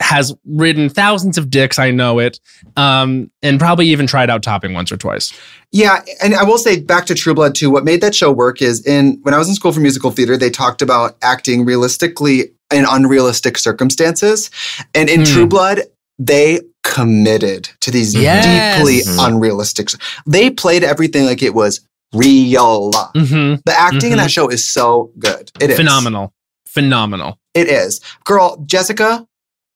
has 0.02 0.34
ridden 0.46 0.90
thousands 0.90 1.38
of 1.38 1.50
dicks, 1.50 1.80
I 1.80 1.92
know 1.92 2.20
it. 2.20 2.40
Um 2.76 3.32
and 3.42 3.60
probably 3.60 3.88
even 3.88 4.08
tried 4.08 4.30
out 4.30 4.44
topping 4.44 4.74
once 4.74 4.92
or 4.92 4.98
twice. 4.98 5.34
Yeah, 5.72 6.02
and 6.22 6.36
I 6.36 6.44
will 6.44 6.58
say 6.58 6.80
back 6.82 7.06
to 7.06 7.16
True 7.16 7.34
Blood 7.34 7.56
too. 7.56 7.70
What 7.70 7.86
made 7.86 8.02
that 8.02 8.14
show 8.14 8.32
work 8.32 8.62
is 8.62 8.86
in 8.86 9.20
when 9.24 9.34
I 9.34 9.38
was 9.38 9.48
in 9.48 9.56
school 9.56 9.72
for 9.72 9.80
musical 9.80 10.12
theater, 10.12 10.36
they 10.38 10.50
talked 10.50 10.82
about 10.82 11.16
acting 11.22 11.64
realistically 11.66 12.52
in 12.74 12.86
unrealistic 12.90 13.58
circumstances, 13.58 14.50
and 14.96 15.10
in 15.10 15.22
Hmm. 15.22 15.26
True 15.34 15.48
Blood, 15.48 15.82
they 16.20 16.62
committed 16.84 17.70
to 17.82 17.92
these 17.92 18.14
Yes. 18.16 18.78
deeply 18.78 19.02
Mhm. 19.02 19.28
unrealistic. 19.28 19.90
They 20.26 20.50
played 20.50 20.84
everything 20.84 21.26
like 21.26 21.42
it 21.44 21.54
was 21.54 21.80
real. 22.14 22.92
Mm-hmm. 23.16 23.62
The 23.66 23.80
acting 23.80 24.12
in 24.12 24.18
Mhm. 24.18 24.22
that 24.22 24.32
show 24.32 24.48
is 24.50 24.68
so 24.70 25.12
good. 25.20 25.52
It 25.60 25.70
is 25.70 25.78
Phenomenal. 25.78 26.34
Phenomenal. 26.68 27.38
It 27.54 27.68
is, 27.68 28.00
girl. 28.26 28.64
Jessica, 28.66 29.26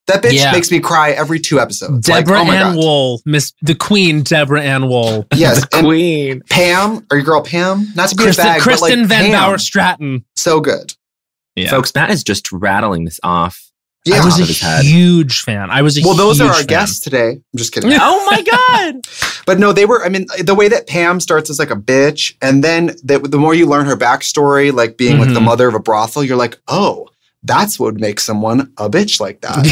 that 0.08 0.22
bitch 0.24 0.34
Yeah. 0.34 0.52
makes 0.52 0.70
me 0.72 0.80
cry 0.80 1.12
every 1.12 1.40
two 1.40 1.60
episodes. 1.60 2.08
Like, 2.08 2.26
Deborah 2.26 2.42
oh 2.42 2.52
Ann 2.52 2.74
God. 2.74 2.78
Woll, 2.78 3.22
Miss 3.26 3.54
the 3.62 3.76
Queen 3.76 4.22
Deborah 4.24 4.62
Ann 4.62 4.88
Woll. 4.88 5.26
Yes, 5.36 5.62
the 5.62 5.82
queen. 5.82 6.42
Pam, 6.50 7.06
or 7.12 7.18
your 7.18 7.26
girl 7.26 7.42
Pam, 7.42 7.88
not 7.96 8.10
to 8.10 8.16
be 8.16 8.24
Kristen, 8.24 8.46
a 8.46 8.50
bag, 8.50 8.62
Kristen 8.62 9.00
but 9.02 9.10
like 9.10 9.10
Van 9.10 9.32
Pam, 9.32 9.42
Bauer 9.50 9.58
Straten. 9.58 10.24
so 10.36 10.60
good. 10.60 10.94
Yeah. 11.56 11.70
Folks, 11.70 11.94
Matt 11.96 12.10
is 12.12 12.24
just 12.24 12.52
rattling 12.52 13.06
this 13.06 13.20
off. 13.24 13.62
Yeah. 14.04 14.18
I 14.22 14.26
was 14.26 14.38
a 14.38 14.44
of 14.44 14.48
his 14.50 14.60
head. 14.60 14.84
huge 14.86 15.42
fan. 15.42 15.72
I 15.72 15.82
was 15.82 15.98
a 15.98 16.02
Well, 16.06 16.14
those 16.14 16.40
are 16.40 16.50
our 16.50 16.54
fan. 16.58 16.68
guests 16.68 17.00
today. 17.00 17.30
I'm 17.32 17.42
just 17.58 17.74
kidding. 17.74 17.92
oh 18.00 18.28
my 18.30 18.42
god! 18.92 19.02
But 19.48 19.58
no, 19.58 19.74
they 19.74 19.88
were, 19.88 20.06
I 20.06 20.10
mean, 20.10 20.28
the 20.44 20.54
way 20.54 20.68
that 20.68 20.86
Pam 20.86 21.20
starts 21.20 21.50
as 21.50 21.58
like 21.58 21.72
a 21.72 21.76
bitch, 21.76 22.36
and 22.40 22.64
then 22.64 22.96
the, 23.04 23.18
the 23.18 23.40
more 23.40 23.56
you 23.56 23.66
learn 23.66 23.88
her 23.88 23.96
backstory, 23.98 24.72
like 24.72 24.98
being 24.98 25.18
like 25.18 25.34
the 25.34 25.40
Mhm. 25.40 25.46
mother 25.46 25.68
of 25.68 25.74
a 25.74 25.80
brothel, 25.80 26.24
you're 26.24 26.38
like, 26.38 26.60
oh, 26.68 27.08
that's 27.46 27.80
what 27.80 27.94
would 27.94 28.02
make 28.02 28.20
someone 28.20 28.72
a 28.78 28.90
bitch 28.90 29.20
like 29.20 29.42
that. 29.42 29.66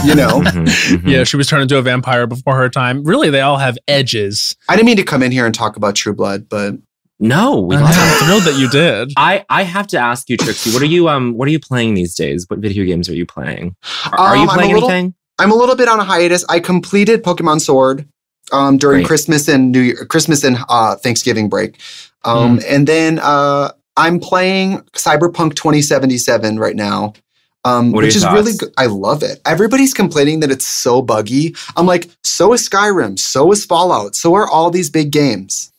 you 0.04 0.14
know? 0.14 0.40
Mhm, 0.40 0.66
mhm. 0.66 1.08
yeah, 1.10 1.24
she 1.24 1.36
was 1.36 1.46
turned 1.46 1.62
into 1.62 1.78
a 1.78 1.82
vampire 1.82 2.26
before 2.26 2.56
her 2.56 2.68
time. 2.68 3.04
Really, 3.04 3.30
they 3.30 3.40
all 3.40 3.56
have 3.58 3.78
edges. 3.88 4.56
I 4.68 4.76
didn't 4.76 4.86
mean 4.86 4.96
to 4.96 5.02
come 5.04 5.22
in 5.22 5.32
here 5.32 5.46
and 5.46 5.54
talk 5.54 5.76
about 5.76 5.94
True 5.94 6.14
Blood, 6.14 6.48
but 6.48 6.74
No, 7.18 7.60
we 7.60 7.76
I'm 7.76 7.82
love 7.84 7.94
thrilled 8.18 8.42
that 8.44 8.58
you 8.58 8.68
did. 8.70 9.12
I, 9.16 9.44
I 9.50 9.62
have 9.62 9.86
to 9.88 9.98
ask 9.98 10.28
you, 10.30 10.36
Trixie, 10.36 10.72
what 10.72 10.82
are 10.82 10.86
you 10.86 11.08
um 11.08 11.34
what 11.34 11.46
are 11.48 11.50
you 11.52 11.60
playing 11.60 11.94
these 11.94 12.14
days? 12.14 12.46
What 12.48 12.58
video 12.60 12.84
games 12.84 13.08
are 13.08 13.14
you 13.14 13.26
playing? 13.26 13.76
Are, 14.12 14.18
are 14.18 14.34
Um, 14.34 14.42
you 14.42 14.48
I'm 14.48 14.56
playing 14.56 14.74
little- 14.74 14.90
anything? 14.90 15.14
I'm 15.38 15.52
a 15.52 15.54
little 15.54 15.76
bit 15.76 15.88
on 15.88 15.98
a 16.00 16.04
hiatus. 16.04 16.44
I 16.50 16.60
completed 16.60 17.22
Pokemon 17.24 17.60
Sword 17.62 18.06
um, 18.52 18.76
during 18.76 18.98
Great. 19.00 19.06
Christmas 19.06 19.48
and 19.48 19.72
New 19.72 19.80
Year, 19.80 20.04
Christmas 20.06 20.44
and 20.44 20.58
uh, 20.68 20.96
Thanksgiving 20.96 21.48
break, 21.48 21.78
um, 22.24 22.58
Hmm. 22.58 22.64
and 22.68 22.86
then 22.86 23.18
uh, 23.22 23.70
I'm 23.96 24.20
playing 24.20 24.78
Cyberpunk 24.92 25.54
2077 25.56 26.58
right 26.58 26.76
now. 26.76 27.14
Um, 27.62 27.92
which 27.92 28.16
is 28.16 28.24
really 28.24 28.52
good. 28.56 28.72
I 28.78 28.86
love 28.86 29.22
it. 29.22 29.38
Everybody's 29.44 29.92
complaining 29.92 30.40
that 30.40 30.50
it's 30.50 30.66
so 30.66 31.02
buggy. 31.02 31.54
I'm 31.76 31.84
like, 31.84 32.08
so 32.24 32.54
is 32.54 32.66
Skyrim, 32.66 33.18
so 33.18 33.52
is 33.52 33.66
Fallout, 33.66 34.16
so 34.16 34.34
are 34.34 34.48
all 34.48 34.70
these 34.70 34.88
big 34.88 35.12
games. 35.12 35.70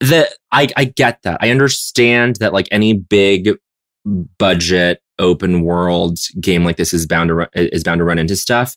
the 0.00 0.28
I, 0.50 0.66
I 0.76 0.86
get 0.86 1.22
that. 1.22 1.38
I 1.40 1.50
understand 1.50 2.36
that 2.36 2.52
like 2.52 2.66
any 2.72 2.92
big 2.92 3.50
budget 4.38 5.00
open 5.18 5.62
world 5.62 6.18
game 6.40 6.64
like 6.64 6.76
this 6.76 6.92
is 6.92 7.06
bound 7.06 7.28
to 7.28 7.34
run, 7.34 7.48
is 7.54 7.84
bound 7.84 8.00
to 8.00 8.04
run 8.04 8.18
into 8.18 8.36
stuff. 8.36 8.76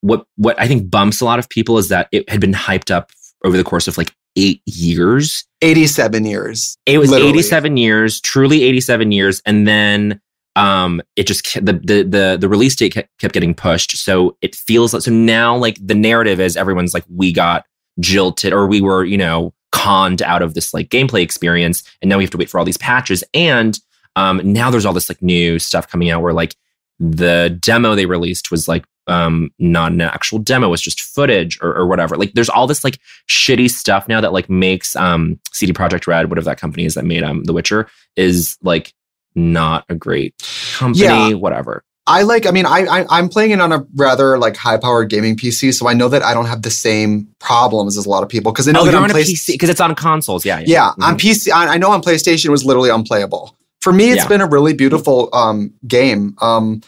What 0.00 0.24
what 0.36 0.58
I 0.58 0.66
think 0.66 0.90
bumps 0.90 1.20
a 1.20 1.26
lot 1.26 1.38
of 1.38 1.48
people 1.48 1.76
is 1.76 1.88
that 1.88 2.08
it 2.12 2.28
had 2.30 2.40
been 2.40 2.54
hyped 2.54 2.90
up 2.90 3.10
over 3.44 3.56
the 3.56 3.64
course 3.64 3.88
of 3.88 3.96
like 3.98 4.14
eight 4.36 4.62
years. 4.66 5.44
87 5.62 6.24
years. 6.24 6.76
It 6.86 6.98
was 6.98 7.10
Literally. 7.10 7.32
87 7.32 7.76
years, 7.76 8.20
truly 8.20 8.62
87 8.64 9.12
years, 9.12 9.42
and 9.44 9.66
then 9.66 10.20
um 10.56 11.00
it 11.14 11.28
just 11.28 11.54
the 11.54 11.72
the 11.72 12.02
the, 12.02 12.36
the 12.40 12.48
release 12.48 12.74
date 12.74 12.92
kept, 12.92 13.08
kept 13.18 13.34
getting 13.34 13.54
pushed. 13.54 13.96
So 13.96 14.36
it 14.42 14.54
feels 14.54 14.92
like 14.92 15.02
so 15.02 15.10
now 15.10 15.56
like 15.56 15.78
the 15.80 15.94
narrative 15.94 16.40
is 16.40 16.56
everyone's 16.56 16.92
like 16.94 17.04
we 17.08 17.32
got 17.32 17.64
jilted 18.00 18.52
or 18.52 18.66
we 18.66 18.80
were 18.80 19.04
you 19.04 19.18
know 19.18 19.52
conned 19.72 20.22
out 20.22 20.42
of 20.42 20.54
this 20.54 20.74
like 20.74 20.88
gameplay 20.88 21.22
experience, 21.22 21.84
and 22.02 22.08
now 22.08 22.16
we 22.18 22.24
have 22.24 22.30
to 22.30 22.38
wait 22.38 22.50
for 22.50 22.58
all 22.58 22.64
these 22.64 22.78
patches 22.78 23.22
and 23.34 23.78
um 24.16 24.40
now 24.44 24.70
there's 24.70 24.84
all 24.84 24.92
this 24.92 25.08
like 25.08 25.22
new 25.22 25.58
stuff 25.58 25.88
coming 25.88 26.10
out 26.10 26.20
where 26.22 26.32
like 26.32 26.56
the 26.98 27.56
demo 27.60 27.94
they 27.94 28.06
released 28.06 28.50
was 28.50 28.66
like 28.66 28.84
um 29.10 29.50
not 29.58 29.92
an 29.92 30.00
actual 30.00 30.38
demo 30.38 30.68
it 30.68 30.70
was 30.70 30.80
just 30.80 31.00
footage 31.02 31.58
or, 31.60 31.74
or 31.76 31.86
whatever 31.86 32.16
like 32.16 32.32
there's 32.34 32.48
all 32.48 32.66
this 32.66 32.84
like 32.84 32.98
shitty 33.28 33.68
stuff 33.70 34.08
now 34.08 34.20
that 34.20 34.32
like 34.32 34.48
makes 34.48 34.96
um 34.96 35.38
CD 35.52 35.72
Projekt 35.72 36.06
Red 36.06 36.30
whatever 36.30 36.44
that 36.46 36.58
company 36.60 36.84
is 36.86 36.94
that 36.94 37.04
made 37.04 37.22
um 37.22 37.44
the 37.44 37.52
witcher 37.52 37.88
is 38.16 38.56
like 38.62 38.94
not 39.34 39.84
a 39.88 39.94
great 39.94 40.34
company 40.74 41.04
Yeah. 41.04 41.32
whatever 41.34 41.84
I 42.06 42.22
like, 42.22 42.44
I 42.44 42.50
mean, 42.50 42.66
I, 42.66 42.86
I 42.86 43.06
I'm 43.18 43.28
playing 43.28 43.52
it 43.52 43.60
on 43.60 43.70
a 43.72 43.86
rather 43.94 44.36
like 44.36 44.56
high 44.56 44.78
powered 44.78 45.10
gaming 45.10 45.36
PC, 45.36 45.72
so 45.72 45.86
I 45.86 45.92
know 45.94 46.08
that 46.08 46.22
I 46.24 46.34
don't 46.34 46.46
have 46.46 46.62
the 46.62 46.70
same 46.70 47.28
problems 47.38 47.96
as 47.96 48.04
a 48.04 48.08
lot 48.08 48.24
of 48.24 48.28
people 48.28 48.50
because 48.50 48.66
I 48.66 48.72
know 48.72 48.80
oh 48.80 48.84
that 48.86 48.94
on 48.94 49.10
Play- 49.10 49.22
pc 49.22 49.46
because 49.52 49.68
it's 49.68 49.80
on 49.82 49.94
consoles 49.94 50.44
yeah 50.44 50.58
Yeah, 50.66 50.90
Mhm. 50.98 51.04
on 51.04 51.18
PC, 51.18 51.52
I, 51.52 51.74
I 51.74 51.78
know 51.78 51.90
on 51.92 52.02
PlayStation 52.02 52.46
it 52.46 52.50
was 52.50 52.64
literally 52.64 52.90
unplayable. 52.90 53.54
For 53.80 53.92
me, 53.92 54.10
it's 54.10 54.22
Yeah. 54.22 54.28
been 54.28 54.40
a 54.40 54.46
really 54.46 54.72
beautiful 54.72 55.28
um, 55.32 55.72
game, 55.86 56.34
um, 56.40 56.80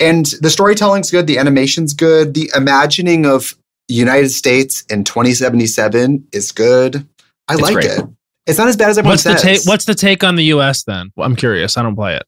and 0.00 0.26
the 0.40 0.50
storytelling's 0.50 1.10
good, 1.10 1.26
the 1.26 1.38
animation's 1.38 1.92
good, 1.94 2.34
the 2.34 2.50
imagining 2.54 3.26
of 3.26 3.56
United 3.88 4.30
States 4.30 4.82
in 4.90 5.04
2077 5.04 6.26
is 6.32 6.52
good. 6.52 7.06
I 7.48 7.54
It's 7.54 7.62
like 7.62 7.74
great. 7.74 7.86
it. 7.86 8.04
It's 8.46 8.58
not 8.58 8.68
as 8.68 8.76
bad 8.76 8.90
as 8.90 8.98
everyone 8.98 9.12
What's 9.14 9.24
the 9.24 9.36
says. 9.36 9.66
What's 9.66 9.84
the 9.84 9.94
take 9.94 10.24
on 10.24 10.36
the 10.36 10.44
U.S. 10.44 10.84
then? 10.84 11.10
Well, 11.16 11.26
I'm 11.26 11.36
curious. 11.36 11.76
I 11.76 11.82
don't 11.82 11.94
play 11.96 12.16
it. 12.16 12.22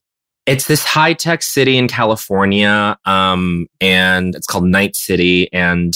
it's 0.47 0.67
this 0.67 0.85
high 0.85 1.13
tech 1.15 1.43
city 1.43 1.77
in 1.79 1.89
California, 1.89 2.99
um, 3.05 3.67
and 3.81 4.35
it's 4.35 4.47
called 4.47 4.65
Night 4.65 4.97
City, 4.97 5.51
and 5.53 5.93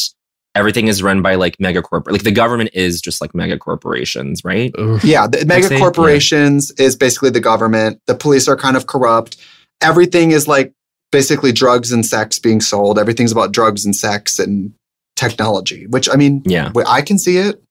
everything 0.54 0.88
is 0.88 1.02
run 1.02 1.20
by 1.22 1.34
like 1.34 1.56
mega 1.58 1.82
corporate. 1.82 2.12
Like 2.12 2.22
the 2.22 2.30
government 2.30 2.70
is 2.72 3.00
just 3.00 3.20
like 3.20 3.34
mega 3.34 3.58
corporations, 3.58 4.42
right? 4.44 4.72
Yeah, 5.02 5.26
the 5.26 5.44
mega 5.46 5.68
say, 5.68 5.78
corporations 5.78 6.70
is 6.78 6.94
basically 6.96 7.30
the 7.30 7.40
government. 7.40 8.00
The 8.06 8.14
police 8.14 8.46
are 8.48 8.56
kind 8.56 8.76
of 8.76 8.86
corrupt. 8.86 9.36
Everything 9.82 10.30
is 10.30 10.46
like 10.48 10.72
basically 11.14 11.52
drugs 11.52 11.92
and 11.92 12.04
sex 12.04 12.38
being 12.38 12.60
sold. 12.60 12.98
Everything's 12.98 13.32
about 13.32 13.52
drugs 13.52 13.84
and 13.84 13.94
sex 13.96 14.38
and 14.38 14.72
technology, 15.16 15.86
which 15.86 16.08
I 16.12 16.16
mean, 16.16 16.42
Yeah. 16.44 16.70
I 16.86 17.00
can 17.02 17.18
see 17.18 17.38
it. 17.38 17.62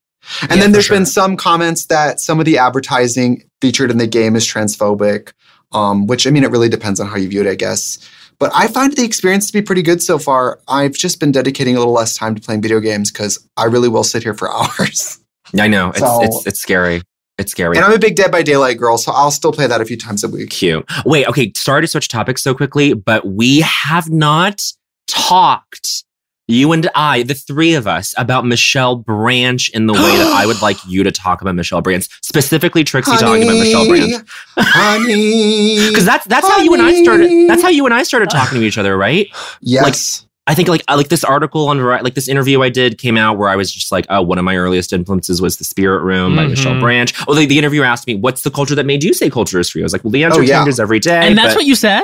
And 0.42 0.52
Yeah, 0.52 0.58
then 0.62 0.72
there's 0.72 0.86
sure. 0.86 0.96
been 0.96 1.06
some 1.06 1.36
comments 1.36 1.86
that 1.88 2.20
some 2.22 2.40
of 2.40 2.46
the 2.46 2.58
advertising 2.58 3.44
featured 3.62 3.92
in 3.92 3.98
the 3.98 4.08
game 4.08 4.36
is 4.38 4.46
transphobic, 4.48 5.32
um, 5.74 6.08
which 6.08 6.26
I 6.26 6.30
mean, 6.30 6.44
it 6.44 6.52
really 6.52 6.70
depends 6.70 7.00
on 7.02 7.08
how 7.08 7.18
you 7.18 7.28
view 7.28 7.42
it, 7.42 7.48
I 7.48 7.56
guess. 7.56 8.00
But 8.40 8.52
I 8.56 8.68
find 8.68 8.94
the 8.96 9.04
experience 9.04 9.48
to 9.48 9.54
be 9.54 9.62
pretty 9.62 9.82
good 9.82 10.02
so 10.02 10.18
far. 10.18 10.60
I've 10.68 10.94
just 10.94 11.20
been 11.20 11.32
dedicating 11.32 11.76
a 11.76 11.80
little 11.80 11.94
less 11.94 12.16
time 12.16 12.34
to 12.36 12.42
playing 12.42 12.62
video 12.62 12.80
games 12.80 13.12
because 13.12 13.38
I 13.58 13.66
really 13.66 13.90
will 13.90 14.04
sit 14.06 14.24
here 14.24 14.34
for 14.34 14.50
hours. 14.58 15.20
I 15.60 15.68
know 15.68 15.90
it's 15.90 16.00
So- 16.00 16.24
it's 16.24 16.48
it's 16.48 16.62
scary. 16.62 17.02
It's 17.38 17.52
scary. 17.52 17.78
And 17.78 17.86
I'm 17.86 17.94
a 17.94 18.00
big 18.00 18.16
Dead 18.16 18.32
by 18.32 18.44
Daylight 18.44 18.78
girl, 18.78 18.98
so 18.98 19.12
I'll 19.12 19.32
still 19.32 19.52
play 19.52 19.66
that 19.66 19.82
a 19.82 19.86
few 19.86 19.98
times 19.98 20.24
a 20.24 20.28
week. 20.28 20.52
Cute. 20.52 20.86
Wait, 21.06 21.28
okay. 21.28 21.52
Sorry 21.56 21.82
to 21.82 21.88
switch 21.88 22.08
topics 22.08 22.44
so 22.44 22.54
quickly, 22.54 22.94
but 22.94 23.26
we 23.26 23.62
have 23.62 24.10
not 24.12 24.62
talked, 25.08 26.04
you 26.48 26.72
and 26.74 26.88
I, 26.94 27.24
the 27.24 27.34
three 27.34 27.74
of 27.74 27.88
us, 27.88 28.14
about 28.20 28.46
Michelle 28.46 28.98
Branch 28.98 29.68
in 29.70 29.88
the 29.88 29.94
way 29.94 30.00
that 30.00 30.28
I 30.28 30.46
would 30.46 30.62
like 30.62 30.78
you 30.86 31.04
to 31.04 31.12
talk 31.12 31.42
about 31.42 31.56
Michelle 31.56 31.82
Branch, 31.82 32.08
specifically 32.22 32.84
Trixie 32.84 33.18
talking 33.18 33.44
about 33.44 33.58
Michelle 33.58 33.88
Branch. 33.88 34.24
Honey. 34.58 35.88
Because 35.90 36.06
that's 36.06 36.26
that's 36.28 36.48
how 36.48 36.60
you 36.60 36.74
and 36.74 36.82
I 36.82 37.02
started. 37.04 37.50
That's 37.50 37.62
how 37.62 37.70
you 37.70 37.86
and 37.86 37.94
I 37.94 38.04
started 38.04 38.30
talking 38.30 38.60
to 38.60 38.66
each 38.66 38.78
other, 38.78 38.98
right? 38.98 39.28
Yes. 39.62 40.26
I 40.46 40.56
think 40.56 40.68
like 40.68 40.84
I 40.90 40.96
like 40.96 41.08
this 41.08 41.24
article 41.24 41.70
on 41.70 41.78
Vari- 41.80 42.02
like 42.02 42.16
this 42.16 42.28
interview 42.28 42.62
I 42.62 42.70
did 42.70 42.98
came 42.98 43.18
out 43.18 43.38
where 43.38 43.48
I 43.50 43.56
was 43.56 43.72
just 43.72 43.92
like, 43.94 44.06
oh, 44.10 44.22
one 44.22 44.38
of 44.38 44.44
my 44.44 44.58
earliest 44.58 44.92
influences 44.92 45.42
was 45.42 45.56
The 45.58 45.64
Spirit 45.64 46.02
Room 46.04 46.36
by 46.36 46.44
Mhm. 46.46 46.50
Michelle 46.50 46.80
Branch. 46.82 47.14
Oh, 47.28 47.34
the, 47.34 47.46
the 47.46 47.58
interviewer 47.58 47.86
asked 47.86 48.08
me, 48.08 48.16
"What's 48.16 48.42
the 48.42 48.52
culture 48.52 48.76
that 48.76 48.86
made 48.86 49.04
you 49.06 49.14
say 49.14 49.30
culture 49.30 49.58
is 49.60 49.70
for 49.70 49.78
you?" 49.78 49.84
I 49.84 49.88
was 49.88 49.94
like, 49.94 50.04
"Well, 50.04 50.12
the 50.12 50.24
answer 50.26 50.42
Oh, 50.42 50.44
yeah. 50.44 50.60
changes 50.60 50.80
every 50.82 51.00
day." 51.00 51.26
and 51.28 51.38
that's 51.38 51.54
but- 51.54 51.60
what 51.60 51.66
you 51.66 51.76
said. 51.76 52.04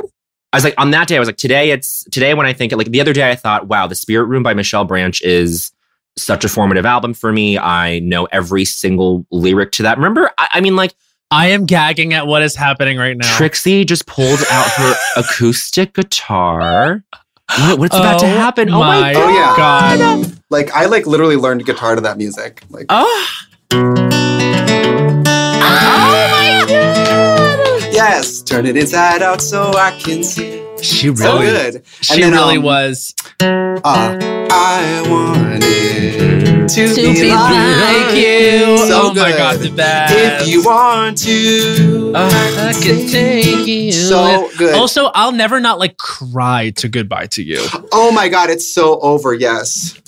I 0.53 0.57
was 0.57 0.63
like, 0.63 0.73
on 0.79 0.89
that 0.91 1.07
day, 1.07 1.15
I 1.15 1.19
was 1.19 1.27
like, 1.27 1.37
today 1.37 1.69
it's 1.71 2.03
today 2.05 2.33
when 2.33 2.45
I 2.47 2.53
think 2.53 2.71
like 2.71 2.89
the 2.89 3.01
other 3.01 3.13
day 3.13 3.29
I 3.29 3.35
thought, 3.35 3.67
wow, 3.67 3.85
The 3.87 3.93
Spirit 3.95 4.25
Room 4.25 4.41
by 4.41 4.53
Michelle 4.55 4.83
Branch 4.85 5.21
is 5.21 5.71
such 6.17 6.43
a 6.43 6.49
formative 6.49 6.85
album 6.87 7.13
for 7.13 7.31
me. 7.31 7.57
I 7.59 7.99
know 7.99 8.25
every 8.31 8.65
single 8.65 9.27
lyric 9.31 9.71
to 9.73 9.83
that. 9.83 9.97
Remember, 9.97 10.31
I, 10.39 10.47
I 10.53 10.61
mean, 10.61 10.75
like 10.75 10.95
I 11.29 11.49
am 11.49 11.67
gagging 11.67 12.13
at 12.15 12.25
what 12.25 12.41
is 12.41 12.55
happening 12.55 12.97
right 12.97 13.15
now. 13.15 13.31
Trixie 13.37 13.85
just 13.85 14.07
pulled 14.07 14.39
out 14.49 14.67
her 14.71 14.95
acoustic 15.17 15.93
guitar. 15.93 17.03
What- 17.57 17.79
what's 17.79 17.95
about 17.95 18.19
to 18.19 18.25
Oh 18.25 18.29
happen? 18.29 18.69
Oh 18.69 18.79
my 18.79 19.01
my 19.01 19.13
god! 19.13 19.23
Oh, 19.23 19.29
yeah. 19.33 19.53
God. 19.57 20.31
Like 20.49 20.71
I 20.71 20.85
like 20.85 21.05
literally 21.07 21.35
learned 21.35 21.65
guitar 21.65 21.95
to 21.95 22.01
that 22.01 22.17
music. 22.17 22.63
Like 22.69 22.85
Oh, 22.89 23.27
my 23.71 23.79
God! 26.67 27.93
yes, 27.93 28.41
turn 28.41 28.65
it 28.65 28.77
inside 28.77 29.21
out 29.21 29.41
so 29.41 29.71
I 29.73 29.91
can 29.99 30.23
see. 30.23 30.63
She 30.83 31.09
really, 31.09 31.15
So 31.21 31.39
really, 31.39 31.71
good. 31.71 31.83
she 32.01 32.21
then, 32.21 32.31
really 32.33 32.57
um, 32.57 32.63
was. 32.63 33.13
Uh, 33.41 34.17
I 34.51 35.03
wanted 35.09 36.67
to, 36.69 36.87
To 36.87 36.95
be, 36.95 37.13
be 37.21 37.29
like, 37.33 38.09
like 38.09 38.15
you. 38.17 38.77
So 38.77 39.01
oh 39.09 39.13
my. 39.13 39.31
God, 39.31 39.59
the 39.59 39.71
best. 39.71 40.13
If 40.43 40.47
you 40.47 40.63
want 40.63 41.17
to, 41.19 42.13
I 42.15 42.73
can 42.81 43.07
take 43.07 43.67
you. 43.67 43.91
so 43.91 44.49
good. 44.57 44.75
Also, 44.75 45.05
I'll 45.07 45.31
never 45.31 45.59
not 45.59 45.79
like 45.79 45.97
cry 45.97 46.71
to 46.77 46.87
goodbye 46.87 47.27
to 47.27 47.43
you. 47.43 47.59
oh 47.91 48.11
my 48.11 48.29
god, 48.29 48.49
it's 48.49 48.67
so 48.71 48.99
over. 49.01 49.33
Yes, 49.33 49.99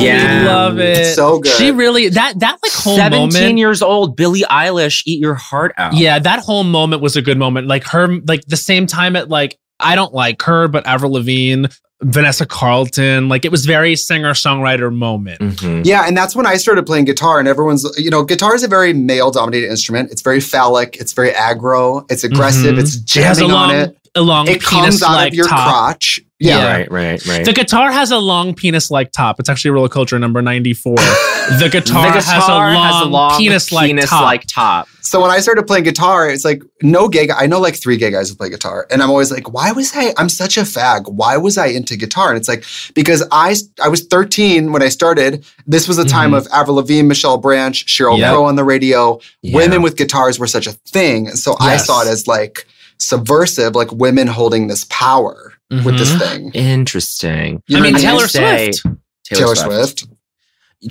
Oh, 0.00 0.04
Yeah. 0.04 0.40
we 0.42 0.48
love 0.48 0.78
it. 0.78 1.14
So 1.14 1.38
good. 1.40 1.52
She 1.52 1.70
really 1.70 2.08
that 2.08 2.38
that 2.40 2.58
like 2.62 2.72
whole 2.72 2.96
Seventeen 2.96 3.32
moment. 3.40 3.58
years 3.58 3.82
old, 3.82 4.16
Billie 4.16 4.42
Eilish, 4.50 5.02
eat 5.06 5.20
your 5.20 5.34
heart 5.34 5.72
out. 5.76 5.94
Yeah, 5.94 6.18
that 6.18 6.40
whole 6.40 6.64
moment 6.64 7.02
was 7.02 7.16
a 7.16 7.22
good 7.22 7.38
moment. 7.38 7.66
Like 7.68 7.84
her, 7.88 8.08
like 8.26 8.44
the 8.46 8.56
same 8.56 8.86
time 8.86 9.16
at 9.16 9.28
like 9.28 9.58
I 9.78 9.94
don't 9.94 10.12
like 10.12 10.42
her, 10.42 10.68
but 10.68 10.86
Avril 10.86 11.12
Lavigne, 11.12 11.66
Vanessa 12.02 12.44
Carlton, 12.46 13.28
like 13.28 13.44
it 13.44 13.50
was 13.50 13.64
very 13.66 13.96
singer 13.96 14.32
songwriter 14.32 14.94
moment. 14.94 15.40
Mhm. 15.40 15.84
Yeah, 15.86 16.06
and 16.06 16.16
that's 16.16 16.34
when 16.36 16.46
I 16.46 16.56
started 16.56 16.84
playing 16.86 17.04
guitar, 17.06 17.38
and 17.38 17.46
everyone's, 17.48 17.86
you 17.98 18.10
know, 18.10 18.22
guitar 18.22 18.54
is 18.54 18.62
a 18.62 18.68
very 18.68 18.92
male 18.92 19.30
dominated 19.30 19.68
instrument. 19.70 20.10
It's 20.10 20.22
very 20.22 20.40
phallic, 20.40 20.96
it's 20.98 21.12
very 21.12 21.30
aggro, 21.30 22.04
it's 22.10 22.24
aggressive, 22.24 22.76
Mhm. 22.76 22.80
it's 22.80 22.94
It 23.16 23.22
has 23.24 23.38
jamming 23.38 23.52
on 23.54 23.68
long, 23.68 23.74
it. 23.74 23.96
A 24.16 24.22
long 24.22 24.48
It 24.48 24.60
comes 24.60 24.86
penis 24.96 25.02
out 25.04 25.12
like 25.12 25.28
of 25.28 25.34
your 25.34 25.46
top. 25.46 25.68
crotch. 25.68 26.20
Yeah. 26.40 26.56
Yeah. 26.58 26.72
Right, 26.72 26.90
right, 26.90 27.26
right. 27.26 27.44
The 27.44 27.52
guitar 27.52 27.92
has 27.92 28.10
a 28.10 28.18
long 28.18 28.54
penis 28.54 28.90
like 28.90 29.12
top. 29.12 29.38
It's 29.38 29.48
actually 29.48 29.70
Rule 29.72 29.84
of 29.84 29.90
Culture 29.92 30.18
number 30.18 30.42
94. 30.42 30.94
the 30.96 31.68
guitar, 31.70 32.08
the 32.10 32.18
guitar 32.18 32.70
has 32.72 33.02
a 33.02 33.04
long, 33.04 33.36
penis 33.38 33.70
like 33.70 33.94
top. 34.06 34.42
top. 34.48 34.88
So 35.02 35.20
when 35.20 35.30
I 35.30 35.38
started 35.38 35.64
playing 35.66 35.84
guitar, 35.84 36.28
it's 36.28 36.44
like 36.44 36.62
no 36.82 37.08
gay 37.08 37.26
guy. 37.28 37.36
I 37.38 37.46
know 37.46 37.60
like 37.60 37.76
three 37.80 37.96
gay 37.98 38.10
guys 38.10 38.30
who 38.30 38.34
play 38.36 38.48
guitar, 38.48 38.86
and 38.90 39.00
I'm 39.02 39.10
always 39.10 39.30
like, 39.30 39.52
why 39.52 39.70
was 39.72 39.92
I? 39.94 40.12
I'm 40.16 40.28
such 40.28 40.56
a 40.56 40.62
fag. 40.62 41.12
Why 41.12 41.36
was 41.36 41.56
I 41.58 41.66
into 41.66 41.96
guitar? 41.96 42.30
And 42.30 42.36
it's 42.38 42.48
like 42.48 42.64
because 42.94 43.22
I 43.30 43.54
I 43.82 43.88
was 43.88 44.04
13 44.06 44.72
when 44.72 44.82
I 44.82 44.88
started. 44.88 45.44
This 45.66 45.86
was 45.86 45.98
a 45.98 46.04
time 46.04 46.30
Mhm. 46.32 46.38
of 46.38 46.48
Avril 46.52 46.76
Lavigne, 46.76 47.06
Michelle 47.06 47.38
Branch, 47.38 47.84
Sheryl 47.86 48.18
Yep. 48.18 48.32
Crow 48.32 48.44
on 48.44 48.56
the 48.56 48.64
radio. 48.64 49.20
Yeah. 49.42 49.56
Women 49.56 49.82
with 49.82 49.96
guitars 49.96 50.38
were 50.38 50.46
such 50.48 50.66
a 50.66 50.72
thing, 50.88 51.28
so 51.30 51.54
I 51.60 51.76
saw 51.76 52.02
it 52.02 52.08
as 52.08 52.26
like 52.26 52.66
subversive, 53.00 53.74
like 53.74 53.90
women 53.92 54.26
holding 54.26 54.66
this 54.68 54.84
power 54.90 55.54
with 55.70 55.98
this 55.98 56.10
Mhm. 56.12 56.18
thing. 56.18 56.50
Interesting. 56.52 57.62
You 57.66 57.76
I 57.76 57.80
know 57.80 57.84
mean, 57.84 57.92
what 57.94 58.02
Taylor 58.02 58.28
say- 58.28 58.72
Swift. 58.72 58.96
Taylor 59.24 59.54
Swift. 59.54 60.06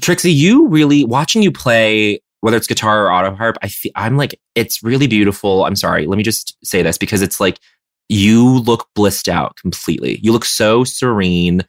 Trixie, 0.01 0.31
you 0.31 0.67
really 0.67 1.03
watching 1.03 1.41
you 1.41 1.51
play, 1.51 2.21
whether 2.41 2.55
it's 2.55 2.67
guitar 2.67 3.05
or 3.05 3.11
auto 3.11 3.35
harp. 3.35 3.57
I 3.61 3.67
feel, 3.67 3.91
I'm 3.95 4.15
like, 4.17 4.39
it's 4.55 4.81
really 4.83 5.07
beautiful. 5.07 5.65
I'm 5.65 5.75
sorry. 5.75 6.05
Let 6.07 6.17
me 6.17 6.23
just 6.23 6.55
say 6.63 6.81
this 6.81 6.97
because 6.97 7.21
it's 7.21 7.39
like 7.39 7.59
you 8.07 8.59
look 8.59 8.87
blissed 8.95 9.27
out 9.27 9.55
completely. 9.57 10.19
You 10.21 10.31
look 10.31 10.45
so 10.45 10.83
serene. 10.83 11.63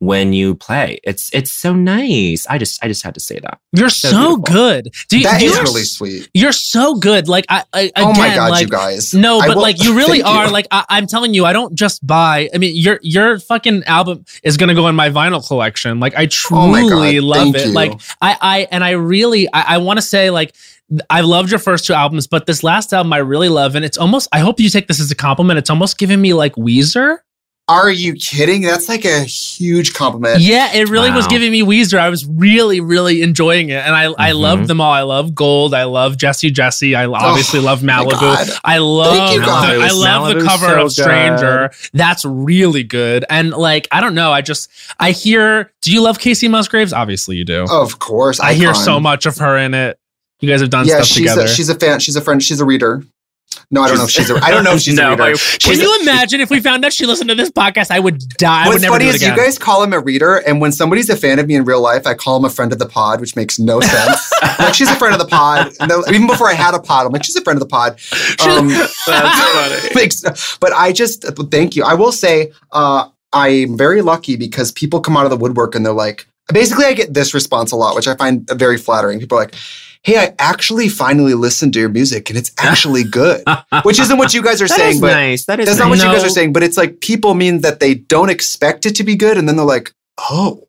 When 0.00 0.32
you 0.32 0.54
play. 0.54 0.98
It's 1.04 1.30
it's 1.32 1.52
so 1.52 1.74
nice. 1.74 2.46
I 2.48 2.58
just 2.58 2.82
I 2.82 2.88
just 2.88 3.02
had 3.02 3.14
to 3.14 3.20
say 3.20 3.38
that. 3.40 3.60
You're 3.72 3.90
So 3.90 4.08
so, 4.10 4.36
good. 4.38 4.88
Do 5.08 5.18
you, 5.18 5.24
That 5.24 5.40
is 5.42 5.54
you're, 5.54 5.62
really 5.62 5.82
sweet. 5.84 6.28
You're 6.34 6.52
so 6.52 6.94
good. 6.96 7.28
Like 7.28 7.44
I, 7.48 7.64
I 7.72 7.80
again, 7.82 7.92
oh 7.98 8.12
my 8.14 8.34
god, 8.34 8.50
like, 8.50 8.62
you 8.62 8.68
guys. 8.68 9.12
No, 9.14 9.38
I 9.40 9.46
but 9.46 9.56
will- 9.56 9.62
like 9.62 9.82
you 9.84 9.94
really 9.94 10.20
Thank 10.22 10.34
are. 10.36 10.46
you. 10.46 10.52
Like 10.52 10.66
I, 10.70 10.84
I'm 10.88 11.06
telling 11.06 11.34
you, 11.34 11.44
I 11.44 11.52
don't 11.52 11.74
just 11.74 12.04
buy. 12.06 12.48
I 12.54 12.58
mean, 12.58 12.74
your 12.74 12.98
your 13.02 13.38
fucking 13.38 13.84
album 13.84 14.24
is 14.42 14.56
gonna 14.56 14.74
go 14.74 14.88
in 14.88 14.96
my 14.96 15.10
vinyl 15.10 15.46
collection. 15.46 16.00
Like 16.00 16.14
I 16.16 16.24
Oh 16.24 16.26
truly 16.28 16.88
God, 16.88 17.22
love 17.22 17.38
thank 17.42 17.56
it. 17.56 17.66
you. 17.68 17.72
Like 17.72 17.92
I, 18.20 18.36
I 18.40 18.68
and 18.72 18.82
I 18.82 18.90
really, 18.92 19.48
I, 19.52 19.74
I 19.74 19.78
want 19.78 19.98
to 19.98 20.02
say 20.02 20.30
like. 20.30 20.54
I 21.08 21.20
loved 21.20 21.50
your 21.52 21.60
first 21.60 21.86
two 21.86 21.92
albums, 21.94 22.26
but 22.26 22.46
this 22.46 22.64
last 22.64 22.92
album 22.92 23.12
I 23.12 23.18
really 23.18 23.48
love, 23.48 23.76
and 23.76 23.84
it's 23.84 23.96
almost. 23.96 24.26
I 24.32 24.40
hope 24.40 24.58
you 24.58 24.68
take 24.68 24.88
this 24.88 24.98
as 24.98 25.08
a 25.12 25.14
compliment. 25.14 25.56
It's 25.56 25.70
almost 25.70 25.98
giving 25.98 26.20
me 26.20 26.34
like 26.34 26.56
Weezer. 26.56 27.18
Are 27.70 27.88
you 27.90 28.14
kidding? 28.14 28.62
That's 28.62 28.88
like 28.88 29.04
a 29.04 29.20
huge 29.20 29.94
compliment. 29.94 30.40
Yeah, 30.40 30.72
it 30.74 30.88
really 30.88 31.12
was 31.12 31.26
giving 31.28 31.52
me 31.52 31.62
Weezer. 31.62 31.98
I 32.00 32.08
was 32.08 32.26
really, 32.26 32.80
really 32.80 33.22
enjoying 33.22 33.68
it, 33.70 33.84
and 33.84 33.94
I, 33.94 34.06
I 34.06 34.32
Mhm. 34.32 34.40
loved 34.40 34.66
them 34.66 34.80
all. 34.80 34.90
I 34.90 35.02
love 35.02 35.34
Gold. 35.36 35.72
I 35.72 35.84
love 35.84 36.16
Jesse 36.16 36.50
Jesse. 36.50 36.96
I 36.96 37.06
obviously 37.06 37.60
love 37.60 37.82
Oh 37.82 37.86
my 37.86 37.92
Malibu. 38.04 38.60
I 38.64 38.78
love, 38.78 39.32
you, 39.34 39.40
the, 39.40 39.46
guys. 39.46 39.92
I 39.92 39.96
love 39.96 40.34
the 40.34 40.44
cover 40.44 40.66
so 40.66 40.84
of 40.86 40.92
Stranger. 40.92 41.70
That's 41.92 42.24
really 42.24 42.82
good. 42.82 43.24
And 43.30 43.50
like, 43.50 43.86
I 43.92 44.00
don't 44.00 44.14
know. 44.16 44.32
I 44.32 44.40
just 44.40 44.68
I 44.98 45.12
hear. 45.12 45.70
Do 45.82 45.92
you 45.92 46.02
love 46.02 46.18
Kacey 46.18 46.48
Musgraves? 46.50 46.92
Obviously, 46.92 47.36
you 47.36 47.44
do. 47.44 47.66
Of 47.70 48.00
course. 48.00 48.40
I 48.40 48.54
hear 48.54 48.74
so 48.74 48.98
much 48.98 49.26
of 49.26 49.38
her 49.38 49.56
in 49.56 49.74
it. 49.74 49.96
You 50.40 50.48
guys 50.48 50.60
have 50.60 50.70
done 50.70 50.86
Yeah, 50.86 50.96
stuff 50.96 51.06
she's 51.06 51.16
together. 51.18 51.42
a, 51.42 51.48
she's 51.48 51.68
a 51.68 51.74
fan. 51.74 52.00
She's 52.00 52.16
a 52.16 52.20
friend. 52.20 52.42
She's 52.42 52.60
a 52.60 52.64
reader. 52.64 53.04
No, 53.72 53.82
I 53.82 53.88
don't 53.88 53.98
know 53.98 54.04
if 54.04 54.10
She's- 54.10 54.28
a. 54.28 54.34
I 54.44 54.50
don't 54.50 54.64
know 54.64 54.74
if 54.74 54.80
she's 54.80 54.94
No, 54.96 55.12
a 55.12 55.16
reader. 55.16 55.38
Can 55.60 55.78
a- 55.78 55.82
you 55.82 56.00
imagine 56.02 56.40
if 56.40 56.50
we 56.50 56.58
found 56.58 56.84
out 56.84 56.92
she 56.92 57.06
listened 57.06 57.28
to 57.30 57.36
this 57.36 57.50
podcast? 57.50 57.92
I 57.92 58.00
would 58.00 58.18
die. 58.30 58.64
Would 58.66 58.72
What's 58.72 58.82
never 58.82 58.94
funny 58.94 59.06
is 59.06 59.22
you 59.22 59.28
guys 59.36 59.58
call 59.58 59.82
him 59.84 59.92
a 59.92 60.00
reader, 60.00 60.38
and 60.38 60.60
when 60.60 60.72
somebody's 60.72 61.08
a 61.08 61.16
fan 61.16 61.38
of 61.38 61.46
me 61.46 61.54
in 61.54 61.64
real 61.64 61.80
life, 61.80 62.04
I 62.04 62.14
call 62.14 62.36
him 62.36 62.44
a 62.44 62.50
friend 62.50 62.72
of 62.72 62.80
the 62.80 62.86
pod, 62.86 63.20
which 63.20 63.36
makes 63.36 63.60
no 63.60 63.80
sense. 63.80 64.32
like 64.58 64.74
she's 64.74 64.90
a 64.90 64.96
friend 64.96 65.14
of 65.14 65.20
the 65.20 65.26
pod. 65.28 65.72
Then- 65.78 65.90
even 66.08 66.26
before 66.26 66.48
I 66.48 66.54
had 66.54 66.74
a 66.74 66.80
pod, 66.80 67.06
I'm 67.06 67.12
like 67.12 67.22
she's 67.22 67.36
a 67.36 67.42
friend 67.42 67.56
of 67.56 67.60
the 67.60 67.70
pod. 67.72 68.00
Um, 68.40 68.68
makes- 69.94 70.22
but 70.58 70.72
I 70.72 70.92
just 70.92 71.24
thank 71.50 71.76
you. 71.76 71.84
I 71.84 71.94
will 71.94 72.12
say 72.12 72.52
uh, 72.72 73.08
I'm 73.32 73.76
very 73.76 74.02
lucky 74.02 74.36
because 74.36 74.72
people 74.72 75.00
come 75.00 75.16
out 75.16 75.24
of 75.24 75.30
the 75.30 75.36
woodwork 75.36 75.74
and 75.74 75.84
they're 75.86 75.92
like, 75.92 76.26
basically, 76.52 76.86
I 76.86 76.92
get 76.94 77.14
this 77.14 77.34
response 77.34 77.70
a 77.72 77.76
lot, 77.76 77.94
which 77.94 78.08
I 78.08 78.16
find 78.16 78.48
very 78.50 78.78
flattering. 78.78 79.20
People 79.20 79.38
are 79.38 79.42
like. 79.42 79.54
Hey, 80.02 80.16
I 80.18 80.34
actually 80.38 80.88
finally 80.88 81.34
listened 81.34 81.74
to 81.74 81.78
your 81.80 81.90
music 81.90 82.30
and 82.30 82.38
it's 82.38 82.50
actually 82.58 83.04
good. 83.04 83.44
Which 83.84 84.00
isn't 84.00 84.16
what 84.16 84.32
you 84.32 84.42
guys 84.42 84.62
are 84.62 84.68
That 84.68 84.78
saying, 84.78 84.94
is 84.96 85.00
but 85.00 85.12
nice. 85.12 85.44
That 85.44 85.60
is 85.60 85.66
that's 85.66 85.78
not 85.78 85.88
nice. 85.90 85.98
what 85.98 86.06
you 86.08 86.12
guys 86.14 86.24
are 86.24 86.30
saying, 86.30 86.52
but 86.54 86.62
it's 86.62 86.76
like 86.78 87.00
people 87.00 87.34
mean 87.34 87.60
that 87.60 87.80
they 87.80 87.94
don't 87.94 88.30
expect 88.30 88.86
it 88.86 88.94
to 88.96 89.04
be 89.04 89.14
good, 89.14 89.36
and 89.36 89.46
then 89.46 89.56
they're 89.56 89.64
like, 89.66 89.92
"Oh, 90.18 90.66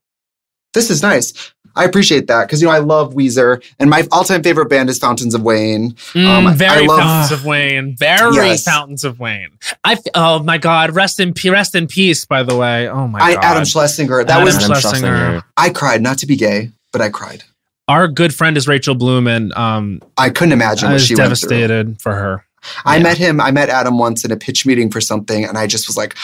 this 0.73 0.89
is 0.89 1.01
nice." 1.01 1.33
I 1.73 1.85
appreciate 1.85 2.27
that 2.27 2.47
because 2.47 2.61
you 2.61 2.67
know 2.67 2.73
I 2.73 2.79
love 2.79 3.13
Weezer, 3.13 3.63
and 3.79 3.89
my 3.89 4.05
all-time 4.11 4.43
favorite 4.43 4.65
band 4.67 4.89
is 4.89 4.99
Fountains 4.99 5.33
of 5.33 5.41
Wayne. 5.41 5.91
Mm, 6.13 6.25
Um, 6.27 6.47
I 6.47 6.53
very 6.53 6.85
love- 6.85 6.99
fountains 6.99 7.31
of 7.31 7.45
Wayne. 7.45 7.95
Very 7.97 8.35
Yes. 8.35 8.63
fountains 8.65 9.05
of 9.05 9.17
Wayne. 9.21 9.47
I 9.85 9.93
f- 9.93 9.99
oh 10.13 10.39
my 10.43 10.57
god, 10.57 10.93
rest 10.93 11.21
in 11.21 11.33
pe- 11.33 11.47
rest 11.49 11.73
in 11.73 11.87
peace. 11.87 12.25
By 12.25 12.43
the 12.43 12.57
way, 12.57 12.89
oh 12.89 13.07
my 13.07 13.19
I, 13.19 13.33
god, 13.35 13.43
Adam 13.45 13.63
Schlesinger. 13.65 14.25
That 14.25 14.29
Adam 14.33 14.43
was 14.43 14.55
Adam 14.57 14.75
Schlesinger. 14.81 15.43
I 15.55 15.69
cried, 15.69 16.01
not 16.01 16.17
to 16.17 16.25
be 16.25 16.35
gay, 16.35 16.71
but 16.91 16.99
I 16.99 17.07
cried. 17.07 17.45
Our 17.87 18.07
good 18.07 18.33
friend 18.33 18.57
is 18.57 18.67
Rachel 18.67 18.95
Bloom, 18.95 19.27
and 19.27 19.51
um, 19.53 20.01
I 20.17 20.29
couldn't 20.29 20.53
imagine 20.53 20.89
I 20.89 20.93
was 20.93 21.05
she 21.05 21.15
devastated 21.15 22.01
for 22.01 22.13
her. 22.13 22.45
I 22.85 22.97
Yeah. 22.97 23.03
met 23.03 23.17
him. 23.17 23.41
I 23.41 23.51
met 23.51 23.69
Adam 23.69 23.97
once 23.97 24.23
in 24.23 24.31
a 24.31 24.37
pitch 24.37 24.65
meeting 24.65 24.89
for 24.91 25.01
something, 25.01 25.43
and 25.43 25.57
I 25.57 25.67
just 25.67 25.87
was 25.87 25.97
like, 25.97 26.15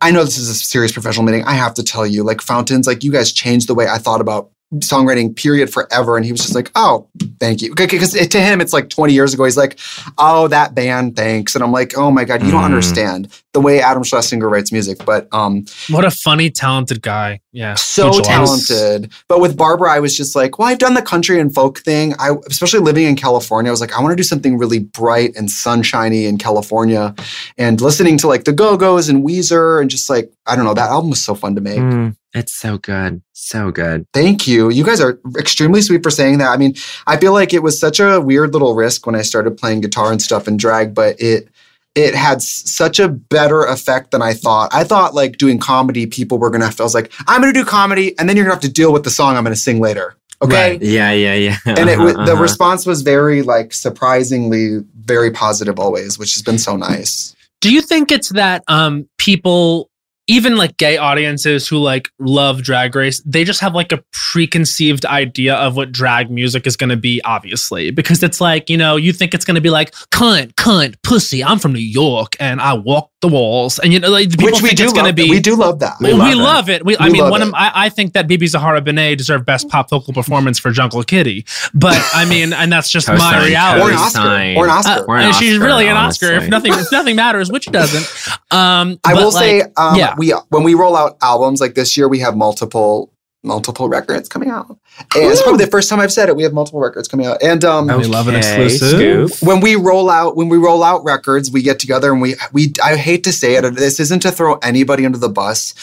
I 0.00 0.10
know 0.10 0.24
this 0.24 0.38
is 0.38 0.48
a 0.48 0.54
serious 0.54 0.90
professional 0.90 1.24
meeting. 1.24 1.44
I 1.44 1.52
have 1.52 1.74
to 1.74 1.82
tell 1.82 2.06
you, 2.06 2.24
like 2.24 2.40
Fountains, 2.40 2.86
like 2.86 3.04
you 3.04 3.12
guys 3.12 3.32
changed 3.32 3.68
the 3.68 3.74
way 3.74 3.86
I 3.86 3.98
thought 3.98 4.20
about 4.20 4.50
songwriting, 4.80 5.36
period, 5.36 5.72
forever. 5.72 6.16
And 6.16 6.24
he 6.24 6.32
was 6.32 6.40
just 6.40 6.54
like, 6.54 6.70
oh, 6.74 7.08
thank 7.40 7.60
you. 7.62 7.74
Because 7.74 8.12
to 8.12 8.40
him, 8.40 8.60
it's 8.60 8.72
like 8.72 8.88
20 8.88 9.12
years 9.12 9.34
ago. 9.34 9.44
He's 9.44 9.56
like, 9.56 9.78
oh, 10.18 10.48
that 10.48 10.74
band, 10.74 11.14
thanks. 11.16 11.54
And 11.54 11.62
I'm 11.62 11.72
like, 11.72 11.96
oh 11.96 12.10
my 12.10 12.24
God, 12.24 12.42
you 12.42 12.50
don't 12.50 12.62
Mm. 12.62 12.66
understand 12.66 13.28
the 13.52 13.60
way 13.60 13.80
Adam 13.82 14.02
Schlesinger 14.02 14.48
writes 14.48 14.72
music. 14.72 15.04
But 15.04 15.28
um, 15.32 15.64
What 15.90 16.04
a 16.04 16.10
funny, 16.10 16.50
talented 16.50 17.02
guy. 17.02 17.40
Yeah, 17.52 17.74
so 17.74 18.18
talented. 18.20 19.12
But 19.28 19.40
with 19.40 19.56
Barbara, 19.58 19.90
I 19.92 20.00
was 20.00 20.16
just 20.16 20.34
like, 20.34 20.58
well, 20.58 20.68
I've 20.68 20.78
done 20.78 20.94
the 20.94 21.02
country 21.02 21.38
and 21.38 21.54
folk 21.54 21.80
thing. 21.80 22.14
I, 22.18 22.30
especially 22.48 22.80
living 22.80 23.04
in 23.06 23.14
California, 23.16 23.68
I 23.70 23.72
was 23.72 23.80
like, 23.82 23.92
I 23.92 24.00
want 24.00 24.12
to 24.12 24.16
do 24.16 24.22
something 24.22 24.56
really 24.56 24.78
bright 24.78 25.36
and 25.36 25.50
sunshiny 25.50 26.24
in 26.24 26.38
California. 26.38 27.14
And 27.58 27.80
listening 27.80 28.16
to 28.18 28.26
like 28.28 28.44
the 28.44 28.52
Go 28.52 28.76
Go's 28.78 29.08
and 29.10 29.22
Weezer 29.24 29.80
and 29.82 29.90
just 29.90 30.08
like, 30.08 30.32
I 30.46 30.56
don't 30.56 30.64
know, 30.64 30.74
that 30.74 30.88
album 30.90 31.10
was 31.10 31.22
so 31.22 31.34
fun 31.34 31.54
to 31.56 31.60
make. 31.60 31.78
Mm, 31.78 32.16
it's 32.34 32.52
so 32.54 32.78
good. 32.78 33.22
So 33.32 33.70
good. 33.70 34.06
Thank 34.12 34.46
you. 34.46 34.70
You 34.70 34.84
guys 34.84 35.00
are 35.00 35.18
extremely 35.38 35.82
sweet 35.82 36.02
for 36.02 36.10
saying 36.10 36.38
that. 36.38 36.48
I 36.50 36.56
mean, 36.56 36.74
I 37.06 37.16
feel 37.16 37.32
like 37.32 37.52
it 37.52 37.62
was 37.62 37.78
such 37.78 38.00
a 38.00 38.20
weird 38.20 38.52
little 38.52 38.74
risk 38.74 39.06
when 39.06 39.14
I 39.14 39.22
started 39.22 39.56
playing 39.58 39.82
guitar 39.82 40.10
and 40.10 40.22
stuff 40.22 40.46
and 40.46 40.58
drag, 40.58 40.94
but 40.94 41.20
it 41.20 41.48
it 41.94 42.14
had 42.14 42.40
such 42.40 42.98
a 42.98 43.06
better 43.08 43.64
effect 43.64 44.12
than 44.12 44.22
I 44.22 44.32
thought. 44.32 44.72
I 44.72 44.82
thought 44.82 45.14
like 45.14 45.36
doing 45.36 45.58
comedy, 45.58 46.06
people 46.06 46.38
were 46.38 46.48
gonna 46.50 46.64
have 46.64 46.76
to. 46.76 46.82
I 46.82 46.84
was 46.84 46.94
like, 46.94 47.12
I'm 47.26 47.40
gonna 47.40 47.52
do 47.52 47.64
comedy, 47.66 48.18
and 48.18 48.28
then 48.28 48.36
you're 48.36 48.46
gonna 48.46 48.54
have 48.54 48.62
to 48.62 48.72
deal 48.72 48.92
with 48.92 49.04
the 49.04 49.10
song 49.10 49.36
I'm 49.36 49.44
gonna 49.44 49.56
sing 49.56 49.80
later. 49.80 50.16
Okay. 50.40 50.70
Right. 50.72 50.82
Yeah, 50.82 51.12
yeah, 51.12 51.34
yeah. 51.34 51.56
And 51.66 51.88
it 51.88 51.96
w- 51.96 52.14
Uh-huh, 52.16 52.24
the 52.24 52.32
uh-huh. 52.32 52.42
response 52.42 52.84
was 52.86 53.02
very 53.02 53.42
like 53.42 53.72
surprisingly 53.72 54.80
very 55.04 55.30
positive 55.30 55.78
always, 55.78 56.18
which 56.18 56.32
has 56.34 56.42
been 56.42 56.58
so 56.58 56.76
nice. 56.76 57.36
Do 57.60 57.72
you 57.72 57.80
think 57.82 58.10
it's 58.10 58.30
that 58.30 58.64
um 58.68 59.06
people 59.18 59.88
even 60.28 60.56
like 60.56 60.76
gay 60.76 60.96
audiences 60.96 61.68
who 61.68 61.78
like 61.78 62.08
love 62.18 62.62
drag 62.62 62.94
race, 62.94 63.20
they 63.26 63.44
just 63.44 63.60
have 63.60 63.74
like 63.74 63.92
a 63.92 64.02
preconceived 64.12 65.04
idea 65.06 65.54
of 65.54 65.76
what 65.76 65.92
drag 65.92 66.30
music 66.30 66.66
is 66.66 66.76
going 66.76 66.90
to 66.90 66.96
be 66.96 67.20
obviously. 67.24 67.90
Because 67.90 68.22
it's 68.22 68.40
like, 68.40 68.70
you 68.70 68.76
know, 68.76 68.96
you 68.96 69.12
think 69.12 69.34
it's 69.34 69.44
going 69.44 69.56
to 69.56 69.60
be 69.60 69.70
like 69.70 69.92
cunt, 70.12 70.54
cunt, 70.54 70.96
pussy, 71.02 71.42
I'm 71.42 71.58
from 71.58 71.72
New 71.72 71.80
York 71.80 72.36
and 72.40 72.60
I 72.60 72.74
walk 72.74 73.11
the 73.22 73.28
walls 73.28 73.78
and 73.78 73.92
you 73.92 74.00
know 74.00 74.10
like 74.10 74.28
people 74.30 74.46
Which 74.46 74.60
we 74.60 74.68
think 74.68 74.78
do 74.78 74.84
it's 74.84 74.92
going 74.92 75.04
to 75.04 75.08
love. 75.10 75.16
be 75.16 75.30
we 75.30 75.40
do 75.40 75.56
love 75.56 75.78
that. 75.78 75.96
we, 76.00 76.12
love 76.12 76.26
we 76.26 76.32
it. 76.32 76.36
love 76.36 76.68
it. 76.68 76.84
We, 76.84 76.96
I 76.98 77.08
mean, 77.08 77.30
one 77.30 77.40
it. 77.40 77.48
of 77.48 77.54
I, 77.54 77.70
I 77.86 77.88
think 77.88 78.12
that 78.12 78.28
BeBe 78.28 78.48
Zahara 78.48 78.80
Benet 78.82 79.14
deserved 79.16 79.46
best 79.46 79.68
pop 79.68 79.88
vocal 79.88 80.12
performance 80.12 80.58
for 80.58 80.70
Jungle 80.72 81.02
Kitty, 81.04 81.46
but 81.72 81.96
I 82.12 82.24
mean, 82.26 82.52
and 82.52 82.70
that's 82.70 82.90
just 82.90 83.08
my 83.08 83.46
reality. 83.46 83.82
or 83.82 83.90
an 83.90 83.96
Oscar. 83.96 84.20
Or 84.58 84.64
an 84.64 84.70
Oscar. 84.70 84.90
Uh, 84.90 85.04
Or 85.06 85.16
an 85.16 85.26
and 85.26 85.34
she's 85.36 85.58
really 85.58 85.86
an 85.86 85.96
Oscar. 85.96 86.32
If 86.32 86.48
nothing, 86.48 86.72
if 86.74 86.90
nothing 86.92 87.16
matters, 87.16 87.50
which 87.50 87.66
doesn't. 87.66 88.04
Um, 88.50 88.98
I 89.04 89.14
but, 89.14 89.16
will 89.16 89.32
like, 89.32 89.34
say, 89.34 89.60
um, 89.76 89.96
yeah. 89.96 90.14
we 90.18 90.34
when 90.50 90.64
we 90.64 90.74
roll 90.74 90.96
out 90.96 91.16
albums 91.22 91.60
like 91.60 91.74
this 91.74 91.96
year, 91.96 92.08
we 92.08 92.18
have 92.18 92.36
multiple 92.36 93.12
multiple 93.42 93.88
records 93.88 94.28
coming 94.28 94.50
out. 94.50 94.68
And 94.68 94.78
it's 95.30 95.42
probably 95.42 95.64
the 95.64 95.70
first 95.70 95.88
time 95.88 95.98
I've 96.00 96.12
said 96.12 96.28
it. 96.28 96.36
We 96.36 96.42
have 96.44 96.52
multiple 96.52 96.80
records 96.80 97.08
coming 97.08 97.26
out, 97.26 97.42
and 97.42 97.64
um, 97.64 97.86
We 97.88 98.04
love 98.04 98.28
an 98.28 98.36
exclusive. 98.36 99.30
Scoop. 99.30 99.46
when 99.46 99.60
we 99.60 99.74
roll 99.76 100.08
out 100.10 100.36
when 100.36 100.48
we 100.48 100.58
roll 100.58 100.82
out 100.84 101.02
records, 101.04 101.50
we 101.50 101.62
get 101.62 101.78
together 101.78 102.12
and 102.12 102.20
we 102.22 102.36
we. 102.52 102.72
I 102.82 102.96
hate 102.96 103.24
to 103.24 103.32
say 103.32 103.56
it, 103.56 103.62
this 103.74 103.98
isn't 104.00 104.20
to 104.20 104.30
throw 104.30 104.54
anybody 104.56 105.04
under 105.04 105.18
the 105.18 105.28
bus. 105.28 105.74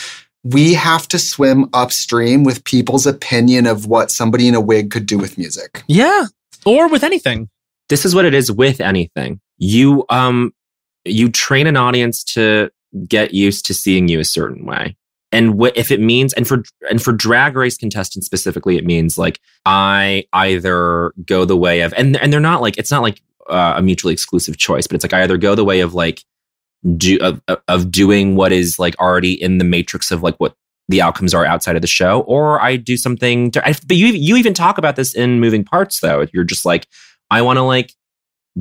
We 0.43 0.73
have 0.75 1.07
to 1.09 1.19
swim 1.19 1.69
upstream 1.73 2.45
with 2.45 2.63
people's 2.63 3.05
opinion 3.05 3.67
of 3.67 3.87
what 3.87 4.09
somebody 4.09 4.47
in 4.47 4.55
a 4.55 4.61
wig 4.61 4.89
could 4.89 5.05
do 5.05 5.17
with 5.17 5.37
music. 5.37 5.83
yeah, 5.87 6.25
or 6.65 6.87
with 6.87 7.03
anything. 7.03 7.49
this 7.89 8.05
is 8.05 8.15
what 8.15 8.23
it 8.25 8.33
is 8.33 8.49
with 8.51 8.79
anything. 8.79 9.41
You 9.57 10.05
um 10.09 10.53
you 11.05 11.29
train 11.29 11.67
an 11.67 11.75
audience 11.75 12.23
to 12.35 12.69
get 13.07 13.33
used 13.33 13.65
to 13.65 13.73
seeing 13.73 14.07
you 14.07 14.19
a 14.19 14.25
certain 14.25 14.65
way. 14.65 14.95
And 15.31 15.61
if 15.75 15.91
it 15.91 15.99
means 15.99 16.33
and 16.33 16.47
for 16.47 16.63
and 16.89 17.01
for 17.01 17.11
drag 17.11 17.55
race 17.55 17.77
contestants 17.77 18.25
specifically 18.25 18.77
it 18.77 18.85
means 18.85 19.17
like 19.17 19.39
I 19.65 20.25
either 20.33 21.13
go 21.25 21.45
the 21.45 21.57
way 21.57 21.81
of 21.81 21.93
and 21.93 22.17
and 22.17 22.33
they're 22.33 22.39
not 22.39 22.61
like 22.61 22.77
it's 22.77 22.91
not 22.91 23.03
like 23.03 23.21
uh, 23.49 23.75
a 23.77 23.81
mutually 23.81 24.13
exclusive 24.13 24.57
choice 24.57 24.87
but 24.87 24.95
it's 24.95 25.03
like 25.03 25.13
I 25.13 25.23
either 25.23 25.37
go 25.37 25.55
the 25.55 25.65
way 25.65 25.81
of 25.81 25.93
like 25.93 26.23
do 26.97 27.19
of, 27.21 27.41
of- 27.67 27.91
doing 27.91 28.35
what 28.35 28.51
is 28.51 28.79
like 28.79 28.97
already 28.99 29.33
in 29.33 29.57
the 29.57 29.63
matrix 29.63 30.11
of 30.11 30.23
like 30.23 30.35
what 30.37 30.55
the 30.87 31.01
outcomes 31.01 31.33
are 31.33 31.45
outside 31.45 31.75
of 31.75 31.81
the 31.83 31.87
show 31.87 32.21
or 32.21 32.59
I 32.61 32.75
do 32.75 32.97
something 32.97 33.51
to, 33.51 33.67
I, 33.67 33.73
but 33.87 33.97
you 33.97 34.07
you 34.07 34.35
even 34.37 34.55
talk 34.55 34.77
about 34.79 34.95
this 34.95 35.13
in 35.13 35.39
moving 35.39 35.63
parts 35.63 35.99
though 35.99 36.25
you're 36.33 36.43
just 36.43 36.65
like 36.65 36.87
I 37.29 37.41
want 37.43 37.57
to 37.57 37.63
like 37.63 37.93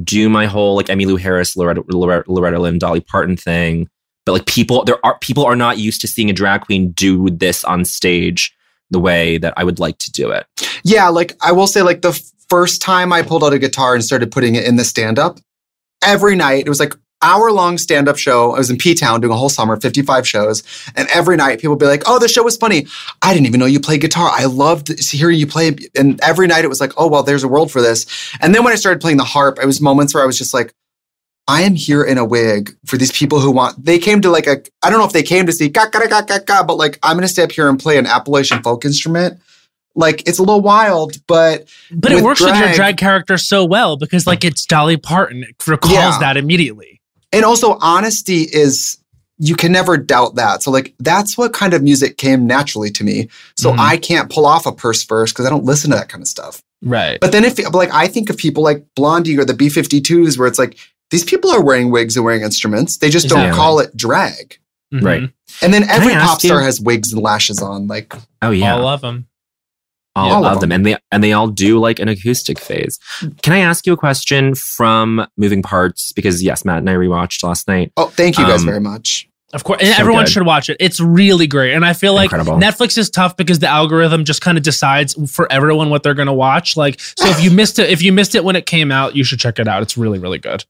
do 0.02 0.28
my 0.28 0.46
whole 0.46 0.76
like 0.76 0.86
Emmylou 0.86 1.18
Harris, 1.18 1.56
Loretta, 1.56 1.82
Loretta, 1.88 2.30
Loretta 2.30 2.58
Lynn, 2.58 2.78
Dolly 2.78 3.00
Parton 3.00 3.36
thing. 3.36 3.88
But 4.28 4.34
like 4.34 4.46
people, 4.46 4.84
there 4.84 4.98
are 5.06 5.18
people 5.20 5.46
are 5.46 5.56
not 5.56 5.78
used 5.78 6.02
to 6.02 6.06
seeing 6.06 6.28
a 6.28 6.34
drag 6.34 6.60
queen 6.60 6.90
do 6.90 7.30
this 7.30 7.64
on 7.64 7.86
stage 7.86 8.54
the 8.90 9.00
way 9.00 9.38
that 9.38 9.54
I 9.56 9.64
would 9.64 9.78
like 9.78 9.96
to 10.00 10.12
do 10.12 10.30
it. 10.30 10.46
Yeah, 10.84 11.08
like 11.08 11.34
I 11.40 11.52
will 11.52 11.66
say, 11.66 11.80
like 11.80 12.02
the 12.02 12.12
first 12.50 12.82
time 12.82 13.10
I 13.10 13.22
pulled 13.22 13.42
out 13.42 13.54
a 13.54 13.58
guitar 13.58 13.94
and 13.94 14.04
started 14.04 14.30
putting 14.30 14.54
it 14.54 14.66
in 14.66 14.76
the 14.76 14.84
stand 14.84 15.18
up, 15.18 15.38
every 16.04 16.36
night 16.36 16.66
it 16.66 16.68
was 16.68 16.78
like 16.78 16.92
hour 17.22 17.50
long 17.52 17.78
stand 17.78 18.06
up 18.06 18.18
show. 18.18 18.54
I 18.54 18.58
was 18.58 18.68
in 18.68 18.76
P 18.76 18.94
Town 18.94 19.22
doing 19.22 19.32
a 19.32 19.36
whole 19.36 19.48
summer, 19.48 19.80
55 19.80 20.28
shows. 20.28 20.62
And 20.94 21.08
every 21.08 21.36
night 21.36 21.60
people 21.60 21.70
would 21.70 21.78
be 21.78 21.86
like, 21.86 22.02
oh, 22.06 22.18
the 22.18 22.28
show 22.28 22.42
was 22.42 22.58
funny. 22.58 22.86
I 23.22 23.32
didn't 23.32 23.46
even 23.46 23.60
know 23.60 23.64
you 23.64 23.80
played 23.80 24.02
guitar. 24.02 24.28
I 24.30 24.44
loved 24.44 24.88
hearing 25.10 25.38
you 25.38 25.46
play. 25.46 25.74
And 25.96 26.20
every 26.22 26.48
night 26.48 26.66
it 26.66 26.68
was 26.68 26.82
like, 26.82 26.92
oh, 26.98 27.08
well, 27.08 27.22
there's 27.22 27.44
a 27.44 27.48
world 27.48 27.72
for 27.72 27.80
this. 27.80 28.04
And 28.42 28.54
then 28.54 28.62
when 28.62 28.74
I 28.74 28.76
started 28.76 29.00
playing 29.00 29.16
the 29.16 29.24
harp, 29.24 29.58
it 29.58 29.64
was 29.64 29.80
moments 29.80 30.12
where 30.12 30.22
I 30.22 30.26
was 30.26 30.36
just 30.36 30.52
like, 30.52 30.74
I 31.48 31.62
am 31.62 31.74
here 31.74 32.04
in 32.04 32.18
a 32.18 32.24
wig 32.24 32.76
for 32.86 32.96
these 32.98 33.10
people 33.10 33.40
who 33.40 33.50
want. 33.50 33.82
They 33.84 33.98
came 33.98 34.20
to 34.20 34.30
like 34.30 34.46
a. 34.46 34.62
I 34.82 34.90
don't 34.90 34.98
know 34.98 35.06
if 35.06 35.12
they 35.12 35.22
came 35.22 35.46
to 35.46 35.52
see 35.52 35.68
ga 35.68 35.86
ga 35.90 36.06
ga 36.06 36.20
ga 36.22 36.38
ga, 36.46 36.62
but 36.62 36.76
like 36.76 36.98
I'm 37.02 37.16
gonna 37.16 37.26
stay 37.28 37.42
up 37.42 37.50
here 37.52 37.68
and 37.68 37.78
play 37.80 37.96
an 37.98 38.06
Appalachian 38.06 38.62
folk 38.62 38.84
instrument. 38.84 39.40
Like 39.94 40.28
it's 40.28 40.38
a 40.38 40.42
little 40.42 40.60
wild, 40.60 41.16
but 41.26 41.66
But 41.90 42.12
it 42.12 42.22
works 42.22 42.40
with 42.40 42.50
your 42.50 42.58
drag- 42.58 42.76
drag 42.76 42.96
character 42.98 43.38
so 43.38 43.64
well 43.64 43.96
because 43.96 44.26
like 44.26 44.44
it's 44.44 44.64
Dolly 44.66 44.96
Parton. 44.98 45.42
It 45.42 45.66
recalls 45.66 45.92
Yeah. 45.94 46.18
that 46.20 46.36
immediately. 46.36 47.00
and 47.32 47.44
also 47.44 47.76
honesty 47.82 48.42
is 48.42 48.96
you 49.38 49.54
can 49.54 49.70
never 49.72 49.96
doubt 49.96 50.34
that. 50.36 50.62
So 50.62 50.70
like 50.70 50.94
that's 50.98 51.36
what 51.38 51.52
kind 51.52 51.72
of 51.74 51.82
music 51.82 52.16
came 52.18 52.46
naturally 52.46 52.90
to 52.90 53.04
me. 53.04 53.28
So 53.56 53.72
Mhm. 53.72 53.78
I 53.78 53.96
can't 53.96 54.30
pull 54.30 54.46
off 54.46 54.66
a 54.66 54.72
purse 54.72 55.02
first 55.02 55.34
because 55.34 55.46
I 55.46 55.50
don't 55.50 55.64
listen 55.64 55.90
to 55.90 55.96
that 55.96 56.08
kind 56.08 56.22
of 56.22 56.28
stuff. 56.28 56.60
Right. 56.82 57.18
But 57.20 57.32
then 57.32 57.44
if 57.44 57.58
like 57.74 57.92
I 57.92 58.06
think 58.08 58.30
of 58.30 58.36
people 58.36 58.62
like 58.62 58.84
Blondie 58.96 59.38
or 59.38 59.44
the 59.44 59.54
B52s 59.54 60.38
where 60.38 60.46
it's 60.48 60.58
like 60.58 60.76
these 61.10 61.24
people 61.24 61.50
are 61.50 61.62
wearing 61.62 61.90
wigs 61.90 62.16
and 62.16 62.24
wearing 62.24 62.42
instruments. 62.42 62.98
They 62.98 63.10
just 63.10 63.28
don't 63.28 63.52
call 63.54 63.80
it 63.80 63.96
drag. 63.96 64.58
Mhm. 64.92 65.02
Right. 65.04 65.30
And 65.62 65.72
then 65.74 65.88
every 65.88 66.12
pop 66.14 66.40
star 66.40 66.60
you- 66.60 66.64
has 66.64 66.80
wigs 66.80 67.12
and 67.12 67.22
lashes 67.22 67.60
on. 67.60 67.86
Like 67.86 68.14
Oh 68.42 68.50
yeah. 68.50 68.74
All 68.74 68.86
of 68.86 69.00
them. 69.02 69.26
all, 70.16 70.26
Yeah. 70.26 70.32
All 70.34 70.44
of 70.46 70.52
of 70.54 70.60
them. 70.60 70.72
and 70.72 70.84
they 70.86 70.96
and 71.12 71.22
they 71.22 71.32
all 71.32 71.48
do 71.48 71.78
like 71.78 71.98
an 71.98 72.08
acoustic 72.08 72.58
phase. 72.58 72.98
Can 73.42 73.52
I 73.52 73.58
ask 73.58 73.86
you 73.86 73.92
a 73.92 73.96
question 73.96 74.54
from 74.54 75.26
Moving 75.36 75.62
Parts? 75.62 76.12
Because 76.12 76.42
yes, 76.42 76.64
Matt 76.64 76.78
and 76.78 76.88
I 76.90 76.94
rewatched 76.94 77.42
last 77.42 77.68
night. 77.68 77.92
oh, 77.96 78.06
thank 78.06 78.38
you 78.38 78.44
guys 78.46 78.60
Um, 78.60 78.66
very 78.66 78.80
much. 78.80 79.26
Of 79.54 79.64
course, 79.64 79.80
and 79.80 79.94
So 79.94 80.00
everyone 80.00 80.24
good. 80.24 80.30
should 80.32 80.44
watch 80.46 80.68
it. 80.68 80.76
It's 80.78 81.00
really 81.00 81.46
great, 81.46 81.72
and 81.72 81.82
I 81.82 81.94
feel 81.94 82.12
like 82.12 82.30
Incredible. 82.32 82.58
Netflix 82.58 82.98
is 82.98 83.08
tough 83.08 83.34
because 83.34 83.60
the 83.60 83.66
algorithm 83.68 84.24
just 84.26 84.42
kind 84.42 84.58
of 84.58 84.64
decides 84.64 85.14
for 85.32 85.50
everyone 85.50 85.88
what 85.88 86.02
they're 86.02 86.12
going 86.12 86.26
to 86.26 86.34
watch. 86.34 86.76
Like, 86.76 87.00
so 87.00 87.26
if 87.30 87.42
you 87.42 87.50
missed 87.60 87.78
it, 87.78 87.88
if 87.88 88.02
you 88.02 88.12
missed 88.12 88.34
it 88.34 88.44
when 88.44 88.56
it 88.56 88.66
came 88.66 88.92
out, 88.92 89.16
you 89.16 89.24
should 89.24 89.40
check 89.40 89.58
it 89.58 89.66
out. 89.66 89.80
It's 89.82 89.96
really, 89.96 90.18
really 90.18 90.36
good. 90.38 90.66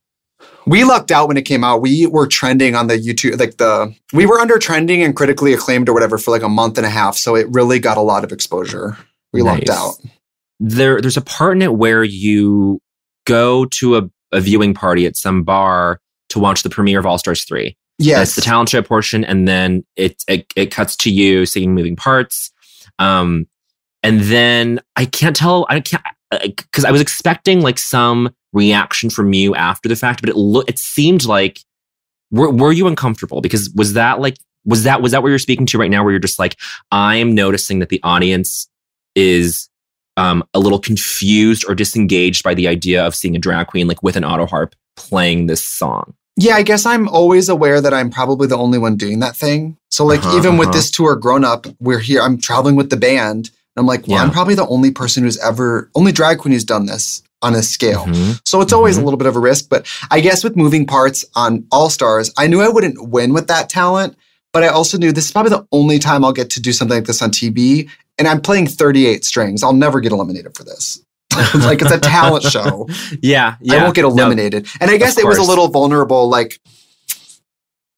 We 0.69 0.85
lucked 0.85 1.11
out 1.11 1.29
when 1.29 1.37
it 1.37 1.43
came 1.43 1.65
out. 1.65 1.81
We 1.81 2.07
were 2.07 2.27
trending 2.27 2.75
on 2.75 2.87
the 2.89 2.97
YouTube, 2.97 3.39
like 3.39 3.57
the 3.57 3.95
we 4.13 4.27
were 4.27 4.39
under 4.39 4.59
trending 4.59 5.03
and 5.03 5.17
critically 5.17 5.53
acclaimed 5.53 5.89
or 5.89 5.95
whatever 5.95 6.19
for 6.19 6.31
like 6.31 6.43
a 6.43 6.49
month 6.49 6.77
and 6.77 6.87
a 6.87 6.91
half. 6.91 7.17
So 7.17 7.35
it 7.35 7.47
really 7.51 7.79
got 7.79 7.97
a 7.97 8.03
lot 8.03 8.23
of 8.23 8.33
exposure. 8.33 8.99
We 9.33 9.43
lucked 9.43 9.69
out. 9.69 9.95
There, 10.61 11.01
there's 11.01 11.17
a 11.17 11.23
part 11.23 11.57
in 11.57 11.63
it 11.63 11.75
where 11.75 12.05
you 12.05 12.81
go 13.27 13.65
to 13.67 13.97
a, 13.97 14.11
a 14.33 14.41
viewing 14.41 14.75
party 14.75 15.07
at 15.07 15.17
some 15.17 15.43
bar 15.43 16.01
to 16.31 16.39
watch 16.39 16.63
the 16.63 16.71
premiere 16.71 16.99
of 16.99 17.07
All 17.07 17.19
Stars 17.19 17.45
Three. 17.45 17.77
Yes. 17.99 18.19
That's 18.19 18.35
the 18.37 18.43
talent 18.43 18.69
show 18.69 18.83
portion, 18.83 19.25
and 19.25 19.49
then 19.49 19.85
it 19.97 20.23
it, 20.29 20.47
it 20.55 20.71
cuts 20.71 20.97
to 20.99 21.11
you 21.11 21.47
singing 21.47 21.75
moving 21.75 21.97
parts. 21.97 22.51
Um, 22.99 23.47
and 24.03 24.21
then 24.21 24.81
I 24.97 25.07
can't 25.07 25.35
tell. 25.35 25.67
I 25.69 25.81
can't 25.81 26.03
because 26.43 26.85
I 26.85 26.91
was 26.91 27.01
expecting 27.01 27.63
like 27.63 27.79
some 27.79 28.35
reaction 28.53 29.11
from 29.11 29.33
you 29.33 29.55
after 29.55 29.89
the 29.89 29.97
fact, 29.97 30.21
but 30.21 30.31
it 30.31 30.37
look 30.37 30.69
it 30.69 30.79
seemed 30.79 31.25
like 31.25 31.61
were 32.31 32.51
were 32.51 32.73
you 32.73 32.87
uncomfortable? 32.87 33.41
Because 33.41 33.71
was 33.71 33.95
that 33.95 34.21
like 34.21 34.37
was 34.65 34.85
that 34.85 35.03
was 35.03 35.13
that 35.13 35.23
what 35.23 35.29
you're 35.29 35.39
speaking 35.39 35.67
to 35.67 35.79
right 35.79 35.91
now? 35.91 36.03
Where 36.03 36.13
you're 36.13 36.21
just 36.21 36.39
like 36.39 36.57
I 36.91 37.17
am 37.17 37.35
noticing 37.35 37.79
that 37.79 37.89
the 37.89 38.01
audience 38.03 38.69
is 39.15 39.69
um, 40.17 40.43
a 40.53 40.59
little 40.59 40.81
confused 40.81 41.65
or 41.69 41.75
disengaged 41.75 42.43
by 42.43 42.55
the 42.55 42.69
idea 42.69 43.05
of 43.05 43.15
seeing 43.15 43.37
a 43.37 43.39
drag 43.39 43.69
queen 43.69 43.87
like 43.87 44.03
with 44.03 44.17
an 44.17 44.25
auto 44.25 44.47
harp 44.47 44.75
playing 44.97 45.47
this 45.47 45.65
song. 45.65 46.15
Yeah, 46.37 46.55
I 46.55 46.63
guess 46.63 46.87
I'm 46.87 47.09
always 47.09 47.49
aware 47.49 47.81
that 47.81 47.95
I'm 47.95 48.11
probably 48.11 48.47
the 48.47 48.57
only 48.57 48.79
one 48.79 48.97
doing 48.97 49.21
that 49.21 49.37
thing. 49.37 49.77
So 49.91 50.05
like 50.05 50.21
Uh-huh, 50.25 50.37
even 50.37 50.57
with 50.57 50.69
uh-huh. 50.69 50.77
this 50.77 50.91
tour 50.91 51.17
grown 51.17 51.45
up, 51.45 51.67
we're 51.81 51.99
here, 51.99 52.21
I'm 52.21 52.39
traveling 52.39 52.77
with 52.77 52.91
the 52.91 52.97
band. 52.97 53.51
And 53.77 53.83
I'm 53.83 53.87
like, 53.87 54.07
well, 54.07 54.19
Yeah. 54.19 54.25
I'm 54.25 54.31
probably 54.31 54.55
the 54.55 54.67
only 54.67 54.91
person 54.91 55.23
who's 55.23 55.39
ever 55.39 55.91
only 55.95 56.13
drag 56.13 56.39
queen 56.39 56.53
who's 56.53 56.65
done 56.65 56.87
this 56.87 57.23
on 57.43 57.55
a 57.55 57.63
scale. 57.63 58.05
Mhm. 58.07 58.41
So 58.45 58.61
it's 58.61 58.73
always 58.73 58.97
Mhm. 58.97 59.03
a 59.03 59.05
little 59.05 59.19
bit 59.19 59.27
of 59.29 59.37
a 59.37 59.41
risk, 59.41 59.67
but 59.69 59.87
I 60.11 60.21
guess 60.21 60.43
with 60.43 60.57
moving 60.57 60.87
parts 60.87 61.25
on 61.37 61.65
All 61.71 61.89
Stars, 61.91 62.31
I 62.37 62.47
knew 62.49 62.61
I 62.61 62.69
wouldn't 62.69 63.09
win 63.09 63.33
with 63.33 63.47
that 63.49 63.69
talent, 63.69 64.17
but 64.53 64.63
I 64.65 64.69
also 64.69 64.99
knew 64.99 65.13
this 65.13 65.27
is 65.27 65.31
probably 65.33 65.51
the 65.51 65.65
only 65.73 65.99
time 65.99 66.25
I'll 66.25 66.33
get 66.33 66.51
to 66.51 66.61
do 66.61 66.73
something 66.73 66.97
like 66.97 67.07
this 67.07 67.23
on 67.23 67.31
TV. 67.31 67.89
And 68.19 68.27
I'm 68.27 68.41
playing 68.41 68.67
38 68.67 69.25
strings. 69.25 69.63
I'll 69.63 69.73
never 69.73 70.01
get 70.01 70.11
eliminated 70.11 70.57
for 70.57 70.65
this. 70.65 71.01
like 71.55 71.81
it's 71.83 71.93
a 71.93 71.99
talent 72.01 72.43
show. 72.51 72.89
Yeah, 73.23 73.55
yeah. 73.61 73.75
I 73.75 73.83
won't 73.85 73.95
get 73.95 74.03
No, 74.03 74.09
eliminated. 74.09 74.67
and 74.81 74.91
I 74.91 74.97
guess 74.97 75.17
it 75.17 75.25
was 75.27 75.39
a 75.39 75.43
little 75.43 75.69
vulnerable. 75.69 76.29
Like, 76.29 76.59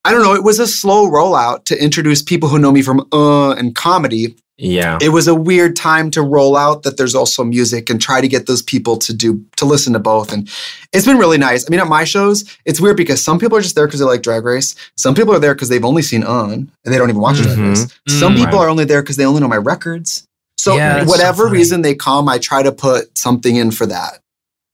I 0.04 0.10
don't 0.12 0.22
know. 0.22 0.34
It 0.34 0.44
was 0.44 0.58
a 0.58 0.66
slow 0.66 1.08
rollout 1.08 1.64
to 1.66 1.82
introduce 1.82 2.22
people 2.22 2.48
who 2.50 2.58
know 2.58 2.72
me 2.72 2.82
from 2.82 3.06
uh 3.12 3.50
and 3.52 3.74
comedy. 3.74 4.34
Yeah. 4.60 4.98
It 5.00 5.08
was 5.08 5.26
a 5.26 5.34
weird 5.34 5.74
time 5.74 6.10
to 6.12 6.22
roll 6.22 6.56
out 6.56 6.82
that 6.82 6.96
there's 6.96 7.14
also 7.14 7.42
music 7.44 7.88
and 7.88 8.00
try 8.00 8.20
to 8.20 8.28
get 8.28 8.46
those 8.46 8.60
people 8.62 8.96
to 8.98 9.14
do 9.14 9.42
to 9.56 9.64
listen 9.64 9.92
to 9.94 9.98
both. 9.98 10.32
And 10.32 10.48
it's 10.92 11.06
been 11.06 11.16
really 11.18 11.38
nice. 11.38 11.64
I 11.66 11.70
mean, 11.70 11.80
at 11.80 11.86
my 11.88 12.04
shows, 12.04 12.44
it's 12.66 12.80
weird 12.80 12.96
because 12.96 13.22
some 13.24 13.38
people 13.38 13.56
are 13.56 13.62
just 13.62 13.74
there 13.74 13.86
because 13.86 14.00
they 14.00 14.06
like 14.06 14.22
Drag 14.22 14.44
Race. 14.44 14.74
Some 14.96 15.14
people 15.14 15.34
are 15.34 15.38
there 15.38 15.54
because 15.54 15.68
they've 15.70 15.84
only 15.84 16.02
seen 16.02 16.22
on 16.24 16.52
and 16.52 16.94
they 16.94 16.98
don't 16.98 17.08
even 17.08 17.22
watch 17.22 17.38
Drag 17.40 17.56
Mhm. 17.56 17.68
Race. 17.70 17.86
Some 18.18 18.34
Mm. 18.34 18.44
people 18.44 18.58
Right. 18.58 18.66
are 18.66 18.68
only 18.68 18.84
there 18.84 19.02
because 19.02 19.16
they 19.16 19.24
only 19.24 19.40
know 19.40 19.48
my 19.48 19.56
records. 19.56 20.26
So 20.58 20.76
Yeah, 20.76 20.94
that's 20.98 21.06
so 21.06 21.10
whatever 21.10 21.46
reason 21.48 21.80
they 21.82 21.94
come, 21.94 22.28
I 22.28 22.36
try 22.38 22.62
to 22.62 22.70
put 22.72 23.16
something 23.16 23.56
in 23.56 23.70
for 23.70 23.86
that. 23.86 24.18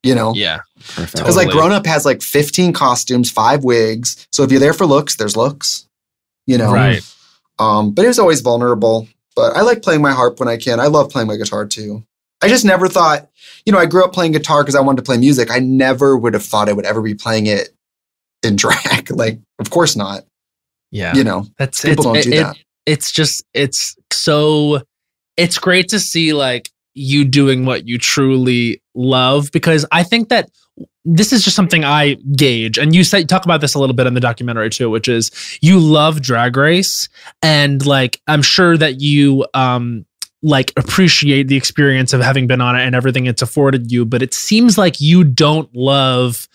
You 0.02 0.14
know, 0.16 0.34
Yeah. 0.34 0.60
Perfect. 0.94 1.16
because 1.16 1.36
like 1.36 1.48
grown 1.50 1.70
up 1.72 1.86
has 1.86 2.04
like 2.04 2.22
15 2.22 2.72
costumes, 2.72 3.30
five 3.30 3.62
wigs. 3.64 4.16
So 4.32 4.42
if 4.42 4.50
you're 4.50 4.60
there 4.60 4.72
for 4.72 4.84
looks, 4.86 5.14
there's 5.16 5.36
looks. 5.36 5.84
You 6.46 6.58
know, 6.58 6.72
Right. 6.72 7.02
um, 7.58 7.90
but 7.92 8.04
it 8.04 8.08
was 8.08 8.18
always 8.18 8.40
vulnerable. 8.40 9.08
But 9.36 9.54
I 9.54 9.60
like 9.60 9.82
playing 9.82 10.02
my 10.02 10.12
harp 10.12 10.40
when 10.40 10.48
I 10.48 10.56
can. 10.56 10.80
I 10.80 10.86
love 10.86 11.10
playing 11.10 11.28
my 11.28 11.36
guitar 11.36 11.66
too. 11.66 12.02
I 12.42 12.48
just 12.48 12.64
never 12.64 12.88
thought, 12.88 13.28
you 13.64 13.72
know, 13.72 13.78
I 13.78 13.86
grew 13.86 14.04
up 14.04 14.12
playing 14.12 14.32
guitar 14.32 14.62
because 14.62 14.74
I 14.74 14.80
wanted 14.80 14.96
to 14.96 15.02
play 15.02 15.16
music. 15.18 15.50
I 15.50 15.58
never 15.58 16.16
would 16.16 16.34
have 16.34 16.42
thought 16.44 16.68
I 16.68 16.72
would 16.72 16.84
ever 16.86 17.00
be 17.02 17.14
playing 17.14 17.46
it 17.46 17.70
in 18.42 18.56
drag. 18.56 19.10
like, 19.10 19.38
of 19.58 19.70
course 19.70 19.94
not. 19.96 20.24
Yeah. 20.90 21.14
You 21.14 21.24
know, 21.24 21.46
That's 21.58 21.82
people 21.82 22.04
don't 22.04 22.22
do 22.22 22.30
it- 22.32 22.42
that. 22.42 22.56
it's 22.86 23.10
just 23.12 23.44
it's 23.54 23.94
so 24.12 24.82
it's 25.36 25.58
great 25.58 25.88
to 25.90 26.00
see 26.00 26.32
like 26.32 26.70
you 26.94 27.24
doing 27.24 27.66
what 27.66 27.86
you 27.86 27.98
truly 27.98 28.80
love 28.94 29.50
because 29.52 29.84
I 29.92 30.02
think 30.02 30.30
that 30.30 30.48
this 31.08 31.32
is 31.32 31.42
just 31.44 31.54
something 31.54 31.84
I 31.84 32.14
gauge 32.36 32.78
and 32.78 32.94
you 32.94 33.04
say 33.04 33.22
talk 33.24 33.44
about 33.44 33.60
this 33.60 33.74
a 33.74 33.78
little 33.78 33.94
bit 33.94 34.06
in 34.06 34.14
the 34.14 34.20
documentary 34.20 34.70
too 34.70 34.90
which 34.90 35.06
is 35.08 35.30
you 35.62 35.78
love 35.78 36.20
drag 36.20 36.56
race 36.56 37.08
and 37.42 37.84
like 37.86 38.20
I'm 38.26 38.42
sure 38.42 38.76
that 38.76 39.00
you 39.00 39.46
um 39.54 40.04
like 40.42 40.72
appreciate 40.76 41.48
the 41.48 41.56
experience 41.56 42.12
of 42.12 42.20
having 42.20 42.46
been 42.46 42.60
on 42.60 42.76
it 42.76 42.82
and 42.84 42.94
everything 42.94 43.26
it's 43.26 43.40
afforded 43.40 43.90
you 43.92 44.04
but 44.04 44.20
it 44.20 44.34
seems 44.34 44.76
like 44.76 45.00
you 45.00 45.22
don't 45.24 45.72
love 45.74 46.48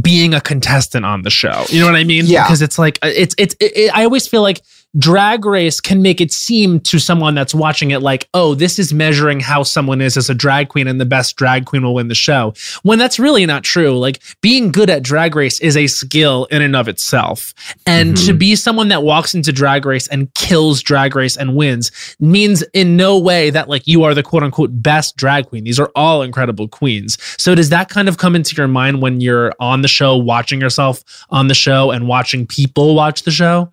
being 0.00 0.34
a 0.34 0.40
contestant 0.40 1.04
on 1.04 1.22
the 1.22 1.30
show. 1.30 1.64
You 1.68 1.78
know 1.78 1.86
what 1.86 1.94
I 1.94 2.02
mean? 2.02 2.24
Yeah. 2.26 2.42
Because 2.44 2.60
it's 2.60 2.76
like 2.76 2.98
it's 3.02 3.36
it's 3.38 3.54
it, 3.60 3.76
it- 3.76 3.96
I 3.96 4.02
always 4.02 4.26
feel 4.26 4.42
like 4.42 4.60
drag 4.98 5.44
race 5.44 5.80
can 5.80 6.02
make 6.02 6.20
it 6.20 6.32
seem 6.32 6.80
to 6.80 6.98
someone 6.98 7.34
that's 7.34 7.54
watching 7.54 7.90
it 7.90 8.00
like, 8.00 8.28
oh, 8.34 8.54
this 8.54 8.78
is 8.78 8.92
measuring 8.92 9.40
how 9.40 9.62
someone 9.62 10.00
is 10.00 10.16
as 10.16 10.30
a 10.30 10.34
drag 10.34 10.68
queen, 10.68 10.86
and 10.88 11.00
the 11.00 11.04
best 11.06 11.36
drag 11.36 11.66
queen 11.66 11.82
will 11.82 11.94
win 11.94 12.08
the 12.08 12.14
show. 12.14 12.54
When 12.82 12.98
that's 12.98 13.18
really 13.18 13.46
not 13.46 13.62
true. 13.64 13.98
Like 13.98 14.22
being 14.40 14.72
good 14.72 14.90
at 14.90 15.02
drag 15.02 15.34
race 15.36 15.60
is 15.60 15.76
a 15.76 15.86
skill 15.86 16.46
in 16.50 16.62
and 16.62 16.74
of 16.76 16.88
itself, 16.88 17.52
and 17.86 18.16
to 18.18 18.32
Mhm. 18.32 18.38
be 18.38 18.56
someone 18.56 18.88
that 18.88 19.02
walks 19.02 19.34
into 19.34 19.52
drag 19.52 19.84
race 19.86 20.06
and 20.08 20.32
kills 20.34 20.82
drag 20.82 21.14
race 21.16 21.36
and 21.36 21.54
wins 21.56 21.90
means 22.20 22.62
in 22.72 22.96
no 22.96 23.18
way 23.18 23.50
that 23.50 23.68
like 23.68 23.82
you 23.86 24.02
are 24.04 24.14
the 24.14 24.22
quote 24.22 24.42
unquote 24.42 24.70
best 24.82 25.16
drag 25.16 25.46
queen. 25.46 25.64
These 25.64 25.78
are 25.78 25.90
all 25.94 26.22
incredible 26.22 26.68
queens. 26.68 27.18
So 27.38 27.54
does 27.54 27.68
that 27.70 27.88
kind 27.88 28.08
of 28.08 28.18
come 28.18 28.34
into 28.36 28.54
your 28.56 28.68
mind 28.68 29.02
when 29.02 29.20
you're 29.20 29.52
on 29.60 29.82
the 29.82 29.88
show, 29.88 30.16
watching 30.16 30.60
yourself 30.60 31.02
on 31.30 31.48
the 31.48 31.54
show 31.54 31.90
and 31.90 32.06
watching 32.08 32.46
people 32.46 32.94
watch 32.94 33.22
the 33.24 33.30
show? 33.30 33.70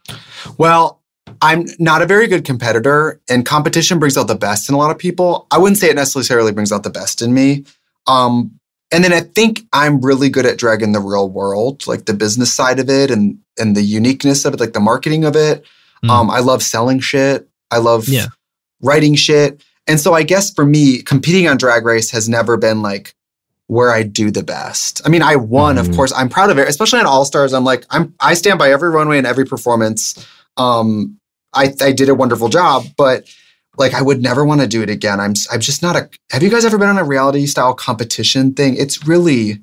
Well, 0.57 0.99
I'm 1.43 1.65
not 1.77 2.01
a 2.01 2.05
very 2.05 2.27
good 2.27 2.45
competitor, 2.45 3.19
and 3.29 3.45
competition 3.45 3.99
brings 3.99 4.17
out 4.17 4.27
the 4.27 4.35
best 4.35 4.69
in 4.69 4.75
a 4.75 4.77
lot 4.77 4.91
of 4.91 4.97
people. 4.97 5.45
I 5.51 5.57
wouldn't 5.59 5.77
say 5.77 5.89
it 5.89 5.95
necessarily 5.95 6.51
brings 6.53 6.71
out 6.71 6.83
the 6.83 6.89
best 6.89 7.21
in 7.21 7.33
me. 7.33 7.65
Um, 8.07 8.59
and 8.91 9.03
then 9.03 9.11
I 9.11 9.21
think 9.21 9.61
I'm 9.73 9.99
really 10.01 10.29
good 10.29 10.45
at 10.45 10.57
drag 10.57 10.81
in 10.81 10.93
the 10.93 10.99
real 11.01 11.29
world, 11.29 11.85
like 11.87 12.05
the 12.05 12.13
business 12.13 12.53
side 12.53 12.79
of 12.79 12.89
it 12.89 13.11
and 13.11 13.37
and 13.59 13.75
the 13.75 13.81
uniqueness 13.83 14.45
of 14.45 14.53
it, 14.53 14.59
like 14.59 14.73
the 14.73 14.79
marketing 14.79 15.25
of 15.25 15.35
it. 15.35 15.65
Mm. 16.03 16.09
Um, 16.09 16.29
I 16.31 16.39
love 16.39 16.63
selling 16.63 16.99
shit. 16.99 17.47
I 17.71 17.77
love 17.79 18.07
Yeah. 18.07 18.27
writing 18.81 19.15
shit. 19.15 19.61
And 19.85 19.99
so 19.99 20.13
I 20.13 20.23
guess 20.23 20.49
for 20.51 20.65
me, 20.65 21.01
competing 21.01 21.47
on 21.47 21.57
Drag 21.57 21.85
Race 21.85 22.09
has 22.11 22.29
never 22.29 22.55
been 22.57 22.81
like 22.81 23.15
where 23.67 23.91
I 23.91 24.03
do 24.03 24.31
the 24.31 24.43
best. 24.43 25.01
I 25.05 25.09
mean, 25.09 25.21
I 25.21 25.35
won, 25.35 25.77
of 25.77 25.87
Mhm. 25.87 25.95
course. 25.95 26.13
I'm 26.15 26.29
proud 26.29 26.49
of 26.51 26.57
it, 26.57 26.67
especially 26.69 26.99
on 26.99 27.05
All 27.05 27.25
Stars. 27.25 27.53
I'm 27.53 27.63
like, 27.65 27.85
I'm 27.89 28.13
I 28.19 28.33
stand 28.33 28.59
by 28.59 28.71
every 28.71 28.89
runway 28.89 29.17
and 29.17 29.27
every 29.27 29.45
performance. 29.45 30.15
Um, 30.57 31.17
I 31.53 31.73
I 31.81 31.91
did 31.91 32.09
a 32.09 32.15
wonderful 32.15 32.49
job, 32.49 32.85
but 32.97 33.25
like 33.77 33.93
I 33.93 34.01
would 34.01 34.21
never 34.21 34.45
want 34.45 34.61
to 34.61 34.67
do 34.67 34.81
it 34.81 34.89
again. 34.89 35.19
I'm 35.19 35.33
I'm 35.51 35.59
just 35.59 35.81
not 35.81 35.95
a. 35.95 36.09
Have 36.31 36.43
you 36.43 36.49
guys 36.49 36.65
ever 36.65 36.77
been 36.77 36.89
on 36.89 36.97
a 36.97 37.03
reality 37.03 37.45
style 37.45 37.73
competition 37.73 38.53
thing? 38.53 38.75
It's 38.77 39.07
really 39.07 39.61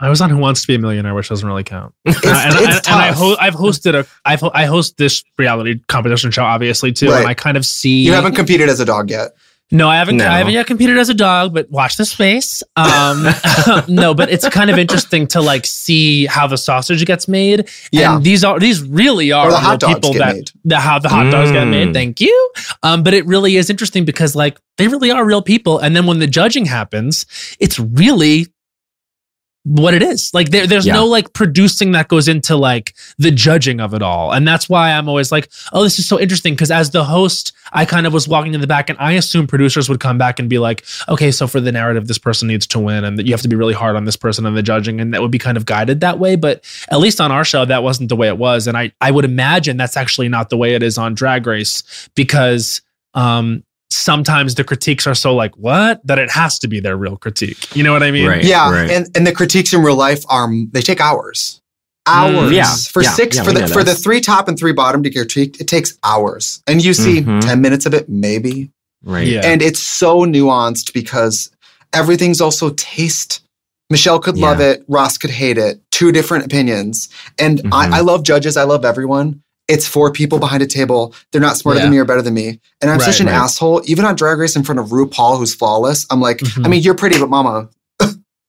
I 0.00 0.08
was 0.08 0.20
on 0.20 0.30
Who 0.30 0.36
Wants 0.36 0.60
to 0.60 0.66
Be 0.68 0.76
a 0.76 0.78
Millionaire, 0.78 1.12
which 1.14 1.28
doesn't 1.28 1.46
really 1.48 1.64
count. 1.64 1.92
it's, 2.04 2.24
Uh, 2.24 2.30
and, 2.30 2.54
it's 2.54 2.86
and, 2.86 2.94
and 2.94 2.94
I 3.02 3.12
ho- 3.12 3.36
I've 3.40 3.54
hosted 3.54 3.94
a 3.94 4.06
I've 4.24 4.42
I 4.54 4.66
host 4.66 4.96
this 4.96 5.24
reality 5.38 5.80
competition 5.88 6.30
show 6.30 6.44
obviously 6.44 6.92
too, 6.92 7.10
Right. 7.10 7.18
and 7.18 7.26
I 7.26 7.34
kind 7.34 7.56
of 7.56 7.66
see 7.66 8.04
you 8.04 8.12
haven't 8.12 8.36
competed 8.36 8.68
as 8.68 8.78
a 8.80 8.84
dog 8.84 9.10
yet. 9.10 9.32
No, 9.70 9.88
I 9.88 9.96
haven't. 9.96 10.16
No. 10.16 10.26
I 10.26 10.38
haven't 10.38 10.54
yet 10.54 10.66
competed 10.66 10.96
as 10.96 11.10
a 11.10 11.14
dog, 11.14 11.52
but 11.52 11.70
watch 11.70 11.96
the 11.98 12.06
space. 12.06 12.62
Um, 12.76 13.26
no, 13.88 14.14
but 14.14 14.30
it's 14.30 14.48
kind 14.48 14.70
of 14.70 14.78
interesting 14.78 15.26
to 15.28 15.42
like 15.42 15.66
see 15.66 16.24
how 16.24 16.46
the 16.46 16.56
sausage 16.56 17.04
gets 17.04 17.28
made. 17.28 17.68
Yeah. 17.92 18.16
and 18.16 18.24
these 18.24 18.44
are 18.44 18.58
these 18.58 18.82
really 18.82 19.30
are 19.30 19.46
the 19.50 19.56
real 19.56 19.60
hot 19.60 19.80
dogs 19.80 19.94
people 19.94 20.12
get 20.14 20.18
that 20.20 20.34
made. 20.36 20.50
the 20.64 20.78
how 20.80 20.98
the 20.98 21.10
hot 21.10 21.30
dogs 21.30 21.50
get 21.52 21.66
Mm. 21.66 21.70
made. 21.70 21.92
Thank 21.94 22.20
you. 22.20 22.50
Um, 22.82 23.02
but 23.02 23.12
it 23.12 23.26
really 23.26 23.56
is 23.56 23.68
interesting 23.68 24.04
because 24.06 24.34
like 24.34 24.58
they 24.78 24.88
really 24.88 25.10
are 25.10 25.24
real 25.24 25.42
people, 25.42 25.78
and 25.78 25.94
then 25.94 26.06
when 26.06 26.18
the 26.18 26.26
judging 26.26 26.64
happens, 26.64 27.26
it's 27.60 27.78
really 27.78 28.46
what 29.68 29.92
it 29.92 30.02
is. 30.02 30.30
Like 30.32 30.48
there, 30.50 30.66
there's 30.66 30.86
Yeah. 30.86 30.94
no 30.94 31.04
like 31.06 31.34
producing 31.34 31.92
that 31.92 32.08
goes 32.08 32.26
into 32.26 32.56
like 32.56 32.94
the 33.18 33.30
judging 33.30 33.80
of 33.80 33.92
it 33.92 34.00
all. 34.00 34.32
And 34.32 34.48
that's 34.48 34.66
why 34.68 34.92
I'm 34.92 35.08
always 35.08 35.30
like, 35.30 35.50
oh, 35.74 35.82
this 35.82 35.98
is 35.98 36.08
so 36.08 36.18
interesting. 36.18 36.56
Cause 36.56 36.70
as 36.70 36.90
the 36.90 37.04
host, 37.04 37.52
I 37.72 37.84
kind 37.84 38.06
of 38.06 38.14
was 38.14 38.26
walking 38.26 38.54
in 38.54 38.62
the 38.62 38.66
back 38.66 38.88
and 38.88 38.98
I 38.98 39.12
assume 39.12 39.46
producers 39.46 39.88
would 39.90 40.00
come 40.00 40.16
back 40.16 40.38
and 40.38 40.48
be 40.48 40.58
like, 40.58 40.84
okay, 41.08 41.30
so 41.30 41.46
for 41.46 41.60
the 41.60 41.70
narrative, 41.70 42.06
this 42.08 42.16
person 42.18 42.48
needs 42.48 42.66
to 42.68 42.78
win 42.78 43.04
and 43.04 43.18
that 43.18 43.26
you 43.26 43.32
have 43.34 43.42
to 43.42 43.48
be 43.48 43.56
really 43.56 43.74
hard 43.74 43.94
on 43.94 44.06
this 44.06 44.16
person 44.16 44.46
in 44.46 44.54
the 44.54 44.62
judging. 44.62 45.00
And 45.02 45.12
that 45.12 45.20
would 45.20 45.30
be 45.30 45.38
kind 45.38 45.58
of 45.58 45.66
guided 45.66 46.00
that 46.00 46.18
way. 46.18 46.36
But 46.36 46.64
at 46.90 46.98
least 46.98 47.20
on 47.20 47.30
our 47.30 47.44
show, 47.44 47.66
that 47.66 47.82
wasn't 47.82 48.08
the 48.08 48.16
way 48.16 48.28
it 48.28 48.38
was. 48.38 48.66
And 48.66 48.76
I, 48.76 48.92
I 49.02 49.10
would 49.10 49.26
imagine 49.26 49.76
that's 49.76 49.98
actually 49.98 50.28
not 50.30 50.48
the 50.48 50.56
way 50.56 50.74
it 50.74 50.82
is 50.82 50.96
on 50.96 51.14
Drag 51.14 51.46
Race 51.46 52.08
because, 52.14 52.80
um, 53.12 53.64
sometimes 53.90 54.54
the 54.54 54.64
critiques 54.64 55.06
are 55.06 55.14
so 55.14 55.34
like 55.34 55.54
what 55.56 56.06
that 56.06 56.18
it 56.18 56.30
has 56.30 56.58
to 56.58 56.68
be 56.68 56.78
their 56.80 56.96
real 56.96 57.16
critique 57.16 57.74
you 57.74 57.82
know 57.82 57.92
what 57.92 58.02
i 58.02 58.10
mean 58.10 58.26
Right. 58.28 58.44
Yeah, 58.44 58.70
right. 58.70 58.90
and 58.90 59.06
and 59.16 59.26
the 59.26 59.32
critiques 59.32 59.72
in 59.72 59.82
real 59.82 59.96
life 59.96 60.22
are 60.28 60.48
they 60.72 60.82
take 60.82 61.00
hours, 61.00 61.60
hours. 62.06 62.50
Mm, 62.50 62.54
yeah, 62.54 62.74
for 62.90 63.02
yeah, 63.02 63.10
six 63.10 63.36
yeah, 63.36 63.42
for 63.44 63.52
the 63.52 63.66
for 63.68 63.82
the 63.82 63.94
three 63.94 64.20
top 64.20 64.48
and 64.48 64.58
three 64.58 64.72
bottom 64.72 65.02
to 65.02 65.10
critique. 65.10 65.60
It 65.60 65.68
takes 65.68 65.96
hours, 66.04 66.62
and 66.66 66.84
you 66.84 66.92
see 66.94 67.22
Mhm. 67.22 67.40
ten 67.40 67.60
minutes 67.62 67.86
of 67.86 67.94
it 67.94 68.08
maybe, 68.08 68.70
right. 69.04 69.26
yeah 69.26 69.40
and 69.44 69.62
it's 69.62 69.80
so 69.82 70.24
nuanced 70.26 70.92
because 70.92 71.50
everything's 71.94 72.40
also 72.40 72.70
taste. 72.70 73.40
Michelle 73.90 74.18
could 74.20 74.36
love 74.36 74.60
it, 74.60 74.84
Ross 74.86 75.16
could 75.16 75.30
hate 75.30 75.56
it. 75.56 75.80
Two 75.90 76.12
different 76.12 76.44
opinions, 76.44 77.08
and 77.38 77.60
Mhm. 77.62 77.70
I, 77.72 77.98
I 77.98 78.00
love 78.00 78.22
judges. 78.22 78.56
I 78.58 78.64
love 78.64 78.84
everyone. 78.84 79.40
It's 79.68 79.86
four 79.86 80.10
people 80.10 80.38
behind 80.38 80.62
a 80.62 80.66
table. 80.66 81.14
They're 81.30 81.40
not 81.42 81.56
smarter 81.58 81.80
than 81.80 81.90
me 81.90 81.98
or 81.98 82.04
better 82.06 82.22
than 82.22 82.34
me. 82.34 82.58
And 82.80 82.90
I'm 82.90 82.98
Right, 82.98 83.04
such 83.04 83.20
an 83.20 83.26
right. 83.26 83.34
asshole. 83.34 83.82
Even 83.84 84.04
on 84.06 84.16
Drag 84.16 84.38
Race 84.38 84.56
in 84.56 84.64
front 84.64 84.78
of 84.80 84.86
RuPaul, 84.88 85.38
who's 85.38 85.54
flawless, 85.54 86.06
I'm 86.10 86.20
like, 86.22 86.38
Mhm. 86.38 86.64
I 86.64 86.68
mean, 86.68 86.82
you're 86.82 86.94
pretty, 86.94 87.18
but 87.18 87.28
mama, 87.28 87.68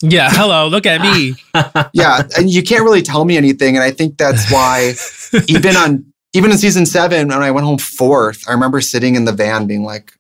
yeah 0.02 0.30
hello 0.32 0.66
look 0.70 0.86
at 0.86 1.02
me 1.02 1.36
yeah 1.94 2.22
and 2.38 2.50
you 2.50 2.64
can't 2.64 2.84
really 2.86 3.02
tell 3.02 3.26
me 3.26 3.36
anything 3.36 3.76
and 3.76 3.84
i 3.84 3.92
think 3.92 4.18
that's 4.18 4.50
why 4.50 4.94
even 5.50 5.76
on 5.76 6.06
even 6.32 6.52
in 6.52 6.58
season 6.58 6.86
seven 6.86 7.28
when 7.28 7.44
i 7.44 7.52
went 7.52 7.66
home 7.66 7.78
fourth 7.78 8.48
i 8.48 8.54
remember 8.54 8.80
sitting 8.80 9.16
in 9.16 9.26
the 9.26 9.34
van 9.34 9.68
being 9.68 9.84
like 9.84 10.14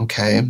okay 0.00 0.42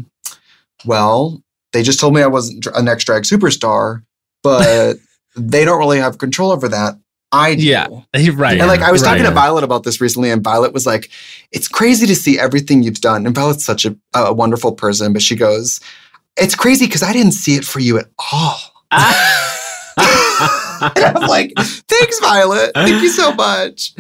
well 0.87 1.43
they 1.75 1.83
just 1.83 2.01
told 2.01 2.15
me 2.15 2.23
i 2.23 2.27
wasn't 2.27 2.67
a 2.75 2.83
next 2.83 3.05
drag 3.05 3.25
superstar 3.25 4.03
but 4.43 4.97
they 5.37 5.67
don't 5.67 5.79
really 5.79 5.99
have 5.99 6.17
control 6.17 6.51
over 6.51 6.67
that 6.67 6.95
i 7.35 7.55
do 7.55 7.63
Yeah. 7.63 7.87
right 8.35 8.59
and 8.59 8.69
like 8.69 8.81
I 8.81 8.91
was 8.93 9.03
Right. 9.03 9.11
talking 9.11 9.25
to 9.25 9.31
Violet 9.31 9.65
about 9.65 9.83
this 9.85 10.01
recently, 10.01 10.31
and 10.31 10.43
Violet 10.43 10.73
was 10.73 10.87
like, 10.87 11.11
"It's 11.53 11.69
crazy 11.69 12.07
to 12.07 12.15
see 12.15 12.39
everything 12.39 12.83
you've 12.83 13.01
done." 13.01 13.27
And 13.27 13.35
Violet's 13.35 13.65
such 13.65 13.85
a, 13.85 13.97
a 14.15 14.33
wonderful 14.33 14.73
person, 14.73 15.13
but 15.13 15.23
she 15.23 15.37
goes, 15.37 15.81
"It's 16.37 16.55
crazy 16.55 16.87
because 16.87 17.03
I 17.03 17.13
didn't 17.13 17.33
see 17.33 17.55
it 17.57 17.65
for 17.65 17.81
you 17.81 17.99
at 17.99 18.07
all." 18.33 18.59
And 20.97 21.17
I'm 21.17 21.29
like, 21.29 21.53
thanks, 21.57 22.19
Violet. 22.21 22.73
Thank 22.75 23.01
you 23.03 23.09
so 23.09 23.33
much. 23.35 23.95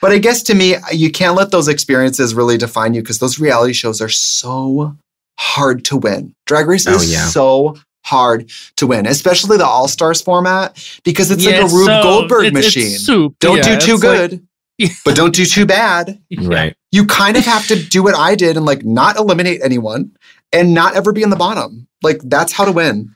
But 0.00 0.12
I 0.12 0.18
guess 0.18 0.42
to 0.44 0.54
me, 0.54 0.76
you 0.92 1.10
can't 1.10 1.34
let 1.34 1.50
those 1.50 1.68
experiences 1.68 2.34
really 2.34 2.56
define 2.56 2.94
you 2.94 3.02
because 3.02 3.18
those 3.18 3.38
reality 3.38 3.74
shows 3.74 4.00
are 4.00 4.08
so 4.08 4.96
hard 5.38 5.84
to 5.86 5.96
win. 5.98 6.34
Drag 6.46 6.66
Race 6.66 6.86
Oh, 6.86 6.94
is 6.94 7.12
yeah. 7.12 7.26
so 7.26 7.76
hard 8.04 8.50
to 8.76 8.86
win, 8.86 9.06
especially 9.06 9.56
the 9.56 9.66
All 9.66 9.88
Stars 9.88 10.20
format 10.22 10.76
because 11.04 11.30
it's 11.30 11.44
Yeah, 11.44 11.60
like 11.60 11.70
a 11.72 11.74
Rube 11.74 11.86
so- 11.86 12.02
Goldberg 12.02 12.46
it's- 12.46 12.66
it's 12.66 12.76
machine. 12.76 12.98
soup. 12.98 13.36
don't 13.40 13.58
Yeah, 13.58 13.78
do 13.78 13.86
too 13.86 13.94
it's 13.94 14.04
like- 14.04 14.30
good, 14.30 14.46
but 15.04 15.14
don't 15.16 15.34
do 15.34 15.44
too 15.44 15.66
bad. 15.66 16.20
right. 16.38 16.74
You 16.92 17.06
kind 17.06 17.36
of 17.36 17.44
have 17.44 17.66
to 17.68 17.80
do 17.80 18.02
what 18.02 18.14
I 18.16 18.34
did 18.34 18.56
and 18.56 18.66
like 18.66 18.84
not 18.84 19.16
eliminate 19.16 19.60
anyone 19.62 20.12
and 20.52 20.74
not 20.74 20.96
ever 20.96 21.12
be 21.12 21.22
in 21.22 21.30
the 21.30 21.36
bottom. 21.36 21.86
Like 22.02 22.20
that's 22.24 22.52
how 22.52 22.64
to 22.64 22.72
win. 22.72 23.14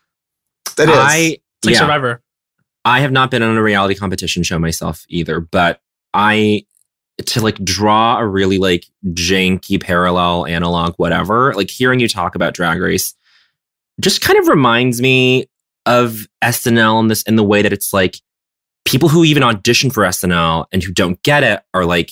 That 0.77 0.89
is. 0.89 0.97
I 0.97 1.17
It's 1.17 1.41
like 1.67 1.73
yeah. 1.75 1.79
Survivor. 1.81 2.21
I 2.85 3.01
have 3.01 3.11
not 3.13 3.31
been 3.31 3.43
on 3.43 3.57
a 3.57 3.63
reality 3.63 3.95
competition 3.95 4.43
show 4.43 4.59
myself 4.59 5.07
either, 5.09 5.41
but 5.41 5.81
I 6.13 6.67
to 7.27 7.41
like 7.41 7.63
draw 7.65 8.19
a 8.19 8.27
really 8.27 8.59
like 8.59 8.85
janky 9.07 9.81
parallel 9.81 10.47
analog 10.47 10.95
whatever, 10.99 11.55
like 11.55 11.71
hearing 11.71 11.99
you 12.01 12.09
talk 12.09 12.35
about 12.35 12.53
drag 12.55 12.81
race 12.81 13.15
just 14.01 14.21
kind 14.21 14.39
of 14.39 14.49
reminds 14.49 15.01
me 15.01 15.47
of 15.87 16.27
SNL 16.43 17.01
in 17.01 17.09
this 17.09 17.23
in 17.23 17.37
the 17.37 17.45
way 17.45 17.63
that 17.63 17.73
it's 17.73 17.93
like 17.93 18.17
people 18.85 19.09
who 19.09 19.25
even 19.25 19.43
audition 19.43 19.91
for 19.91 20.03
SNL 20.05 20.67
and 20.73 20.83
who 20.83 20.93
don't 20.93 21.23
get 21.23 21.43
it 21.43 21.63
are 21.75 21.85
like 21.85 22.11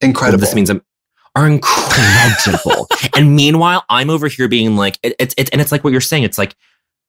Incredible. 0.00 0.40
this 0.40 0.54
means 0.54 0.70
I'm 0.70 0.82
are 1.34 1.46
incredible. 1.48 2.88
and 3.16 3.34
meanwhile, 3.34 3.84
I'm 3.88 4.10
over 4.10 4.28
here 4.28 4.48
being 4.48 4.76
like, 4.76 4.98
it, 5.02 5.14
it's 5.18 5.34
it's 5.38 5.50
and 5.50 5.60
it's 5.60 5.72
like 5.72 5.82
what 5.84 5.90
you're 5.92 6.00
saying. 6.00 6.24
It's 6.24 6.36
like 6.38 6.54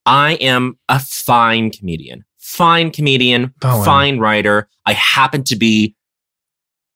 I 0.05 0.33
am 0.35 0.77
a 0.89 0.99
fine 0.99 1.71
comedian, 1.71 2.23
fine 2.39 2.91
comedian, 2.91 3.53
Oh, 3.63 3.79
wow. 3.79 3.83
fine 3.83 4.19
writer. 4.19 4.69
I 4.85 4.93
happen 4.93 5.43
to 5.45 5.55
be 5.55 5.95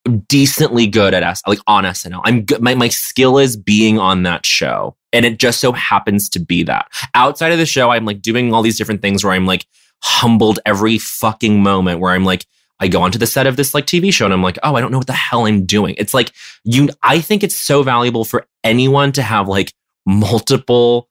decently 0.07 0.87
good 0.87 1.13
at 1.13 1.23
S 1.23 1.41
like 1.47 1.59
on 1.67 1.83
SNL. 1.83 2.21
I'm 2.23 2.43
good. 2.43 2.61
My 2.61 2.75
my 2.75 2.89
skill 2.89 3.37
is 3.37 3.57
being 3.57 3.99
on 3.99 4.23
that 4.23 4.45
show, 4.45 4.95
and 5.13 5.25
it 5.25 5.39
just 5.39 5.59
so 5.59 5.71
happens 5.71 6.29
to 6.29 6.39
be 6.39 6.63
that. 6.63 6.87
Outside 7.13 7.51
of 7.51 7.57
the 7.57 7.65
show, 7.65 7.89
I'm 7.89 8.05
like 8.05 8.21
doing 8.21 8.53
all 8.53 8.61
these 8.61 8.77
different 8.77 9.01
things 9.01 9.23
where 9.23 9.33
I'm 9.33 9.45
like 9.45 9.65
humbled 10.01 10.59
every 10.65 10.97
fucking 10.97 11.61
moment. 11.61 11.99
Where 11.99 12.13
I'm 12.13 12.25
like. 12.25 12.45
I 12.79 12.87
go 12.87 13.01
onto 13.01 13.17
the 13.17 13.25
set 13.25 13.47
of 13.47 13.55
this 13.55 13.73
like 13.73 13.87
TV 13.87 14.13
show 14.13 14.25
and 14.25 14.33
I'm 14.35 14.43
like, 14.43 14.59
oh, 14.61 14.75
I 14.75 14.81
don't 14.81 14.91
know 14.91 14.99
what 14.99 15.07
the 15.07 15.13
hell 15.13 15.47
I'm 15.47 15.65
doing. 15.65 15.95
It's 15.97 16.13
like 16.13 16.31
you 16.63 16.89
I 17.01 17.21
think 17.21 17.43
it's 17.43 17.59
so 17.59 17.81
valuable 17.81 18.23
for 18.23 18.45
anyone 18.63 19.11
to 19.13 19.23
have 19.23 19.47
like 19.47 19.73
multiple 20.05 21.09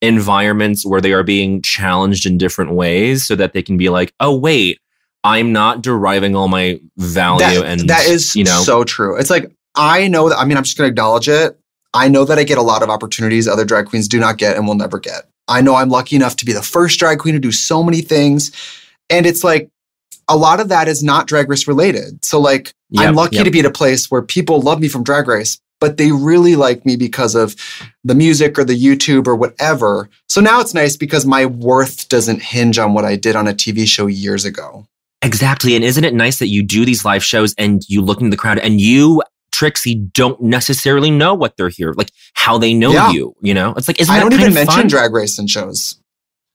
environments 0.00 0.86
where 0.86 1.00
they 1.00 1.12
are 1.12 1.22
being 1.22 1.62
challenged 1.62 2.26
in 2.26 2.38
different 2.38 2.72
ways 2.72 3.26
so 3.26 3.36
that 3.36 3.52
they 3.52 3.62
can 3.62 3.76
be 3.76 3.88
like, 3.88 4.14
oh 4.20 4.34
wait, 4.34 4.80
I'm 5.22 5.52
not 5.52 5.82
deriving 5.82 6.34
all 6.34 6.48
my 6.48 6.80
value 6.96 7.60
that, 7.60 7.66
and 7.66 7.80
that 7.88 8.06
is 8.06 8.34
you 8.34 8.44
know 8.44 8.62
so 8.62 8.84
true. 8.84 9.16
It's 9.16 9.30
like 9.30 9.52
I 9.74 10.08
know 10.08 10.28
that 10.28 10.38
I 10.38 10.44
mean 10.44 10.56
I'm 10.56 10.64
just 10.64 10.76
gonna 10.76 10.88
acknowledge 10.88 11.28
it. 11.28 11.58
I 11.92 12.08
know 12.08 12.24
that 12.24 12.38
I 12.38 12.44
get 12.44 12.58
a 12.58 12.62
lot 12.62 12.82
of 12.82 12.90
opportunities 12.90 13.48
other 13.48 13.64
drag 13.64 13.86
queens 13.86 14.08
do 14.08 14.20
not 14.20 14.38
get 14.38 14.56
and 14.56 14.66
will 14.66 14.76
never 14.76 14.98
get. 14.98 15.28
I 15.48 15.60
know 15.60 15.74
I'm 15.74 15.88
lucky 15.88 16.14
enough 16.14 16.36
to 16.36 16.44
be 16.44 16.52
the 16.52 16.62
first 16.62 16.98
drag 17.00 17.18
queen 17.18 17.34
to 17.34 17.40
do 17.40 17.50
so 17.50 17.82
many 17.82 18.00
things. 18.00 18.52
And 19.10 19.26
it's 19.26 19.42
like 19.42 19.68
a 20.28 20.36
lot 20.36 20.60
of 20.60 20.68
that 20.68 20.86
is 20.86 21.02
not 21.02 21.26
drag 21.26 21.50
race 21.50 21.66
related. 21.66 22.24
So 22.24 22.40
like 22.40 22.72
Yep, 22.90 23.08
I'm 23.08 23.14
lucky 23.14 23.36
yep. 23.36 23.44
to 23.44 23.50
be 23.50 23.60
at 23.60 23.66
a 23.66 23.70
place 23.70 24.10
where 24.10 24.22
people 24.22 24.60
love 24.60 24.80
me 24.80 24.88
from 24.88 25.04
drag 25.04 25.28
race, 25.28 25.60
but 25.80 25.96
they 25.96 26.10
really 26.12 26.56
like 26.56 26.84
me 26.84 26.96
because 26.96 27.34
of 27.34 27.54
the 28.02 28.14
music 28.14 28.58
or 28.58 28.64
the 28.64 28.80
YouTube 28.80 29.26
or 29.26 29.36
whatever. 29.36 30.08
So 30.28 30.40
now 30.40 30.60
it's 30.60 30.74
nice 30.74 30.96
because 30.96 31.24
my 31.24 31.46
worth 31.46 32.08
doesn't 32.08 32.42
hinge 32.42 32.78
on 32.78 32.92
what 32.92 33.04
I 33.04 33.16
did 33.16 33.36
on 33.36 33.46
a 33.46 33.52
TV 33.52 33.86
show 33.86 34.06
years 34.06 34.44
ago. 34.44 34.86
Exactly. 35.22 35.74
And 35.76 35.84
isn't 35.84 36.04
it 36.04 36.14
nice 36.14 36.38
that 36.38 36.48
you 36.48 36.62
do 36.62 36.84
these 36.84 37.04
live 37.04 37.22
shows 37.22 37.54
and 37.58 37.82
you 37.88 38.00
look 38.00 38.20
into 38.20 38.30
the 38.30 38.36
crowd 38.36 38.58
and 38.58 38.80
you, 38.80 39.22
Trixie, 39.52 39.94
don't 39.96 40.40
necessarily 40.40 41.10
know 41.10 41.34
what 41.34 41.56
they're 41.56 41.68
here, 41.68 41.92
like 41.92 42.10
how 42.34 42.56
they 42.56 42.72
know 42.72 42.92
Yeah. 42.92 43.10
you, 43.12 43.34
you 43.42 43.52
know? 43.52 43.74
It's 43.76 43.86
like, 43.86 44.00
isn't 44.00 44.12
I 44.12 44.18
that 44.18 44.22
don't 44.22 44.30
kind 44.30 44.40
even 44.42 44.50
of 44.52 44.54
mention 44.54 44.74
fun? 44.82 44.86
drag 44.88 45.12
race 45.12 45.38
in 45.38 45.46
shows 45.46 45.98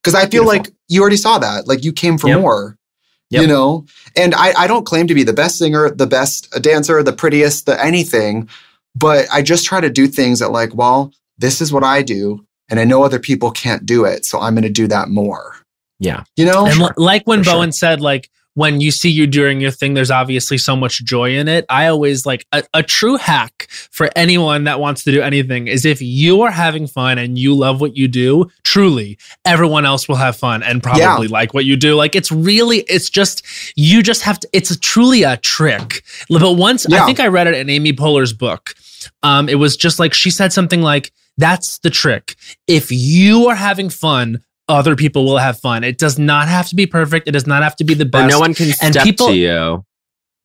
because 0.03 0.15
I 0.15 0.21
feel 0.21 0.43
Beautiful. 0.43 0.47
like 0.47 0.73
you 0.87 1.01
already 1.01 1.17
saw 1.17 1.37
that. 1.39 1.67
Like 1.67 1.83
you 1.83 1.91
came 1.93 2.17
for 2.17 2.27
Yep. 2.27 2.39
more, 2.41 2.77
Yep. 3.29 3.41
you 3.41 3.47
know. 3.47 3.85
And 4.15 4.33
I, 4.33 4.53
I 4.63 4.67
don't 4.67 4.85
claim 4.85 5.05
to 5.07 5.13
be 5.13 5.23
the 5.23 5.33
best 5.33 5.57
singer, 5.59 5.89
the 5.91 6.07
best 6.07 6.47
uh, 6.55 6.59
dancer, 6.59 7.03
the 7.03 7.13
prettiest, 7.13 7.67
the 7.67 7.83
anything, 7.83 8.49
but 8.95 9.27
I 9.31 9.43
just 9.43 9.65
try 9.65 9.79
to 9.81 9.89
do 9.91 10.07
things 10.07 10.39
that 10.39 10.49
like, 10.51 10.73
well, 10.73 11.11
this 11.37 11.61
is 11.61 11.71
what 11.71 11.83
I 11.83 12.01
do, 12.01 12.43
and 12.69 12.79
I 12.79 12.85
know 12.85 13.03
other 13.03 13.19
people 13.19 13.51
can't 13.51 13.85
do 13.85 14.05
it, 14.05 14.25
so 14.25 14.39
I'm 14.39 14.55
going 14.55 14.63
to 14.63 14.69
do 14.69 14.87
that 14.87 15.09
more. 15.09 15.55
Yeah. 15.99 16.23
You 16.37 16.45
know, 16.45 16.65
and 16.65 16.79
li- 16.79 16.89
like 16.97 17.23
when 17.27 17.39
For 17.39 17.43
sure. 17.45 17.53
Bowen 17.55 17.71
said, 17.71 17.99
like 18.01 18.29
when 18.55 18.81
you 18.81 18.89
see 18.89 19.09
you 19.09 19.27
doing 19.27 19.61
your 19.61 19.71
thing, 19.71 19.93
there's 19.93 20.11
obviously 20.11 20.57
so 20.57 20.75
much 20.75 21.03
joy 21.03 21.35
in 21.35 21.47
it. 21.47 21.65
I 21.69 21.87
always 21.87 22.25
like 22.25 22.45
a, 22.51 22.63
a 22.73 22.83
true 22.83 23.17
hack 23.17 23.67
for 23.69 24.09
anyone 24.15 24.63
that 24.63 24.79
wants 24.79 25.03
to 25.03 25.11
do 25.11 25.21
anything 25.21 25.67
is 25.67 25.85
if 25.85 26.01
you 26.01 26.41
are 26.41 26.51
having 26.51 26.87
fun 26.87 27.17
and 27.17 27.37
you 27.37 27.53
love 27.53 27.81
what 27.81 27.95
you 27.95 28.07
do, 28.07 28.49
truly, 28.63 29.17
everyone 29.43 29.85
else 29.85 30.07
will 30.07 30.15
have 30.15 30.35
fun 30.35 30.63
and 30.63 30.81
probably 30.81 31.27
like 31.27 31.53
what 31.53 31.65
you 31.65 31.75
do. 31.75 31.95
Like 31.95 32.15
it's 32.15 32.31
really, 32.31 32.79
it's 32.87 33.09
just 33.09 33.45
you 33.75 34.01
just 34.01 34.23
have 34.23 34.39
to. 34.39 34.49
It's 34.53 34.71
a, 34.71 34.79
truly 34.79 35.23
a 35.23 35.37
trick. 35.37 36.03
But 36.29 36.53
once 36.53 36.85
I 37.01 37.05
think 37.05 37.19
I 37.19 37.27
read 37.27 37.47
it 37.47 37.55
in 37.55 37.69
Amy 37.69 37.93
Poehler's 37.93 38.33
book. 38.33 38.73
Um, 39.21 39.49
it 39.49 39.55
was 39.55 39.75
just 39.77 39.99
like 39.99 40.13
she 40.13 40.31
said 40.31 40.51
something 40.51 40.81
like, 40.81 41.11
"That's 41.37 41.79
the 41.79 41.89
trick. 41.89 42.35
If 42.67 42.87
you 42.91 43.47
are 43.47 43.55
having 43.55 43.89
fun." 43.89 44.43
Other 44.67 44.95
people 44.95 45.25
will 45.25 45.37
have 45.37 45.59
fun. 45.59 45.83
It 45.83 45.97
does 45.97 46.17
not 46.17 46.47
have 46.47 46.67
to 46.69 46.75
be 46.75 46.87
perfect. 46.87 47.27
It 47.27 47.31
does 47.31 47.45
not 47.47 47.61
have 47.63 47.75
to 47.77 47.83
be 47.83 47.93
the 47.93 48.05
But 48.05 48.23
best. 48.27 48.31
no 48.31 48.39
one 48.39 48.53
can 48.53 48.67
And 48.81 48.93
step 48.93 49.03
people- 49.03 49.27
to 49.27 49.33
you. 49.35 49.85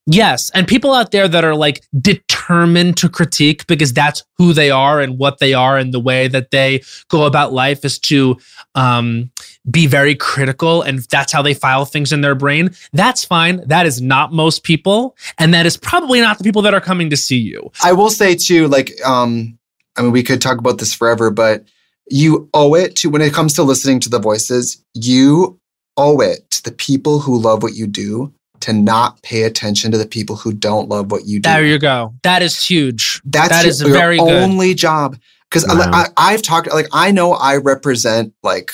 Yes. 0.06 0.50
And 0.54 0.66
people 0.66 0.92
out 0.92 1.10
there 1.12 1.28
that 1.28 1.44
are 1.44 1.54
like 1.54 1.84
determined 2.00 2.96
to 2.96 3.08
critique 3.08 3.66
because 3.66 3.92
that's 3.92 4.24
who 4.38 4.52
they 4.52 4.70
are 4.70 4.98
and 5.00 5.18
what 5.18 5.38
they 5.38 5.54
are 5.54 5.76
and 5.78 5.92
the 5.94 6.00
way 6.00 6.26
that 6.26 6.50
they 6.50 6.82
go 7.08 7.26
about 7.26 7.52
life 7.52 7.84
is 7.84 7.98
to 8.00 8.36
um, 8.74 9.30
be 9.70 9.86
very 9.86 10.14
critical 10.16 10.82
and 10.82 10.98
that's 11.10 11.32
how 11.32 11.42
they 11.42 11.54
file 11.54 11.84
things 11.84 12.12
in 12.12 12.22
their 12.22 12.34
brain. 12.34 12.70
That's 12.92 13.24
fine. 13.24 13.62
That 13.68 13.86
is 13.86 14.00
not 14.00 14.32
most 14.32 14.64
people. 14.64 15.16
And 15.38 15.54
that 15.54 15.64
is 15.66 15.76
probably 15.76 16.20
not 16.20 16.38
the 16.38 16.44
people 16.44 16.62
that 16.62 16.74
are 16.74 16.80
coming 16.80 17.10
to 17.10 17.16
see 17.16 17.38
you. 17.38 17.70
I 17.84 17.92
will 17.92 18.10
say 18.10 18.34
too, 18.34 18.66
like, 18.68 18.90
um, 19.06 19.58
I 19.96 20.02
mean, 20.02 20.12
we 20.12 20.22
could 20.22 20.40
talk 20.40 20.58
about 20.58 20.78
this 20.78 20.92
forever, 20.94 21.30
but 21.30 21.64
you 22.10 22.48
owe 22.54 22.74
it 22.74 22.96
to 22.96 23.10
when 23.10 23.22
it 23.22 23.32
comes 23.32 23.54
to 23.54 23.62
listening 23.62 24.00
to 24.00 24.08
the 24.08 24.18
voices, 24.18 24.82
you 24.94 25.58
owe 25.96 26.20
it 26.20 26.50
to 26.50 26.62
the 26.62 26.72
people 26.72 27.20
who 27.20 27.38
love 27.38 27.62
what 27.62 27.74
you 27.74 27.86
do 27.86 28.32
to 28.60 28.72
not 28.72 29.22
pay 29.22 29.42
attention 29.42 29.90
to 29.90 29.98
the 29.98 30.06
people 30.06 30.36
who 30.36 30.52
don't 30.52 30.88
love 30.88 31.10
what 31.10 31.26
you 31.26 31.40
do. 31.40 31.48
There 31.48 31.64
you 31.64 31.78
go. 31.78 32.14
That 32.22 32.42
is 32.42 32.62
huge. 32.62 33.20
That's 33.24 33.48
that 33.48 33.62
your, 33.64 33.70
is 33.70 33.80
your 33.80 33.92
very 33.92 34.18
good. 34.18 34.42
only 34.42 34.74
job. 34.74 35.18
Because 35.50 35.66
Wow. 35.66 35.90
I, 35.92 36.06
I've 36.16 36.42
talked, 36.42 36.70
like, 36.72 36.88
I 36.92 37.10
know 37.10 37.32
I 37.32 37.56
represent 37.56 38.34
like 38.42 38.72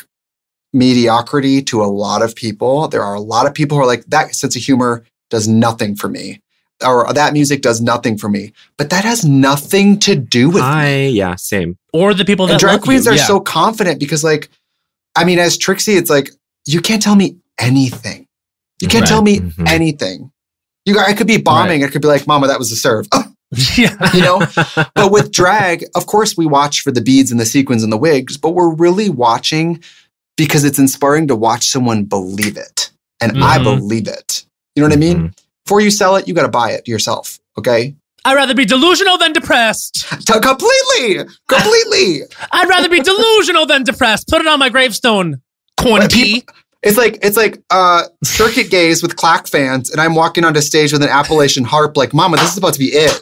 mediocrity 0.72 1.62
to 1.62 1.82
a 1.82 1.86
lot 1.86 2.22
of 2.22 2.34
people. 2.34 2.88
There 2.88 3.02
are 3.02 3.14
a 3.14 3.20
lot 3.20 3.46
of 3.46 3.54
people 3.54 3.76
who 3.78 3.82
are 3.84 3.86
like, 3.86 4.04
that 4.06 4.34
sense 4.34 4.56
of 4.56 4.62
humor 4.62 5.04
does 5.30 5.48
nothing 5.48 5.96
for 5.96 6.08
me, 6.08 6.40
or 6.84 7.12
that 7.12 7.32
music 7.32 7.62
does 7.62 7.80
nothing 7.80 8.18
for 8.18 8.28
me. 8.28 8.52
But 8.76 8.90
that 8.90 9.04
has 9.04 9.24
nothing 9.24 9.98
to 10.00 10.14
do 10.14 10.48
with 10.48 10.62
me. 10.62 10.68
I 10.68 10.96
yeah, 11.06 11.34
same. 11.36 11.76
Or 11.92 12.12
the 12.14 12.24
people 12.24 12.46
that 12.46 12.54
And 12.54 12.60
drag 12.60 12.82
queens 12.82 13.06
you. 13.06 13.12
are 13.12 13.14
Yeah. 13.16 13.26
so 13.26 13.40
confident 13.40 13.98
because, 14.00 14.22
like, 14.24 14.50
I 15.14 15.24
mean, 15.24 15.38
as 15.38 15.56
Trixie, 15.56 15.94
it's 15.94 16.10
like, 16.10 16.30
you 16.66 16.80
can't 16.80 17.00
tell 17.02 17.14
me 17.14 17.36
anything. 17.58 18.26
You 18.82 18.88
can't 18.88 19.02
Right. 19.02 19.08
tell 19.08 19.22
me 19.22 19.40
Mhm. 19.40 19.66
anything. 19.68 20.30
You, 20.84 20.98
I 20.98 21.14
could 21.14 21.26
be 21.26 21.38
bombing. 21.38 21.82
I 21.82 21.88
could 21.88 22.02
be 22.02 22.08
like, 22.08 22.26
Mama, 22.26 22.46
that 22.48 22.58
was 22.58 22.70
a 22.72 22.76
serve. 22.76 23.06
yeah. 23.76 23.96
you 24.12 24.20
know 24.22 24.40
but 24.96 25.12
with 25.12 25.30
drag 25.30 25.84
of 25.94 26.06
course 26.06 26.36
we 26.36 26.44
watch 26.46 26.80
for 26.80 26.90
the 26.90 27.00
beads 27.00 27.30
and 27.30 27.38
the 27.38 27.46
sequins 27.46 27.84
and 27.84 27.92
the 27.92 27.96
wigs 27.96 28.36
but 28.36 28.50
we're 28.56 28.74
really 28.74 29.08
watching 29.08 29.80
because 30.36 30.64
it's 30.64 30.80
inspiring 30.80 31.28
to 31.28 31.36
watch 31.36 31.68
someone 31.68 32.02
believe 32.02 32.56
it 32.56 32.90
and 33.20 33.42
i 33.44 33.56
Mhm. 33.58 33.62
believe 33.62 34.08
it 34.08 34.44
you 34.74 34.82
know 34.82 34.88
what 34.88 34.92
i 34.96 34.98
mean 34.98 35.32
before 35.66 35.80
you 35.80 35.90
sell 35.90 36.16
it 36.16 36.26
you 36.28 36.34
got 36.34 36.42
to 36.42 36.48
buy 36.48 36.70
it 36.70 36.86
yourself 36.88 37.38
okay 37.58 37.94
I'd 38.24 38.34
rather 38.34 38.54
be 38.54 38.64
delusional 38.64 39.18
than 39.18 39.32
depressed. 39.32 40.04
T- 40.26 40.40
completely 40.40 41.24
completely 41.48 42.22
I'd 42.52 42.68
rather 42.68 42.88
be 42.88 43.00
delusional 43.00 43.66
than 43.66 43.84
depressed. 43.84 44.26
Put 44.28 44.40
it 44.40 44.48
on 44.48 44.58
my 44.58 44.68
gravestone. 44.68 45.42
Corn 45.78 46.02
But 46.02 46.12
it's 46.82 46.96
like 46.96 47.18
it's 47.22 47.36
like 47.36 47.62
uh 47.70 48.04
circuit 48.24 48.70
gays 48.70 49.02
with 49.02 49.16
clack 49.16 49.46
fans 49.46 49.90
and 49.90 50.00
i'm 50.00 50.14
walking 50.14 50.44
onto 50.44 50.60
stage 50.60 50.92
with 50.92 51.02
an 51.02 51.08
appalachian 51.08 51.64
harp 51.64 51.96
like 51.96 52.12
mama 52.14 52.36
this 52.36 52.52
is 52.52 52.58
about 52.58 52.72
to 52.74 52.78
be 52.78 52.86
it 52.86 53.20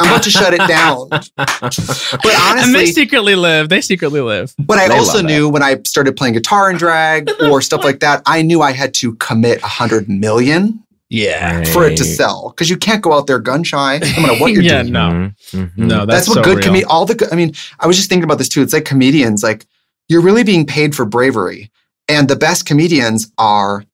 i'm 0.00 0.08
about 0.08 0.22
to 0.22 0.30
shut 0.30 0.52
it 0.54 0.66
down 0.66 1.08
but 1.36 2.34
and 2.56 2.74
they 2.74 2.86
secretly 2.86 3.34
live. 3.36 3.68
They 3.68 3.80
secretly 3.80 4.20
live. 4.20 4.54
But 4.58 4.78
I 4.78 4.88
They 4.88 4.94
also 4.98 5.18
love 5.18 5.24
it. 5.26 5.28
knew 5.28 5.48
when 5.48 5.62
I 5.62 5.76
started 5.84 6.16
playing 6.16 6.34
guitar 6.34 6.70
and 6.70 6.78
drag 6.78 7.30
or 7.42 7.60
stuff 7.62 7.84
like 7.84 8.00
that, 8.00 8.22
I 8.26 8.42
knew 8.42 8.62
I 8.62 8.72
had 8.72 8.94
to 8.94 9.14
commit 9.16 9.62
a 9.62 9.66
hundred 9.66 10.08
million 10.08 10.82
Yeah. 11.14 11.64
for 11.64 11.84
it 11.86 11.96
to 11.98 12.04
sell 12.04 12.50
because 12.50 12.68
you 12.68 12.76
can't 12.76 13.02
go 13.02 13.12
out 13.12 13.26
there 13.26 13.38
gun 13.38 13.62
shy 13.64 13.98
no 13.98 14.22
matter 14.22 14.38
what 14.40 14.52
you're 14.52 14.62
Yeah, 14.62 14.82
doing. 14.82 14.92
no. 14.92 15.30
Mhm. 15.52 15.76
No, 15.76 16.06
That's, 16.06 16.26
that's, 16.26 16.28
what 16.28 16.34
so 16.36 16.42
good 16.42 16.56
real. 16.58 16.66
comedians. 16.66 16.90
All 16.90 17.06
the. 17.06 17.28
I 17.32 17.36
mean, 17.36 17.52
I 17.80 17.86
was 17.86 17.96
just 17.96 18.08
thinking 18.08 18.24
about 18.24 18.38
this 18.38 18.48
too. 18.48 18.62
It's 18.62 18.72
like 18.72 18.84
comedians. 18.84 19.42
Like 19.42 19.66
you're 20.08 20.20
really 20.22 20.42
being 20.44 20.66
paid 20.66 20.94
for 20.94 21.04
bravery, 21.04 21.70
and 22.08 22.28
the 22.28 22.36
best 22.36 22.66
comedians 22.66 23.30
are 23.38 23.84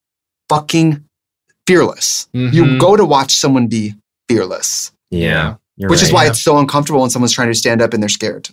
fucking 0.49 1.05
fearless. 1.67 2.27
You 2.33 2.65
Mhm. 2.65 2.81
go 2.81 2.97
to 2.97 3.05
watch 3.05 3.37
someone 3.37 3.69
be 3.69 3.95
fearless, 4.29 4.91
Yeah. 5.11 5.55
You're 5.77 5.89
which 5.91 6.03
is 6.03 6.09
right. 6.09 6.15
why 6.15 6.27
it's 6.27 6.41
so 6.43 6.59
uncomfortable 6.59 7.01
when 7.03 7.11
someone's 7.11 7.33
trying 7.33 7.49
to 7.49 7.55
stand 7.55 7.81
up 7.81 7.95
and 7.95 8.03
they're 8.03 8.09
scared. 8.09 8.49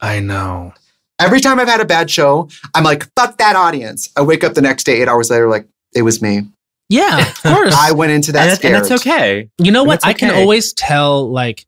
I 0.00 0.20
know. 0.20 0.74
Every 1.18 1.40
time 1.40 1.58
I've 1.58 1.68
had 1.68 1.80
a 1.80 1.86
bad 1.86 2.10
show, 2.10 2.48
I'm 2.74 2.84
like, 2.84 3.08
fuck 3.18 3.38
that 3.38 3.56
audience. 3.56 4.10
I 4.16 4.20
wake 4.22 4.44
up 4.44 4.52
the 4.54 4.60
next 4.60 4.84
day, 4.84 5.00
eight 5.00 5.08
hours 5.08 5.30
later, 5.30 5.48
like, 5.48 5.66
it 5.94 6.02
was 6.02 6.20
me. 6.20 6.42
Yeah, 6.88 7.28
of 7.28 7.42
course. 7.42 7.74
I 7.76 7.92
went 7.92 8.12
into 8.12 8.32
that 8.32 8.48
and, 8.48 8.58
scared. 8.58 8.74
and 8.76 8.84
that's 8.84 9.00
okay. 9.02 9.50
You 9.58 9.72
know 9.72 9.80
And 9.80 9.88
what? 9.88 10.00
that's 10.00 10.04
I 10.04 10.12
can 10.12 10.34
always 10.34 10.72
tell, 10.72 11.30
like, 11.30 11.66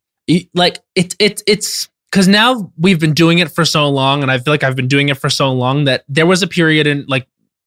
like 0.55 0.79
it, 0.95 1.15
it, 1.19 1.43
it's 1.47 1.89
because 2.11 2.29
now 2.29 2.73
we've 2.79 3.01
been 3.01 3.15
doing 3.15 3.39
it 3.39 3.51
for 3.51 3.65
so 3.65 3.89
long, 3.89 4.23
and 4.23 4.31
I 4.31 4.39
feel 4.39 4.53
like 4.53 4.63
I've 4.63 4.77
been 4.77 4.89
doing 4.89 5.09
it 5.09 5.17
for 5.19 5.29
so 5.31 5.53
long 5.53 5.85
that 5.85 6.05
there 6.09 6.27
was 6.27 6.43
a 6.43 6.47
period 6.47 6.87
in 6.87 7.05
like 7.09 7.27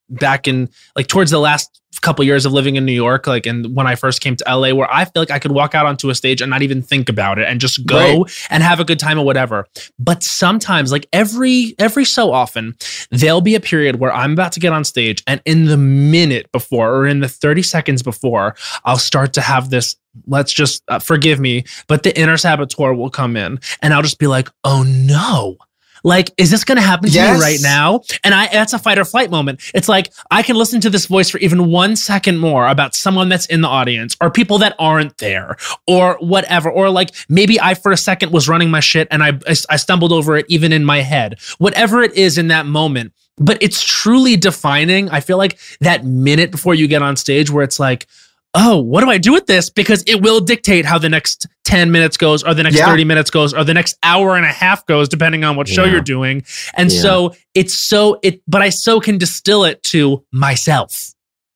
back 0.10 0.48
in 0.48 0.70
like 0.96 1.08
towards 1.08 1.32
the 1.32 1.40
last 1.40 1.81
couple 2.02 2.24
years 2.26 2.46
of 2.46 2.52
living 2.52 2.76
in 2.76 2.86
New 2.86 2.92
York, 2.92 3.28
like, 3.28 3.46
and 3.46 3.76
when 3.76 3.88
I 3.88 3.96
first 3.96 4.22
came 4.22 4.36
to 4.36 4.44
LA, 4.48 4.74
where 4.74 4.92
I 4.92 5.06
feel 5.06 5.22
like 5.22 5.32
I 5.32 5.40
could 5.40 5.52
walk 5.52 5.76
out 5.76 5.86
onto 5.86 6.10
a 6.10 6.16
stage 6.16 6.42
and 6.42 6.50
not 6.50 6.62
even 6.62 6.82
think 6.82 7.10
about 7.10 7.40
it 7.40 7.48
and 7.48 7.60
just 7.60 7.86
go 7.86 8.26
and 8.50 8.64
have 8.64 8.80
a 8.80 8.86
good 8.86 9.00
time 9.00 9.20
or 9.20 9.26
whatever. 9.26 9.68
But 10.00 10.24
sometimes, 10.24 10.92
like 10.92 11.08
every 11.14 11.76
every 11.80 12.06
so 12.06 12.32
often, 12.32 12.76
there'll 13.12 13.42
be 13.42 13.56
a 13.56 13.60
period 13.60 14.00
where 14.00 14.12
I'm 14.12 14.34
about 14.34 14.52
to 14.54 14.60
get 14.60 14.74
on 14.74 14.84
stage, 14.84 15.24
and 15.28 15.42
in 15.46 15.66
the 15.66 15.78
minute 15.78 16.52
before 16.52 16.96
or 16.96 17.08
in 17.08 17.20
the 17.20 17.30
30 17.30 17.64
seconds 17.64 18.04
before, 18.04 18.56
I'll 18.86 18.98
start 18.98 19.34
to 19.34 19.42
have 19.42 19.70
this. 19.70 19.96
Let's 20.28 20.52
just 20.52 20.84
uh, 20.90 21.00
forgive 21.00 21.40
me, 21.40 21.64
but 21.88 22.04
the 22.04 22.18
inner 22.20 22.36
saboteur 22.36 22.94
will 22.94 23.10
come 23.10 23.38
in, 23.38 23.60
and 23.82 23.94
I'll 23.94 24.02
just 24.02 24.20
be 24.20 24.28
like, 24.28 24.50
"Oh 24.64 24.84
no." 24.84 25.58
Like, 26.04 26.32
is 26.38 26.50
this 26.52 26.64
going 26.64 26.78
to 26.78 26.82
happen 26.82 27.10
to 27.10 27.14
Yes. 27.14 27.38
me 27.38 27.44
right 27.44 27.60
now? 27.62 28.02
And 28.24 28.34
I, 28.34 28.48
that's 28.48 28.74
a 28.74 28.80
fight 28.80 28.98
or 28.98 29.06
flight 29.06 29.30
moment. 29.30 29.62
It's 29.74 29.88
like, 29.90 30.12
I 30.30 30.42
can 30.44 30.56
listen 30.56 30.82
to 30.82 30.90
this 30.90 31.06
voice 31.06 31.30
for 31.30 31.38
even 31.40 31.68
one 31.72 31.96
second 31.96 32.40
more 32.40 32.68
about 32.68 32.96
someone 32.96 33.30
that's 33.30 33.46
in 33.48 33.62
the 33.62 33.68
audience 33.68 34.16
or 34.22 34.32
people 34.32 34.58
that 34.60 34.76
aren't 34.80 35.18
there 35.20 35.58
or 35.88 36.18
whatever. 36.20 36.70
Or 36.72 36.90
like, 36.90 37.12
maybe 37.30 37.60
I, 37.60 37.74
for 37.76 37.92
a 37.92 37.98
second, 37.98 38.32
was 38.32 38.50
running 38.50 38.72
my 38.72 38.80
shit 38.80 39.08
and 39.12 39.24
I, 39.24 39.40
I 39.70 39.76
stumbled 39.78 40.12
over 40.12 40.38
it 40.38 40.46
even 40.50 40.74
in 40.74 40.84
my 40.84 41.02
head. 41.02 41.40
Whatever 41.58 42.02
it 42.02 42.14
is 42.14 42.38
in 42.38 42.48
that 42.50 42.66
moment. 42.66 43.14
But 43.38 43.58
it's 43.62 43.84
truly 43.84 44.38
defining. 44.38 45.10
I 45.10 45.20
feel 45.20 45.38
like 45.38 45.58
that 45.80 46.06
minute 46.06 46.52
before 46.52 46.76
you 46.76 46.88
get 46.88 47.02
on 47.02 47.16
stage 47.16 47.50
where 47.50 47.64
it's 47.64 47.80
like, 47.80 48.08
oh, 48.54 48.80
what 48.82 49.02
do 49.02 49.10
I 49.10 49.18
do 49.18 49.32
with 49.32 49.46
this? 49.48 49.70
Because 49.70 50.04
it 50.08 50.22
will 50.22 50.40
dictate 50.42 50.86
how 50.86 50.98
the 50.98 51.08
next 51.10 51.48
10 51.64 51.92
minutes 51.92 52.18
goes, 52.18 52.44
or 52.44 52.54
the 52.54 52.64
next 52.64 52.78
Yeah. 52.78 52.86
30 52.88 53.06
minutes 53.06 53.30
goes, 53.30 53.54
or 53.54 53.64
the 53.64 53.74
next 53.74 53.98
hour 54.04 54.36
and 54.36 54.46
a 54.46 54.50
half 54.52 54.86
goes, 54.86 55.08
depending 55.08 55.44
on 55.44 55.56
what 55.56 55.68
show 55.70 55.86
Yeah. 55.86 55.92
you're 55.94 56.02
doing. 56.02 56.44
And 56.76 56.92
Yeah. 56.92 57.02
so 57.02 57.36
it's 57.54 57.74
so 57.74 58.20
it, 58.24 58.42
but 58.48 58.62
I 58.62 58.70
so 58.70 59.00
can 59.00 59.18
distill 59.18 59.64
it 59.64 59.82
to 59.84 60.24
myself. 60.34 61.12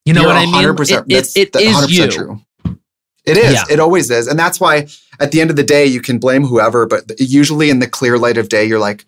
You 0.05 0.13
know 0.13 0.21
You're 0.21 0.29
what 0.29 0.37
I 0.37 0.45
mean? 0.45 0.53
100%, 0.53 1.05
It, 1.09 1.11
it, 1.11 1.15
that's 1.15 1.37
it 1.37 1.53
that- 1.53 1.61
is 1.61 1.75
100% 1.75 1.89
you. 1.89 2.07
true. 2.11 2.41
It 3.25 3.37
is. 3.37 3.59
It 3.71 3.79
always 3.79 4.11
is. 4.11 4.27
And 4.27 4.37
that's 4.37 4.59
why 4.59 4.85
at 5.19 5.31
the 5.31 5.41
end 5.41 5.49
of 5.49 5.55
the 5.55 5.63
day, 5.63 5.83
you 5.85 5.99
can 5.99 6.19
blame 6.19 6.45
whoever, 6.45 6.85
but 6.85 7.11
usually 7.19 7.71
in 7.71 7.79
the 7.79 7.87
clear 7.87 8.19
light 8.19 8.37
of 8.37 8.49
day, 8.49 8.63
you're 8.65 8.77
like, 8.79 9.03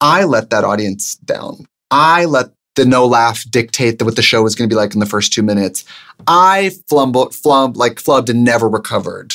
I 0.00 0.22
let 0.24 0.50
that 0.50 0.62
audience 0.62 1.16
down. 1.16 1.66
I 1.90 2.24
let 2.24 2.50
the 2.74 2.84
no 2.84 3.06
laugh 3.06 3.44
dictate 3.50 3.98
the, 3.98 4.04
what 4.04 4.16
the 4.16 4.22
show 4.22 4.42
was 4.42 4.54
going 4.54 4.68
to 4.68 4.72
be 4.72 4.78
like 4.78 4.94
in 4.94 5.00
the 5.00 5.06
first 5.06 5.32
two 5.32 5.42
minutes. 5.42 5.84
I 6.26 6.70
flumbled, 6.88 7.34
flumb, 7.34 7.72
like 7.74 7.96
flubbed 7.96 8.28
and 8.30 8.44
never 8.44 8.68
recovered. 8.68 9.34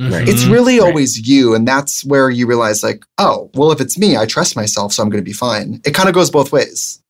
Mhm. 0.00 0.26
It's 0.28 0.44
really 0.44 0.78
Right. 0.80 0.86
always 0.88 1.28
you. 1.28 1.54
And 1.54 1.66
that's 1.66 2.04
where 2.04 2.30
you 2.30 2.46
realize, 2.46 2.82
like, 2.82 3.04
oh, 3.18 3.50
well, 3.54 3.72
if 3.72 3.80
it's 3.80 3.98
me, 3.98 4.16
I 4.16 4.26
trust 4.26 4.56
myself, 4.56 4.92
so 4.92 5.02
I'm 5.02 5.10
going 5.10 5.22
to 5.22 5.28
be 5.28 5.32
fine. 5.32 5.80
It 5.84 5.92
kind 5.94 6.08
of 6.08 6.14
goes 6.14 6.30
both 6.30 6.52
ways. 6.52 7.00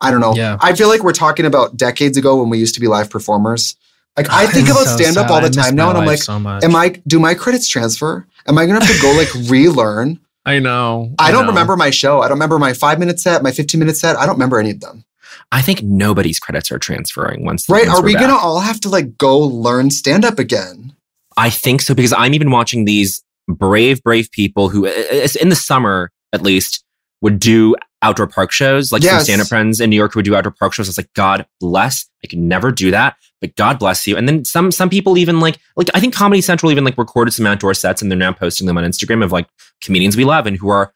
I 0.00 0.10
don't 0.10 0.20
know. 0.20 0.34
Yeah. 0.34 0.56
I 0.60 0.74
feel 0.74 0.88
like 0.88 1.02
we're 1.02 1.12
talking 1.12 1.46
about 1.46 1.76
decades 1.76 2.16
ago 2.16 2.40
when 2.40 2.50
we 2.50 2.58
used 2.58 2.74
to 2.74 2.80
be 2.80 2.88
live 2.88 3.08
performers. 3.10 3.76
Like, 4.16 4.28
I 4.30 4.46
think 4.46 4.68
It's 4.68 4.70
about 4.76 4.86
so 4.86 4.96
stand 4.96 5.16
up 5.16 5.30
all 5.30 5.40
the 5.40 5.46
miss 5.48 5.56
time 5.56 5.76
my 5.76 5.82
now. 5.84 5.90
And 5.90 5.98
I'm 5.98 6.06
like, 6.06 6.22
so 6.22 6.32
am 6.34 6.74
I, 6.74 7.00
do 7.06 7.20
my 7.20 7.34
credits 7.34 7.68
transfer? 7.68 8.26
Am 8.48 8.58
I 8.58 8.66
going 8.66 8.80
to 8.80 8.84
have 8.84 8.96
to 8.96 9.02
go 9.02 9.12
like 9.12 9.32
relearn? 9.50 10.18
I 10.44 10.58
know. 10.58 11.14
I 11.18 11.30
don't 11.30 11.42
know. 11.44 11.50
remember 11.50 11.76
my 11.76 11.90
show. 11.90 12.20
I 12.20 12.24
don't 12.28 12.36
remember 12.38 12.58
my 12.58 12.72
five 12.72 12.98
minute 12.98 13.20
set, 13.20 13.42
my 13.42 13.52
15 13.52 13.78
minute 13.78 13.96
set. 13.96 14.16
I 14.16 14.24
don't 14.26 14.34
remember 14.36 14.58
any 14.58 14.70
of 14.70 14.80
them. 14.80 15.04
I 15.52 15.62
think 15.62 15.82
nobody's 15.82 16.38
credits 16.38 16.70
are 16.72 16.78
transferring 16.78 17.44
once. 17.44 17.68
Right. 17.68 17.88
Are 17.88 18.02
we're 18.02 18.12
back. 18.12 18.20
going 18.22 18.32
to 18.32 18.36
all 18.36 18.60
have 18.60 18.80
to 18.80 18.88
like 18.88 19.16
go 19.18 19.38
learn 19.38 19.90
stand 19.90 20.24
up 20.24 20.38
again? 20.38 20.94
I 21.36 21.50
think 21.50 21.80
so 21.82 21.94
because 21.94 22.12
I'm 22.12 22.34
even 22.34 22.50
watching 22.50 22.84
these 22.84 23.22
brave, 23.48 24.02
brave 24.02 24.30
people 24.30 24.68
who, 24.68 24.84
in 24.86 25.48
the 25.48 25.56
summer 25.56 26.10
at 26.32 26.42
least, 26.42 26.84
would 27.22 27.38
do 27.38 27.74
outdoor 28.02 28.26
park 28.26 28.50
shows. 28.50 28.92
Like 28.92 29.02
some 29.02 29.14
Yes. 29.16 29.24
stand 29.24 29.40
up 29.42 29.48
friends 29.48 29.80
in 29.80 29.90
New 29.90 29.96
York 29.96 30.12
who 30.14 30.18
would 30.18 30.24
do 30.24 30.34
outdoor 30.34 30.52
park 30.58 30.72
shows. 30.72 30.88
I 30.88 30.90
was 30.90 30.98
like, 30.98 31.12
God 31.14 31.46
bless. 31.60 32.08
I 32.24 32.26
could 32.28 32.38
never 32.38 32.70
do 32.72 32.90
that, 32.90 33.16
but 33.40 33.54
God 33.56 33.78
bless 33.78 34.06
you. 34.06 34.16
And 34.16 34.26
then 34.28 34.44
some 34.44 34.70
some 34.70 34.88
people 34.90 35.18
even 35.18 35.40
like 35.40 35.58
like 35.76 35.88
I 35.94 36.00
think 36.00 36.14
Comedy 36.14 36.40
Central 36.40 36.70
even 36.72 36.84
like 36.84 36.96
recorded 36.98 37.32
some 37.32 37.46
outdoor 37.46 37.74
sets 37.74 38.00
and 38.02 38.10
they're 38.10 38.18
now 38.18 38.32
posting 38.32 38.66
them 38.66 38.78
on 38.78 38.84
Instagram 38.84 39.22
of 39.24 39.32
like 39.32 39.48
comedians 39.82 40.16
we 40.16 40.24
love 40.24 40.46
and 40.46 40.56
who 40.56 40.68
are 40.68 40.92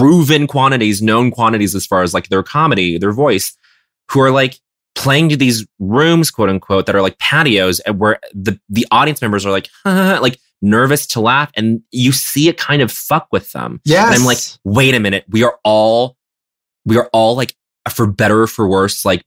proven 0.00 0.46
quantities, 0.46 1.02
known 1.02 1.30
quantities 1.30 1.74
as 1.74 1.86
far 1.86 2.02
as 2.02 2.14
like 2.14 2.28
their 2.28 2.42
comedy, 2.42 2.98
their 2.98 3.12
voice, 3.12 3.56
who 4.10 4.20
are 4.20 4.30
like 4.30 4.58
playing 4.94 5.28
to 5.28 5.36
these 5.36 5.66
rooms, 5.78 6.30
quote 6.30 6.48
unquote, 6.48 6.86
that 6.86 6.94
are 6.94 7.02
like 7.02 7.18
patios 7.18 7.80
and 7.80 7.98
where 7.98 8.18
the 8.34 8.58
the 8.68 8.86
audience 8.90 9.20
members 9.22 9.44
are 9.44 9.50
like, 9.50 9.68
like 9.84 10.38
nervous 10.62 11.06
to 11.08 11.20
laugh, 11.20 11.50
and 11.56 11.82
you 11.90 12.12
see 12.12 12.48
it 12.48 12.56
kind 12.58 12.82
of 12.82 12.90
fuck 12.90 13.28
with 13.32 13.52
them. 13.52 13.80
Yes. 13.84 14.06
And 14.06 14.14
I'm 14.14 14.24
like, 14.24 14.38
wait 14.64 14.94
a 14.94 15.00
minute, 15.00 15.24
we 15.28 15.42
are 15.42 15.58
all, 15.64 16.16
we 16.84 16.96
are 16.96 17.08
all 17.12 17.36
like, 17.36 17.54
for 17.90 18.06
better 18.06 18.42
or 18.42 18.46
for 18.46 18.68
worse, 18.68 19.04
like 19.04 19.24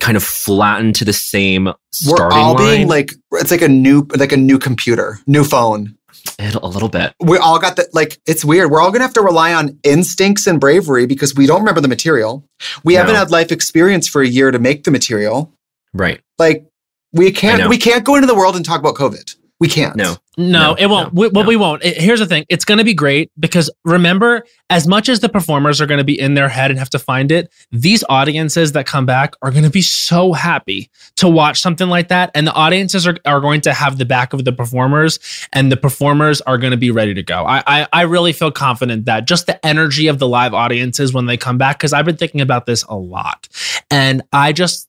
kind 0.00 0.16
of 0.16 0.22
flattened 0.22 0.94
to 0.96 1.04
the 1.04 1.12
same 1.12 1.64
We're 1.66 1.74
starting 1.90 2.38
all 2.38 2.54
line. 2.54 2.76
being 2.76 2.88
like 2.88 3.12
it's 3.32 3.50
like 3.50 3.62
a 3.62 3.68
new 3.68 4.06
like 4.16 4.32
a 4.32 4.36
new 4.36 4.58
computer, 4.58 5.18
new 5.26 5.44
phone. 5.44 5.96
A 6.38 6.58
a 6.62 6.68
little 6.68 6.88
bit. 6.88 7.14
We 7.20 7.38
all 7.38 7.58
got 7.58 7.76
the 7.76 7.88
like 7.92 8.18
it's 8.26 8.44
weird. 8.44 8.70
We're 8.70 8.80
all 8.80 8.90
gonna 8.90 9.04
have 9.04 9.14
to 9.14 9.22
rely 9.22 9.54
on 9.54 9.78
instincts 9.82 10.46
and 10.46 10.60
bravery 10.60 11.06
because 11.06 11.34
we 11.34 11.46
don't 11.46 11.60
remember 11.60 11.80
the 11.80 11.88
material. 11.88 12.44
We 12.84 12.94
haven't 12.94 13.14
had 13.14 13.30
life 13.30 13.52
experience 13.52 14.08
for 14.08 14.22
a 14.22 14.26
year 14.26 14.50
to 14.50 14.58
make 14.58 14.84
the 14.84 14.90
material. 14.90 15.52
Right. 15.92 16.20
Like 16.38 16.66
we 17.12 17.32
can't 17.32 17.68
we 17.68 17.78
can't 17.78 18.04
go 18.04 18.14
into 18.16 18.26
the 18.26 18.34
world 18.34 18.56
and 18.56 18.64
talk 18.64 18.80
about 18.80 18.94
COVID. 18.94 19.36
We 19.58 19.68
can't. 19.68 19.96
No. 19.96 20.16
No, 20.38 20.60
No, 20.72 20.74
it 20.74 20.86
won't. 20.86 21.14
no, 21.14 21.20
we, 21.22 21.28
well, 21.28 21.44
no. 21.44 21.48
we 21.48 21.56
won't. 21.56 21.82
It- 21.82 21.96
here's 21.96 22.20
the 22.20 22.26
thing: 22.26 22.44
it's 22.50 22.64
going 22.64 22.76
to 22.78 22.84
be 22.84 22.92
great 22.92 23.30
because 23.40 23.70
remember, 23.84 24.44
as 24.68 24.86
much 24.86 25.08
as 25.08 25.20
the 25.20 25.28
performers 25.30 25.80
are 25.80 25.86
going 25.86 25.96
to 25.98 26.04
be 26.04 26.18
in 26.18 26.34
their 26.34 26.48
head 26.50 26.70
and 26.70 26.78
have 26.78 26.90
to 26.90 26.98
find 26.98 27.32
it, 27.32 27.50
these 27.72 28.04
audiences 28.10 28.72
that 28.72 28.84
come 28.86 29.06
back 29.06 29.34
are 29.40 29.50
going 29.50 29.62
to 29.64 29.70
be 29.70 29.80
so 29.80 30.34
happy 30.34 30.90
to 31.16 31.26
watch 31.28 31.60
something 31.60 31.88
like 31.88 32.08
that, 32.08 32.30
and 32.34 32.46
the 32.46 32.52
audiences 32.52 33.06
are, 33.06 33.16
are 33.24 33.40
going 33.40 33.62
to 33.62 33.72
have 33.72 33.96
the 33.96 34.04
back 34.04 34.34
of 34.34 34.44
the 34.44 34.52
performers, 34.52 35.18
and 35.54 35.72
the 35.72 35.76
performers 35.76 36.40
are 36.42 36.58
going 36.58 36.72
to 36.72 36.76
be 36.76 36.90
ready 36.90 37.14
to 37.14 37.22
go. 37.22 37.44
I, 37.46 37.62
I 37.66 37.88
I 37.92 38.02
really 38.02 38.34
feel 38.34 38.50
confident 38.50 39.06
that 39.06 39.26
just 39.26 39.46
the 39.46 39.64
energy 39.64 40.06
of 40.08 40.18
the 40.18 40.28
live 40.28 40.52
audiences 40.52 41.14
when 41.14 41.24
they 41.26 41.38
come 41.38 41.56
back, 41.56 41.78
because 41.78 41.94
I've 41.94 42.04
been 42.04 42.16
thinking 42.18 42.42
about 42.42 42.66
this 42.66 42.82
a 42.90 42.96
lot, 42.96 43.48
and 43.90 44.20
I 44.32 44.52
just 44.52 44.85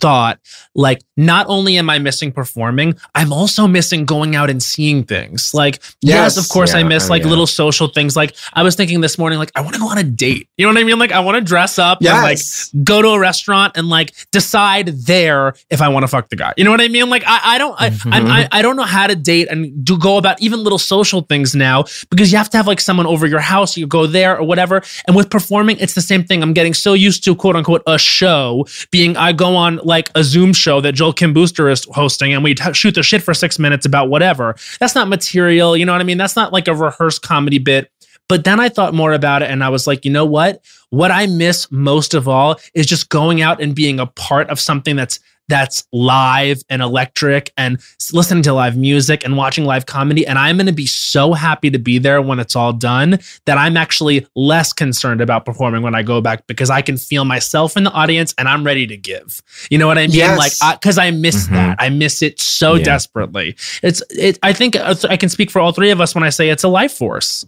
thought 0.00 0.38
like 0.74 1.02
not 1.16 1.46
only 1.48 1.78
am 1.78 1.88
I 1.88 1.98
missing 1.98 2.32
performing, 2.32 2.94
I'm 3.14 3.32
also 3.32 3.66
missing 3.66 4.04
going 4.04 4.36
out 4.36 4.50
and 4.50 4.62
seeing 4.62 5.04
things. 5.04 5.52
Like 5.54 5.82
yes, 6.00 6.36
Yes. 6.36 6.36
of 6.36 6.48
course 6.48 6.74
I 6.74 6.82
miss 6.82 7.06
oh, 7.06 7.10
like 7.10 7.22
yeah. 7.22 7.28
little 7.28 7.46
social 7.46 7.88
things. 7.88 8.16
Like 8.16 8.34
I 8.52 8.62
was 8.62 8.76
thinking 8.76 9.00
this 9.00 9.18
morning 9.18 9.38
like 9.38 9.50
I 9.54 9.60
want 9.60 9.74
to 9.74 9.80
go 9.80 9.88
on 9.88 9.98
a 9.98 10.04
date. 10.04 10.48
You 10.56 10.66
know 10.66 10.72
what 10.72 10.80
I 10.80 10.84
mean? 10.84 10.98
Like 10.98 11.12
I 11.12 11.20
want 11.20 11.36
to 11.36 11.40
dress 11.40 11.78
up 11.78 11.98
and 12.02 12.22
like 12.22 12.38
go 12.84 13.02
to 13.02 13.08
a 13.08 13.18
restaurant 13.18 13.76
and 13.76 13.88
like 13.88 14.12
decide 14.30 14.88
there 14.88 15.54
if 15.70 15.80
I 15.80 15.88
want 15.88 16.02
to 16.04 16.08
fuck 16.08 16.28
the 16.28 16.36
guy. 16.36 16.52
You 16.56 16.64
know 16.64 16.70
what 16.70 16.80
I 16.80 16.88
mean? 16.88 17.08
Like 17.08 17.24
I, 17.26 17.40
I 17.54 17.58
don't 17.58 17.80
I, 17.80 17.86
I'm, 17.86 17.92
mm-hmm. 17.92 18.26
I 18.26 18.48
I 18.52 18.62
don't 18.62 18.76
know 18.76 18.82
how 18.84 19.06
to 19.06 19.16
date 19.16 19.48
and 19.48 19.84
do 19.84 19.98
go 19.98 20.18
about 20.18 20.40
even 20.42 20.62
little 20.62 20.78
social 20.78 21.22
things 21.22 21.54
now 21.54 21.84
because 22.10 22.32
you 22.32 22.38
have 22.38 22.50
to 22.50 22.56
have 22.56 22.66
like 22.66 22.80
someone 22.80 23.06
over 23.06 23.26
your 23.26 23.40
house. 23.40 23.76
You 23.76 23.86
go 23.86 24.06
there 24.06 24.38
or 24.38 24.44
whatever. 24.44 24.82
And 25.06 25.16
with 25.16 25.30
performing, 25.30 25.78
it's 25.78 25.94
the 25.94 26.02
same 26.02 26.24
thing. 26.24 26.42
I'm 26.42 26.52
getting 26.52 26.74
so 26.74 26.92
used 26.94 27.24
to 27.24 27.34
quote 27.34 27.56
unquote 27.56 27.82
a 27.86 27.98
show 27.98 28.66
being 28.90 29.16
I 29.16 29.32
go 29.32 29.56
on 29.56 29.75
like 29.84 30.10
a 30.14 30.24
Zoom 30.24 30.52
show 30.52 30.80
that 30.80 30.92
Joel 30.92 31.12
Kim 31.12 31.32
Booster 31.32 31.68
is 31.68 31.86
hosting 31.90 32.32
and 32.34 32.42
we 32.42 32.54
t- 32.54 32.72
shoot 32.72 32.94
the 32.94 33.02
shit 33.02 33.22
for 33.22 33.34
six 33.34 33.58
minutes 33.58 33.86
about 33.86 34.08
whatever. 34.08 34.56
That's 34.80 34.94
not 34.94 35.08
material. 35.08 35.76
You 35.76 35.84
know 35.84 35.92
what 35.92 36.00
I 36.00 36.04
mean? 36.04 36.18
That's 36.18 36.36
not 36.36 36.52
like 36.52 36.68
a 36.68 36.74
rehearsed 36.74 37.22
comedy 37.22 37.58
bit. 37.58 37.90
But 38.28 38.44
then 38.44 38.58
I 38.58 38.68
thought 38.68 38.94
more 38.94 39.12
about 39.12 39.42
it 39.42 39.50
and 39.50 39.62
I 39.62 39.68
was 39.68 39.86
like, 39.86 40.04
you 40.04 40.10
know 40.10 40.26
what? 40.26 40.64
What 40.90 41.10
I 41.10 41.26
miss 41.26 41.70
most 41.70 42.14
of 42.14 42.26
all 42.26 42.56
is 42.74 42.86
just 42.86 43.08
going 43.08 43.40
out 43.40 43.60
and 43.60 43.74
being 43.74 44.00
a 44.00 44.06
part 44.06 44.50
of 44.50 44.58
something 44.58 44.96
that's 44.96 45.20
that's 45.48 45.84
live 45.92 46.62
and 46.68 46.82
electric 46.82 47.52
and 47.56 47.78
listening 48.12 48.42
to 48.44 48.52
live 48.52 48.76
music 48.76 49.24
and 49.24 49.36
watching 49.36 49.64
live 49.64 49.86
comedy 49.86 50.26
and 50.26 50.38
I'm 50.38 50.56
going 50.56 50.66
to 50.66 50.72
be 50.72 50.86
so 50.86 51.32
happy 51.32 51.70
to 51.70 51.78
be 51.78 51.98
there 51.98 52.20
when 52.20 52.40
it's 52.40 52.56
all 52.56 52.72
done 52.72 53.18
that 53.46 53.56
I'm 53.58 53.76
actually 53.76 54.26
less 54.34 54.72
concerned 54.72 55.20
about 55.20 55.44
performing 55.44 55.82
when 55.82 55.94
I 55.94 56.02
go 56.02 56.20
back 56.20 56.46
because 56.46 56.70
I 56.70 56.82
can 56.82 56.96
feel 56.96 57.24
myself 57.24 57.76
in 57.76 57.84
the 57.84 57.92
audience 57.92 58.34
and 58.38 58.48
I'm 58.48 58.64
ready 58.64 58.86
to 58.88 58.96
give. 58.96 59.42
You 59.70 59.78
know 59.78 59.86
what 59.86 59.98
I 59.98 60.02
mean? 60.08 60.16
Yes. 60.16 60.60
Like 60.62 60.80
cuz 60.80 60.98
I 60.98 61.10
miss 61.10 61.46
Mhm. 61.46 61.50
that. 61.52 61.76
I 61.78 61.88
miss 61.90 62.22
it 62.22 62.40
so 62.40 62.74
Yeah. 62.74 62.84
desperately. 62.84 63.56
It's 63.82 64.02
it 64.10 64.38
I 64.42 64.52
think 64.52 64.76
uh, 64.76 64.94
I 65.08 65.16
can 65.16 65.28
speak 65.28 65.50
for 65.50 65.60
all 65.60 65.72
three 65.72 65.90
of 65.90 66.00
us 66.00 66.14
when 66.14 66.24
I 66.24 66.30
say 66.30 66.48
it's 66.48 66.64
a 66.64 66.68
life 66.68 66.92
force. 66.92 67.44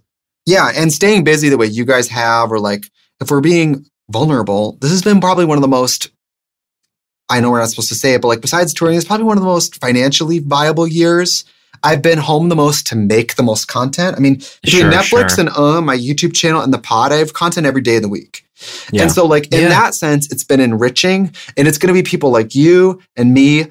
Yeah, 0.46 0.70
and 0.74 0.92
staying 0.92 1.24
busy 1.24 1.48
the 1.48 1.58
way 1.58 1.66
you 1.66 1.84
guys 1.84 2.08
have, 2.08 2.50
or 2.50 2.58
like 2.58 2.88
if 3.20 3.30
we're 3.30 3.40
being 3.40 3.84
vulnerable, 4.10 4.78
this 4.80 4.90
has 4.90 5.02
been 5.02 5.20
probably 5.20 5.44
one 5.44 5.58
of 5.58 5.62
the 5.62 5.68
most. 5.68 6.10
I 7.30 7.40
know 7.40 7.50
we're 7.50 7.58
not 7.60 7.68
supposed 7.70 7.88
to 7.90 7.94
say 7.94 8.14
it, 8.14 8.22
but 8.22 8.28
like 8.28 8.40
besides 8.40 8.72
touring, 8.72 8.96
it's 8.96 9.06
probably 9.06 9.24
one 9.26 9.36
of 9.36 9.42
the 9.42 9.48
most 9.48 9.80
financially 9.80 10.38
viable 10.38 10.86
years. 10.86 11.44
I've 11.84 12.02
been 12.02 12.18
home 12.18 12.48
the 12.48 12.56
most 12.56 12.86
to 12.88 12.96
make 12.96 13.36
the 13.36 13.42
most 13.42 13.68
content. 13.68 14.16
I 14.16 14.20
mean, 14.20 14.36
between 14.62 14.82
Sure, 14.82 14.90
Netflix 14.90 15.36
sure. 15.36 15.40
and 15.46 15.48
uh, 15.50 15.80
my 15.80 15.96
YouTube 15.96 16.34
channel 16.34 16.60
and 16.62 16.72
the 16.74 16.78
pod, 16.78 17.12
I 17.12 17.16
have 17.16 17.34
content 17.34 17.66
every 17.66 17.82
day 17.82 17.96
of 17.96 18.02
the 18.02 18.08
week. 18.08 18.44
Yeah. 18.90 19.02
And 19.02 19.12
so, 19.12 19.24
like 19.26 19.52
in 19.52 19.60
Yeah. 19.60 19.68
that 19.68 19.94
sense, 19.94 20.30
it's 20.32 20.42
been 20.42 20.58
enriching, 20.60 21.32
and 21.56 21.68
it's 21.68 21.78
going 21.78 21.94
to 21.94 21.94
be 21.94 22.02
people 22.02 22.30
like 22.30 22.54
you 22.54 23.00
and 23.16 23.32
me. 23.32 23.66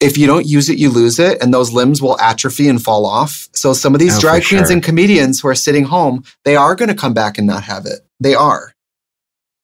If 0.00 0.18
you 0.18 0.26
don't 0.26 0.44
use 0.44 0.68
it, 0.68 0.76
you 0.78 0.90
lose 0.90 1.18
it, 1.18 1.40
and 1.42 1.54
those 1.54 1.72
limbs 1.72 2.02
will 2.02 2.20
atrophy 2.20 2.68
and 2.68 2.82
fall 2.82 3.06
off. 3.06 3.48
So 3.52 3.72
some 3.72 3.94
of 3.94 4.00
these 4.00 4.16
Oh, 4.18 4.20
drag 4.20 4.44
queens 4.44 4.66
sure. 4.66 4.72
and 4.72 4.82
comedians 4.82 5.40
who 5.40 5.48
are 5.48 5.54
sitting 5.54 5.84
home, 5.84 6.24
they 6.44 6.56
are 6.56 6.74
going 6.74 6.88
to 6.88 6.94
come 6.94 7.14
back 7.14 7.38
and 7.38 7.46
not 7.46 7.62
have 7.62 7.86
it. 7.86 8.00
They 8.20 8.34
are 8.34 8.74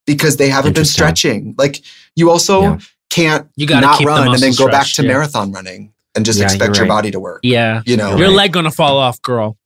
because 0.07 0.37
they 0.37 0.49
haven't 0.49 0.75
been 0.75 0.85
stretching. 0.85 1.55
Like 1.59 1.83
you 2.17 2.31
also 2.31 2.63
Yeah. 2.63 2.79
Can't 3.13 3.49
You 3.57 3.67
gotta 3.67 3.87
not 3.87 3.99
keep 3.99 4.07
the 4.07 4.11
run 4.11 4.19
and 4.29 4.35
then 4.43 4.51
muscles 4.51 4.59
go 4.59 4.69
back 4.71 4.87
to 4.87 5.03
yeah. 5.03 5.09
marathon 5.09 5.53
running 5.53 5.93
and 6.15 6.25
just 6.25 6.39
Yeah, 6.39 6.47
expect 6.47 6.77
you're 6.77 6.85
your 6.87 6.93
right. 6.93 6.97
body 6.97 7.11
to 7.11 7.21
work. 7.21 7.41
Yeah. 7.43 7.83
You 7.87 7.97
know, 7.97 8.11
You're 8.11 8.19
Your 8.21 8.29
right. 8.29 8.37
leg 8.37 8.53
going 8.53 8.65
to 8.65 8.71
fall 8.71 8.99
off, 8.99 9.21
girl. 9.23 9.57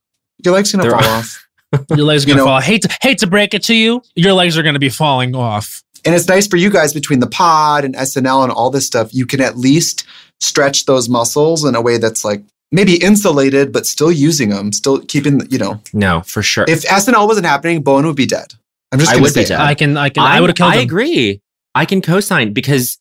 your 0.43 0.53
legs 0.53 0.71
gonna 0.71 0.83
There 0.83 0.91
fall 0.91 1.03
are- 1.03 1.17
off. 1.19 1.43
Your 1.89 2.05
legs 2.05 2.23
are 2.23 2.27
going 2.27 2.37
to 2.37 2.43
know- 2.43 2.49
fall. 2.49 2.61
Hate 2.61 2.83
to, 2.83 2.97
hate 3.01 3.17
to 3.19 3.27
break 3.27 3.53
it 3.53 3.61
to 3.63 3.75
you. 3.75 4.01
Your 4.15 4.31
legs 4.31 4.57
are 4.57 4.63
going 4.63 4.75
to 4.75 4.79
be 4.79 4.87
falling 4.87 5.35
off. 5.35 5.83
And 6.05 6.15
it's 6.15 6.27
nice 6.29 6.47
for 6.47 6.55
you 6.55 6.69
guys 6.69 6.93
between 6.93 7.19
the 7.19 7.27
pod 7.27 7.83
and 7.83 7.93
SNL 7.95 8.43
and 8.43 8.51
all 8.53 8.69
this 8.69 8.85
stuff. 8.87 9.13
You 9.13 9.25
can 9.25 9.41
at 9.41 9.57
least 9.57 10.05
stretch 10.39 10.85
those 10.85 11.09
muscles 11.09 11.65
in 11.65 11.75
a 11.75 11.81
way 11.81 11.97
that's 11.97 12.23
like 12.23 12.41
maybe 12.71 12.95
insulated, 13.03 13.73
but 13.73 13.85
still 13.85 14.11
using 14.13 14.47
them, 14.49 14.71
still 14.71 14.99
keeping, 14.99 15.41
you 15.49 15.57
know. 15.57 15.81
no, 15.91 16.21
for 16.21 16.41
sure. 16.41 16.63
If 16.69 16.83
SNL 16.83 17.27
wasn't 17.27 17.45
happening, 17.47 17.81
Bowen 17.81 18.05
would 18.05 18.15
be 18.15 18.25
dead. 18.27 18.53
I'm 18.93 18.99
just 18.99 19.11
I 19.11 19.15
gonna 19.15 19.23
would 19.23 19.33
say 19.33 19.41
be 19.41 19.45
it. 19.45 19.49
dead. 19.49 19.59
I 19.59 19.75
can 19.75 19.97
I 19.97 20.07
can 20.09 20.23
I 20.23 20.33
I'm- 20.35 20.41
would 20.43 20.49
have 20.51 20.55
killed 20.57 20.71
I 20.71 20.75
him. 20.77 20.83
agree. 20.83 21.41
I 21.75 21.83
can 21.83 22.01
co-sign 22.01 22.53
because 22.53 22.97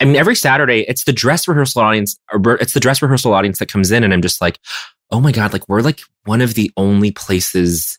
I 0.00 0.04
mean 0.04 0.16
every 0.16 0.34
Saturday 0.36 0.80
it's 0.88 1.04
the 1.04 1.12
dress 1.12 1.48
rehearsal 1.48 1.82
audience 1.82 2.18
or 2.32 2.54
it's 2.60 2.72
the 2.72 2.80
dress 2.80 3.02
rehearsal 3.02 3.32
audience 3.34 3.58
that 3.58 3.70
comes 3.70 3.90
in 3.90 4.04
and 4.04 4.12
I'm 4.12 4.22
just 4.22 4.40
like, 4.40 4.58
oh 5.10 5.20
my 5.20 5.32
God, 5.32 5.52
like 5.52 5.68
we're 5.68 5.80
like 5.80 6.00
one 6.24 6.40
of 6.40 6.54
the 6.54 6.70
only 6.76 7.10
places 7.10 7.98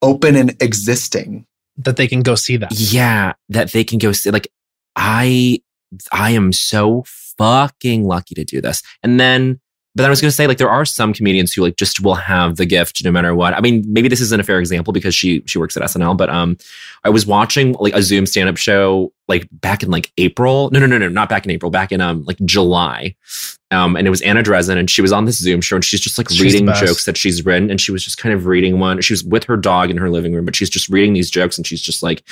Open 0.00 0.36
and 0.36 0.50
existing. 0.62 1.44
that 1.76 1.96
they 1.96 2.06
can 2.06 2.20
go 2.22 2.34
see 2.36 2.56
that. 2.56 2.70
yeah 2.72 3.32
that 3.48 3.72
they 3.72 3.82
can 3.84 3.98
go 3.98 4.12
see 4.12 4.30
like 4.30 4.48
I 4.96 5.60
I 6.12 6.30
am 6.32 6.52
so 6.52 7.04
fucking 7.38 8.04
lucky 8.04 8.34
to 8.34 8.44
do 8.44 8.60
this. 8.60 8.82
And 9.02 9.18
then 9.18 9.60
but 9.98 10.02
then 10.02 10.10
I 10.10 10.10
was 10.10 10.20
going 10.20 10.28
to 10.28 10.36
say, 10.36 10.46
like, 10.46 10.58
there 10.58 10.70
are 10.70 10.84
some 10.84 11.12
comedians 11.12 11.52
who 11.52 11.60
like 11.60 11.74
just 11.74 12.00
will 12.00 12.14
have 12.14 12.54
the 12.54 12.64
gift 12.64 13.04
no 13.04 13.10
matter 13.10 13.34
what. 13.34 13.52
I 13.52 13.60
mean, 13.60 13.82
maybe 13.88 14.06
this 14.06 14.20
isn't 14.20 14.40
a 14.40 14.44
fair 14.44 14.60
example 14.60 14.92
because 14.92 15.12
she 15.12 15.42
she 15.44 15.58
works 15.58 15.76
at 15.76 15.82
SNL, 15.82 16.16
but 16.16 16.30
um, 16.30 16.56
I 17.02 17.08
was 17.08 17.26
watching 17.26 17.72
like 17.80 17.94
a 17.94 18.00
Zoom 18.00 18.24
stand 18.24 18.48
up 18.48 18.56
show 18.56 19.12
like 19.26 19.48
back 19.50 19.82
in 19.82 19.90
like 19.90 20.12
April. 20.16 20.70
No, 20.70 20.78
no, 20.78 20.86
no, 20.86 20.98
no, 20.98 21.08
not 21.08 21.28
back 21.28 21.44
in 21.44 21.50
April. 21.50 21.72
Back 21.72 21.90
in 21.90 22.00
um 22.00 22.22
like 22.26 22.38
July. 22.44 23.16
Um, 23.72 23.96
and 23.96 24.06
it 24.06 24.10
was 24.10 24.20
Anna 24.22 24.40
Drezen, 24.40 24.76
and 24.76 24.88
she 24.88 25.02
was 25.02 25.10
on 25.10 25.24
this 25.24 25.38
Zoom 25.38 25.62
show, 25.62 25.74
and 25.74 25.84
she's 25.84 26.00
just 26.00 26.16
like 26.16 26.30
She's 26.30 26.42
reading 26.42 26.66
jokes 26.74 27.04
that 27.04 27.16
she's 27.16 27.44
written, 27.44 27.68
and 27.68 27.80
she 27.80 27.90
was 27.90 28.04
just 28.04 28.18
kind 28.18 28.32
of 28.32 28.46
reading 28.46 28.78
one. 28.78 29.00
She 29.00 29.12
was 29.12 29.24
with 29.24 29.42
her 29.44 29.56
dog 29.56 29.90
in 29.90 29.96
her 29.96 30.10
living 30.10 30.32
room, 30.32 30.44
but 30.44 30.54
she's 30.54 30.70
just 30.70 30.88
reading 30.88 31.12
these 31.12 31.28
jokes, 31.28 31.58
and 31.58 31.66
she's 31.66 31.82
just 31.82 32.04
like, 32.04 32.22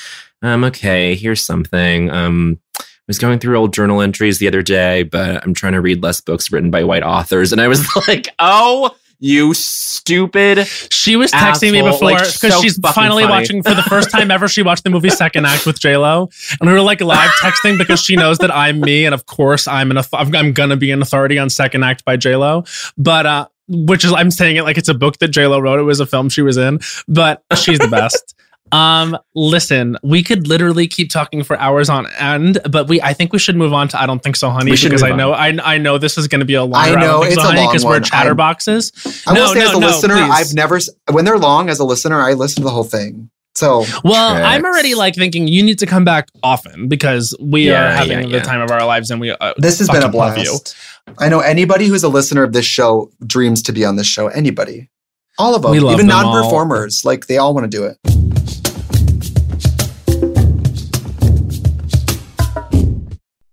um, 0.42 0.62
okay, 0.62 1.16
here's 1.16 1.42
something. 1.42 2.10
Um, 2.10 2.60
was 3.06 3.18
going 3.18 3.38
through 3.38 3.56
old 3.56 3.72
journal 3.72 4.00
entries 4.00 4.38
the 4.38 4.48
other 4.48 4.62
day, 4.62 5.02
but 5.04 5.42
I'm 5.44 5.54
trying 5.54 5.74
to 5.74 5.80
read 5.80 6.02
less 6.02 6.20
books 6.20 6.50
written 6.50 6.70
by 6.70 6.84
white 6.84 7.02
authors. 7.02 7.52
And 7.52 7.60
I 7.60 7.68
was 7.68 7.86
like, 8.08 8.28
oh, 8.38 8.94
you 9.18 9.54
stupid. 9.54 10.66
She 10.66 11.16
was 11.16 11.30
texting 11.30 11.72
me 11.72 11.78
Asshole, 11.78 11.92
before 11.92 12.10
like, 12.10 12.18
because 12.18 12.54
so 12.54 12.60
she's 12.60 12.78
finally 12.78 13.22
funny. 13.22 13.32
watching 13.32 13.62
for 13.62 13.74
the 13.74 13.82
first 13.82 14.10
time 14.10 14.30
ever. 14.30 14.46
She 14.48 14.62
watched 14.62 14.84
the 14.84 14.90
movie 14.90 15.08
Second 15.10 15.46
Act 15.46 15.64
with 15.66 15.80
J 15.80 15.96
Lo, 15.96 16.28
and 16.60 16.68
we 16.68 16.74
were 16.74 16.82
like 16.82 17.00
live 17.00 17.30
texting 17.40 17.78
because 17.78 18.00
she 18.00 18.16
knows 18.16 18.38
that 18.38 18.54
I'm 18.54 18.80
me, 18.80 19.06
and 19.06 19.14
of 19.14 19.26
course 19.26 19.66
I'm 19.66 19.90
an 19.90 19.98
I'm 20.12 20.52
gonna 20.52 20.76
be 20.76 20.90
an 20.90 21.00
authority 21.00 21.38
on 21.38 21.48
Second 21.48 21.82
Act 21.82 22.04
by 22.04 22.16
J 22.16 22.36
Lo, 22.36 22.64
but 22.98 23.24
uh, 23.24 23.48
which 23.68 24.04
is 24.04 24.12
I'm 24.12 24.30
saying 24.30 24.56
it 24.56 24.62
like 24.64 24.76
it's 24.76 24.88
a 24.88 24.94
book 24.94 25.18
that 25.18 25.28
J 25.28 25.46
Lo 25.46 25.60
wrote. 25.60 25.80
It 25.80 25.84
was 25.84 26.00
a 26.00 26.06
film 26.06 26.28
she 26.28 26.42
was 26.42 26.56
in, 26.56 26.80
but 27.08 27.42
she's 27.56 27.78
the 27.78 27.88
best. 27.88 28.34
Um, 28.72 29.16
listen, 29.34 29.96
we 30.02 30.22
could 30.22 30.48
literally 30.48 30.88
keep 30.88 31.10
talking 31.10 31.42
for 31.44 31.58
hours 31.58 31.88
on 31.88 32.06
end, 32.18 32.58
but 32.68 32.88
we 32.88 33.00
I 33.00 33.12
think 33.12 33.32
we 33.32 33.38
should 33.38 33.56
move 33.56 33.72
on 33.72 33.88
to 33.88 34.00
I 34.00 34.06
don't 34.06 34.22
think 34.22 34.36
so, 34.36 34.50
honey, 34.50 34.70
We 34.72 34.76
should 34.76 34.88
because 34.90 35.02
move 35.02 35.08
I 35.10 35.12
on. 35.12 35.18
know 35.18 35.32
I 35.32 35.74
I 35.74 35.78
know 35.78 35.98
this 35.98 36.18
is 36.18 36.26
going 36.28 36.40
to 36.40 36.44
be 36.44 36.54
a 36.54 36.64
long. 36.64 36.80
I 36.82 36.90
know, 36.94 37.22
don't 37.22 37.26
it's 37.26 37.34
so, 37.36 37.42
a 37.42 37.44
honey, 37.44 37.60
long 37.60 37.68
because 37.68 37.84
we're 37.84 37.90
one. 37.92 38.02
I'm- 38.12 38.26
chatterboxes. 38.36 39.26
I 39.28 39.32
will 39.32 39.40
No, 39.46 39.52
say 39.54 39.58
no, 39.60 39.64
as 39.70 39.76
a 39.76 39.80
no, 39.80 39.86
listener, 39.86 40.14
please. 40.16 40.30
I've 40.32 40.54
never 40.54 40.80
when 41.12 41.24
they're 41.24 41.38
long 41.38 41.68
as 41.70 41.78
a 41.78 41.84
listener, 41.84 42.20
I 42.20 42.32
listen 42.32 42.62
to 42.62 42.64
the 42.64 42.70
whole 42.70 42.84
thing. 42.84 43.30
So 43.54 43.86
Well, 44.04 44.44
I'm 44.44 44.66
already 44.66 44.94
like 44.94 45.14
thinking 45.14 45.48
you 45.48 45.62
need 45.62 45.78
to 45.78 45.86
come 45.86 46.04
back 46.04 46.28
often 46.42 46.88
because 46.88 47.34
we 47.40 47.68
Yeah, 47.68 47.86
are 47.86 47.90
having 47.96 48.18
yeah, 48.18 48.26
the 48.26 48.28
yeah. 48.38 48.42
time 48.42 48.60
of 48.60 48.70
our 48.70 48.84
lives, 48.84 49.10
and 49.10 49.18
we. 49.18 49.30
Uh, 49.30 49.54
this 49.56 49.78
has 49.78 49.88
been 49.88 50.02
a 50.02 50.12
fucking 50.12 50.44
you. 50.44 50.50
blast. 50.50 50.76
I 51.18 51.30
know 51.30 51.40
anybody 51.40 51.86
who's 51.86 52.02
a 52.02 52.08
listener 52.10 52.42
of 52.42 52.52
this 52.52 52.66
show 52.66 53.10
dreams 53.26 53.62
to 53.62 53.72
be 53.72 53.82
on 53.84 53.96
this 53.96 54.06
show. 54.06 54.26
Anybody. 54.26 54.90
All 55.38 55.54
of 55.54 55.62
them. 55.62 55.70
We 55.70 55.80
love 55.80 55.94
Even 55.94 56.06
non-performers. 56.06 57.04
Like 57.04 57.26
they 57.26 57.36
all 57.38 57.52
want 57.54 57.70
to 57.70 57.76
do 57.76 57.84
it. 57.84 57.98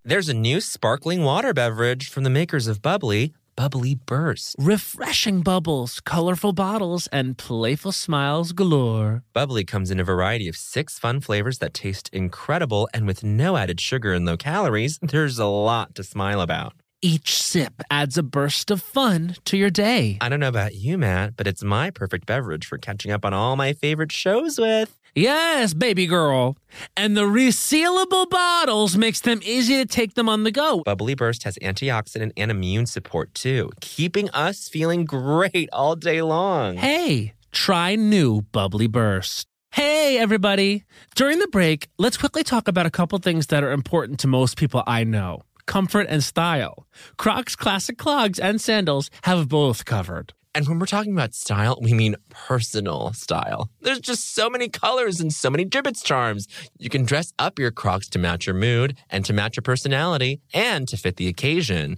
There's 0.05 0.29
a 0.29 0.33
new 0.33 0.61
sparkling 0.61 1.23
water 1.23 1.53
beverage 1.53 2.09
from 2.09 2.23
the 2.23 2.29
makers 2.29 2.67
of 2.67 2.81
Bubbly, 2.81 3.33
Bubbly 3.55 3.95
Burst. 3.95 4.55
Refreshing 4.59 5.41
bubbles, 5.41 5.99
colorful 5.99 6.53
bottles, 6.53 7.07
and 7.07 7.37
playful 7.37 7.91
smiles 7.91 8.51
galore. 8.51 9.23
Bubbly 9.33 9.63
comes 9.63 9.91
in 9.91 9.99
a 9.99 10.03
variety 10.03 10.47
of 10.47 10.55
six 10.55 10.99
fun 10.99 11.19
flavors 11.19 11.59
that 11.59 11.73
taste 11.73 12.09
incredible, 12.13 12.89
and 12.93 13.07
with 13.07 13.23
no 13.23 13.57
added 13.57 13.79
sugar 13.79 14.13
and 14.13 14.25
low 14.25 14.37
calories, 14.37 14.99
there's 15.01 15.39
a 15.39 15.45
lot 15.45 15.95
to 15.95 16.03
smile 16.03 16.41
about. 16.41 16.73
Each 17.05 17.35
sip 17.35 17.81
adds 17.91 18.17
a 18.17 18.23
burst 18.23 18.71
of 18.71 18.81
fun 18.81 19.35
to 19.43 19.57
your 19.57 19.69
day. 19.69 20.17
I 20.21 20.29
don't 20.29 20.39
know 20.39 20.47
about 20.47 20.75
you, 20.75 20.97
Matt, 20.97 21.35
but 21.35 21.47
it's 21.47 21.61
my 21.61 21.89
perfect 21.89 22.25
beverage 22.25 22.65
for 22.65 22.77
catching 22.77 23.11
up 23.11 23.25
on 23.25 23.33
all 23.33 23.57
my 23.57 23.73
favorite 23.73 24.13
shows 24.13 24.57
with. 24.57 24.97
Yes, 25.13 25.73
baby 25.73 26.07
girl. 26.07 26.55
And 26.95 27.17
the 27.17 27.23
resealable 27.23 28.29
bottles 28.29 28.95
makes 28.95 29.19
them 29.19 29.41
easy 29.43 29.75
to 29.75 29.85
take 29.85 30.13
them 30.13 30.29
on 30.29 30.45
the 30.45 30.51
go. 30.51 30.81
Bubbly 30.85 31.13
Burst 31.13 31.43
has 31.43 31.57
antioxidant 31.61 32.31
and 32.37 32.49
immune 32.49 32.85
support 32.85 33.33
too, 33.33 33.69
keeping 33.81 34.29
us 34.29 34.69
feeling 34.69 35.03
great 35.03 35.69
all 35.73 35.97
day 35.97 36.21
long. 36.21 36.77
Hey, 36.77 37.33
try 37.51 37.97
new 37.97 38.43
Bubbly 38.53 38.87
Burst. 38.87 39.45
Hey, 39.73 40.17
everybody. 40.17 40.85
During 41.15 41.39
the 41.39 41.49
break, 41.49 41.89
let's 41.97 42.15
quickly 42.15 42.43
talk 42.45 42.69
about 42.69 42.85
a 42.85 42.91
couple 42.91 43.19
things 43.19 43.47
that 43.47 43.61
are 43.61 43.73
important 43.73 44.21
to 44.21 44.27
most 44.27 44.55
people 44.55 44.83
I 44.87 45.03
know 45.03 45.41
comfort 45.65 46.07
and 46.09 46.23
style. 46.23 46.87
Crocs 47.17 47.55
classic 47.55 47.97
clogs 47.97 48.39
and 48.39 48.59
sandals 48.59 49.09
have 49.23 49.49
both 49.49 49.85
covered. 49.85 50.33
And 50.55 50.67
when 50.67 50.77
we're 50.77 50.85
talking 50.85 51.13
about 51.13 51.33
style, 51.33 51.79
we 51.81 51.93
mean 51.93 52.15
personal 52.29 53.11
style. 53.13 53.69
There's 53.81 53.99
just 53.99 54.35
so 54.35 54.51
many 54.51 54.69
colors 54.69 55.19
and 55.19 55.33
so 55.33 55.49
many 55.49 55.65
Jibbitz 55.65 56.03
charms. 56.03 56.47
You 56.77 56.91
can 56.91 57.05
dress 57.05 57.33
up 57.39 57.57
your 57.57 57.71
Crocs 57.71 58.07
to 58.09 58.19
match 58.19 58.45
your 58.45 58.55
mood 58.55 58.95
and 59.09 59.25
to 59.25 59.33
match 59.33 59.57
your 59.57 59.63
personality 59.63 60.41
and 60.53 60.87
to 60.89 60.97
fit 60.97 61.15
the 61.15 61.27
occasion. 61.27 61.97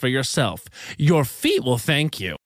for 0.00 0.08
yourself. 0.08 0.64
Your 0.98 1.24
feet 1.24 1.62
will 1.62 1.78
thank 1.78 2.18
you. 2.18 2.36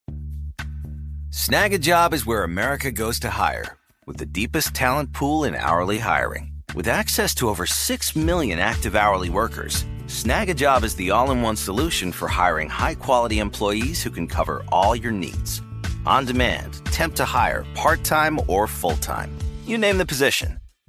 Snagajob 1.31 2.13
is 2.13 2.25
where 2.25 2.43
America 2.43 2.91
goes 2.91 3.19
to 3.19 3.29
hire, 3.29 3.77
with 4.05 4.17
the 4.17 4.25
deepest 4.25 4.73
talent 4.73 5.13
pool 5.13 5.45
in 5.45 5.55
hourly 5.55 5.97
hiring. 5.97 6.51
With 6.75 6.87
access 6.87 7.33
to 7.35 7.49
over 7.49 7.65
6 7.65 8.15
million 8.15 8.59
active 8.59 8.95
hourly 8.95 9.29
workers, 9.29 9.85
Snagajob 10.07 10.83
is 10.83 10.95
the 10.95 11.11
all 11.11 11.31
in 11.31 11.41
one 11.41 11.55
solution 11.55 12.11
for 12.11 12.27
hiring 12.27 12.69
high 12.69 12.95
quality 12.95 13.39
employees 13.39 14.03
who 14.03 14.11
can 14.11 14.27
cover 14.27 14.63
all 14.71 14.95
your 14.95 15.11
needs. 15.13 15.61
On 16.05 16.25
demand, 16.25 16.85
temp 16.85 17.15
to 17.15 17.25
hire, 17.25 17.65
part 17.75 18.03
time 18.03 18.39
or 18.47 18.67
full 18.67 18.97
time. 18.97 19.35
You 19.65 19.77
name 19.77 19.97
the 19.97 20.05
position 20.05 20.59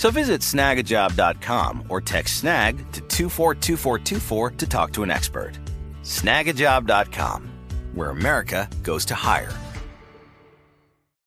So 0.00 0.10
visit 0.10 0.40
snagajob.com 0.40 1.84
or 1.90 2.00
text 2.00 2.40
snag 2.40 2.78
to 2.92 3.02
242424 3.02 4.50
to 4.52 4.66
talk 4.66 4.92
to 4.94 5.02
an 5.02 5.10
expert. 5.10 5.58
Snagajob.com, 6.02 7.50
where 7.92 8.08
America 8.08 8.66
goes 8.82 9.04
to 9.04 9.14
hire. 9.14 9.52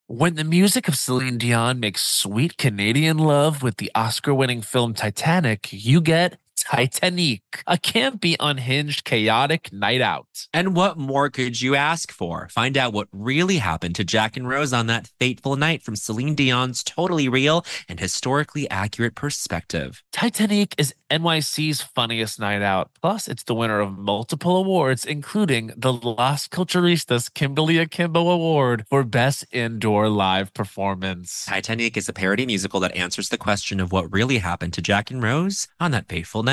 When 0.07 0.33
the 0.33 0.43
music 0.43 0.87
of 0.87 0.95
Celine 0.95 1.37
Dion 1.37 1.79
makes 1.79 2.01
sweet 2.01 2.57
Canadian 2.57 3.19
love 3.19 3.61
with 3.61 3.77
the 3.77 3.91
Oscar 3.93 4.33
winning 4.33 4.61
film 4.61 4.95
Titanic, 4.95 5.67
you 5.71 6.01
get 6.01 6.39
Titanic, 6.63 7.41
a 7.67 7.75
campy, 7.75 8.37
unhinged, 8.39 9.03
chaotic 9.03 9.71
night 9.73 9.99
out. 9.99 10.47
And 10.53 10.75
what 10.75 10.97
more 10.97 11.29
could 11.29 11.61
you 11.61 11.75
ask 11.75 12.09
for? 12.09 12.47
Find 12.49 12.77
out 12.77 12.93
what 12.93 13.09
really 13.11 13.57
happened 13.57 13.95
to 13.95 14.05
Jack 14.05 14.37
and 14.37 14.47
Rose 14.47 14.71
on 14.71 14.87
that 14.87 15.09
fateful 15.19 15.57
night 15.57 15.83
from 15.83 15.97
Celine 15.97 16.35
Dion's 16.35 16.81
totally 16.81 17.27
real 17.27 17.65
and 17.89 17.99
historically 17.99 18.69
accurate 18.69 19.13
perspective. 19.13 20.01
Titanic 20.13 20.73
is 20.77 20.95
NYC's 21.11 21.81
funniest 21.81 22.39
night 22.39 22.61
out. 22.61 22.89
Plus, 23.01 23.27
it's 23.27 23.43
the 23.43 23.53
winner 23.53 23.81
of 23.81 23.97
multiple 23.97 24.55
awards, 24.55 25.05
including 25.05 25.73
the 25.75 25.93
Las 25.93 26.47
Culturistas 26.47 27.31
Kimberly 27.31 27.77
Akimbo 27.77 28.29
Award 28.29 28.85
for 28.89 29.03
Best 29.03 29.45
Indoor 29.51 30.07
Live 30.07 30.53
Performance. 30.53 31.45
Titanic 31.47 31.97
is 31.97 32.07
a 32.07 32.13
parody 32.13 32.45
musical 32.45 32.79
that 32.79 32.95
answers 32.95 33.29
the 33.29 33.37
question 33.37 33.79
of 33.79 33.91
what 33.91 34.11
really 34.11 34.37
happened 34.37 34.73
to 34.73 34.81
Jack 34.81 35.11
and 35.11 35.21
Rose 35.21 35.67
on 35.79 35.91
that 35.91 36.07
fateful 36.07 36.41
night 36.41 36.52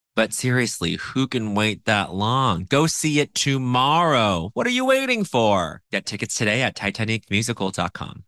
But 0.15 0.33
seriously, 0.33 0.95
who 0.97 1.25
can 1.27 1.55
wait 1.55 1.85
that 1.85 2.13
long? 2.13 2.65
Go 2.69 2.85
see 2.85 3.19
it 3.21 3.33
tomorrow. 3.33 4.51
What 4.53 4.67
are 4.67 4.71
you 4.71 4.83
waiting 4.85 5.23
for? 5.23 5.81
Get 5.91 6.05
tickets 6.05 6.35
today 6.35 6.61
at 6.61 6.75
titanicmusical.com. 6.75 8.23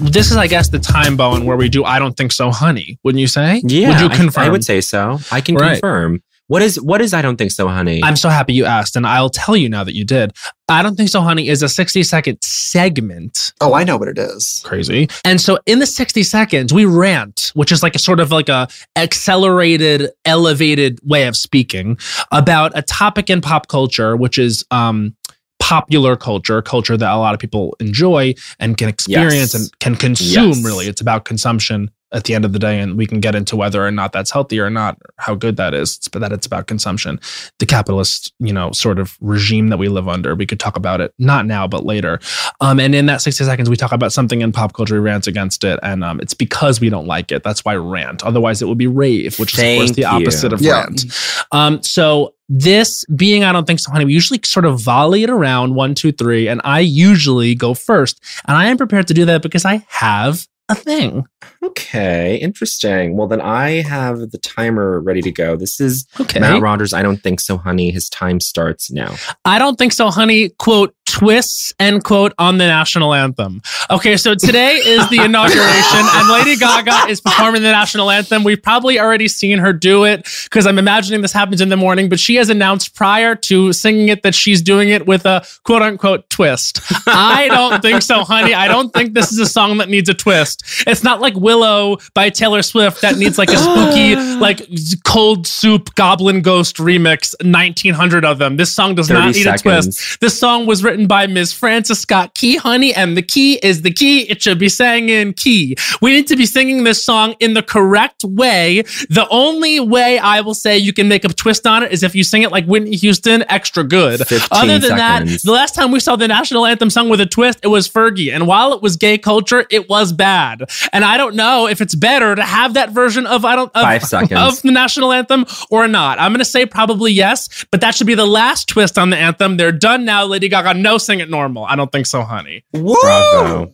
This 0.00 0.30
is, 0.30 0.36
I 0.36 0.46
guess, 0.48 0.68
the 0.70 0.78
time, 0.80 1.16
Bowen, 1.16 1.44
where 1.44 1.56
we 1.56 1.68
do 1.68 1.84
I 1.84 1.98
Don't 2.00 2.16
Think 2.16 2.32
So, 2.32 2.50
Honey. 2.50 2.98
Wouldn't 3.04 3.20
you 3.20 3.26
say? 3.28 3.62
Yeah, 3.64 3.90
Would 3.90 4.00
you 4.00 4.06
I- 4.08 4.16
confirm? 4.16 4.44
I, 4.44 4.48
would 4.48 4.64
say 4.64 4.80
so. 4.80 5.18
I 5.30 5.40
can 5.40 5.54
Right. 5.54 5.72
confirm. 5.74 6.20
What 6.48 6.62
is 6.62 6.80
what 6.80 7.00
is 7.00 7.12
I 7.14 7.22
don't 7.22 7.36
think 7.36 7.50
so, 7.52 7.68
honey? 7.68 8.00
I'm 8.02 8.16
so 8.16 8.28
happy 8.30 8.54
you 8.54 8.64
asked, 8.64 8.96
and 8.96 9.06
I'll 9.06 9.28
tell 9.30 9.56
you 9.56 9.68
now 9.68 9.84
that 9.84 9.94
you 9.94 10.04
did. 10.04 10.32
I 10.70 10.82
Don't 10.82 10.96
Think 10.96 11.08
So, 11.08 11.20
Honey 11.22 11.48
is 11.48 11.62
a 11.62 11.68
60 11.68 12.02
second 12.02 12.38
segment. 12.42 13.52
Oh, 13.60 13.72
I 13.74 13.84
know 13.84 13.96
what 13.96 14.08
it 14.08 14.18
is. 14.18 14.62
Crazy. 14.66 15.08
And 15.24 15.40
so 15.40 15.58
in 15.66 15.78
the 15.78 15.86
60 15.86 16.22
seconds, 16.22 16.72
we 16.74 16.84
rant, 16.84 17.52
which 17.54 17.72
is 17.72 17.82
like 17.82 17.94
a 17.94 17.98
sort 17.98 18.20
of 18.20 18.30
like 18.30 18.48
a 18.50 18.68
accelerated, 18.96 20.10
elevated 20.24 20.98
way 21.04 21.26
of 21.26 21.36
speaking 21.36 21.98
about 22.32 22.72
a 22.74 22.82
topic 22.82 23.28
in 23.30 23.40
pop 23.40 23.68
culture, 23.68 24.16
which 24.16 24.38
is 24.38 24.64
um 24.70 25.14
popular 25.60 26.16
culture, 26.16 26.62
culture 26.62 26.96
that 26.96 27.10
a 27.12 27.16
lot 27.16 27.34
of 27.34 27.40
people 27.40 27.76
enjoy 27.80 28.32
and 28.60 28.78
can 28.78 28.88
experience 28.88 29.52
Yes. 29.52 29.54
and 29.54 29.78
can 29.80 29.96
consume 29.96 30.48
Yes. 30.50 30.64
really. 30.64 30.86
It's 30.86 31.00
about 31.00 31.24
consumption 31.24 31.90
at 32.12 32.24
the 32.24 32.34
end 32.34 32.44
of 32.44 32.52
the 32.52 32.58
day 32.58 32.80
and 32.80 32.96
we 32.96 33.06
can 33.06 33.20
get 33.20 33.34
into 33.34 33.54
whether 33.56 33.84
or 33.86 33.90
not 33.90 34.12
that's 34.12 34.30
healthy 34.30 34.58
or 34.58 34.70
not 34.70 34.96
how 35.16 35.34
good 35.34 35.56
that 35.56 35.74
is 35.74 35.96
it's, 35.96 36.08
but 36.08 36.20
that 36.20 36.32
it's 36.32 36.46
about 36.46 36.66
consumption. 36.66 37.20
The 37.58 37.66
capitalist 37.66 38.32
you 38.38 38.52
know 38.52 38.72
sort 38.72 38.98
of 38.98 39.16
regime 39.20 39.68
that 39.68 39.76
we 39.78 39.88
live 39.88 40.08
under 40.08 40.34
we 40.34 40.46
could 40.46 40.60
talk 40.60 40.76
about 40.76 41.00
it 41.00 41.12
not 41.18 41.46
now 41.46 41.66
but 41.66 41.84
later. 41.84 42.20
Um, 42.60 42.80
and 42.80 42.94
in 42.94 43.06
that 43.06 43.20
60 43.20 43.44
seconds 43.44 43.68
we 43.70 43.76
talk 43.76 43.92
about 43.92 44.12
something 44.12 44.40
in 44.40 44.52
pop 44.52 44.72
culture 44.72 45.00
rants 45.00 45.26
against 45.26 45.64
it 45.64 45.78
and 45.82 46.02
um, 46.02 46.20
it's 46.20 46.34
because 46.34 46.80
we 46.80 46.88
don't 46.90 47.06
like 47.06 47.30
it. 47.32 47.42
That's 47.42 47.64
why 47.64 47.76
rant. 47.76 48.22
Otherwise 48.24 48.62
it 48.62 48.68
would 48.68 48.78
be 48.78 48.86
rave 48.86 49.38
which 49.38 49.54
is 49.54 49.58
of 49.58 49.64
course 49.64 49.86
Thank 49.88 49.96
the 49.96 50.04
opposite 50.04 50.52
of 50.52 50.60
Yeah. 50.60 50.80
rant. 50.84 51.04
Um, 51.52 51.82
so 51.82 52.34
this 52.48 53.04
being 53.14 53.44
I 53.44 53.52
don't 53.52 53.66
think 53.66 53.80
so, 53.80 53.90
honey, 53.92 54.06
we 54.06 54.14
usually 54.14 54.40
sort 54.44 54.64
of 54.64 54.80
volley 54.80 55.22
it 55.22 55.30
around 55.30 55.74
one, 55.74 55.94
two, 55.94 56.12
three, 56.12 56.48
and 56.48 56.62
I 56.64 56.80
usually 56.80 57.54
go 57.54 57.74
first. 57.74 58.22
And 58.46 58.56
I 58.56 58.66
am 58.66 58.78
prepared 58.78 59.06
to 59.08 59.14
do 59.14 59.26
that 59.26 59.42
because 59.42 59.66
I 59.66 59.84
have 59.88 60.46
a 60.68 60.74
thing. 60.74 61.24
okay, 61.62 62.36
interesting. 62.36 63.16
Well, 63.16 63.26
then 63.26 63.40
I 63.40 63.82
have 63.82 64.18
the 64.30 64.38
timer 64.38 65.00
ready 65.00 65.22
to 65.22 65.32
go. 65.32 65.56
This 65.56 65.80
is 65.80 66.06
Okay. 66.20 66.40
Matt 66.40 66.60
Rogers. 66.60 66.92
I 66.92 67.02
don't 67.02 67.22
think 67.22 67.40
so, 67.40 67.56
honey. 67.56 67.90
His 67.90 68.08
time 68.10 68.40
starts 68.40 68.90
now. 68.90 69.14
I 69.44 69.58
don't 69.58 69.76
think 69.76 69.92
so, 69.92 70.10
honey. 70.10 70.50
Quote, 70.58 70.94
twists 71.12 71.72
end 71.78 72.04
quote 72.04 72.32
on 72.38 72.58
the 72.58 72.66
national 72.66 73.14
anthem. 73.14 73.62
Okay, 73.90 74.16
so 74.16 74.34
today 74.34 74.76
is 74.76 75.08
the 75.08 75.18
inauguration, 75.24 76.00
and 76.00 76.28
Lady 76.28 76.56
Gaga 76.56 77.10
is 77.10 77.20
performing 77.20 77.62
the 77.62 77.70
national 77.70 78.10
anthem. 78.10 78.44
We've 78.44 78.62
probably 78.62 78.98
already 79.00 79.28
seen 79.28 79.58
her 79.58 79.72
do 79.72 80.04
it 80.04 80.26
because 80.44 80.66
I'm 80.66 80.78
imagining 80.78 81.22
this 81.22 81.32
happens 81.32 81.60
in 81.60 81.68
the 81.68 81.76
morning, 81.76 82.08
but 82.08 82.20
she 82.20 82.36
has 82.36 82.50
announced 82.50 82.94
prior 82.94 83.34
to 83.34 83.72
singing 83.72 84.08
it 84.08 84.22
that 84.22 84.34
she's 84.34 84.62
doing 84.62 84.90
it 84.90 85.06
with 85.06 85.24
a 85.26 85.44
quote 85.64 85.82
unquote 85.82 86.28
twist. 86.30 86.80
I 87.06 87.48
don't 87.48 87.80
think 87.80 88.02
so, 88.02 88.24
honey. 88.24 88.54
I 88.54 88.68
don't 88.68 88.92
think 88.92 89.14
this 89.14 89.32
is 89.32 89.38
a 89.38 89.46
song 89.46 89.78
that 89.78 89.88
needs 89.88 90.08
a 90.08 90.14
twist. 90.14 90.62
It's 90.86 91.02
not 91.02 91.20
like 91.20 91.34
Willow 91.34 91.98
by 92.14 92.30
Taylor 92.30 92.62
Swift 92.62 93.00
that 93.02 93.16
needs 93.16 93.38
like 93.38 93.50
a 93.50 93.56
spooky, 93.56 94.16
like 94.40 94.68
cold 95.04 95.46
soup 95.46 95.94
goblin 95.94 96.42
ghost 96.42 96.76
remix, 96.76 97.34
1900 97.44 98.24
of 98.24 98.38
them. 98.38 98.56
This 98.56 98.72
song 98.72 98.94
does 98.94 99.08
not 99.10 99.34
need 99.34 99.46
a 99.46 99.56
twist. 99.56 100.20
This 100.20 100.38
song 100.38 100.66
was 100.66 100.82
written 100.82 100.97
by 101.06 101.26
Ms. 101.26 101.52
Frances 101.52 102.00
Scott 102.00 102.34
Key, 102.34 102.56
honey, 102.56 102.94
and 102.94 103.16
the 103.16 103.22
key 103.22 103.54
is 103.62 103.82
the 103.82 103.90
key. 103.90 104.22
It 104.30 104.42
should 104.42 104.58
be 104.58 104.68
sang 104.68 105.08
in 105.08 105.32
key. 105.34 105.76
We 106.00 106.12
need 106.12 106.26
to 106.28 106.36
be 106.36 106.46
singing 106.46 106.84
this 106.84 107.02
song 107.04 107.34
in 107.40 107.54
the 107.54 107.62
correct 107.62 108.24
way. 108.24 108.82
The 109.10 109.26
only 109.30 109.80
way 109.80 110.18
I 110.18 110.40
will 110.40 110.54
say 110.54 110.76
you 110.78 110.92
can 110.92 111.08
make 111.08 111.24
a 111.24 111.28
twist 111.28 111.66
on 111.66 111.82
it 111.82 111.92
is 111.92 112.02
if 112.02 112.14
you 112.14 112.24
sing 112.24 112.42
it 112.42 112.50
like 112.50 112.64
Whitney 112.66 112.96
Houston, 112.96 113.44
extra 113.48 113.84
good. 113.84 114.20
Other 114.50 114.78
than 114.78 114.96
that, 114.96 115.26
the 115.44 115.52
last 115.52 115.74
time 115.74 115.90
we 115.90 116.00
saw 116.00 116.16
the 116.16 116.28
national 116.28 116.64
anthem 116.66 116.90
sung 116.90 117.08
with 117.08 117.20
a 117.20 117.26
twist, 117.26 117.60
it 117.62 117.68
was 117.68 117.88
Fergie. 117.88 118.32
And 118.32 118.46
while 118.46 118.72
it 118.72 118.82
was 118.82 118.96
gay 118.96 119.18
culture, 119.18 119.66
it 119.70 119.88
was 119.88 120.12
bad. 120.12 120.68
And 120.92 121.04
I 121.04 121.16
don't 121.16 121.34
know 121.34 121.66
if 121.68 121.80
it's 121.80 121.94
better 121.94 122.34
to 122.34 122.42
have 122.42 122.74
that 122.74 122.90
version 122.90 123.26
of 123.26 123.44
I 123.44 123.54
don't 123.56 123.70
of, 123.74 123.82
Five 123.82 124.04
seconds. 124.04 124.40
of 124.40 124.62
the 124.62 124.72
national 124.72 125.12
anthem 125.12 125.44
or 125.70 125.86
not. 125.86 126.18
I'm 126.18 126.32
gonna 126.32 126.44
say 126.44 126.64
probably 126.66 127.12
yes, 127.12 127.66
but 127.70 127.80
that 127.82 127.94
should 127.94 128.06
be 128.06 128.14
the 128.14 128.26
last 128.26 128.68
twist 128.68 128.98
on 128.98 129.10
the 129.10 129.16
anthem. 129.16 129.56
They're 129.56 129.72
done 129.72 130.04
now, 130.04 130.24
Lady 130.24 130.48
Gaga. 130.48 130.74
No, 130.74 130.87
sing 130.96 131.20
it 131.20 131.28
normal. 131.28 131.64
I 131.66 131.76
don't 131.76 131.92
think 131.92 132.06
so, 132.06 132.22
honey. 132.22 132.64
Woo! 132.72 132.96
Bravo. 133.02 133.72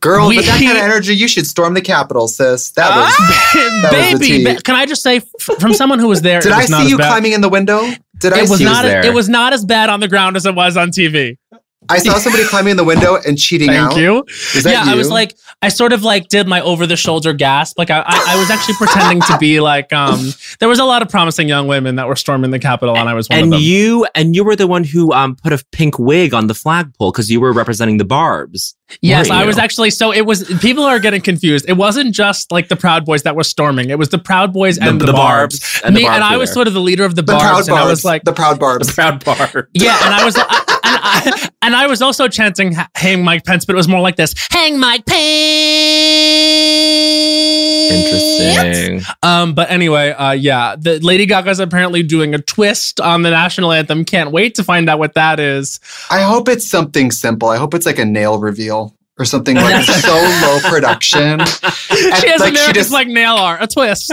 Girl, 0.00 0.28
We- 0.28 0.36
with 0.36 0.44
that 0.46 0.58
kind 0.62 0.76
of 0.76 0.84
energy, 0.84 1.16
you 1.16 1.26
should 1.28 1.46
storm 1.46 1.72
the 1.72 1.80
Capitol, 1.80 2.28
sis. 2.28 2.72
That 2.72 2.90
was. 2.94 3.14
Ah, 3.18 3.50
was 3.54 3.82
the 3.82 3.88
baby, 3.90 4.26
tea. 4.26 4.44
ba- 4.44 4.60
can 4.60 4.74
I 4.74 4.84
just 4.84 5.02
say 5.02 5.16
f- 5.16 5.58
from 5.58 5.72
someone 5.72 5.98
who 5.98 6.08
was 6.08 6.20
there? 6.20 6.40
Did 6.40 6.48
it 6.48 6.54
I 6.54 6.60
was 6.60 6.68
not 6.70 6.78
see 6.80 6.84
as 6.86 6.90
you 6.90 6.98
bad. 6.98 7.08
climbing 7.08 7.32
in 7.32 7.40
the 7.40 7.48
window? 7.48 7.80
Did 8.18 8.34
I 8.34 8.40
It 8.40 8.50
was 8.50 8.58
see? 8.58 8.64
not. 8.64 8.82
there. 8.82 9.00
As, 9.00 9.06
it 9.06 9.14
was 9.14 9.30
not 9.30 9.54
as 9.54 9.64
bad 9.64 9.88
on 9.88 10.00
the 10.00 10.08
ground 10.08 10.36
as 10.36 10.44
it 10.44 10.54
was 10.54 10.76
on 10.76 10.90
TV. 10.90 11.38
I 11.88 11.98
saw 11.98 12.18
somebody 12.18 12.44
climbing 12.48 12.72
in 12.72 12.76
the 12.76 12.84
window 12.84 13.16
and 13.26 13.38
cheating 13.38 13.68
Thank 13.68 13.92
out. 13.92 13.96
you. 13.96 14.24
Is 14.54 14.64
that 14.64 14.86
yeah, 14.86 14.92
I 14.92 14.94
was 14.94 15.10
like, 15.10 15.36
I 15.62 15.68
sort 15.68 15.92
of 15.92 16.02
like 16.02 16.28
did 16.28 16.46
my 16.46 16.60
over 16.60 16.86
the 16.86 16.96
shoulder 16.96 17.32
gasp. 17.32 17.78
Like 17.78 17.90
I, 17.90 18.00
I, 18.00 18.34
I 18.34 18.38
was 18.38 18.50
actually 18.50 18.74
pretending 18.74 19.20
to 19.22 19.38
be 19.38 19.60
like, 19.60 19.92
um, 19.92 20.30
there 20.60 20.68
was 20.68 20.78
a 20.78 20.84
lot 20.84 21.02
of 21.02 21.08
promising 21.08 21.48
young 21.48 21.66
women 21.66 21.96
that 21.96 22.08
were 22.08 22.16
storming 22.16 22.50
the 22.50 22.58
Capitol, 22.58 22.96
and 22.96 23.08
I 23.08 23.14
was 23.14 23.28
one 23.28 23.38
of 23.38 23.42
them. 23.42 23.44
And 23.44 23.52
them. 23.54 23.60
you 23.60 24.06
and 24.14 24.34
you 24.34 24.44
were 24.44 24.56
the 24.56 24.66
one 24.66 24.84
who 24.84 25.12
um 25.12 25.36
put 25.36 25.52
a 25.52 25.62
pink 25.72 25.98
wig 25.98 26.34
on 26.34 26.46
the 26.46 26.54
flagpole 26.54 27.12
because 27.12 27.30
you 27.30 27.40
were 27.40 27.52
representing 27.52 27.98
the 27.98 28.04
Barb's. 28.04 28.76
yes, 29.00 29.30
I 29.30 29.44
was 29.44 29.58
actually. 29.58 29.90
So 29.90 30.12
it 30.12 30.26
was. 30.26 30.44
People 30.60 30.84
are 30.84 30.98
getting 30.98 31.20
confused. 31.20 31.66
It 31.68 31.74
wasn't 31.74 32.14
just 32.14 32.52
like 32.52 32.68
the 32.68 32.76
Proud 32.76 33.04
Boys 33.04 33.22
that 33.22 33.36
were 33.36 33.44
storming. 33.44 33.90
It 33.90 33.98
was 33.98 34.08
the 34.08 34.18
Proud 34.18 34.52
Boys 34.52 34.78
and 34.78 35.00
the, 35.00 35.12
Barbs. 35.12 35.80
and 35.84 35.94
the 35.94 36.00
Me 36.00 36.04
Barbs 36.06 36.16
and 36.16 36.24
I 36.24 36.36
was 36.36 36.50
there. 36.50 36.54
sort 36.54 36.68
of 36.68 36.74
the 36.74 36.80
leader 36.80 37.04
of 37.04 37.14
the, 37.14 37.22
the 37.22 37.32
Barbs, 37.32 37.42
proud 37.42 37.58
and 37.60 37.68
barbs. 37.68 37.86
I 37.86 37.90
was 37.90 38.04
like, 38.04 38.24
the 38.24 38.32
proud 38.32 38.58
barbs. 38.60 38.88
the 38.88 38.92
proud 38.92 39.24
Barb. 39.24 39.68
Yeah, 39.72 39.98
and 40.04 40.14
I 40.14 40.24
was, 40.24 40.36
I, 40.36 40.42
and, 40.42 40.73
I, 41.02 41.48
and 41.62 41.74
I 41.74 41.86
was 41.86 42.00
also 42.02 42.28
chanting 42.28 42.72
"Ha- 42.74 42.88
"Hang 42.94 43.24
Mike 43.24 43.44
Pence," 43.44 43.64
but 43.64 43.74
it 43.74 43.76
was 43.76 43.88
more 43.88 44.00
like 44.00 44.16
this: 44.16 44.34
"Hang 44.50 44.78
Mike 44.78 45.04
Pence." 45.06 45.24
Interesting. 47.90 49.02
Um, 49.22 49.54
but 49.54 49.70
anyway, 49.70 50.10
uh, 50.10 50.32
yeah, 50.32 50.76
the 50.78 50.98
Lady 51.00 51.26
Gaga's 51.26 51.58
apparently 51.60 52.02
doing 52.02 52.34
a 52.34 52.38
twist 52.38 53.00
on 53.00 53.22
the 53.22 53.30
national 53.30 53.72
anthem. 53.72 54.04
Can't 54.04 54.30
wait 54.30 54.54
to 54.56 54.64
find 54.64 54.88
out 54.88 54.98
what 54.98 55.14
that 55.14 55.38
is. 55.40 55.80
I 56.10 56.22
hope 56.22 56.48
it's 56.48 56.66
something 56.66 57.10
simple. 57.10 57.48
I 57.48 57.56
hope 57.56 57.74
it's 57.74 57.86
like 57.86 57.98
a 57.98 58.04
nail 58.04 58.38
reveal 58.38 58.94
or 59.18 59.24
something 59.24 59.56
like 59.56 59.84
so 59.86 60.14
low 60.42 60.58
production. 60.70 61.44
she 61.46 62.28
has 62.28 62.40
like, 62.40 62.56
she 62.56 62.72
just- 62.72 62.90
like 62.92 63.06
nail 63.08 63.34
art, 63.34 63.62
a 63.62 63.66
twist. 63.66 64.12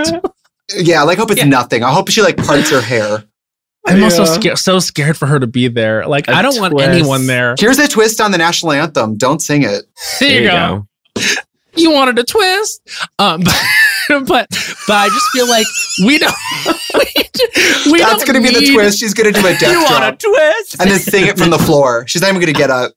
Yeah, 0.75 1.03
like 1.03 1.17
hope 1.17 1.31
it's 1.31 1.39
Yeah. 1.41 1.47
nothing. 1.47 1.83
I 1.83 1.91
hope 1.91 2.09
she 2.09 2.21
like 2.21 2.37
parts 2.37 2.69
her 2.71 2.81
hair. 2.81 3.23
I'm 3.87 4.03
also 4.03 4.25
scared, 4.25 4.57
so 4.59 4.79
scared 4.79 5.17
for 5.17 5.25
her 5.25 5.39
to 5.39 5.47
be 5.47 5.67
there. 5.67 6.05
Like, 6.07 6.27
A 6.27 6.33
I 6.33 6.41
don't 6.41 6.59
want 6.59 6.79
anyone 6.79 7.25
there. 7.27 7.55
Here's 7.59 7.79
a 7.79 7.87
twist 7.87 8.21
on 8.21 8.31
the 8.31 8.37
national 8.37 8.73
anthem. 8.73 9.17
Don't 9.17 9.41
sing 9.41 9.63
it. 9.63 9.85
There 10.19 10.41
you 10.41 10.47
go. 10.47 10.87
You 11.75 11.91
wanted 11.91 12.19
a 12.19 12.23
twist, 12.23 12.81
um, 13.17 13.41
but 13.43 13.55
but, 14.27 14.47
but 14.87 14.93
I 14.93 15.07
just 15.07 15.29
feel 15.31 15.47
like 15.47 15.65
we 16.05 16.17
don't. 16.19 16.33
We, 17.85 17.93
we 17.93 17.99
That's 17.99 18.23
gonna 18.25 18.41
be 18.41 18.49
the 18.49 18.71
twist. 18.73 18.99
She's 18.99 19.13
gonna 19.13 19.31
do 19.31 19.39
a 19.39 19.43
death 19.57 19.71
You 19.71 19.81
want 19.83 20.03
a 20.03 20.17
twist? 20.17 20.79
and 20.79 20.91
then 20.91 20.99
sing 20.99 21.25
it 21.25 21.37
from 21.37 21.49
the 21.49 21.57
floor. 21.57 22.05
She's 22.07 22.21
not 22.21 22.29
even 22.29 22.41
gonna 22.41 22.51
get 22.53 22.69
up. 22.69 22.91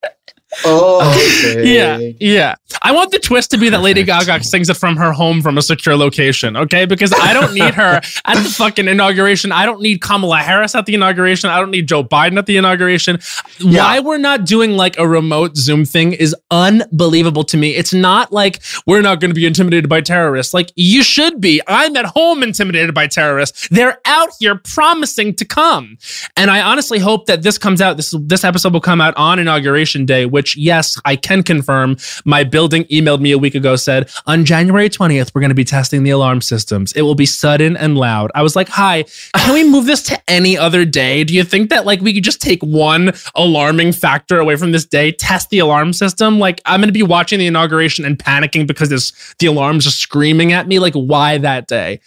Oh, 0.64 1.10
okay. 1.10 1.74
Yeah, 1.74 1.98
yeah. 2.20 2.54
I 2.82 2.92
want 2.92 3.10
the 3.12 3.18
twist 3.18 3.50
to 3.52 3.58
be 3.58 3.68
that 3.70 3.80
Lady 3.80 4.02
Gaga 4.02 4.42
sings 4.44 4.68
it 4.68 4.76
from 4.76 4.96
her 4.96 5.12
home 5.12 5.42
from 5.42 5.58
a 5.58 5.62
secure 5.62 5.96
location, 5.96 6.56
okay? 6.56 6.84
Because 6.84 7.12
I 7.12 7.32
don't 7.32 7.54
need 7.54 7.74
her 7.74 8.00
at 8.24 8.34
the 8.34 8.48
fucking 8.48 8.88
inauguration. 8.88 9.52
I 9.52 9.64
don't 9.66 9.80
need 9.80 10.00
Kamala 10.00 10.38
Harris 10.38 10.74
at 10.74 10.86
the 10.86 10.94
inauguration. 10.94 11.50
I 11.50 11.60
don't 11.60 11.70
need 11.70 11.88
Joe 11.88 12.04
Biden 12.04 12.38
at 12.38 12.46
the 12.46 12.56
inauguration. 12.56 13.18
Why 13.62 14.00
we're 14.00 14.18
not 14.18 14.44
doing 14.44 14.72
like 14.72 14.98
a 14.98 15.06
remote 15.06 15.56
Zoom 15.56 15.84
thing 15.84 16.12
is 16.12 16.34
unbelievable 16.50 17.44
to 17.44 17.56
me. 17.56 17.74
It's 17.74 17.94
not 17.94 18.32
like 18.32 18.60
we're 18.86 19.02
not 19.02 19.20
going 19.20 19.30
to 19.30 19.34
be 19.34 19.46
intimidated 19.46 19.88
by 19.88 20.00
terrorists. 20.00 20.52
Like 20.52 20.70
you 20.76 21.02
should 21.02 21.40
be. 21.40 21.60
I'm 21.66 21.96
at 21.96 22.06
home 22.06 22.42
intimidated 22.42 22.94
by 22.94 23.06
terrorists. 23.06 23.68
They're 23.68 23.98
out 24.04 24.30
here 24.38 24.56
promising 24.56 25.34
to 25.36 25.44
come. 25.44 25.96
And 26.36 26.50
I 26.50 26.60
honestly 26.60 26.98
hope 26.98 27.26
that 27.26 27.42
this 27.42 27.58
comes 27.58 27.80
out. 27.80 27.96
This 27.96 28.14
this 28.20 28.44
episode 28.44 28.72
will 28.72 28.80
come 28.80 29.00
out 29.00 29.14
on 29.16 29.38
inauguration 29.38 30.04
day, 30.04 30.26
which 30.26 30.43
yes, 30.56 31.00
I 31.04 31.16
can 31.16 31.42
confirm. 31.42 31.96
My 32.24 32.44
building 32.44 32.84
emailed 32.84 33.20
me 33.20 33.32
a 33.32 33.38
week 33.38 33.54
ago 33.54 33.76
said 33.76 34.10
on 34.26 34.44
January 34.44 34.88
20th 34.90 35.34
we're 35.34 35.40
going 35.40 35.48
to 35.50 35.54
be 35.54 35.64
testing 35.64 36.02
the 36.02 36.10
alarm 36.10 36.40
systems. 36.40 36.92
It 36.92 37.02
will 37.02 37.14
be 37.14 37.26
sudden 37.26 37.76
and 37.76 37.96
loud. 37.96 38.30
I 38.34 38.42
was 38.42 38.54
like, 38.56 38.68
"Hi, 38.68 39.04
can 39.36 39.54
we 39.54 39.68
move 39.74 39.86
this 39.86 40.02
to 40.04 40.20
any 40.28 40.56
other 40.58 40.84
day? 40.84 41.24
Do 41.24 41.34
you 41.34 41.44
think 41.44 41.70
that 41.70 41.86
like 41.86 42.00
we 42.00 42.12
could 42.12 42.24
just 42.24 42.40
take 42.42 42.62
one 42.62 43.12
alarming 43.34 43.92
factor 43.92 44.38
away 44.38 44.56
from 44.56 44.72
this 44.72 44.84
day, 44.84 45.12
test 45.12 45.50
the 45.50 45.60
alarm 45.60 45.92
system? 45.92 46.38
Like 46.38 46.60
I'm 46.66 46.80
going 46.80 46.88
to 46.88 46.92
be 46.92 47.02
watching 47.02 47.38
the 47.38 47.46
inauguration 47.46 48.04
and 48.04 48.18
panicking 48.18 48.66
because 48.66 48.88
this 48.90 49.12
the 49.38 49.46
alarms 49.46 49.86
are 49.86 49.90
screaming 49.92 50.52
at 50.52 50.66
me. 50.68 50.78
Like 50.78 50.94
why 50.94 51.38
that 51.38 51.66
day?" 51.66 52.00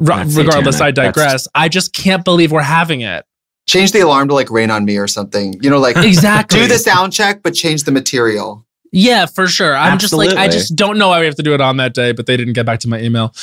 Re- 0.00 0.24
regardless, 0.24 0.80
I 0.80 0.88
satanic. 0.90 0.94
That's- 0.94 1.14
digress. 1.14 1.48
I 1.54 1.68
just 1.68 1.92
can't 1.92 2.24
believe 2.24 2.50
we're 2.50 2.60
having 2.62 3.02
it. 3.02 3.24
Change 3.72 3.92
the 3.92 4.00
alarm 4.00 4.28
to 4.28 4.34
like 4.34 4.50
rain 4.50 4.70
on 4.70 4.84
me 4.84 4.98
or 4.98 5.08
something. 5.08 5.54
You 5.62 5.70
know, 5.70 5.78
like 5.78 5.96
Exactly. 5.96 6.60
do 6.60 6.68
the 6.68 6.78
sound 6.78 7.14
check, 7.14 7.42
but 7.42 7.54
change 7.54 7.84
the 7.84 7.90
material. 7.90 8.66
Yeah, 8.92 9.24
for 9.24 9.46
sure. 9.46 9.74
I'm 9.74 9.98
just 9.98 10.12
like 10.12 10.34
I 10.34 10.48
just 10.48 10.76
don't 10.76 10.98
know 10.98 11.08
why 11.08 11.20
we 11.20 11.24
have 11.24 11.36
to 11.36 11.42
do 11.42 11.54
it 11.54 11.62
on 11.62 11.78
that 11.78 11.94
day, 11.94 12.12
but 12.12 12.26
they 12.26 12.36
didn't 12.36 12.52
get 12.52 12.66
back 12.66 12.80
to 12.80 12.88
my 12.88 13.00
email. 13.00 13.34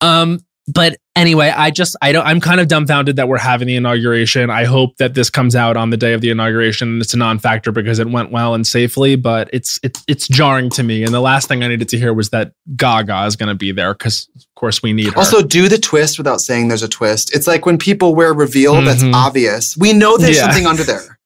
Um, 0.00 0.40
but 0.68 0.96
anyway, 1.14 1.48
I 1.56 1.70
just 1.70 1.96
I 2.02 2.10
don't 2.12 2.26
I'm 2.26 2.40
kind 2.40 2.60
of 2.60 2.66
dumbfounded 2.68 3.16
that 3.16 3.28
we're 3.28 3.38
having 3.38 3.68
the 3.68 3.76
inauguration. 3.76 4.50
I 4.50 4.64
hope 4.64 4.96
that 4.96 5.14
this 5.14 5.30
comes 5.30 5.54
out 5.54 5.76
on 5.76 5.90
the 5.90 5.96
day 5.96 6.12
of 6.12 6.20
the 6.20 6.30
inauguration 6.30 6.88
and 6.88 7.02
it's 7.02 7.14
a 7.14 7.16
non-factor 7.16 7.70
because 7.72 7.98
it 8.00 8.08
went 8.10 8.32
well 8.32 8.54
and 8.54 8.66
safely, 8.66 9.14
but 9.16 9.48
it's 9.52 9.78
it's 9.82 10.02
it's 10.08 10.26
jarring 10.28 10.68
to 10.70 10.82
me. 10.82 11.04
And 11.04 11.14
the 11.14 11.20
last 11.20 11.46
thing 11.46 11.62
I 11.62 11.68
needed 11.68 11.88
to 11.90 11.98
hear 11.98 12.12
was 12.12 12.30
that 12.30 12.52
Gaga 12.76 13.26
is 13.26 13.36
going 13.36 13.48
to 13.48 13.54
be 13.54 13.70
there 13.72 13.94
because 13.94 14.28
of 14.36 14.44
course 14.56 14.82
we 14.82 14.92
need 14.92 15.12
her. 15.12 15.18
Also, 15.18 15.40
do 15.42 15.68
the 15.68 15.78
twist 15.78 16.18
without 16.18 16.40
saying 16.40 16.68
there's 16.68 16.82
a 16.82 16.88
twist. 16.88 17.34
It's 17.34 17.46
like 17.46 17.64
when 17.64 17.78
people 17.78 18.14
wear 18.14 18.34
reveal 18.34 18.80
that's 18.82 19.02
Mhm. 19.02 19.14
obvious. 19.14 19.76
We 19.76 19.92
know 19.92 20.16
there's 20.18 20.36
Yeah. 20.36 20.42
something 20.46 20.66
under 20.66 20.82
there. 20.82 21.18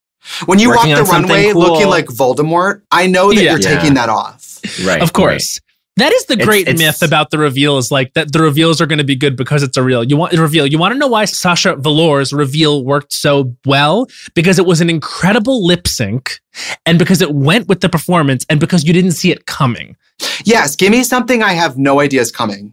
When 0.44 0.58
you 0.58 0.68
Working 0.68 0.90
walk 0.90 0.98
the 1.06 1.10
runway 1.12 1.52
cool. 1.52 1.62
looking 1.62 1.88
like 1.88 2.06
Voldemort, 2.06 2.82
I 2.90 3.06
know 3.06 3.30
that 3.32 3.36
Yeah. 3.42 3.52
you're 3.52 3.60
Yeah. 3.60 3.78
taking 3.78 3.94
that 3.94 4.10
off. 4.10 4.58
Right. 4.84 5.00
of 5.00 5.14
course. 5.14 5.58
That 5.96 6.12
is 6.12 6.24
the 6.26 6.36
great 6.36 6.68
it's- 6.68 6.78
myth 6.78 7.02
about 7.02 7.30
the 7.30 7.38
reveal 7.38 7.76
is 7.76 7.90
like 7.90 8.14
that 8.14 8.32
the 8.32 8.40
reveals 8.40 8.80
are 8.80 8.86
going 8.86 8.98
to 8.98 9.04
be 9.04 9.16
good 9.16 9.36
because 9.36 9.62
it's 9.62 9.76
a 9.76 9.82
real. 9.82 10.02
You 10.02 10.16
want 10.16 10.32
the 10.32 10.40
reveal. 10.40 10.66
You 10.66 10.78
want 10.78 10.92
to 10.92 10.98
know 10.98 11.08
why 11.08 11.24
Sasha 11.24 11.76
Velour's 11.76 12.32
reveal 12.32 12.84
worked 12.84 13.12
so 13.12 13.54
well 13.66 14.06
because 14.34 14.58
it 14.58 14.66
was 14.66 14.80
an 14.80 14.88
incredible 14.88 15.64
lip 15.64 15.86
sync 15.86 16.40
and 16.86 16.98
because 16.98 17.20
it 17.20 17.34
went 17.34 17.68
with 17.68 17.80
the 17.80 17.88
performance 17.88 18.46
and 18.48 18.60
because 18.60 18.84
you 18.84 18.92
didn't 18.92 19.12
see 19.12 19.30
it 19.30 19.46
coming. 19.46 19.96
Yes, 20.44 20.76
give 20.76 20.90
me 20.90 21.02
something 21.02 21.42
I 21.42 21.52
have 21.52 21.76
no 21.76 22.00
idea 22.00 22.20
is 22.20 22.32
coming. 22.32 22.72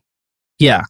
Yeah. 0.60 0.84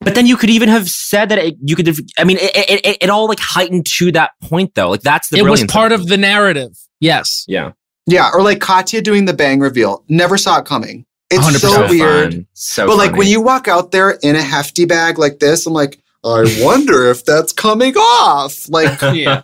But 0.00 0.14
then 0.14 0.26
you 0.26 0.36
could 0.36 0.50
even 0.50 0.68
have 0.68 0.88
said 0.88 1.28
that 1.28 1.38
it, 1.38 1.56
you 1.62 1.76
could 1.76 1.86
have. 1.86 1.98
I 2.18 2.24
mean, 2.24 2.38
it, 2.38 2.50
it, 2.54 2.86
it, 2.86 2.98
it 3.02 3.10
all 3.10 3.28
like 3.28 3.38
heightened 3.40 3.86
to 3.98 4.10
that 4.12 4.32
point 4.42 4.74
though. 4.74 4.90
Like 4.90 5.02
that's 5.02 5.28
the. 5.28 5.38
it 5.38 5.44
was 5.44 5.64
part 5.64 5.92
of 5.92 6.08
the 6.08 6.16
narrative. 6.16 6.76
Yes. 7.00 7.44
Yeah. 7.46 7.72
Yeah, 8.06 8.30
or 8.34 8.42
like 8.42 8.60
Katya 8.60 9.00
doing 9.00 9.26
the 9.26 9.32
bang 9.32 9.60
reveal. 9.60 10.04
Never 10.08 10.36
saw 10.36 10.58
it 10.58 10.64
coming. 10.64 11.06
It's 11.32 11.44
100%. 11.46 11.58
so 11.60 11.68
So 11.68 11.88
weird. 11.88 12.32
fun. 12.34 12.46
So. 12.54 12.86
but 12.86 12.96
like 12.96 13.16
when 13.16 13.26
you 13.28 13.40
walk 13.40 13.68
out 13.68 13.90
there 13.90 14.10
in 14.22 14.36
a 14.36 14.42
hefty 14.42 14.84
bag 14.84 15.18
like 15.18 15.38
this, 15.38 15.66
I'm 15.66 15.72
like, 15.72 15.98
I 16.24 16.44
wonder 16.64 17.10
if 17.10 17.24
that's 17.24 17.52
coming 17.52 17.94
off. 17.96 18.68
Like, 18.68 19.00
Yeah. 19.14 19.42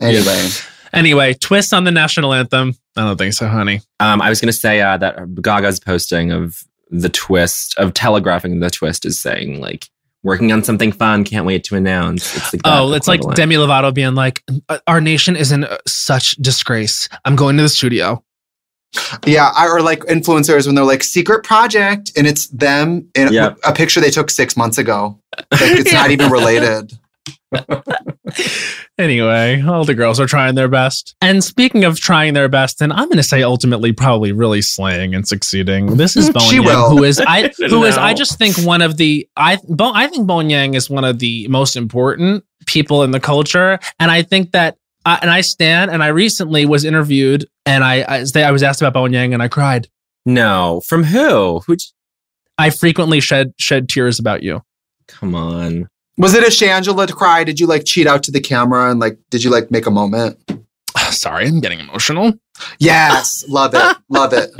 anyway. 0.00 0.48
anyway, 0.92 1.34
twist 1.34 1.72
on 1.74 1.84
the 1.84 1.90
national 1.90 2.32
anthem. 2.32 2.74
I 2.96 3.02
don't 3.02 3.16
think 3.18 3.34
so, 3.34 3.46
honey. 3.48 3.80
Um, 4.00 4.22
I 4.22 4.28
was 4.30 4.40
going 4.40 4.48
to 4.48 4.58
say 4.58 4.80
uh, 4.80 4.96
that 4.98 5.16
Gaga's 5.42 5.80
posting 5.80 6.32
of 6.32 6.62
the 6.90 7.08
twist 7.08 7.76
of 7.78 7.92
telegraphing 7.94 8.60
the 8.60 8.70
twist 8.70 9.04
is 9.04 9.20
saying 9.20 9.60
like 9.60 9.88
Working 10.22 10.50
on 10.50 10.64
something 10.64 10.90
fun. 10.90 11.22
Can't 11.22 11.46
wait 11.46 11.62
to 11.64 11.76
announce. 11.76 12.34
It's 12.36 12.52
like 12.52 12.62
Oh, 12.64 12.92
it's 12.94 13.06
like. 13.06 13.20
Demi 13.36 13.54
Lovato 13.54 13.94
being 13.94 14.16
like, 14.16 14.42
"Uh, 14.68 14.78
"Our 14.88 15.00
nation 15.00 15.36
is 15.36 15.52
in 15.52 15.62
uh, 15.62 15.76
such 15.86 16.32
disgrace. 16.36 17.08
I'm 17.24 17.36
going 17.36 17.56
to 17.58 17.62
the 17.62 17.68
studio." 17.68 18.24
Yeah, 19.26 19.50
I- 19.56 19.68
or 19.68 19.80
like 19.80 20.00
influencers 20.00 20.66
when 20.66 20.74
they're 20.74 20.84
like 20.84 21.02
secret 21.04 21.44
project 21.44 22.12
and 22.16 22.26
it's 22.26 22.48
them 22.48 23.08
in 23.14 23.32
Yeah. 23.32 23.54
a 23.64 23.72
picture 23.72 24.00
they 24.00 24.10
took 24.10 24.30
six 24.30 24.56
months 24.56 24.78
ago. 24.78 25.18
Like 25.52 25.60
it's 25.80 25.92
not 25.92 26.10
even 26.10 26.30
related. 26.30 26.92
Anyway, 28.98 29.62
all 29.62 29.84
the 29.84 29.94
girls 29.94 30.18
are 30.18 30.26
trying 30.26 30.54
their 30.54 30.68
best. 30.68 31.14
And 31.20 31.44
speaking 31.44 31.84
of 31.84 32.00
trying 32.00 32.32
their 32.32 32.48
best, 32.48 32.80
and 32.80 32.92
I'm 32.92 33.04
going 33.08 33.18
to 33.18 33.22
say 33.22 33.42
ultimately 33.42 33.92
probably 33.92 34.32
really 34.32 34.62
slaying 34.62 35.14
and 35.14 35.28
succeeding. 35.28 35.96
This 35.98 36.16
is 36.16 36.30
Bowen 36.34 36.62
Yang, 36.64 36.90
who 36.90 37.04
is 37.04 37.20
I 37.20 37.50
who 37.68 37.84
is 37.84 37.98
I 37.98 38.14
just 38.14 38.38
think 38.38 38.56
one 38.58 38.80
of 38.80 38.96
the 38.96 39.28
I 39.36 39.58
Bo, 39.68 39.92
I 39.94 40.06
think 40.06 40.26
Bowen 40.26 40.48
Yang 40.48 40.74
is 40.74 40.88
one 40.88 41.04
of 41.04 41.18
the 41.18 41.46
most 41.48 41.76
important 41.76 42.42
people 42.66 43.02
in 43.02 43.10
the 43.10 43.20
culture, 43.20 43.78
and 44.00 44.10
I 44.10 44.22
think 44.22 44.52
that. 44.52 44.76
I 45.06 45.18
and 45.22 45.30
I 45.30 45.40
stand, 45.40 45.90
and 45.90 46.02
I 46.02 46.08
recently 46.08 46.66
was 46.66 46.84
interviewed, 46.84 47.46
and 47.64 47.82
I 47.82 48.02
I, 48.02 48.24
I 48.42 48.50
was 48.50 48.62
asked 48.62 48.82
about 48.82 48.92
Bowen 48.92 49.12
Yang, 49.12 49.32
and 49.32 49.42
I 49.42 49.48
cried. 49.48 49.88
no. 50.26 50.82
From 50.86 51.04
who? 51.04 51.60
Who? 51.60 51.76
I 52.58 52.70
frequently 52.70 53.20
shed 53.20 53.54
shed 53.58 53.88
tears 53.88 54.18
about 54.18 54.42
you. 54.42 54.62
Come 55.06 55.34
on. 55.34 55.88
Was 56.18 56.34
it 56.34 56.42
a 56.42 56.46
Shangela 56.46 57.06
to 57.06 57.12
cry? 57.12 57.44
Did 57.44 57.60
you 57.60 57.66
like 57.66 57.84
cheat 57.84 58.06
out 58.06 58.22
to 58.24 58.32
the 58.32 58.40
camera 58.40 58.90
and 58.90 58.98
like 58.98 59.18
did 59.30 59.44
you 59.44 59.50
like 59.50 59.70
make 59.70 59.86
a 59.86 59.90
moment? 59.90 60.38
Sorry, 61.10 61.46
I'm 61.46 61.60
getting 61.60 61.78
emotional. 61.78 62.32
Yes, 62.78 63.44
love 63.48 63.72
it, 63.74 63.96
love 64.08 64.32
it. 64.32 64.50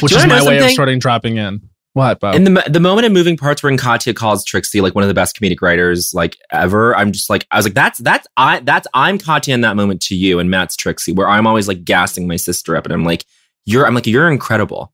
Which 0.00 0.12
is 0.12 0.26
my 0.26 0.38
know 0.38 0.46
way 0.46 0.56
of 0.56 0.62
something? 0.62 0.74
starting 0.74 0.98
dropping 0.98 1.36
in. 1.36 1.60
What, 1.96 2.20
Bo? 2.20 2.32
In 2.32 2.44
the 2.44 2.62
the 2.68 2.78
moment 2.78 3.06
of 3.06 3.12
moving 3.12 3.38
parts 3.38 3.62
where 3.62 3.74
Katya 3.74 4.12
calls 4.12 4.44
Trixie 4.44 4.82
like 4.82 4.94
one 4.94 5.02
of 5.02 5.08
the 5.08 5.14
best 5.14 5.34
comedic 5.34 5.62
writers 5.62 6.12
like 6.12 6.36
ever, 6.52 6.94
I'm 6.94 7.10
just 7.10 7.30
like 7.30 7.46
I 7.50 7.56
was 7.56 7.64
like 7.64 7.72
that's 7.72 8.00
that's 8.00 8.26
I 8.36 8.60
that's 8.60 8.86
I'm 8.92 9.16
Katya 9.16 9.54
in 9.54 9.62
that 9.62 9.76
moment 9.76 10.02
to 10.02 10.14
you 10.14 10.38
and 10.38 10.50
Matt's 10.50 10.76
Trixie 10.76 11.12
where 11.12 11.26
I'm 11.26 11.46
always 11.46 11.68
like 11.68 11.84
gassing 11.84 12.28
my 12.28 12.36
sister 12.36 12.76
up 12.76 12.84
and 12.84 12.92
I'm 12.92 13.02
like 13.04 13.24
you're 13.64 13.86
I'm 13.86 13.94
like 13.94 14.06
you're 14.06 14.30
incredible. 14.30 14.92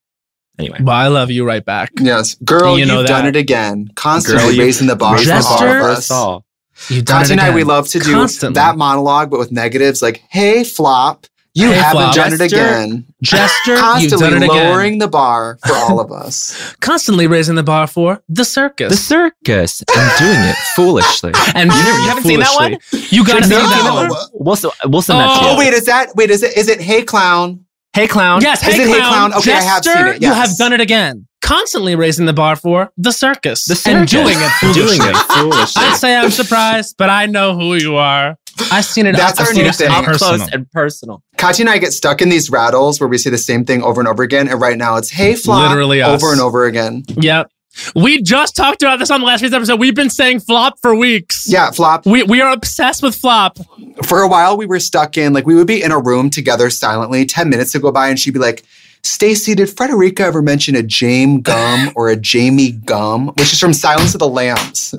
Anyway, 0.60 0.78
well, 0.80 0.94
I 0.94 1.08
love 1.08 1.32
you 1.32 1.44
right 1.44 1.64
back. 1.64 1.90
Yes, 2.00 2.36
girl, 2.36 2.78
You 2.78 2.86
know 2.86 3.00
you've 3.00 3.08
done 3.08 3.26
it 3.26 3.34
again. 3.34 3.88
Constantly 3.96 4.54
Girl, 4.54 4.64
raising 4.64 4.86
the 4.86 4.94
bar 4.94 5.18
for 5.18 5.32
all 5.32 5.62
of 5.64 5.82
us. 5.82 6.08
all. 6.08 6.44
You've 6.88 7.04
done 7.04 7.22
it 7.22 7.24
Katya 7.24 7.32
and 7.32 7.40
I, 7.40 7.52
we 7.52 7.64
love 7.64 7.88
to 7.88 7.98
do 7.98 8.12
Constantly. 8.12 8.54
that 8.54 8.76
monologue, 8.76 9.28
but 9.28 9.40
with 9.40 9.50
negatives 9.50 10.02
like, 10.02 10.22
hey, 10.30 10.62
flop, 10.62 11.26
you 11.54 11.68
Hey, 11.68 11.74
haven't 11.78 11.90
flop. 12.02 12.14
done 12.14 12.32
it 12.32 12.40
again. 12.40 13.04
Jester, 13.22 13.72
you've 13.72 13.80
Constantly 13.80 14.30
done 14.30 14.42
it 14.42 14.46
again. 14.46 14.70
lowering 14.70 14.98
the 14.98 15.08
bar 15.08 15.58
for 15.66 15.74
all 15.74 16.00
of 16.00 16.10
us. 16.10 16.74
Constantly 16.80 17.26
raising 17.26 17.54
the 17.54 17.62
bar 17.62 17.86
for 17.86 18.22
the 18.28 18.44
circus. 18.44 18.90
The 18.90 18.96
circus. 18.96 19.78
circus 19.78 19.84
and 19.96 20.18
doing 20.18 20.40
it 20.48 20.56
foolishly. 20.74 21.32
and 21.54 21.70
You 21.70 21.76
never- 21.82 21.98
you 22.00 22.08
haven't 22.08 22.24
seen 22.24 22.40
that 22.40 22.54
one? 22.54 22.78
You 23.10 23.24
got 23.26 23.38
to 23.38 23.44
see 23.44 23.50
No. 23.50 23.58
that 23.60 23.92
one. 23.92 24.08
We'll 24.32 24.56
we'll 24.90 25.02
send 25.02 25.20
that 25.20 25.38
to 25.40 25.44
you. 25.44 25.50
Oh, 25.52 25.58
wait, 25.58 25.72
is 25.74 25.84
that, 25.86 26.14
wait, 26.16 26.30
is 26.30 26.42
it, 26.42 26.56
is 26.56 26.68
it 26.68 26.80
hey, 26.80 27.02
clown? 27.02 27.64
Hey 27.94 28.08
clown. 28.08 28.40
Yes, 28.40 28.66
Is 28.66 28.74
hey 28.74 28.82
it 28.84 28.88
Hey 28.88 28.96
clown, 28.96 29.30
Clown? 29.32 29.34
Okay, 29.34 29.52
I 29.52 29.60
have 29.60 29.82
Jester, 29.82 29.98
seen 30.06 30.16
it, 30.16 30.22
You 30.22 30.32
have 30.32 30.56
done 30.56 30.72
it 30.72 30.80
again. 30.80 31.26
Constantly 31.42 31.94
raising 31.94 32.24
the 32.24 32.32
bar 32.32 32.56
for 32.56 32.90
the 32.96 33.12
circus. 33.12 33.64
The 33.66 33.74
And 33.90 34.08
circus. 34.08 34.10
doing 34.12 34.38
it 34.40 34.50
foolishly. 34.52 34.96
doing 34.96 35.10
it 35.10 35.16
foolishly. 35.16 35.82
I'd 35.82 35.96
say 35.96 36.16
I'm 36.16 36.30
surprised, 36.30 36.94
but 36.96 37.10
I 37.10 37.26
know 37.26 37.54
who 37.54 37.74
you 37.74 37.96
are. 37.96 38.38
I've 38.70 38.84
seen 38.86 39.06
it 39.06 39.16
That's 39.16 39.38
up 39.38 39.46
our 39.46 39.52
close 39.52 39.56
new 39.58 39.64
and 39.66 39.76
thing. 39.76 39.90
up 39.90 40.04
close 40.16 40.48
and 40.52 40.70
personal. 40.70 41.22
Katya 41.42 41.64
and 41.64 41.70
I 41.70 41.78
get 41.78 41.92
stuck 41.92 42.22
in 42.22 42.28
these 42.28 42.50
rattles 42.50 43.00
where 43.00 43.08
we 43.08 43.18
say 43.18 43.28
the 43.28 43.36
same 43.36 43.64
thing 43.64 43.82
over 43.82 44.00
and 44.00 44.06
over 44.06 44.22
again. 44.22 44.46
And 44.46 44.60
right 44.60 44.78
now 44.78 44.94
it's 44.94 45.10
hey, 45.10 45.34
flop, 45.34 45.70
Literally 45.70 46.00
us. 46.00 46.22
over 46.22 46.30
and 46.30 46.40
over 46.40 46.66
again. 46.66 47.02
Yep. 47.08 47.50
We 47.96 48.22
just 48.22 48.54
talked 48.54 48.80
about 48.84 49.00
this 49.00 49.10
on 49.10 49.18
the 49.18 49.26
last 49.26 49.42
week's 49.42 49.52
episode. 49.52 49.80
We've 49.80 49.92
been 49.92 50.08
saying 50.08 50.38
flop 50.38 50.78
for 50.80 50.94
weeks. 50.94 51.50
Yeah, 51.50 51.72
flop. 51.72 52.06
We, 52.06 52.22
we 52.22 52.40
are 52.40 52.52
obsessed 52.52 53.02
with 53.02 53.16
flop. 53.16 53.58
For 54.04 54.20
a 54.20 54.28
while, 54.28 54.56
we 54.56 54.66
were 54.66 54.78
stuck 54.78 55.18
in, 55.18 55.32
like, 55.32 55.44
we 55.44 55.56
would 55.56 55.66
be 55.66 55.82
in 55.82 55.90
a 55.90 55.98
room 55.98 56.30
together 56.30 56.70
silently. 56.70 57.26
10 57.26 57.48
minutes 57.48 57.74
would 57.74 57.82
go 57.82 57.90
by 57.90 58.08
and 58.08 58.20
she'd 58.20 58.34
be 58.34 58.38
like, 58.38 58.62
Stacy, 59.02 59.56
did 59.56 59.68
Frederica 59.68 60.22
ever 60.22 60.42
mention 60.42 60.76
a 60.76 60.82
Jame 60.82 61.42
Gumb 61.42 61.90
or 61.96 62.08
a 62.08 62.14
Jamie 62.14 62.70
Gumb? 62.70 63.30
Which 63.36 63.52
is 63.52 63.58
from 63.58 63.72
Silence 63.72 64.14
of 64.14 64.20
the 64.20 64.28
Lambs. 64.28 64.94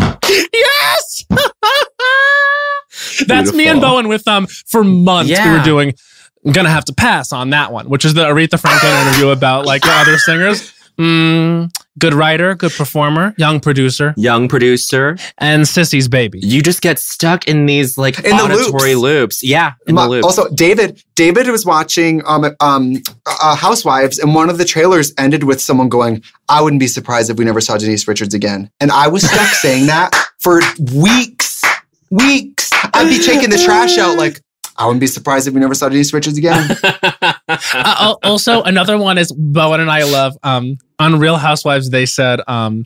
Yes. 0.52 1.26
That's 3.28 3.54
me 3.54 3.68
and 3.70 3.80
Bowen 3.80 4.10
with 4.10 4.26
them 4.26 4.48
for 4.48 4.84
months. 4.84 5.30
We 5.32 5.50
were 5.50 5.64
doing. 5.64 5.94
I'm 6.46 6.52
gonna 6.52 6.70
have 6.70 6.86
to 6.86 6.94
pass 6.94 7.32
on 7.32 7.50
that 7.52 7.72
one, 7.72 7.90
which 7.90 8.06
is 8.06 8.14
the 8.14 8.26
Aretha 8.26 8.60
Franklin 8.60 8.92
interview 9.08 9.30
about 9.30 9.66
like 9.66 9.82
the 9.84 9.92
other 9.92 10.18
singers. 10.18 10.72
Mm, 11.00 11.72
good 11.98 12.14
writer, 12.14 12.54
good 12.54 12.72
performer, 12.72 13.34
young 13.38 13.60
producer, 13.60 14.14
Young 14.16 14.48
producer. 14.48 15.18
and 15.40 15.64
Sissy's 15.64 16.08
baby. 16.08 16.40
You 16.40 16.62
just 16.62 16.84
get 16.84 17.00
stuck 17.00 17.48
in 17.48 17.66
these 17.66 17.98
like 17.98 18.20
In 18.20 18.38
the 18.38 18.44
auditory 18.44 18.94
loops. 18.94 19.42
Yeah, 19.42 19.74
in 19.88 19.96
Ma- 19.96 20.04
the 20.04 20.10
loops. 20.12 20.26
Also, 20.26 20.48
David, 20.54 21.02
David 21.16 21.48
was 21.48 21.66
watching 21.66 22.22
um, 22.28 22.46
um, 22.60 23.02
uh, 23.26 23.56
Housewives, 23.56 24.20
and 24.20 24.36
one 24.36 24.52
of 24.52 24.60
the 24.60 24.66
trailers 24.66 25.12
ended 25.18 25.46
with 25.46 25.60
someone 25.60 25.90
going, 25.90 26.22
"I 26.48 26.62
wouldn't 26.62 26.80
be 26.80 26.88
surprised 26.88 27.32
if 27.32 27.38
we 27.38 27.46
never 27.46 27.60
saw 27.62 27.76
Denise 27.76 28.08
Richards 28.08 28.36
again." 28.36 28.70
And 28.80 28.92
I 28.92 29.08
was 29.08 29.24
stuck 29.24 29.48
saying 29.64 29.88
that 29.88 30.12
for 30.42 30.62
weeks, 30.94 31.64
weeks. 32.12 32.70
I'd 32.94 33.10
be 33.10 33.18
taking 33.18 33.50
the 33.50 33.58
trash 33.58 33.98
out, 33.98 34.16
like, 34.18 34.42
"I 34.78 34.86
wouldn't 34.86 35.00
be 35.02 35.08
surprised 35.08 35.48
if 35.48 35.54
we 35.54 35.60
never 35.60 35.74
saw 35.76 35.90
Denise 35.90 36.14
Richards 36.14 36.38
again." 36.38 36.70
Uh, 37.76 38.16
also, 38.24 38.64
another 38.64 38.98
one 38.98 39.18
is 39.18 39.32
Bowen 39.32 39.80
and 39.80 39.92
I 39.92 40.04
love. 40.04 40.36
Um, 40.44 40.78
on 41.00 41.20
Real 41.20 41.38
Housewives, 41.38 41.90
they 41.90 42.06
said, 42.06 42.42
um, 42.48 42.86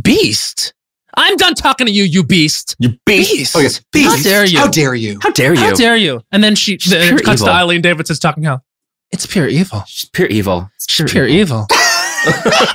"Beast." 0.00 0.74
I'm 1.16 1.36
done 1.36 1.54
talking 1.54 1.86
to 1.86 1.92
you, 1.92 2.04
you 2.04 2.24
beast. 2.24 2.76
you 2.78 2.90
beast. 3.04 3.32
Beast. 3.32 3.56
Oh, 3.56 3.60
yes. 3.60 3.76
How 3.78 3.82
Beast. 3.92 4.24
dare 4.24 4.44
you? 4.44 4.58
How 4.58 4.68
dare 4.68 4.94
you? 4.94 5.18
How 5.20 5.30
dare 5.30 5.54
you? 5.54 5.60
How 5.60 5.74
dare 5.74 5.96
you? 5.96 6.22
And 6.30 6.42
then 6.42 6.54
she 6.54 6.78
She's 6.78 6.92
the, 6.92 6.98
pure 7.00 7.18
it 7.18 7.24
cuts 7.24 7.42
to 7.42 7.46
evil. 7.48 7.56
Eileen 7.56 7.82
Davidson's 7.82 8.20
talking 8.20 8.44
how 8.44 8.60
it's 9.10 9.26
pure 9.26 9.48
evil. 9.48 9.82
She's 9.86 10.08
pure 10.08 10.28
evil. 10.28 10.70
It's 10.76 10.90
She's 10.90 11.10
pure 11.10 11.26
evil. 11.26 11.66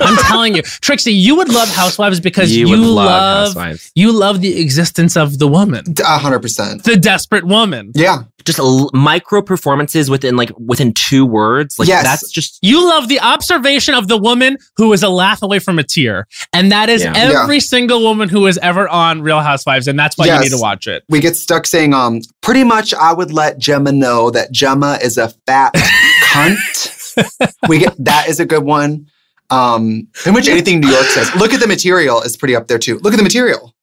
I'm 0.00 0.16
telling 0.24 0.56
you, 0.56 0.62
Trixie, 0.62 1.12
you 1.12 1.36
would 1.36 1.48
love 1.48 1.68
Housewives 1.68 2.20
because 2.20 2.54
you, 2.54 2.68
you 2.68 2.76
love, 2.76 3.54
love, 3.56 3.90
you 3.94 4.12
love 4.12 4.40
the 4.40 4.60
existence 4.60 5.16
of 5.16 5.38
the 5.38 5.48
woman, 5.48 5.84
hundred 6.00 6.40
percent. 6.40 6.84
the 6.84 6.96
desperate 6.96 7.44
woman. 7.46 7.92
Yeah. 7.94 8.24
Just 8.44 8.58
l- 8.60 8.90
micro 8.94 9.42
performances 9.42 10.08
within 10.08 10.36
like 10.36 10.52
within 10.56 10.92
two 10.94 11.26
words. 11.26 11.78
Like 11.80 11.88
Yes. 11.88 12.04
that's 12.04 12.30
just 12.30 12.58
You 12.62 12.84
love 12.88 13.08
the 13.08 13.18
observation 13.20 13.94
of 13.94 14.06
the 14.06 14.16
woman 14.16 14.56
who 14.76 14.92
is 14.92 15.02
a 15.02 15.08
laugh 15.08 15.42
away 15.42 15.58
from 15.58 15.78
a 15.80 15.82
tear, 15.82 16.28
and 16.52 16.70
that 16.70 16.88
is 16.88 17.02
Yeah. 17.02 17.12
every 17.16 17.58
single 17.58 18.02
woman 18.02 18.28
who 18.28 18.46
is 18.46 18.56
ever 18.58 18.88
on 18.88 19.20
Real 19.22 19.40
Housewives, 19.40 19.88
and 19.88 19.98
that's 19.98 20.16
why 20.16 20.26
Yes. 20.26 20.38
you 20.44 20.50
need 20.50 20.56
to 20.56 20.60
watch 20.62 20.86
it. 20.86 21.02
We 21.08 21.18
get 21.20 21.34
stuck 21.36 21.66
saying, 21.66 21.92
um, 21.92 22.20
pretty 22.40 22.62
much 22.62 22.94
I 22.94 23.12
would 23.12 23.32
let 23.32 23.58
Gemma 23.58 23.90
know 23.90 24.30
that 24.30 24.52
Gemma 24.52 24.98
is 25.02 25.18
a 25.18 25.30
fat 25.46 25.74
cunt. 26.24 27.52
we 27.68 27.78
get 27.78 27.94
that 28.04 28.28
is 28.28 28.38
a 28.40 28.44
good 28.46 28.62
one. 28.62 29.06
Um, 29.50 30.08
pretty 30.12 30.36
much 30.36 30.48
anything 30.48 30.80
New 30.80 30.88
York 30.90 31.06
says. 31.06 31.34
Look 31.36 31.52
at 31.52 31.60
the 31.60 31.66
material 31.68 32.20
is 32.22 32.36
pretty 32.36 32.56
up 32.56 32.66
there 32.66 32.78
too. 32.78 32.98
Look 32.98 33.12
at 33.12 33.16
the 33.16 33.22
material. 33.22 33.74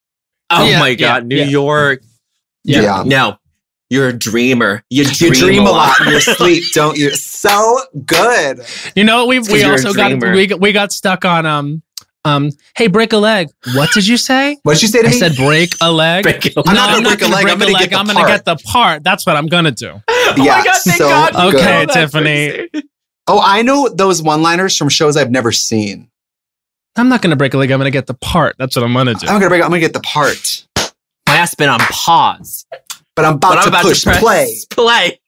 oh 0.50 0.68
Yeah, 0.68 0.78
my 0.80 0.88
yeah, 0.88 0.94
god, 0.96 1.26
New 1.26 1.36
yeah. 1.36 1.44
York. 1.44 2.02
Yeah. 2.64 3.02
No, 3.06 3.36
you're 3.90 4.08
a 4.08 4.12
dreamer. 4.12 4.82
You 4.90 5.04
You 5.04 5.10
dream, 5.10 5.32
dream 5.32 5.62
a 5.66 5.70
lot 5.70 6.00
in 6.00 6.08
your 6.08 6.20
sleep, 6.20 6.64
don't 6.74 6.96
you? 6.98 7.10
So 7.16 7.80
good. 8.06 8.60
You 8.96 9.04
know, 9.04 9.26
we 9.26 9.38
'cause 9.38 9.50
we 9.50 9.62
also 9.64 9.92
got 9.94 10.20
we, 10.22 10.46
got- 10.46 10.60
we 10.60 10.72
got 10.72 10.92
stuck 10.92 11.24
on 11.24 11.44
um 11.46 11.82
um. 12.24 12.50
Hey, 12.76 12.86
break 12.86 13.12
a 13.12 13.18
leg. 13.18 13.48
What 13.74 13.90
did 13.92 14.06
you 14.06 14.16
say? 14.16 14.56
What 14.62 14.74
did 14.74 14.82
you 14.82 14.88
say 14.88 15.02
to 15.02 15.08
I 15.08 15.10
me? 15.10 15.18
said 15.18 15.36
break 15.36 15.74
a 15.82 15.92
leg. 15.92 16.22
Break 16.22 16.46
a 16.46 16.50
No, 16.56 16.62
leg. 16.62 16.74
not 16.74 16.90
gonna 16.94 17.08
break 17.08 17.20
a 17.22 17.26
leg, 17.26 17.46
I'm 17.48 17.58
gonna 17.58 17.72
get 17.78 17.90
the 17.90 17.96
I'm 17.98 18.06
gonna 18.06 18.18
part. 18.20 18.28
get 18.28 18.44
the 18.46 18.56
part. 18.64 19.04
That's 19.04 19.26
what 19.26 19.36
I'm 19.36 19.46
gonna 19.46 19.70
do. 19.72 20.00
Oh 20.08 20.34
yeah, 20.38 20.58
my 20.58 20.64
god, 20.64 20.78
thank 20.84 20.96
so 20.96 21.08
God. 21.08 21.32
good. 21.34 21.54
Okay, 21.56 21.84
know 21.86 21.92
Tiffany. 21.92 22.48
Trixie. 22.70 22.88
Oh, 23.26 23.40
I 23.42 23.62
know 23.62 23.88
those 23.88 24.22
one-liners 24.22 24.76
from 24.76 24.88
shows 24.88 25.16
I've 25.16 25.30
never 25.30 25.50
seen. 25.52 26.10
I'm 26.96 27.08
not 27.08 27.22
gonna 27.22 27.36
break 27.36 27.54
a 27.54 27.58
leg. 27.58 27.70
I'm 27.70 27.80
gonna 27.80 27.90
get 27.90 28.06
the 28.06 28.14
part. 28.14 28.54
That's 28.58 28.76
what 28.76 28.84
I'm 28.84 28.92
gonna 28.92 29.14
do. 29.14 29.26
I'm 29.26 29.34
gonna 29.40 29.48
break. 29.48 29.62
I'm 29.62 29.68
gonna 29.70 29.80
get 29.80 29.94
the 29.94 30.00
part, 30.00 30.66
My 31.26 31.34
ass 31.36 31.54
been 31.54 31.68
on 31.68 31.80
pause. 31.80 32.66
but 33.16 33.24
I'm 33.24 33.34
about 33.34 33.50
but 33.54 33.58
I'm 33.58 33.64
to 33.64 33.68
about 33.70 33.82
push 33.82 34.02
to 34.02 34.10
press 34.10 34.20
play. 34.20 34.56
Play. 34.70 35.20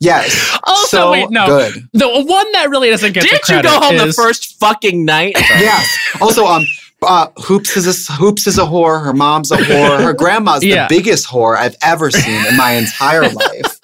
Yes. 0.00 0.58
Also, 0.68 0.96
so 0.98 1.12
wait, 1.12 1.30
no. 1.30 1.46
Good. 1.46 1.88
The 1.94 2.08
one 2.08 2.52
that 2.52 2.68
really 2.68 2.90
doesn't 2.90 3.12
get 3.12 3.22
the 3.22 3.28
Didn't 3.28 3.48
you 3.48 3.62
go 3.62 3.80
home 3.80 3.96
the 3.96 4.12
first 4.12 4.58
fucking 4.60 5.04
night? 5.04 5.34
Yes. 5.58 5.88
Also, 6.20 6.44
um, 6.44 6.62
uh, 7.02 7.28
Hoopz 7.38 7.76
is 7.76 7.86
a 7.86 8.12
Hoopz 8.12 8.46
is 8.46 8.58
a 8.58 8.62
whore. 8.62 9.04
Her 9.04 9.12
mom's 9.12 9.50
a 9.50 9.56
whore. 9.56 10.02
Her 10.02 10.12
grandma's 10.24 10.64
Yeah. 10.64 10.86
the 10.88 10.96
biggest 10.96 11.26
whore 11.28 11.56
I've 11.56 11.76
ever 11.82 12.10
seen 12.10 12.44
in 12.46 12.56
my 12.56 12.72
entire 12.72 13.28
life. 13.28 13.78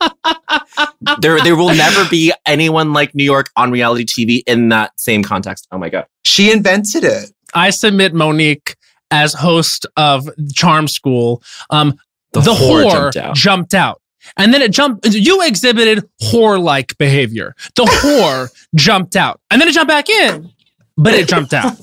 there, 1.20 1.40
there 1.42 1.56
will 1.56 1.74
never 1.74 2.08
be 2.08 2.32
anyone 2.46 2.92
like 2.92 3.14
New 3.14 3.24
York 3.24 3.50
on 3.56 3.70
reality 3.70 4.04
TV 4.04 4.42
in 4.46 4.68
that 4.70 4.92
same 4.98 5.22
context. 5.22 5.66
Oh 5.72 5.78
my 5.78 5.88
god. 5.88 6.06
She 6.24 6.50
invented 6.50 7.04
it. 7.04 7.30
I 7.54 7.70
submit 7.70 8.12
Mo'Nique 8.14 8.74
as 9.10 9.32
host 9.32 9.86
of 9.96 10.28
Charm 10.54 10.86
School. 10.88 11.42
Um, 11.70 11.98
The, 12.32 12.40
the, 12.40 12.50
whore, 12.52 12.84
whore, 12.84 12.90
jumped 13.12 13.16
out. 13.16 13.34
jumped 13.36 13.74
out. 13.74 14.02
And 14.36 14.52
then 14.52 14.60
it 14.60 14.72
jumped. 14.72 15.06
You 15.06 15.40
exhibited 15.42 16.04
whore-like 16.22 16.98
behavior. 16.98 17.54
The 17.76 17.84
whore 17.84 18.50
jumped 18.76 19.16
out, 19.16 19.40
and 19.50 19.58
then 19.60 19.68
it 19.68 19.72
jumped 19.72 19.88
back 19.88 20.10
in, 20.10 20.50
but 20.98 21.14
it 21.14 21.26
jumped 21.28 21.54
out. 21.54 21.74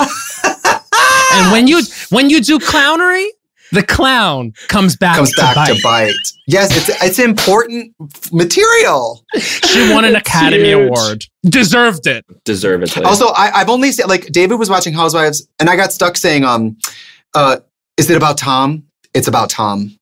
And 1.32 1.52
when 1.52 1.68
you 1.68 1.82
when 2.10 2.28
you 2.28 2.40
do 2.40 2.58
clownery, 2.58 3.24
the 3.70 3.84
clown 3.84 4.52
comes 4.66 4.96
back 4.96 5.14
comes 5.16 5.32
to 5.34 5.40
back 5.40 5.54
bite. 5.54 5.76
to 5.76 5.82
bite. 5.82 6.12
Yes, 6.48 6.76
it's 6.76 7.02
it's 7.04 7.18
important 7.20 7.94
material. 8.32 9.24
She 9.38 9.92
won 9.92 10.04
an 10.04 10.16
Academy 10.24 10.70
huge. 10.70 10.88
Award. 10.88 11.24
Deserved 11.44 12.08
it. 12.08 12.24
Deservedly. 12.44 13.04
Also, 13.04 13.28
I, 13.28 13.52
I've 13.60 13.68
only 13.70 13.92
seen 13.92 14.08
like 14.08 14.26
David 14.32 14.56
was 14.56 14.68
watching 14.68 14.92
Housewives, 14.92 15.46
and 15.60 15.70
I 15.70 15.76
got 15.76 15.92
stuck 15.92 16.16
saying, 16.16 16.44
um, 16.44 16.76
uh, 17.34 17.58
is 17.96 18.10
it 18.10 18.16
about 18.16 18.36
Tom? 18.36 18.82
It's 19.14 19.28
about 19.28 19.50
Tom. 19.50 19.96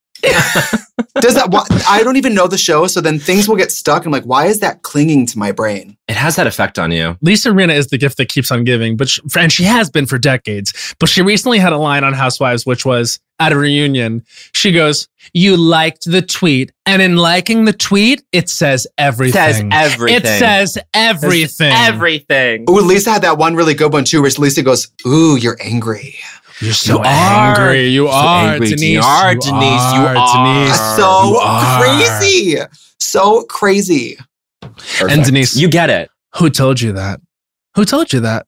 Does 1.21 1.35
that? 1.35 1.49
why- 1.49 1.65
I 1.87 2.03
don't 2.03 2.17
even 2.17 2.33
know 2.33 2.47
the 2.47 2.57
show, 2.57 2.87
so 2.87 3.01
then 3.01 3.19
things 3.19 3.47
will 3.47 3.55
get 3.55 3.71
stuck. 3.71 4.05
I'm 4.05 4.11
like, 4.11 4.23
why 4.23 4.45
is 4.45 4.59
that 4.59 4.81
clinging 4.83 5.25
to 5.27 5.39
my 5.39 5.51
brain? 5.51 5.95
it 6.07 6.15
has 6.15 6.35
that 6.37 6.47
effect 6.47 6.79
on 6.79 6.91
you. 6.91 7.15
Lisa 7.21 7.49
Rinna 7.49 7.75
is 7.75 7.87
the 7.87 7.97
gift 7.99 8.17
that 8.17 8.29
keeps 8.29 8.51
on 8.51 8.63
giving, 8.63 8.97
but 8.97 9.07
she, 9.09 9.21
and 9.37 9.51
she 9.53 9.63
has 9.63 9.91
been 9.91 10.07
for 10.07 10.17
decades. 10.17 10.95
But 10.99 11.07
she 11.07 11.21
recently 11.21 11.59
had 11.59 11.71
a 11.71 11.77
line 11.77 12.03
on 12.03 12.13
Housewives, 12.13 12.65
which 12.65 12.83
was 12.83 13.19
at 13.39 13.51
a 13.51 13.57
reunion. 13.57 14.23
She 14.53 14.71
goes, 14.71 15.07
"You 15.33 15.55
liked 15.55 16.05
the 16.05 16.23
tweet, 16.23 16.71
and 16.87 17.01
in 17.03 17.15
liking 17.17 17.65
the 17.65 17.73
tweet, 17.73 18.23
it 18.31 18.49
says 18.49 18.87
everything. 18.97 19.33
Says 19.33 19.63
everything. 19.71 20.17
It 20.23 20.25
says 20.39 20.77
everything. 20.95 21.71
Everything. 21.73 22.65
Ooh, 22.67 22.81
Lisa 22.81 23.11
had 23.11 23.21
that 23.21 23.37
one 23.37 23.55
really 23.55 23.75
good 23.75 23.93
one 23.93 24.03
too, 24.03 24.21
where 24.23 24.31
Lisa 24.39 24.63
goes, 24.63 24.87
"Ooh, 25.05 25.35
you're 25.35 25.57
angry." 25.61 26.15
You're 26.61 26.73
so 26.73 26.93
You 26.93 26.99
are. 26.99 27.05
angry. 27.05 27.87
You 27.87 28.07
So 28.07 28.11
are, 28.13 28.51
angry. 28.53 28.67
Denise. 28.69 28.81
You 28.91 29.01
are, 29.01 29.33
Denise. 29.33 29.93
You 29.93 30.01
are. 30.01 30.13
Denise. 30.15 30.95
so 30.95 31.29
You 31.29 31.35
are. 31.37 31.81
crazy, 31.83 32.57
so 32.99 33.43
crazy. 33.43 34.17
Perfect. 34.61 35.11
And 35.11 35.23
Denise- 35.23 35.55
you 35.55 35.69
get 35.69 35.89
it. 35.89 36.09
Who 36.37 36.49
told 36.49 36.81
you 36.81 36.91
that? 36.93 37.21
Who 37.75 37.85
told 37.85 38.11
you 38.13 38.19
that? 38.21 38.45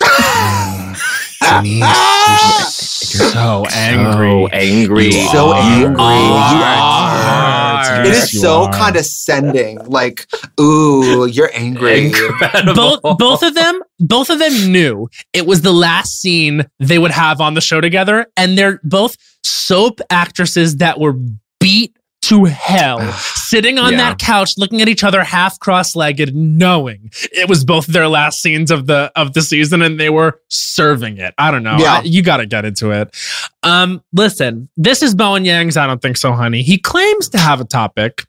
Denise, 1.40 3.14
you're 3.14 3.30
so 3.30 3.64
angry. 3.72 4.30
So 4.30 4.46
angry. 4.48 5.04
You 5.06 5.12
So 5.28 5.52
are. 5.52 5.60
angry. 5.60 5.92
You 5.94 5.98
are. 6.02 7.45
It 7.88 8.06
is 8.06 8.40
so 8.40 8.64
are. 8.64 8.72
condescending. 8.72 9.78
Like, 9.86 10.26
ooh, 10.60 11.26
you're 11.26 11.50
angry. 11.54 12.06
Incredible. 12.06 12.74
both 12.74 13.18
both 13.18 13.42
of 13.42 13.54
them 13.54 13.80
both 13.98 14.30
of 14.30 14.38
them 14.38 14.52
knew 14.70 15.08
it 15.32 15.46
was 15.46 15.62
the 15.62 15.72
last 15.72 16.20
scene 16.20 16.66
they 16.78 16.98
would 16.98 17.10
have 17.10 17.40
on 17.40 17.54
the 17.54 17.60
show 17.60 17.80
together 17.80 18.26
and 18.36 18.58
they're 18.58 18.80
both 18.84 19.16
soap 19.42 20.00
actresses 20.10 20.76
that 20.76 21.00
were 21.00 21.14
beat 21.60 21.95
to 22.28 22.44
hell 22.44 23.00
sitting 23.12 23.78
on 23.78 23.92
Yeah. 23.92 23.98
that 23.98 24.18
couch 24.18 24.54
looking 24.58 24.80
at 24.82 24.88
each 24.88 25.02
other 25.04 25.22
half 25.24 25.58
cross-legged 25.60 26.34
knowing 26.36 27.10
it 27.32 27.48
was 27.48 27.64
both 27.64 27.86
their 27.86 28.08
last 28.08 28.40
scenes 28.42 28.70
of 28.70 28.86
the 28.86 29.10
of 29.16 29.32
the 29.34 29.42
season 29.42 29.82
and 29.82 29.98
they 29.98 30.10
were 30.10 30.40
serving 30.48 31.18
it 31.18 31.34
i 31.38 31.50
don't 31.50 31.62
know 31.62 31.76
Yeah. 31.78 31.94
I- 31.98 32.02
you 32.02 32.22
got 32.22 32.38
to 32.38 32.46
get 32.46 32.64
into 32.64 32.90
it 32.90 33.14
um 33.62 34.02
listen 34.12 34.68
this 34.76 35.02
is 35.02 35.14
bowen 35.14 35.44
yang's 35.44 35.76
i 35.76 35.86
don't 35.86 36.00
think 36.02 36.16
so 36.16 36.32
honey 36.32 36.62
he 36.62 36.78
claims 36.78 37.28
to 37.30 37.38
have 37.38 37.60
a 37.60 37.64
topic 37.64 38.24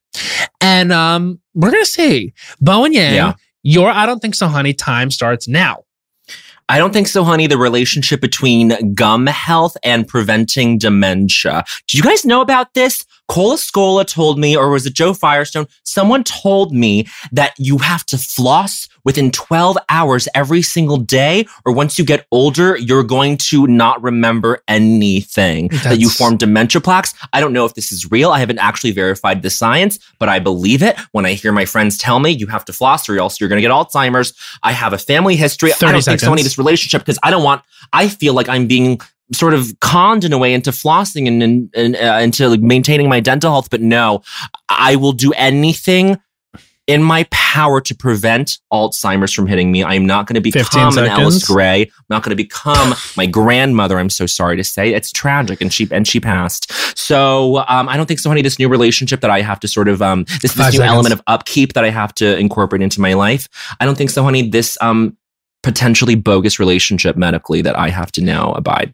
and 0.61 0.91
um 0.91 1.39
we're 1.53 1.71
gonna 1.71 1.85
see 1.85 2.33
bowen 2.61 2.93
yang 2.93 3.13
Yeah. 3.13 3.33
your 3.63 3.89
I 3.91 4.05
don't 4.05 4.19
think 4.21 4.35
so, 4.35 4.47
honey. 4.47 4.73
Time 4.73 5.11
starts 5.11 5.47
now. 5.47 5.83
I 6.69 6.79
don't 6.79 6.91
think 6.91 7.07
so, 7.07 7.23
honey. 7.23 7.47
The 7.47 7.57
relationship 7.57 8.19
between 8.19 8.93
gum 8.93 9.25
health 9.27 9.77
and 9.83 10.05
preventing 10.05 10.77
dementia. 10.77 11.63
Did 11.87 11.97
you 11.97 12.03
guys 12.03 12.25
know 12.25 12.41
about 12.41 12.73
this? 12.73 13.05
Cole 13.29 13.53
Escola 13.53 14.05
told 14.05 14.37
me, 14.37 14.55
or 14.55 14.69
was 14.69 14.85
it 14.85 14.93
Joe 14.93 15.13
Firestone? 15.13 15.67
Someone 15.83 16.23
told 16.23 16.73
me 16.73 17.07
that 17.31 17.53
you 17.57 17.77
have 17.77 18.05
to 18.07 18.17
floss 18.17 18.87
within 19.07 19.31
12 19.31 19.77
hours 19.87 20.27
every 20.35 20.61
single 20.61 20.97
day, 20.97 21.45
or 21.63 21.71
once 21.71 21.97
you 21.97 22.03
get 22.03 22.27
older, 22.29 22.75
you're 22.75 23.05
going 23.05 23.37
to 23.37 23.65
not 23.65 24.03
remember 24.03 24.61
anything. 24.67 25.69
that 25.85 25.97
you 25.97 26.09
form 26.09 26.35
dementia 26.35 26.81
plaques. 26.81 27.13
I 27.31 27.39
don't 27.39 27.53
know 27.53 27.63
if 27.63 27.73
this 27.73 27.93
is 27.93 28.11
real. 28.11 28.31
I 28.31 28.39
haven't 28.39 28.59
actually 28.59 28.91
verified 28.91 29.43
the 29.43 29.49
science, 29.49 29.97
but 30.19 30.27
I 30.27 30.39
believe 30.39 30.83
it 30.83 30.99
when 31.13 31.25
I 31.25 31.35
hear 31.35 31.53
my 31.53 31.63
friends 31.63 31.97
tell 31.97 32.19
me 32.19 32.31
you 32.31 32.47
have 32.47 32.65
to 32.65 32.73
floss 32.73 33.07
or 33.07 33.17
else 33.17 33.39
you're 33.39 33.47
going 33.47 33.61
to 33.61 33.65
get 33.65 33.71
Alzheimer's. 33.71 34.33
I 34.61 34.73
have 34.73 34.91
a 34.91 34.97
family 34.97 35.37
history. 35.37 35.71
I 35.71 35.77
don't 35.79 35.93
think 35.93 36.03
so 36.19 36.25
seconds. 36.25 36.43
this 36.43 36.57
relationship 36.57 37.03
because 37.03 37.17
I 37.23 37.31
don't 37.31 37.43
want. 37.43 37.61
I 37.93 38.09
feel 38.09 38.33
like 38.33 38.49
I'm 38.49 38.67
being 38.67 38.99
sort 39.31 39.53
of 39.53 39.79
conned 39.79 40.25
in 40.25 40.33
a 40.33 40.37
way 40.37 40.53
into 40.53 40.71
flossing 40.71 41.29
and, 41.29 41.41
and, 41.41 41.69
and 41.73 41.95
uh, 41.95 42.19
into 42.21 42.49
like, 42.49 42.59
maintaining 42.59 43.07
my 43.07 43.21
dental 43.21 43.51
health. 43.51 43.69
But 43.69 43.79
no, 43.79 44.21
I 44.67 44.97
will 44.97 45.13
do 45.13 45.31
anything 45.31 46.19
in 46.87 47.03
my 47.03 47.27
power 47.31 47.81
to 47.81 47.93
prevent 47.93 48.59
Alzheimer's 48.71 49.33
from 49.33 49.45
hitting 49.45 49.71
me. 49.71 49.83
I 49.83 49.93
am 49.93 50.05
not 50.05 50.25
going 50.25 50.35
to 50.35 50.41
become 50.41 50.97
an 50.97 51.05
Alice. 51.05 51.45
Gray. 51.45 51.81
I'm 51.83 52.05
not 52.09 52.23
going 52.23 52.35
to 52.35 52.41
become 52.41 52.95
my 53.17 53.25
grandmother. 53.25 53.99
I'm 53.99 54.09
so 54.09 54.25
sorry 54.25 54.55
to 54.55 54.63
say 54.63 54.93
it's 54.93 55.11
tragic, 55.11 55.59
and 55.61 55.71
she 55.71 55.87
and 55.91 56.07
she 56.07 56.19
passed. 56.19 56.71
So 56.97 57.57
um, 57.67 57.89
I 57.89 57.97
don't 57.97 58.05
think 58.05 58.21
so, 58.21 58.29
honey. 58.29 58.41
This 58.41 58.57
new 58.57 58.69
relationship 58.69 59.19
that 59.21 59.29
I 59.29 59.41
have 59.41 59.59
to 59.59 59.67
sort 59.67 59.89
of 59.89 60.01
um, 60.01 60.23
this, 60.41 60.53
this 60.53 60.57
new 60.57 60.63
seconds. 60.63 60.79
element 60.79 61.13
of 61.13 61.21
upkeep 61.27 61.73
that 61.73 61.83
I 61.83 61.89
have 61.89 62.13
to 62.15 62.37
incorporate 62.37 62.81
into 62.81 63.01
my 63.01 63.13
life. 63.13 63.49
I 63.79 63.85
don't 63.85 63.97
think 63.97 64.09
so, 64.09 64.23
honey. 64.23 64.49
This 64.49 64.77
um 64.81 65.17
potentially 65.63 66.15
bogus 66.15 66.59
relationship 66.59 67.17
medically 67.17 67.61
that 67.61 67.77
I 67.77 67.89
have 67.89 68.11
to 68.13 68.21
now 68.21 68.53
abide. 68.53 68.93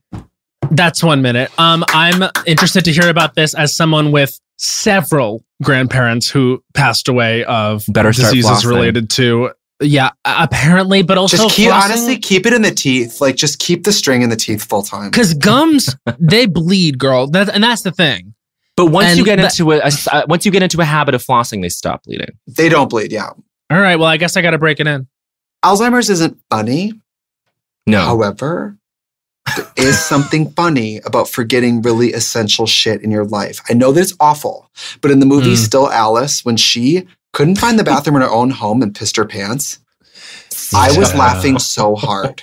That's 0.71 1.03
one 1.03 1.21
minute. 1.21 1.51
Um, 1.59 1.83
I'm 1.89 2.23
interested 2.47 2.85
to 2.85 2.91
hear 2.91 3.09
about 3.09 3.35
this 3.35 3.53
as 3.53 3.75
someone 3.75 4.11
with 4.11 4.39
several 4.57 5.43
grandparents 5.61 6.29
who 6.29 6.63
passed 6.73 7.07
away 7.07 7.43
of 7.45 7.83
Better 7.89 8.11
diseases 8.11 8.49
flossing. 8.49 8.69
related 8.69 9.09
to. 9.11 9.51
Yeah, 9.81 10.11
apparently, 10.23 11.03
but 11.03 11.17
also 11.17 11.35
Just 11.37 11.55
keep 11.55 11.71
honestly 11.73 12.17
keep 12.17 12.45
it 12.45 12.53
in 12.53 12.61
the 12.61 12.71
teeth. 12.71 13.19
Like 13.19 13.35
just 13.35 13.59
keep 13.59 13.83
the 13.83 13.91
string 13.91 14.21
in 14.21 14.29
the 14.29 14.35
teeth 14.35 14.63
full 14.63 14.83
time. 14.83 15.09
because 15.11 15.33
gums 15.33 15.95
they 16.19 16.45
bleed, 16.45 16.97
girl. 16.99 17.27
That, 17.27 17.49
and 17.49 17.63
that's 17.63 17.81
the 17.81 17.91
thing. 17.91 18.33
But 18.77 18.87
once 18.87 19.09
And 19.09 19.17
you 19.19 19.25
get 19.25 19.37
that- 19.37 19.51
into 19.59 19.71
a, 19.73 19.77
a 19.79 19.85
s- 19.85 20.07
uh, 20.07 20.23
once 20.29 20.45
you 20.45 20.51
get 20.51 20.63
into 20.63 20.79
a 20.79 20.85
habit 20.85 21.15
of 21.15 21.23
flossing, 21.23 21.61
they 21.61 21.69
stop 21.69 22.03
bleeding. 22.03 22.29
They 22.47 22.69
don't 22.69 22.89
bleed. 22.89 23.11
Yeah. 23.11 23.29
All 23.69 23.79
right, 23.79 23.97
well, 23.97 24.07
I 24.07 24.17
guess 24.17 24.37
I 24.37 24.41
got 24.41 24.51
to 24.51 24.57
break 24.57 24.79
it 24.79 24.87
in. 24.87 25.07
Alzheimer's 25.65 26.09
isn't 26.09 26.37
funny. 26.49 26.93
No, 27.85 27.99
However, 28.01 28.77
there 29.55 29.67
is 29.75 29.99
something 29.99 30.51
funny 30.51 30.99
about 31.05 31.29
forgetting 31.29 31.81
really 31.81 32.13
essential 32.13 32.65
shit 32.65 33.01
in 33.01 33.11
your 33.11 33.25
life. 33.25 33.59
I 33.69 33.73
know 33.73 33.91
that 33.91 34.01
it's 34.01 34.15
awful, 34.19 34.69
but 35.01 35.11
in 35.11 35.19
the 35.19 35.25
movie 35.25 35.53
Mm. 35.53 35.57
Still 35.57 35.89
Alice, 35.91 36.45
when 36.45 36.57
she 36.57 37.07
couldn't 37.33 37.57
find 37.57 37.77
the 37.77 37.83
bathroom 37.83 38.15
in 38.15 38.21
her 38.21 38.29
own 38.29 38.49
home 38.51 38.81
and 38.81 38.95
pissed 38.95 39.17
her 39.17 39.25
pants, 39.25 39.79
I 40.73 40.97
was 40.97 41.13
laughing 41.13 41.59
so 41.59 41.95
hard. 41.95 42.41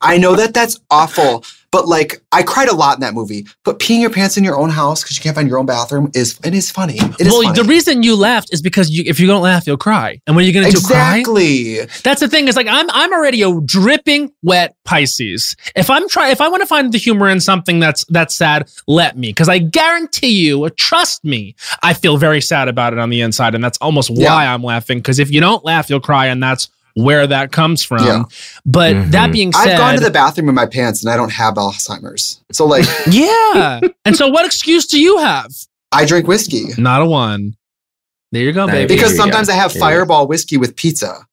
I 0.00 0.18
know 0.18 0.34
that 0.36 0.54
that's 0.54 0.78
awful, 0.90 1.44
but 1.76 1.86
like 1.86 2.22
I 2.32 2.42
cried 2.42 2.68
a 2.68 2.74
lot 2.74 2.96
in 2.96 3.00
that 3.02 3.12
movie. 3.12 3.46
But 3.62 3.78
peeing 3.78 4.00
your 4.00 4.08
pants 4.08 4.38
in 4.38 4.44
your 4.44 4.58
own 4.58 4.70
house 4.70 5.02
because 5.02 5.18
you 5.18 5.22
can't 5.22 5.36
find 5.36 5.46
your 5.46 5.58
own 5.58 5.66
bathroom 5.66 6.10
is 6.14 6.40
it 6.42 6.54
is 6.54 6.70
funny. 6.70 6.94
It 6.96 7.20
is 7.20 7.26
well, 7.28 7.42
funny. 7.42 7.54
the 7.54 7.64
reason 7.64 8.02
you 8.02 8.16
laughed 8.16 8.50
is 8.50 8.62
because 8.62 8.88
you, 8.88 9.04
if 9.06 9.20
you 9.20 9.26
don't 9.26 9.42
laugh, 9.42 9.66
you'll 9.66 9.76
cry. 9.76 10.18
And 10.26 10.34
what 10.34 10.42
are 10.44 10.46
you 10.46 10.54
going 10.54 10.64
to 10.64 10.72
do? 10.72 10.80
Cry? 10.80 11.18
exactly. 11.18 11.80
That's 12.02 12.20
the 12.20 12.28
thing. 12.28 12.48
Is 12.48 12.56
like 12.56 12.66
I'm 12.66 12.88
I'm 12.90 13.12
already 13.12 13.42
a 13.42 13.60
dripping 13.60 14.32
wet 14.42 14.74
Pisces. 14.84 15.54
If 15.74 15.90
I'm 15.90 16.08
try 16.08 16.30
if 16.30 16.40
I 16.40 16.48
want 16.48 16.62
to 16.62 16.66
find 16.66 16.90
the 16.92 16.98
humor 16.98 17.28
in 17.28 17.40
something 17.40 17.78
that's 17.78 18.06
that's 18.06 18.34
sad, 18.34 18.70
let 18.86 19.18
me. 19.18 19.28
Because 19.28 19.50
I 19.50 19.58
guarantee 19.58 20.46
you, 20.46 20.64
uh, 20.64 20.70
trust 20.78 21.26
me, 21.26 21.56
I 21.82 21.92
feel 21.92 22.16
very 22.16 22.40
sad 22.40 22.68
about 22.68 22.94
it 22.94 22.98
on 22.98 23.10
the 23.10 23.20
inside, 23.20 23.54
and 23.54 23.62
that's 23.62 23.76
almost 23.82 24.08
Yeah. 24.08 24.32
why 24.32 24.46
I'm 24.46 24.62
laughing. 24.62 24.96
Because 25.00 25.18
if 25.18 25.30
you 25.30 25.40
don't 25.40 25.62
laugh, 25.62 25.90
you'll 25.90 26.00
cry, 26.00 26.28
and 26.28 26.42
that's 26.42 26.70
where 26.96 27.26
that 27.26 27.52
comes 27.52 27.82
from. 27.82 28.04
Yeah. 28.04 28.22
But 28.64 28.94
Mhm. 28.94 29.10
that 29.10 29.30
being 29.30 29.52
said, 29.52 29.68
I've 29.72 29.78
gone 29.78 29.94
to 29.96 30.00
the 30.00 30.10
bathroom 30.10 30.48
in 30.48 30.54
my 30.54 30.64
pants 30.64 31.04
and 31.04 31.12
I 31.12 31.16
don't 31.16 31.32
have 31.32 31.54
Alzheimer's. 31.54 32.40
So 32.52 32.64
like 32.66 32.86
yeah. 33.10 33.80
and 34.06 34.16
so, 34.16 34.28
what 34.28 34.46
excuse 34.46 34.86
do 34.86 34.98
you 34.98 35.18
have? 35.18 35.52
I 35.92 36.06
drink 36.06 36.26
whiskey. 36.26 36.68
Not 36.78 37.02
a 37.02 37.06
one. 37.06 37.54
There 38.32 38.42
you 38.42 38.52
go, 38.52 38.66
baby. 38.66 38.92
Because 38.94 39.14
sometimes 39.14 39.48
go. 39.48 39.52
I 39.54 39.56
have 39.56 39.72
Here 39.72 39.80
fireball 39.80 40.26
whiskey 40.26 40.56
with 40.56 40.74
pizza. 40.74 41.26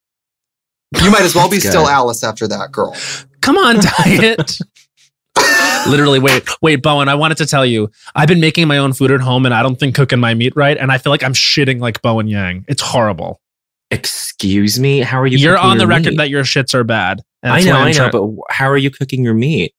You 1.02 1.10
might 1.10 1.24
as 1.24 1.34
well 1.34 1.50
be 1.50 1.60
still. 1.60 1.88
Alice 1.88 2.24
after 2.24 2.48
that, 2.50 2.72
girl. 2.72 2.96
Come 3.42 3.58
on, 3.58 3.78
diet. 4.06 4.60
Literally, 5.88 6.20
wait, 6.20 6.48
wait, 6.62 6.82
Bowen. 6.84 7.10
I 7.10 7.16
wanted 7.16 7.38
to 7.40 7.46
tell 7.46 7.66
you, 7.66 7.90
I've 8.16 8.28
been 8.28 8.40
making 8.40 8.68
my 8.68 8.78
own 8.78 8.94
food 8.94 9.12
at 9.12 9.20
home, 9.22 9.46
and 9.46 9.54
I 9.56 9.64
don't 9.64 9.78
think 9.78 9.96
cooking 9.96 10.20
my 10.20 10.34
meat 10.34 10.54
right, 10.56 10.78
and 10.78 10.92
I 10.92 10.98
feel 10.98 11.12
like 11.12 11.24
I'm 11.24 11.34
shitting 11.34 11.80
like 11.80 12.02
Bowen 12.02 12.28
Yang. 12.28 12.66
It's 12.68 12.82
horrible. 12.82 13.42
Excuse 13.94 14.80
me. 14.80 15.00
How 15.00 15.20
are 15.22 15.28
you? 15.28 15.38
You 15.38 15.52
are 15.52 15.56
cooking 15.56 15.70
on 15.70 15.78
the 15.78 15.84
your 15.84 15.90
record 15.90 16.10
meat? 16.12 16.18
that 16.18 16.30
your 16.30 16.44
shits 16.44 16.74
are 16.74 16.84
bad. 16.84 17.22
I 17.44 17.62
know, 17.62 17.74
I'm 17.74 17.88
know, 17.88 17.94
try- 17.94 18.10
but 18.10 18.30
how 18.50 18.70
are 18.70 18.78
you 18.78 18.90
cooking 18.90 19.24
your 19.24 19.34
meat? 19.34 19.74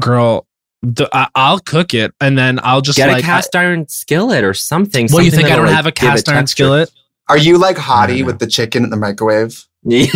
girl, 0.00 0.46
the, 0.82 1.08
I, 1.12 1.28
I'll 1.34 1.60
cook 1.60 1.94
it, 1.94 2.12
and 2.20 2.36
then 2.38 2.60
I'll 2.62 2.80
just 2.80 2.96
Get 2.96 3.08
like. 3.08 3.22
a 3.22 3.26
cast 3.26 3.54
iron 3.56 3.88
skillet 3.88 4.44
or 4.44 4.54
something. 4.54 5.08
well, 5.12 5.22
you 5.22 5.30
think 5.30 5.48
I 5.48 5.56
don't 5.56 5.66
like, 5.66 5.74
have 5.74 5.86
a 5.86 5.92
cast 5.92 6.28
iron 6.28 6.40
texture. 6.40 6.54
skillet? 6.54 6.90
Are 7.28 7.38
you 7.38 7.56
like 7.56 7.76
hottie 7.76 8.24
with 8.24 8.38
the 8.38 8.46
chicken 8.46 8.84
in 8.84 8.90
the 8.90 8.96
microwave? 8.96 9.64
That's 9.84 10.12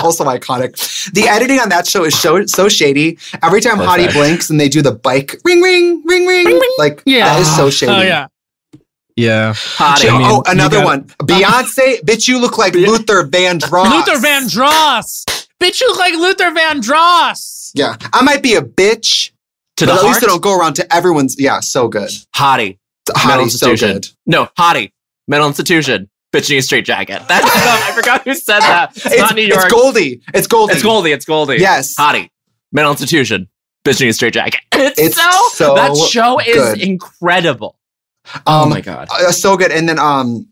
also 0.00 0.24
iconic. 0.24 1.12
The 1.12 1.28
editing 1.28 1.60
on 1.60 1.68
that 1.70 1.86
show 1.86 2.04
is 2.04 2.18
so 2.18 2.44
so 2.46 2.68
shady. 2.68 3.18
Every 3.42 3.60
time 3.60 3.78
Hottie 3.78 4.12
blinks 4.12 4.50
and 4.50 4.58
they 4.58 4.68
do 4.68 4.82
the 4.82 4.90
bike 4.92 5.36
ring 5.44 5.60
ring 5.60 6.02
ring 6.04 6.26
ring, 6.26 6.46
ring 6.46 6.60
like 6.78 7.02
yeah. 7.06 7.26
that 7.26 7.40
is 7.40 7.56
so 7.56 7.70
shady. 7.70 7.92
Oh 7.92 8.02
yeah. 8.02 8.26
Yeah. 9.16 9.52
Hottie. 9.52 10.08
I 10.10 10.18
mean, 10.18 10.26
oh, 10.30 10.42
another 10.46 10.78
gotta- 10.78 10.86
one. 10.86 11.04
Beyonce, 11.22 12.00
bitch, 12.02 12.28
you 12.28 12.38
look 12.40 12.58
like 12.58 12.74
Luther 12.74 13.24
Vandross. 13.26 13.90
Luther 13.90 14.18
Vandross. 14.26 15.24
Bitch, 15.60 15.80
you 15.80 15.88
look 15.88 15.98
like 15.98 16.14
Luther 16.14 16.50
Vandross. 16.50 17.70
Yeah, 17.74 17.96
I 18.12 18.22
might 18.22 18.42
be 18.42 18.54
a 18.54 18.62
bitch, 18.62 19.30
To 19.76 19.86
but 19.86 19.94
the 19.94 19.98
at 20.00 20.04
least 20.04 20.20
heart, 20.20 20.24
I 20.24 20.26
don't 20.26 20.42
go 20.42 20.58
around 20.58 20.74
to 20.74 20.94
everyone's. 20.94 21.36
Yeah, 21.38 21.60
so 21.60 21.88
good. 21.88 22.10
hottie. 22.34 22.78
Hottie, 23.08 23.50
so 23.50 23.70
institution. 23.70 23.92
good. 23.94 24.08
No, 24.26 24.48
hottie. 24.58 24.92
Mental 25.28 25.48
institution. 25.48 26.08
Bitching 26.34 26.58
a 26.58 26.62
straight 26.62 26.84
jacket. 26.86 27.20
That's 27.28 27.44
I 27.46 27.92
forgot 27.94 28.22
who 28.24 28.34
said 28.34 28.60
that. 28.60 28.92
It's, 28.96 29.18
not 29.18 29.34
New 29.34 29.42
York. 29.42 29.64
It's 29.64 29.72
Goldie. 29.72 30.22
It's 30.32 30.46
Goldie. 30.46 30.72
It's 30.72 30.82
Goldie. 30.82 31.12
It's 31.12 31.24
Goldie. 31.26 31.56
Yes. 31.58 31.94
Hottie. 31.96 32.30
Mental 32.72 32.92
institution. 32.92 33.48
Bitching 33.84 34.08
a 34.08 34.12
straight 34.12 34.32
jacket. 34.34 34.60
It's, 34.74 34.98
It's 34.98 35.16
so, 35.16 35.30
so 35.52 35.74
that 35.74 35.94
show 36.10 36.38
is 36.40 36.54
good. 36.56 36.80
incredible. 36.80 37.76
Oh 38.46 38.62
Um, 38.64 38.70
my 38.70 38.80
god. 38.80 39.08
uh, 39.10 39.32
so 39.32 39.56
good. 39.56 39.70
And 39.72 39.88
then 39.88 39.98
um, 39.98 40.46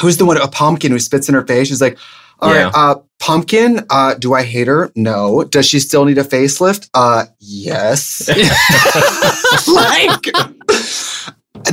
who's 0.00 0.16
the 0.16 0.24
one? 0.24 0.36
A 0.36 0.48
pumpkin 0.48 0.92
who 0.92 0.98
spits 0.98 1.28
in 1.28 1.34
her 1.34 1.46
face. 1.46 1.68
She's 1.68 1.80
like, 1.80 1.98
"All 2.40 2.50
right, 2.50 2.60
Yeah. 2.60 2.70
uh, 2.74 2.96
pumpkin. 3.18 3.84
Uh, 3.90 4.14
do 4.14 4.34
I 4.34 4.42
hate 4.42 4.66
her? 4.68 4.90
No. 4.96 5.44
Does 5.44 5.66
she 5.66 5.78
still 5.80 6.04
need 6.04 6.18
a 6.18 6.24
facelift? 6.24 6.88
Uh, 6.94 7.26
yes. 7.38 8.28
like, 9.68 10.26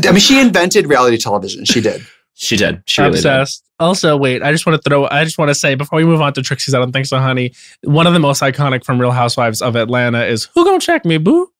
I 0.05 0.11
mean, 0.11 0.19
she 0.19 0.39
invented 0.39 0.87
reality 0.87 1.17
television. 1.17 1.65
She 1.65 1.81
did. 1.81 2.01
She 2.33 2.55
did. 2.57 2.83
She 2.85 3.01
really 3.01 3.13
did. 3.13 3.19
Obsessed. 3.25 3.63
Also, 3.79 4.17
wait, 4.17 4.41
I 4.43 4.51
just 4.51 4.65
want 4.65 4.81
to 4.81 4.87
throw, 4.89 5.07
I 5.09 5.23
just 5.23 5.37
want 5.37 5.49
to 5.49 5.55
say 5.55 5.75
before 5.75 5.97
we 5.97 6.05
move 6.05 6.21
on 6.21 6.33
to 6.33 6.41
Trixie's 6.41 6.73
I 6.73 6.79
Don't 6.79 6.91
Think 6.91 7.05
So, 7.05 7.17
Honey, 7.19 7.53
one 7.83 8.07
of 8.07 8.13
the 8.13 8.19
most 8.19 8.41
iconic 8.41 8.83
from 8.83 8.99
Real 8.99 9.11
Housewives 9.11 9.61
of 9.61 9.75
Atlanta 9.75 10.23
is 10.25 10.45
Who 10.55 10.65
Gonna 10.65 10.79
Check 10.79 11.05
Me, 11.05 11.17
Boo? 11.17 11.51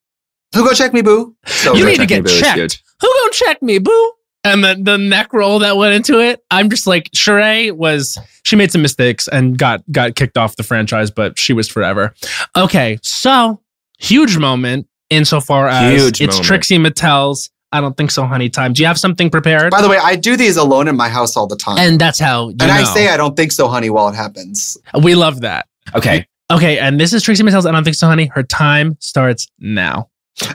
Who 0.54 0.64
go 0.64 0.72
check 0.72 0.94
me, 0.94 1.02
boo? 1.02 1.36
So 1.46 1.74
You 1.74 1.84
need 1.84 1.98
to 1.98 2.06
get 2.06 2.24
Boo 2.24 2.30
is 2.30 2.40
checked. 2.40 2.82
Huge. 3.00 3.10
Who 3.10 3.20
Gonna 3.20 3.32
Check 3.32 3.62
Me, 3.62 3.78
Boo? 3.78 4.12
And 4.44 4.62
the, 4.64 4.78
the 4.80 4.96
neck 4.96 5.32
roll 5.32 5.58
that 5.58 5.76
went 5.76 5.94
into 5.94 6.20
it, 6.20 6.42
I'm 6.50 6.70
just 6.70 6.86
like, 6.86 7.10
Sheree 7.10 7.72
was, 7.72 8.18
she 8.44 8.56
made 8.56 8.70
some 8.70 8.82
mistakes 8.82 9.28
and 9.28 9.58
got 9.58 9.82
got 9.90 10.14
kicked 10.14 10.38
off 10.38 10.56
the 10.56 10.62
franchise, 10.62 11.10
but 11.10 11.38
she 11.38 11.52
was 11.52 11.68
forever. 11.68 12.14
Okay, 12.56 12.98
so 13.02 13.60
huge 13.98 14.38
moment 14.38 14.86
insofar 15.10 15.68
as 15.68 16.02
Huge 16.02 16.20
it's 16.20 16.36
moment. 16.36 16.46
Trixie 16.46 16.78
Mattel's 16.78 17.50
I 17.72 17.80
Don't 17.80 17.96
Think 17.96 18.10
So, 18.10 18.24
Honey 18.24 18.48
time. 18.48 18.72
Do 18.72 18.82
you 18.82 18.86
have 18.86 18.98
something 18.98 19.28
prepared? 19.28 19.70
By 19.70 19.82
the 19.82 19.88
way, 19.88 19.98
I 19.98 20.16
do 20.16 20.36
these 20.36 20.56
alone 20.56 20.88
in 20.88 20.96
my 20.96 21.08
house 21.08 21.36
all 21.36 21.46
the 21.46 21.56
time. 21.56 21.76
And 21.78 22.00
that's 22.00 22.18
how 22.18 22.48
you 22.48 22.56
and 22.60 22.70
I 22.70 22.84
say 22.84 23.08
I 23.08 23.16
don't 23.16 23.36
think 23.36 23.52
so, 23.52 23.68
honey, 23.68 23.90
while 23.90 24.08
it 24.08 24.14
happens. 24.14 24.78
we 25.02 25.14
love 25.14 25.40
that. 25.42 25.66
Okay. 25.94 26.26
Okay, 26.50 26.78
and 26.78 26.98
this 26.98 27.12
is 27.12 27.22
Trixie 27.22 27.42
Mattel's 27.42 27.66
I 27.66 27.72
Don't 27.72 27.84
Think 27.84 27.96
So, 27.96 28.06
Honey. 28.06 28.26
Her 28.26 28.42
time 28.42 28.96
starts 29.00 29.48
now. 29.58 30.08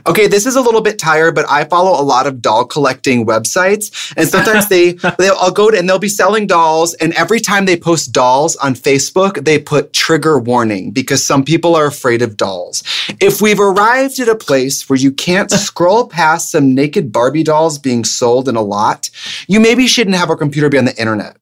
Okay, 0.07 0.27
this 0.27 0.45
is 0.45 0.55
a 0.55 0.61
little 0.61 0.81
bit 0.81 0.97
tired, 0.97 1.35
but 1.35 1.49
I 1.49 1.65
follow 1.65 1.99
a 1.99 2.03
lot 2.03 2.27
of 2.27 2.41
doll 2.41 2.65
collecting 2.65 3.25
websites, 3.25 4.13
and 4.15 4.27
sometimes 4.27 4.69
they 4.69 4.91
they'll 5.17 5.35
I'll 5.39 5.51
go 5.51 5.71
to 5.71 5.77
and 5.77 5.89
they'll 5.89 5.99
be 5.99 6.09
selling 6.09 6.47
dolls, 6.47 6.93
and 6.95 7.13
every 7.13 7.39
time 7.39 7.65
they 7.65 7.77
post 7.77 8.11
dolls 8.11 8.55
on 8.57 8.75
Facebook, 8.75 9.43
they 9.43 9.59
put 9.59 9.93
trigger 9.93 10.39
warning 10.39 10.91
because 10.91 11.25
some 11.25 11.43
people 11.43 11.75
are 11.75 11.85
afraid 11.85 12.21
of 12.21 12.37
dolls. 12.37 12.83
If 13.19 13.41
we've 13.41 13.59
arrived 13.59 14.19
at 14.19 14.29
a 14.29 14.35
place 14.35 14.89
where 14.89 14.99
you 14.99 15.11
can't 15.11 15.51
scroll 15.63 16.07
past 16.07 16.51
some 16.51 16.73
naked 16.73 17.11
Barbie 17.11 17.43
dolls 17.43 17.77
being 17.79 18.03
sold 18.03 18.47
in 18.47 18.55
a 18.55 18.61
lot, 18.61 19.09
you 19.47 19.59
maybe 19.59 19.87
shouldn't 19.87 20.15
have 20.15 20.29
a 20.29 20.35
computer 20.35 20.69
be 20.69 20.77
on 20.77 20.85
the 20.85 20.99
internet. 20.99 21.37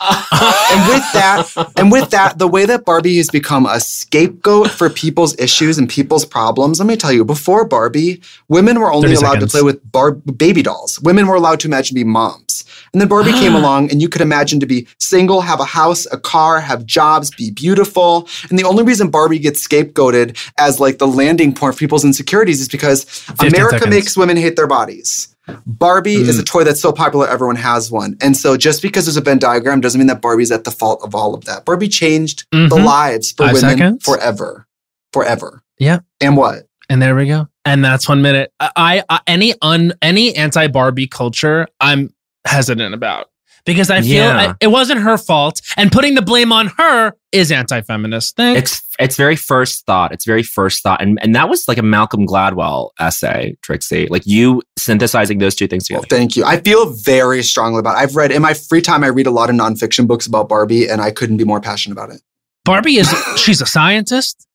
And 0.00 0.88
with 0.88 1.12
that, 1.12 1.72
and 1.76 1.92
with 1.92 2.10
that, 2.10 2.38
the 2.38 2.48
way 2.48 2.66
that 2.66 2.84
Barbie 2.84 3.16
has 3.16 3.28
become 3.28 3.66
a 3.66 3.80
scapegoat 3.80 4.70
for 4.70 4.90
people's 4.90 5.38
issues 5.38 5.78
and 5.78 5.88
people's 5.88 6.24
problems. 6.24 6.78
Let 6.78 6.86
me 6.86 6.96
tell 6.96 7.12
you, 7.12 7.24
before 7.24 7.64
Barbie, 7.64 8.20
women 8.48 8.80
were 8.80 8.92
only 8.92 9.14
allowed 9.14 9.34
seconds. 9.34 9.52
to 9.52 9.58
play 9.58 9.62
with 9.62 9.92
bar- 9.92 10.12
baby 10.12 10.62
dolls. 10.62 11.00
Women 11.00 11.26
were 11.26 11.36
allowed 11.36 11.60
to 11.60 11.68
imagine 11.68 11.88
to 11.88 11.94
be 11.94 12.04
moms. 12.04 12.64
And 12.92 13.00
then 13.00 13.08
Barbie 13.08 13.32
came 13.32 13.54
along, 13.60 13.90
and 13.90 14.00
you 14.02 14.08
could 14.08 14.20
imagine 14.20 14.60
to 14.60 14.66
be 14.66 14.86
single, 14.98 15.40
have 15.40 15.60
a 15.60 15.64
house, 15.64 16.06
a 16.12 16.18
car, 16.18 16.60
have 16.60 16.84
jobs, 16.86 17.30
be 17.30 17.50
beautiful. 17.50 18.28
And 18.50 18.58
the 18.58 18.64
only 18.64 18.82
reason 18.82 19.10
Barbie 19.10 19.38
gets 19.38 19.66
scapegoated 19.66 20.36
as 20.58 20.80
like 20.80 20.98
the 20.98 21.06
landing 21.06 21.54
point 21.54 21.74
for 21.74 21.78
people's 21.78 22.04
insecurities 22.04 22.60
is 22.60 22.68
because 22.68 23.04
America 23.38 23.78
seconds. 23.78 23.90
makes 23.90 24.16
women 24.16 24.36
hate 24.36 24.56
their 24.56 24.66
bodies. 24.66 25.33
Barbie 25.66 26.14
is 26.14 26.38
a 26.38 26.42
Mm. 26.42 26.46
toy 26.46 26.64
that's 26.64 26.80
so 26.80 26.92
popular, 26.92 27.28
everyone 27.28 27.56
has 27.56 27.90
one. 27.90 28.16
And 28.20 28.36
so 28.36 28.56
just 28.56 28.80
because 28.82 29.04
there's 29.06 29.16
a 29.16 29.20
Venn 29.20 29.38
diagram 29.38 29.80
doesn't 29.80 29.98
mean 29.98 30.06
that 30.08 30.22
Barbie's 30.22 30.50
at 30.50 30.64
the 30.64 30.70
fault 30.70 31.00
of 31.02 31.14
all 31.14 31.34
of 31.34 31.44
that. 31.44 31.64
Barbie 31.64 31.88
changed 31.88 32.46
the 32.50 32.68
Mhm. 32.68 32.84
lives 32.84 33.32
for 33.32 33.46
Five 33.46 33.54
women 33.54 33.70
seconds. 33.78 34.04
forever. 34.04 34.66
Forever. 35.12 35.62
Yeah. 35.78 35.98
And 36.20 36.36
what? 36.36 36.64
And 36.88 37.00
there 37.00 37.14
we 37.14 37.26
go. 37.26 37.48
And 37.64 37.84
that's 37.84 38.08
one 38.08 38.20
minute. 38.22 38.52
I, 38.60 39.02
I 39.08 39.20
any 39.26 39.54
un 39.62 39.92
any 40.02 40.34
anti 40.36 40.66
Barbie 40.66 41.06
culture, 41.06 41.66
I'm 41.80 42.12
hesitant 42.46 42.94
about 42.94 43.28
because 43.64 43.90
I 43.90 44.00
feel 44.02 44.24
Yeah. 44.24 44.50
I- 44.50 44.54
it 44.60 44.68
wasn't 44.68 45.00
her 45.00 45.16
fault, 45.18 45.60
and 45.76 45.90
putting 45.90 46.14
the 46.14 46.22
blame 46.22 46.52
on 46.52 46.68
her 46.78 47.12
is 47.32 47.50
anti-feminist. 47.50 48.36
Thing. 48.36 48.56
It's 48.56 48.82
it's 48.98 49.16
very 49.16 49.36
first 49.36 49.84
thought. 49.86 50.12
It's 50.12 50.24
very 50.24 50.42
first 50.42 50.82
thought, 50.82 51.02
and 51.02 51.18
and 51.22 51.34
that 51.34 51.48
was 51.48 51.66
like 51.66 51.78
a 51.78 51.82
Malcolm 51.82 52.26
Gladwell 52.26 52.90
essay, 53.00 53.56
Trixie. 53.62 54.06
Like 54.08 54.22
you 54.26 54.62
synthesizing 54.78 55.38
those 55.38 55.54
two 55.54 55.66
things 55.66 55.88
Well, 55.90 56.02
together. 56.02 56.16
thank 56.16 56.36
you. 56.36 56.44
I 56.44 56.60
feel 56.60 56.90
very 56.90 57.42
strongly 57.42 57.80
about 57.80 57.96
it. 57.96 58.00
I've 58.02 58.14
read 58.16 58.30
in 58.30 58.42
my 58.42 58.54
free 58.54 58.80
time, 58.82 59.02
I 59.02 59.08
read 59.08 59.26
a 59.26 59.30
lot 59.30 59.50
of 59.50 59.56
nonfiction 59.56 60.06
books 60.06 60.26
about 60.26 60.48
Barbie, 60.48 60.88
and 60.88 61.00
I 61.00 61.10
couldn't 61.10 61.36
be 61.38 61.44
more 61.44 61.60
passionate 61.60 61.94
about 61.94 62.10
it. 62.10 62.20
Barbie 62.64 62.96
is 62.98 63.08
she's 63.36 63.60
a 63.60 63.66
scientist. 63.66 64.46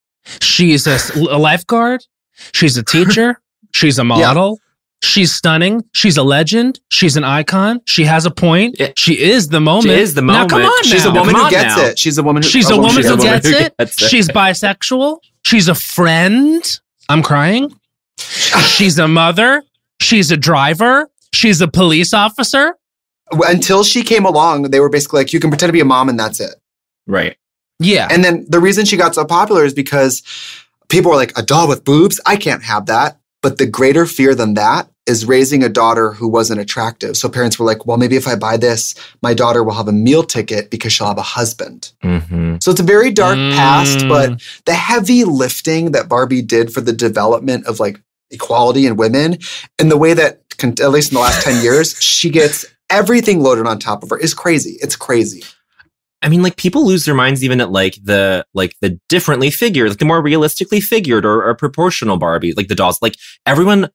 She's 0.42 0.86
a 0.88 1.38
lifeguard. 1.38 2.04
She's 2.54 2.78
a 2.78 2.84
teacher. 2.84 3.42
She's 3.74 4.00
a 4.00 4.04
model. 4.04 4.60
She's 5.02 5.34
stunning. 5.34 5.84
She's 5.94 6.18
a 6.18 6.24
legend. 6.24 6.80
She's 6.90 7.16
an 7.16 7.24
icon. 7.24 7.82
She 7.86 8.04
has 8.04 8.26
a 8.26 8.32
point. 8.32 8.76
Yeah. 8.80 8.92
She 8.98 9.18
is 9.20 9.48
the 9.48 9.62
moment. 9.62 9.86
She 9.86 9.92
is 9.94 10.14
the 10.14 10.22
moment. 10.22 10.52
Now, 10.52 10.58
come 10.58 10.66
on 10.66 10.84
She's 10.84 11.06
now. 11.06 11.12
a 11.12 11.14
woman 11.14 11.36
Come 11.36 11.46
who 11.46 11.50
gets 11.52 11.78
now. 11.78 11.86
it. 11.86 12.00
She's 12.00 12.18
a 12.18 12.24
woman 12.24 12.44
who 12.44 12.50
She's 12.50 12.70
a 12.70 12.74
oh, 12.74 12.78
woman 12.78 12.92
she's 12.92 13.08
who 13.08 13.14
a 13.14 13.18
gets 13.18 13.48
who 13.48 13.56
it. 13.56 13.78
gets 13.78 14.02
it. 14.02 14.10
She's 14.10 14.28
bisexual. 14.28 15.20
She's 15.46 15.68
a 15.70 15.76
friend. 15.76 16.80
I'm 17.08 17.24
crying. 17.24 17.74
She's 18.18 19.00
a 19.00 19.08
mother. 19.08 19.64
She's 20.02 20.32
a 20.32 20.38
driver. 20.38 21.10
She's 21.34 21.62
a 21.62 21.68
police 21.68 22.14
officer. 22.14 22.76
Until 23.32 23.84
she 23.84 24.04
came 24.04 24.26
along, 24.26 24.64
they 24.64 24.80
were 24.80 24.90
basically 24.90 25.22
like, 25.22 25.34
you 25.34 25.40
can 25.40 25.50
pretend 25.50 25.70
to 25.70 25.74
be 25.74 25.80
a 25.80 25.86
mom 25.86 26.10
and 26.10 26.20
that's 26.20 26.40
it. 26.40 26.56
Right. 27.08 27.38
Yeah. 27.80 28.08
And 28.12 28.24
then 28.24 28.46
the 28.50 28.60
reason 28.60 28.86
she 28.86 28.98
got 28.98 29.16
so 29.16 29.24
popular 29.24 29.64
is 29.64 29.74
because 29.74 30.24
people 30.90 31.12
were 31.12 31.18
like, 31.18 31.38
a 31.38 31.42
doll 31.44 31.68
with 31.68 31.84
boobs? 31.86 32.20
I 32.26 32.36
can't 32.36 32.64
have 32.64 32.88
that. 32.88 33.19
But 33.42 33.58
the 33.58 33.66
greater 33.66 34.06
fear 34.06 34.36
than 34.36 34.56
that 34.56 34.90
is 35.06 35.26
raising 35.26 35.64
a 35.64 35.70
daughter 35.70 36.12
who 36.12 36.28
wasn't 36.28 36.60
attractive. 36.60 37.16
So 37.18 37.30
parents 37.30 37.58
were 37.58 37.66
like, 37.66 37.86
well, 37.86 37.98
maybe 37.98 38.16
if 38.16 38.28
I 38.28 38.36
buy 38.36 38.58
this, 38.58 38.94
my 39.24 39.34
daughter 39.34 39.64
will 39.64 39.74
have 39.74 39.88
a 39.88 39.94
meal 39.94 40.24
ticket 40.24 40.70
because 40.70 40.94
she'll 40.94 41.08
have 41.08 41.18
a 41.18 41.22
husband. 41.24 41.92
Mm-hmm. 42.04 42.58
So 42.62 42.70
it's 42.70 42.80
a 42.80 42.84
very 42.84 43.12
dark 43.12 43.36
past, 43.38 44.00
Mm. 44.00 44.10
but 44.10 44.42
the 44.66 44.74
heavy 44.74 45.24
lifting 45.24 45.94
that 45.94 46.10
Barbie 46.10 46.42
did 46.42 46.72
for 46.74 46.82
the 46.82 46.94
development 46.94 47.66
of 47.66 47.80
like 47.80 48.00
equality 48.30 48.86
in 48.86 48.98
women 48.98 49.40
and 49.80 49.90
the 49.90 49.98
way 49.98 50.14
that, 50.14 50.42
at 50.62 50.92
least 50.92 51.12
in 51.12 51.16
the 51.16 51.22
last 51.22 51.44
10 51.44 51.64
years, 51.64 52.00
she 52.02 52.30
gets 52.30 52.66
everything 52.90 53.40
loaded 53.42 53.66
on 53.66 53.80
top 53.80 54.04
of 54.04 54.10
her 54.10 54.18
is 54.18 54.34
crazy. 54.34 54.78
It's 54.82 54.96
crazy. 54.96 55.44
I 56.22 56.30
mean, 56.30 56.44
like 56.44 56.58
people 56.58 56.86
lose 56.86 57.06
their 57.06 57.16
minds 57.16 57.44
even 57.44 57.62
at 57.62 57.72
like 57.72 57.96
the 58.04 58.46
like 58.54 58.76
the 58.82 59.00
differently 59.08 59.50
figured, 59.52 59.90
like 59.90 60.00
the 60.00 60.06
more 60.06 60.22
realistically 60.22 60.82
figured 60.82 61.26
or, 61.26 61.44
or 61.48 61.56
proportional 61.56 62.18
Barbie, 62.18 62.54
like 62.54 62.68
the 62.68 62.76
dolls. 62.76 63.02
Like 63.02 63.16
everyone 63.46 63.90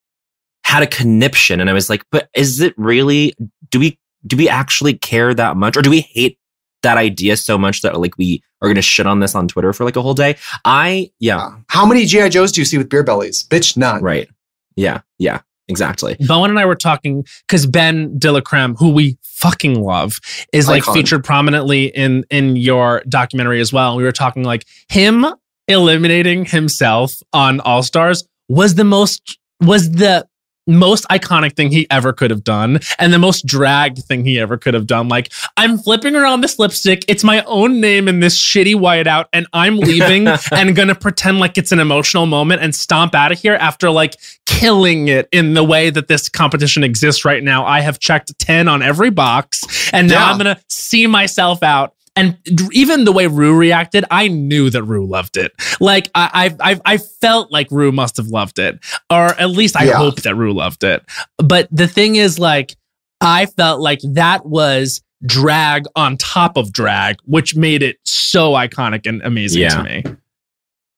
had 0.64 0.82
a 0.82 0.86
conniption, 0.86 1.60
and 1.60 1.68
I 1.68 1.74
was 1.74 1.90
like, 1.90 2.05
but 2.10 2.28
is 2.34 2.60
it 2.60 2.74
really? 2.78 3.34
Do 3.70 3.78
we 3.78 3.98
do 4.26 4.36
we 4.36 4.48
actually 4.48 4.94
care 4.94 5.34
that 5.34 5.56
much, 5.56 5.76
or 5.76 5.82
do 5.82 5.90
we 5.90 6.01
hate 6.01 6.38
that 6.82 6.96
idea 6.96 7.36
so 7.36 7.59
much 7.59 7.82
that 7.82 7.98
like 8.01 8.16
we 8.16 8.42
are 8.62 8.68
going 8.68 8.76
to 8.76 8.82
shit 8.82 9.06
on 9.06 9.20
this 9.20 9.34
on 9.34 9.48
Twitter 9.48 9.72
for 9.74 9.84
like 9.84 9.96
a 9.96 10.02
whole 10.02 10.14
day? 10.14 10.36
I 10.64 11.10
yeah, 11.20 11.56
How 11.68 11.84
many 11.84 12.06
G.I. 12.06 12.30
Joes 12.30 12.52
do 12.52 12.60
you 12.62 12.64
see 12.64 12.78
with 12.78 12.88
beer 12.88 13.02
bellies? 13.02 13.46
Bitch, 13.46 13.76
none. 13.76 14.02
right, 14.02 14.28
yeah, 14.76 15.02
yeah, 15.18 15.40
exactly. 15.69 16.16
Bowen 16.20 16.51
and 16.51 16.59
I 16.59 16.66
were 16.66 16.77
talking 16.77 17.24
because 17.47 17.66
BenDeLaCreme, 17.66 18.77
who 18.78 18.91
we 18.91 19.19
fucking 19.23 19.81
love, 19.81 20.12
is 20.53 20.69
like 20.69 20.82
Icon. 20.82 20.95
featured 20.95 21.24
prominently 21.24 21.86
in 21.86 22.24
in 22.31 22.57
your 22.57 23.03
documentary 23.09 23.61
as 23.61 23.73
well. 23.73 23.97
We 23.97 24.05
were 24.05 24.12
talking 24.12 24.45
like 24.45 24.66
him 24.89 25.27
eliminating 25.69 26.45
himself 26.45 27.12
on 27.32 27.61
All 27.61 27.82
Stars 27.82 28.24
was 28.49 28.74
the 28.74 28.85
most 28.85 29.39
was 29.61 29.91
the 29.93 30.27
most 30.66 31.05
iconic 31.11 31.55
thing 31.55 31.70
he 31.70 31.86
ever 31.91 32.12
could 32.12 32.31
have 32.31 32.45
done 32.45 32.78
and 32.99 33.12
the 33.12 33.19
most 33.19 33.47
dragged 33.47 33.99
thing 34.05 34.24
he 34.24 34.39
ever 34.39 34.57
could 34.57 34.74
have 34.74 34.86
done 34.86 35.09
like 35.09 35.31
i'm 35.57 35.77
flipping 35.77 36.16
around 36.16 36.41
this 36.41 36.59
lipstick 36.59 37.05
it's 37.09 37.23
my 37.23 37.43
own 37.45 37.81
name 37.81 38.09
in 38.09 38.20
this 38.20 38.39
shitty 38.39 38.74
whiteout 38.74 39.27
and 39.32 39.47
i'm 39.53 39.78
leaving 39.78 40.27
and 40.53 40.74
gonna 40.74 40.95
pretend 40.95 41.39
like 41.39 41.59
it's 41.59 41.73
an 41.73 41.81
emotional 41.81 42.27
moment 42.27 42.62
and 42.62 42.74
stomp 42.74 43.15
out 43.15 43.31
of 43.32 43.39
here 43.39 43.55
after 43.55 43.91
like 43.91 44.15
killing 44.47 45.09
it 45.09 45.28
in 45.32 45.55
the 45.55 45.65
way 45.65 45.91
that 45.91 46.09
this 46.09 46.28
competition 46.28 46.85
exists 46.85 47.24
right 47.24 47.43
now. 47.43 47.65
I 47.65 47.81
have 47.81 47.99
checked 47.99 48.39
10 48.39 48.69
on 48.69 48.82
every 48.82 49.11
box 49.11 49.91
and 49.93 50.09
now 50.09 50.27
Yeah. 50.27 50.32
I'm 50.32 50.39
to 50.39 50.62
see 50.69 51.07
myself 51.07 51.62
out. 51.62 51.95
And 52.16 52.39
even 52.73 53.05
the 53.05 53.12
way 53.12 53.27
Ru 53.27 53.57
reacted, 53.57 54.05
I 54.11 54.28
knew 54.28 54.70
that 54.70 54.85
Ru 54.85 55.05
loved 55.07 55.36
it. 55.36 55.53
Like 55.81 56.11
I, 56.15 56.55
I, 56.61 56.73
I, 56.73 56.81
I 56.85 56.97
felt 56.99 57.51
like 57.51 57.66
Ru 57.70 57.91
must 57.91 58.16
have 58.19 58.28
loved 58.28 58.59
it, 58.61 58.78
or 59.11 59.27
at 59.41 59.51
least 59.51 59.77
I 59.77 59.85
Yeah. 59.85 59.95
hope 59.95 60.23
that 60.23 60.36
Ru 60.36 60.53
loved 60.53 60.85
it. 60.85 61.03
But 61.39 61.69
the 61.73 61.89
thing 61.89 62.16
is, 62.16 62.39
like, 62.39 62.77
I 63.20 63.47
felt 63.47 63.81
like 63.81 63.99
that 64.05 64.47
was 64.47 65.03
drag 65.27 65.86
on 65.97 66.16
top 66.16 66.57
of 66.57 66.73
drag, 66.73 67.16
which 67.24 67.57
made 67.57 67.82
it 67.82 67.97
so 68.05 68.53
iconic 68.53 69.07
and 69.09 69.20
amazing 69.23 69.62
Yeah. 69.62 69.77
to 69.77 69.82
me. 69.82 70.05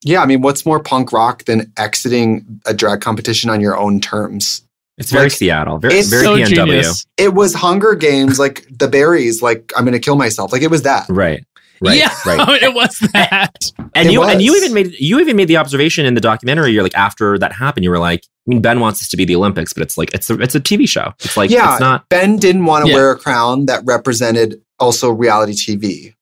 Yeah, 0.05 0.21
I 0.23 0.27
mean, 0.27 0.43
what's 0.43 0.67
more 0.67 0.81
punk 0.81 1.13
rock 1.13 1.45
than 1.45 1.73
exiting 1.79 2.61
a 2.67 2.75
drag 2.75 3.01
competition 3.01 3.49
on 3.49 3.61
your 3.61 3.77
own 3.77 4.01
terms? 4.01 4.63
It's 4.99 5.11
very 5.11 5.25
Like, 5.25 5.33
Seattle, 5.33 5.79
very 5.79 5.95
it's 5.95 6.09
very 6.09 6.25
so 6.25 6.37
PNW. 6.37 6.47
genius. 6.55 7.07
It 7.19 7.35
was 7.35 7.53
Hunger 7.55 7.95
Games, 7.95 8.39
like 8.39 8.67
the 8.71 8.89
berries, 8.89 9.43
like 9.43 9.73
I'm 9.77 9.85
gonna 9.85 9.99
kill 9.99 10.17
myself. 10.17 10.53
Like 10.53 10.63
it 10.63 10.71
was 10.71 10.83
that. 10.83 11.07
Right. 11.09 11.45
Right. 11.83 11.99
yeah, 11.99 12.09
Right. 12.25 12.63
it 12.63 12.73
was 12.73 12.99
that. 13.13 13.55
And 13.95 14.09
It 14.09 14.13
you 14.13 14.23
and 14.23 14.41
you 14.41 14.57
even 14.57 14.73
made 14.73 14.95
you 14.99 15.21
even 15.21 15.37
made 15.37 15.49
the 15.49 15.59
observation 15.59 16.07
in 16.07 16.15
the 16.15 16.23
documentary. 16.23 16.71
You're 16.73 16.83
like 16.83 16.97
after 16.97 17.39
that 17.39 17.53
happened, 17.53 17.85
you 17.85 17.91
were 17.91 17.99
like, 17.99 18.21
I 18.25 18.49
mean, 18.49 18.63
Ben 18.63 18.81
wants 18.81 19.01
this 19.01 19.09
to 19.11 19.17
be 19.19 19.27
the 19.27 19.37
Olympics, 19.37 19.75
but 19.75 19.83
it's 19.83 19.99
like 19.99 20.15
it's 20.15 20.31
a 20.31 20.41
it's 20.41 20.55
a 20.55 20.61
TV 20.61 20.89
show. 20.89 21.13
It's 21.21 21.37
like 21.37 21.51
yeah, 21.51 21.73
it's 21.73 21.81
not. 21.81 22.09
Ben 22.09 22.39
didn't 22.39 22.65
want 22.65 22.87
to 22.87 22.91
Yeah. 22.91 22.97
wear 22.97 23.11
a 23.11 23.19
crown 23.19 23.67
that 23.67 23.83
represented 23.85 24.63
also 24.79 25.11
reality 25.11 25.53
TV. 25.53 26.15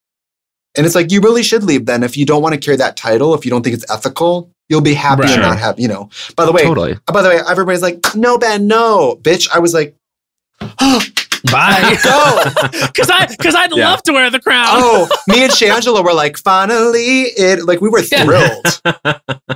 And 0.76 0.84
it's 0.86 0.96
like 0.96 1.12
you 1.12 1.20
really 1.20 1.44
should 1.44 1.62
leave 1.62 1.86
then 1.86 2.02
if 2.02 2.16
you 2.16 2.26
don't 2.26 2.42
want 2.42 2.54
to 2.56 2.60
carry 2.60 2.76
that 2.78 2.96
title, 2.96 3.32
if 3.34 3.44
you 3.44 3.50
don't 3.52 3.62
think 3.62 3.74
it's 3.76 3.88
ethical, 3.88 4.50
you'll 4.68 4.80
be 4.80 4.94
happy 4.94 5.22
Right. 5.22 5.34
to 5.34 5.40
not 5.40 5.58
have, 5.58 5.78
you 5.78 5.88
know. 5.88 6.08
By 6.36 6.44
the 6.46 6.52
way, 6.52 6.62
totally. 6.62 6.94
Uh, 7.08 7.12
by 7.12 7.22
the 7.22 7.28
way, 7.28 7.40
everybody's 7.48 7.82
like, 7.82 7.98
no, 8.14 8.38
Ben, 8.38 8.66
no. 8.66 9.16
Bitch, 9.22 9.48
I 9.54 9.58
was 9.58 9.74
like, 9.74 9.96
Bye. 11.50 11.96
go. 12.02 12.42
Because 12.86 13.10
I 13.10 13.26
because 13.26 13.54
I'd 13.54 13.70
Yeah. 13.76 13.90
love 13.90 14.02
to 14.04 14.12
wear 14.12 14.30
the 14.30 14.40
crown. 14.40 14.64
Oh, 14.68 15.08
me 15.28 15.42
and 15.44 15.52
Shangela 15.52 16.02
were 16.02 16.14
like, 16.14 16.38
finally, 16.38 17.22
it 17.36 17.64
like 17.66 17.80
we 17.82 17.88
were 17.90 18.00
Yeah. 18.00 18.24
thrilled. 18.24 18.64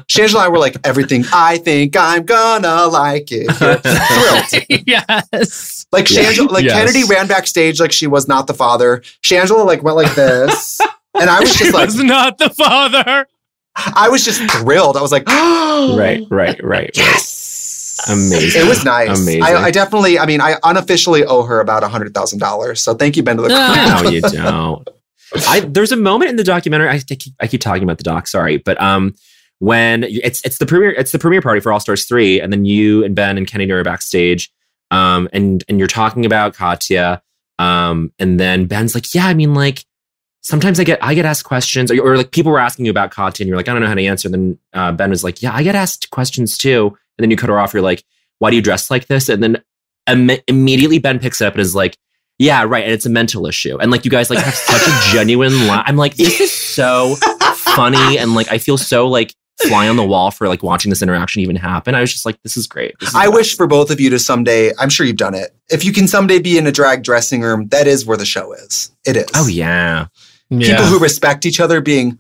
Shangela 0.09 0.35
and 0.35 0.37
I 0.39 0.49
were 0.49 0.59
like, 0.59 0.77
everything. 0.85 1.25
I 1.33 1.57
think 1.59 1.97
I'm 1.97 2.25
gonna 2.25 2.87
like 2.89 3.29
it. 3.31 3.51
thrilled. 3.53 4.65
yes. 4.87 5.87
Like 5.91 6.05
Shangela, 6.07 6.51
like 6.51 6.65
Yes. 6.65 6.75
Kennedy 6.75 7.05
ran 7.05 7.27
backstage 7.27 7.81
like 7.81 7.93
she 7.93 8.07
was 8.07 8.29
not 8.29 8.47
the 8.49 8.55
father. 8.55 9.03
Shangela 9.25 9.65
like 9.65 9.83
went 9.83 9.97
like 9.97 10.15
this, 10.15 10.81
and 11.19 11.31
I 11.31 11.41
was 11.41 11.53
She 11.55 11.65
just 11.65 11.75
like, 11.75 11.87
was 11.87 12.03
not 12.03 12.37
the 12.39 12.51
father. 12.51 13.27
I 13.95 14.09
was 14.11 14.25
just 14.25 14.41
thrilled. 14.51 14.97
I 14.97 15.03
was 15.03 15.13
like, 15.13 15.27
Right. 15.29 15.97
Right. 15.97 16.29
Right. 16.31 16.65
Right. 16.65 16.91
yes. 16.97 18.05
Amazing. 18.09 18.63
It 18.63 18.69
was 18.69 18.85
nice. 18.85 19.21
Amazing. 19.23 19.43
I, 19.43 19.55
I 19.65 19.71
definitely, 19.71 20.19
I 20.19 20.27
mean, 20.27 20.41
I 20.41 20.57
unofficially 20.63 21.25
owe 21.25 21.43
her 21.43 21.61
about 21.61 21.83
a 21.83 21.89
hundred 21.89 22.15
thousand 22.15 22.39
dollars. 22.39 22.81
So 22.81 22.95
thank 22.95 23.17
you, 23.17 23.23
Ben. 23.23 23.37
To 23.37 23.43
the 23.43 23.49
Ah. 23.53 24.01
no, 24.03 24.11
you 24.11 24.21
don't. 24.23 24.89
I 25.49 25.61
there's 25.61 25.93
a 25.93 25.97
moment 25.97 26.31
in 26.31 26.37
the 26.37 26.45
documentary. 26.45 26.89
I 26.89 27.01
keep, 27.01 27.35
I 27.41 27.47
keep 27.47 27.61
talking 27.61 27.83
about 27.83 27.99
the 27.99 28.05
doc. 28.05 28.27
Sorry, 28.29 28.57
but 28.57 28.81
um, 28.81 29.15
when 29.59 30.05
it's 30.05 30.43
it's 30.45 30.59
the 30.59 30.65
premiere 30.67 30.93
it's 30.93 31.13
the 31.13 31.19
premiere 31.19 31.43
party 31.43 31.61
for 31.61 31.73
All 31.73 31.81
Stars 31.81 32.05
three, 32.07 32.41
and 32.41 32.53
then 32.53 32.65
you 32.65 33.05
and 33.05 33.15
Ben 33.15 33.37
and 33.37 33.47
Kennedy 33.47 33.71
are 33.73 33.83
backstage, 33.85 34.51
um, 34.91 35.29
and 35.33 35.65
and 35.69 35.79
you're 35.79 35.89
talking 35.89 36.25
about 36.25 36.55
Katya, 36.55 37.21
um, 37.59 38.13
and 38.19 38.39
then 38.41 38.67
Ben's 38.67 38.95
like, 38.95 39.13
yeah, 39.15 39.27
I 39.27 39.35
mean, 39.35 39.53
like 39.55 39.85
sometimes 40.49 40.81
I 40.81 40.85
get 40.85 40.99
I 41.03 41.15
get 41.15 41.27
asked 41.27 41.45
questions, 41.45 41.93
or, 41.93 42.01
or 42.01 42.17
like 42.17 42.31
people 42.31 42.51
were 42.51 42.59
asking 42.59 42.87
you 42.87 42.91
about 42.91 43.11
Katya, 43.11 43.45
and 43.45 43.49
you're 43.49 43.57
like, 43.57 43.69
I 43.69 43.73
don't 43.73 43.83
know 43.83 43.89
how 43.89 43.95
to 43.95 44.05
answer. 44.05 44.29
Then 44.29 44.59
uh, 44.73 44.93
Ben 44.93 45.11
was 45.11 45.23
like, 45.23 45.43
yeah, 45.43 45.55
I 45.55 45.63
get 45.63 45.75
asked 45.75 46.11
questions 46.11 46.57
too, 46.57 46.87
and 46.87 47.23
then 47.23 47.31
you 47.31 47.37
cut 47.37 47.51
her 47.51 47.59
off. 47.59 47.75
You're 47.75 47.83
like, 47.83 48.03
why 48.39 48.51
do 48.51 48.57
you 48.57 48.63
dress 48.63 48.91
like 48.91 49.07
this? 49.07 49.29
And 49.29 49.43
then 49.43 49.63
Im- 50.09 50.41
immediately 50.49 50.99
Ben 50.99 51.19
picks 51.19 51.41
it 51.41 51.47
up 51.47 51.55
and 51.55 51.61
is 51.61 51.75
like. 51.75 51.97
Yeah, 52.41 52.63
right. 52.63 52.85
And 52.85 52.93
it's 52.93 53.05
a 53.05 53.11
mental 53.11 53.47
issue. 53.47 53.79
And 53.79 53.91
like 53.91 54.05
you 54.05 54.13
guys 54.13 54.31
like 54.31 54.39
have 54.39 54.55
such 54.55 54.87
a 54.87 55.13
genuine 55.13 55.67
laugh. 55.67 55.83
I'm 55.89 55.97
like, 55.97 56.15
this 56.15 56.41
is 56.41 56.53
so 56.53 57.17
funny. 57.17 58.17
And 58.17 58.37
like 58.37 58.49
I 58.53 58.59
feel 58.59 58.79
so 58.79 59.09
like 59.09 59.35
fly 59.67 59.89
on 59.89 59.97
the 59.97 60.07
wall 60.07 60.31
for 60.31 60.47
like 60.47 60.63
watching 60.63 60.91
this 60.91 61.03
interaction 61.03 61.43
even 61.43 61.57
happen. 61.57 61.97
I 61.97 62.01
was 62.01 62.13
just 62.13 62.25
like, 62.25 62.41
this 62.43 62.57
is 62.57 62.69
great. 62.69 62.95
This 63.01 63.09
is 63.09 63.15
I 63.17 63.27
wish 63.27 63.57
for 63.57 63.67
both 63.67 63.91
of 63.91 63.99
you 63.99 64.09
to 64.11 64.21
someday, 64.21 64.71
I'm 64.79 64.89
sure 64.89 65.05
you've 65.05 65.17
done 65.17 65.35
it. 65.35 65.53
If 65.69 65.85
you 65.85 65.93
can 65.93 66.07
someday 66.07 66.39
be 66.39 66.57
in 66.57 66.65
a 66.69 66.71
drag 66.71 67.03
dressing 67.03 67.43
room, 67.43 67.67
that 67.71 67.89
is 67.89 68.07
where 68.07 68.17
the 68.17 68.25
show 68.25 68.53
is. 68.53 68.95
It 69.05 69.17
is. 69.17 69.27
Oh 69.35 69.49
yeah. 69.49 70.07
People 70.51 70.85
who 70.87 70.99
respect 70.99 71.45
each 71.47 71.61
other 71.61 71.81
being 71.81 72.19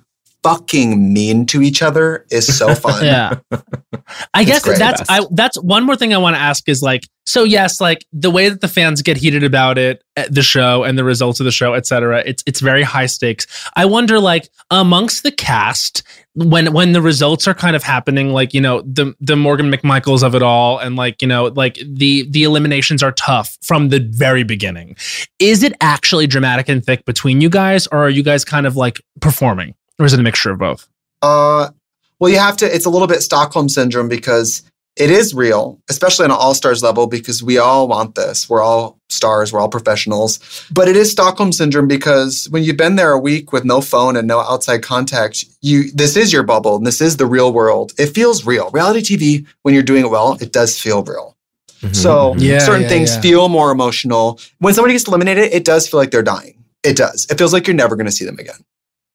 fucking 0.48 1.12
mean 1.12 1.44
to 1.46 1.60
each 1.62 1.82
other 1.82 2.24
is 2.30 2.56
so 2.56 2.74
fun. 2.84 3.04
yeah. 3.04 3.34
I 4.34 4.42
It's 4.42 4.50
guess 4.50 4.62
great. 4.64 4.78
that's 4.78 5.02
i 5.10 5.20
that's 5.32 5.58
one 5.60 5.84
more 5.84 5.94
thing 5.96 6.14
i 6.14 6.18
want 6.18 6.36
to 6.36 6.40
ask 6.40 6.66
is 6.68 6.80
like 6.82 7.06
so 7.26 7.44
yes 7.44 7.78
like 7.80 8.06
the 8.12 8.30
way 8.30 8.48
that 8.48 8.62
the 8.62 8.68
fans 8.68 9.02
get 9.02 9.18
heated 9.18 9.44
about 9.44 9.76
it 9.76 10.02
eh, 10.16 10.26
the 10.30 10.42
show 10.42 10.82
and 10.84 10.96
the 10.96 11.04
results 11.04 11.40
of 11.40 11.44
the 11.44 11.50
show 11.52 11.74
etc 11.74 12.22
it's 12.24 12.42
it's 12.46 12.60
very 12.60 12.82
high 12.82 13.04
stakes. 13.06 13.46
I 13.76 13.84
wonder 13.84 14.18
like 14.18 14.48
amongst 14.70 15.22
the 15.24 15.32
cast 15.32 16.02
when 16.34 16.72
when 16.72 16.92
the 16.92 17.02
results 17.02 17.46
are 17.46 17.54
kind 17.54 17.76
of 17.76 17.82
happening 17.82 18.32
like 18.32 18.54
you 18.54 18.60
know 18.62 18.80
the 18.82 19.14
the 19.20 19.36
morgan 19.36 19.70
mcmichaels 19.70 20.22
of 20.22 20.34
it 20.34 20.42
all 20.42 20.78
and 20.78 20.96
like 20.96 21.20
you 21.20 21.28
know 21.28 21.46
like 21.62 21.78
the 21.86 22.26
the 22.30 22.44
eliminations 22.44 23.02
are 23.02 23.12
tough 23.12 23.58
from 23.62 23.90
the 23.90 24.00
very 24.10 24.44
beginning. 24.44 24.96
Is 25.38 25.62
it 25.62 25.74
actually 25.82 26.26
dramatic 26.26 26.68
and 26.70 26.82
thick 26.84 27.04
between 27.04 27.40
you 27.42 27.50
guys 27.50 27.86
or 27.88 27.98
are 27.98 28.10
you 28.10 28.22
guys 28.22 28.44
kind 28.44 28.66
of 28.66 28.74
like 28.76 29.00
performing 29.20 29.74
or 29.98 30.06
is 30.06 30.12
it 30.12 30.20
a 30.20 30.22
mixture 30.22 30.50
of 30.50 30.58
both 30.58 30.88
Uh, 31.22 31.70
well, 32.20 32.30
you 32.32 32.38
have 32.38 32.56
to, 32.56 32.66
it's 32.74 32.86
a 32.86 32.90
little 32.90 33.06
bit 33.08 33.22
Stockholm 33.22 33.68
syndrome 33.68 34.08
because 34.08 34.62
it 34.96 35.10
is 35.10 35.32
real, 35.32 35.78
especially 35.88 36.24
on 36.24 36.32
an 36.32 36.36
all 36.36 36.54
stars 36.54 36.82
level, 36.82 37.06
because 37.06 37.40
we 37.44 37.56
all 37.58 37.86
want 37.86 38.16
this. 38.16 38.50
We're 38.50 38.60
all 38.62 38.98
stars, 39.08 39.52
we're 39.52 39.60
all 39.60 39.68
professionals. 39.68 40.40
But 40.72 40.88
it 40.88 40.96
is 40.96 41.12
Stockholm 41.12 41.52
syndrome 41.52 41.86
because 41.86 42.48
when 42.50 42.64
you've 42.64 42.76
been 42.76 42.96
there 42.96 43.12
a 43.12 43.18
week 43.18 43.52
with 43.52 43.64
no 43.64 43.80
phone 43.80 44.16
and 44.16 44.26
no 44.26 44.40
outside 44.40 44.82
contact, 44.82 45.44
you 45.60 45.92
this 45.92 46.16
is 46.16 46.32
your 46.32 46.42
bubble 46.42 46.74
and 46.76 46.84
this 46.84 47.00
is 47.00 47.16
the 47.16 47.26
real 47.26 47.52
world. 47.52 47.92
It 47.98 48.06
feels 48.06 48.44
real. 48.44 48.70
Reality 48.70 49.16
TV, 49.16 49.46
when 49.62 49.72
you're 49.74 49.84
doing 49.84 50.04
it 50.04 50.10
well, 50.10 50.36
it 50.40 50.52
does 50.52 50.76
feel 50.76 51.04
real. 51.04 51.36
Mhm, 51.82 51.94
So 51.94 52.34
mhm. 52.34 52.40
Yeah, 52.40 52.58
certain 52.58 52.82
yeah, 52.82 52.88
things 52.88 53.14
yeah. 53.14 53.20
feel 53.20 53.48
more 53.48 53.70
emotional. 53.70 54.40
When 54.58 54.74
somebody 54.74 54.94
gets 54.94 55.06
eliminated, 55.06 55.52
it 55.52 55.64
does 55.64 55.86
feel 55.88 56.00
like 56.00 56.10
they're 56.10 56.24
dying. 56.24 56.56
It 56.82 56.96
does. 56.96 57.26
It 57.30 57.38
feels 57.38 57.52
like 57.52 57.68
you're 57.68 57.76
never 57.76 57.94
going 57.94 58.06
to 58.06 58.12
see 58.12 58.24
them 58.24 58.38
again 58.40 58.64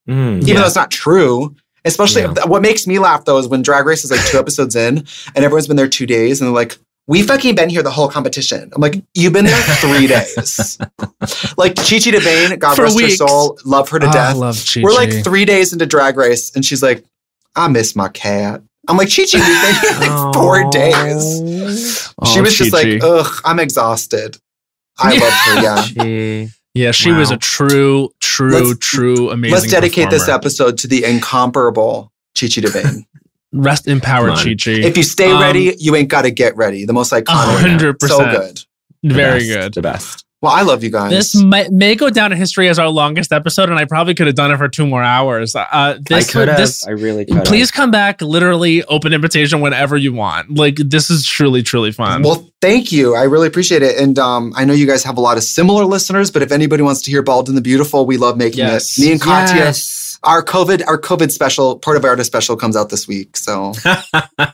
Mm. 0.09 0.37
even 0.37 0.47
Yeah. 0.47 0.55
though 0.61 0.65
it's 0.67 0.75
not 0.75 0.91
true. 0.91 1.55
Especially 1.85 2.21
Yeah. 2.21 2.45
what 2.45 2.61
makes 2.61 2.87
me 2.87 2.97
laugh 2.99 3.25
though 3.25 3.37
is 3.37 3.47
when 3.47 3.61
Drag 3.61 3.85
Race 3.85 4.03
is 4.05 4.11
like 4.11 4.25
two 4.27 4.37
episodes 4.39 4.75
in 4.75 5.05
and 5.35 5.45
everyone's 5.45 5.67
been 5.67 5.75
there 5.77 5.87
two 5.87 6.05
days 6.05 6.39
and 6.39 6.47
they're 6.47 6.53
like, 6.55 6.77
"We 7.07 7.21
fucking 7.23 7.55
been 7.55 7.69
here 7.69 7.83
the 7.83 7.91
whole 7.91 8.07
competition." 8.07 8.69
I'm 8.73 8.81
like, 8.81 9.01
"You've 9.13 9.33
been 9.33 9.43
there 9.45 9.61
three 9.81 10.07
days." 10.07 10.77
like 11.57 11.75
Chi 11.75 11.99
Chi 11.99 12.11
DeVayne, 12.11 12.57
God 12.59 12.75
For 12.75 12.83
rest 12.83 12.95
weeks. 12.95 13.11
her 13.19 13.27
soul, 13.27 13.59
love 13.65 13.89
her 13.89 13.99
to 13.99 14.05
Oh, 14.05 14.09
I 14.09 14.13
death. 14.13 14.35
love 14.37 14.63
We're 14.81 14.93
like 14.93 15.23
three 15.25 15.43
days 15.45 15.73
into 15.73 15.85
Drag 15.85 16.15
Race 16.17 16.51
and 16.55 16.63
she's 16.63 16.81
like, 16.81 17.03
"I 17.55 17.67
miss 17.67 17.95
my 17.95 18.07
cat." 18.09 18.61
I'm 18.87 18.95
like, 18.97 19.09
"Chi 19.13 19.23
Chi, 19.29 19.37
we've 19.39 19.61
been 19.61 19.75
here 19.75 20.09
like 20.09 20.33
four 20.33 20.69
days." 20.71 22.09
Oh, 22.21 22.33
she 22.33 22.39
was 22.41 22.57
just 22.57 22.71
like, 22.73 23.01
"Ugh, 23.03 23.27
I'm 23.45 23.59
exhausted." 23.59 24.37
I 24.99 25.17
love 25.17 25.33
her. 25.33 26.05
Yeah. 26.05 26.45
Yeah, 26.73 26.91
she 26.91 27.11
was 27.11 27.29
a 27.29 27.37
true, 27.37 28.09
true, 28.19 28.69
Let's- 28.69 28.79
true 28.79 29.29
amazing. 29.29 29.53
Let's 29.53 29.71
dedicate 29.71 30.09
this 30.09 30.27
episode 30.27 30.77
to 30.79 30.87
the 30.87 31.03
incomparable 31.05 32.11
Chi 32.39 32.47
Chi 32.47 32.61
DeVayne. 32.61 33.05
Rest 33.55 33.87
in 33.87 34.01
power, 34.01 34.29
Come 34.29 34.37
on. 34.37 34.43
Chi 34.43 34.55
Chi. 34.55 34.71
If 34.71 34.97
you 34.97 35.03
stay 35.03 35.31
Um, 35.31 35.39
ready, 35.39 35.75
you 35.77 35.95
ain't 35.95 36.09
got 36.09 36.23
to 36.23 36.31
get 36.31 36.55
ready. 36.57 36.85
The 36.85 36.93
most 36.93 37.11
iconic. 37.13 37.77
100%. 37.77 38.07
So 38.09 38.17
good. 38.17 38.59
very 39.03 39.39
best, 39.41 39.47
good. 39.49 39.73
The 39.75 39.81
best. 39.83 40.25
Well, 40.43 40.51
I 40.51 40.63
love 40.63 40.83
you 40.83 40.89
guys. 40.89 41.09
This 41.09 41.41
may, 41.41 41.69
may 41.71 41.95
go 41.95 42.09
down 42.09 42.33
in 42.33 42.37
history 42.37 42.67
as 42.67 42.77
our 42.77 42.89
longest 42.89 43.31
episode, 43.31 43.69
and 43.69 43.79
I 43.79 43.85
probably 43.85 44.13
could 44.13 44.27
have 44.27 44.35
done 44.35 44.51
it 44.51 44.57
for 44.57 44.67
two 44.67 44.85
more 44.85 45.01
hours. 45.01 45.55
Uh, 45.55 45.97
this, 46.01 46.27
I 46.27 46.31
could 46.33 46.47
have. 46.49 46.57
this, 46.57 46.85
I 46.85 46.91
really 46.91 47.23
could. 47.23 47.45
please 47.45 47.71
come 47.71 47.91
back. 47.91 48.21
Literally, 48.21 48.83
open 48.83 49.13
invitation 49.13 49.61
whenever 49.61 49.95
you 49.95 50.11
want. 50.11 50.53
Like 50.53 50.75
this 50.75 51.09
is 51.09 51.25
truly, 51.25 51.63
truly 51.63 51.93
fun. 51.93 52.23
well, 52.23 52.45
thank 52.59 52.91
you. 52.91 53.15
I 53.15 53.23
really 53.23 53.47
appreciate 53.47 53.83
it. 53.83 53.97
And 53.97 54.19
um, 54.19 54.51
I 54.57 54.65
know 54.65 54.73
you 54.73 54.85
guys 54.85 55.01
have 55.05 55.17
a 55.17 55.21
lot 55.21 55.37
of 55.37 55.43
similar 55.45 55.85
listeners, 55.85 56.29
but 56.29 56.41
if 56.41 56.51
anybody 56.51 56.83
wants 56.83 57.01
to 57.03 57.11
hear 57.11 57.23
Bald 57.23 57.47
and 57.47 57.57
the 57.57 57.61
Beautiful, 57.61 58.05
we 58.05 58.17
love 58.17 58.35
making 58.35 58.59
Yes. 58.59 58.97
it. 58.97 59.01
Me 59.05 59.11
and 59.13 59.21
Katya, 59.21 59.55
Yes. 59.55 60.02
Our 60.23 60.43
COVID, 60.43 60.83
our 60.87 60.99
COVID 60.99 61.31
special, 61.31 61.77
part 61.79 61.97
of 61.97 62.05
our 62.05 62.21
special 62.23 62.55
comes 62.55 62.75
out 62.75 62.89
this 62.89 63.07
week. 63.07 63.35
So 63.37 63.73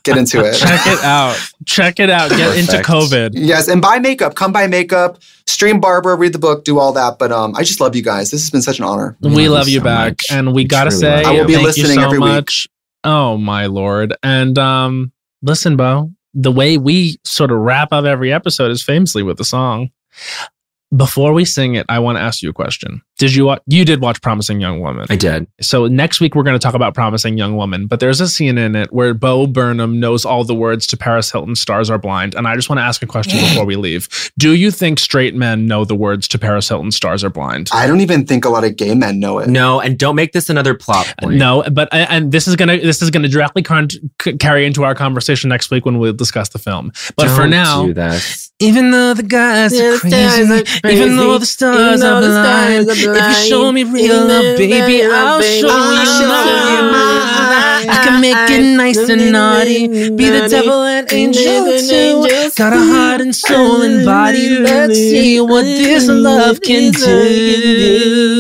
get 0.04 0.18
into 0.18 0.44
it. 0.44 0.54
Check 0.58 0.88
it 0.88 1.04
out. 1.04 1.52
Check 1.66 2.00
it 2.00 2.10
out. 2.10 2.30
Get 2.32 2.58
into 2.58 2.78
COVID. 2.78 3.32
Yes, 3.34 3.68
and 3.68 3.82
buy 3.82 4.00
makeup. 4.00 4.36
Come 4.36 4.52
buy 4.52 4.68
makeup. 4.68 5.20
Stream 5.48 5.80
Barbara, 5.80 6.16
read 6.16 6.34
the 6.34 6.40
book, 6.40 6.64
do 6.64 6.80
all 6.80 6.94
that. 6.94 7.18
But 7.20 7.32
um, 7.32 7.56
I 7.56 7.64
just 7.64 7.80
love 7.82 7.96
you 7.96 8.04
guys. 8.04 8.32
This 8.32 8.42
has 8.42 8.50
been 8.50 8.62
such 8.62 8.80
an 8.80 8.86
honor. 8.86 9.18
We 9.22 9.48
Love 9.48 9.60
love 9.60 9.68
you 9.68 9.74
you 9.76 9.80
so 9.80 9.84
back, 9.86 10.12
much. 10.12 10.26
and 10.32 10.48
we 10.48 10.54
We 10.54 10.66
gotta 10.66 10.92
say, 10.92 11.24
I 11.24 11.32
will 11.32 11.46
be 11.46 11.54
thank 11.54 11.66
listening 11.66 11.88
you 11.92 11.94
so 11.96 12.02
every 12.06 12.20
week. 12.20 12.28
much. 12.30 12.68
Oh 13.04 13.38
my 13.38 13.66
lord! 13.68 14.16
And 14.24 14.58
um, 14.60 15.12
listen, 15.42 15.78
Bo, 15.78 16.12
the 16.34 16.52
way 16.52 16.78
we 16.78 17.18
sort 17.26 17.52
of 17.52 17.58
wrap 17.60 17.92
up 17.94 18.06
every 18.06 18.32
episode 18.34 18.72
is 18.72 18.84
famously 18.84 19.24
with 19.24 19.40
a 19.40 19.46
song. 19.46 19.90
Before 20.96 21.34
we 21.34 21.46
sing 21.46 21.76
it, 21.76 21.86
I 21.88 22.00
want 22.00 22.18
to 22.18 22.22
ask 22.22 22.42
you 22.42 22.50
a 22.50 22.54
question. 22.54 23.02
Did 23.20 23.36
you 23.36 23.46
wa- 23.46 23.60
you 23.68 23.86
did 23.86 24.02
watch 24.02 24.22
Promising 24.22 24.60
Young 24.60 24.80
Woman? 24.80 25.06
I 25.10 25.18
did. 25.18 25.46
So 25.62 25.86
next 25.88 26.20
week 26.20 26.34
we're 26.34 26.42
going 26.44 26.58
to 26.58 26.64
talk 26.64 26.74
about 26.74 26.96
Promising 26.96 27.38
Young 27.38 27.56
Woman, 27.56 27.86
but 27.86 28.00
there's 28.00 28.22
a 28.22 28.28
scene 28.28 28.58
in 28.58 28.76
it 28.76 28.92
where 28.92 29.14
Bo 29.14 29.46
Burnham 29.46 30.00
knows 30.00 30.26
all 30.26 30.44
the 30.46 30.56
words 30.56 30.88
to 30.88 30.98
Paris 30.98 31.32
Hilton's 31.32 31.60
"Stars 31.62 31.90
Are 31.92 31.98
Blind," 32.00 32.34
and 32.34 32.48
I 32.48 32.56
just 32.56 32.70
want 32.70 32.80
to 32.80 32.84
ask 32.84 33.04
a 33.04 33.06
question 33.06 33.40
before 33.50 33.66
we 33.66 33.76
leave. 33.76 34.08
Do 34.40 34.56
you 34.56 34.72
think 34.72 34.98
straight 35.00 35.36
men 35.36 35.68
know 35.68 35.86
the 35.86 35.96
words 35.96 36.28
to 36.30 36.40
Paris 36.40 36.70
Hilton's 36.70 36.96
"Stars 36.96 37.24
Are 37.24 37.30
Blind"? 37.30 37.70
I 37.74 37.86
don't 37.86 38.00
even 38.02 38.26
think 38.26 38.46
a 38.46 38.50
lot 38.50 38.64
of 38.64 38.76
gay 38.76 38.96
men 38.96 39.20
know 39.20 39.38
it. 39.40 39.48
No, 39.50 39.80
and 39.82 39.98
don't 40.00 40.16
make 40.16 40.32
this 40.32 40.50
another 40.50 40.74
plot 40.74 41.14
point. 41.22 41.36
No, 41.36 41.64
but 41.72 41.90
and 41.94 42.32
this 42.32 42.48
is 42.48 42.56
gonna 42.56 42.80
this 42.80 43.02
is 43.04 43.12
gonna 43.12 43.28
directly 43.28 43.62
con- 43.62 43.90
carry 44.40 44.66
into 44.66 44.84
our 44.86 44.96
conversation 44.96 45.50
next 45.50 45.70
week 45.70 45.86
when 45.86 46.00
we'll 46.00 46.14
discuss 46.14 46.50
the 46.50 46.60
film. 46.60 46.92
But 47.16 47.28
for 47.30 47.42
Don't 47.42 47.50
now, 47.52 47.86
do 47.86 47.94
this. 47.94 48.52
even 48.60 48.92
though 48.92 49.14
the 49.14 49.24
guys 49.24 49.78
are 49.80 49.98
crazy, 50.00 50.64
Even 50.86 51.18
though 51.18 51.38
the 51.38 51.46
stars 51.46 52.02
are 52.02 52.22
blind, 52.22 52.90
if 52.90 53.02
you 53.02 53.34
show 53.50 53.72
me 53.72 53.84
real 53.84 54.26
love, 54.26 54.58
baby, 54.58 55.04
I'll 55.04 55.42
show 55.42 55.68
you 55.68 56.08
mine. 56.92 57.30
I 57.90 58.04
can 58.06 58.22
make 58.22 58.36
it 58.50 58.76
nice 58.78 59.10
and 59.10 59.32
naughty, 59.32 59.88
be 60.10 60.30
the 60.30 60.48
devil 60.50 60.84
and 60.84 61.12
angel 61.12 61.66
too. 61.80 62.28
Got 62.56 62.74
a 62.74 62.78
heart 62.78 63.22
and 63.22 63.36
soul 63.36 63.82
and 63.82 64.06
body. 64.06 64.50
Let's 64.60 64.96
see 64.96 65.40
what 65.42 65.64
this 65.64 66.08
love 66.08 66.62
can 66.62 66.92
do. 66.92 68.39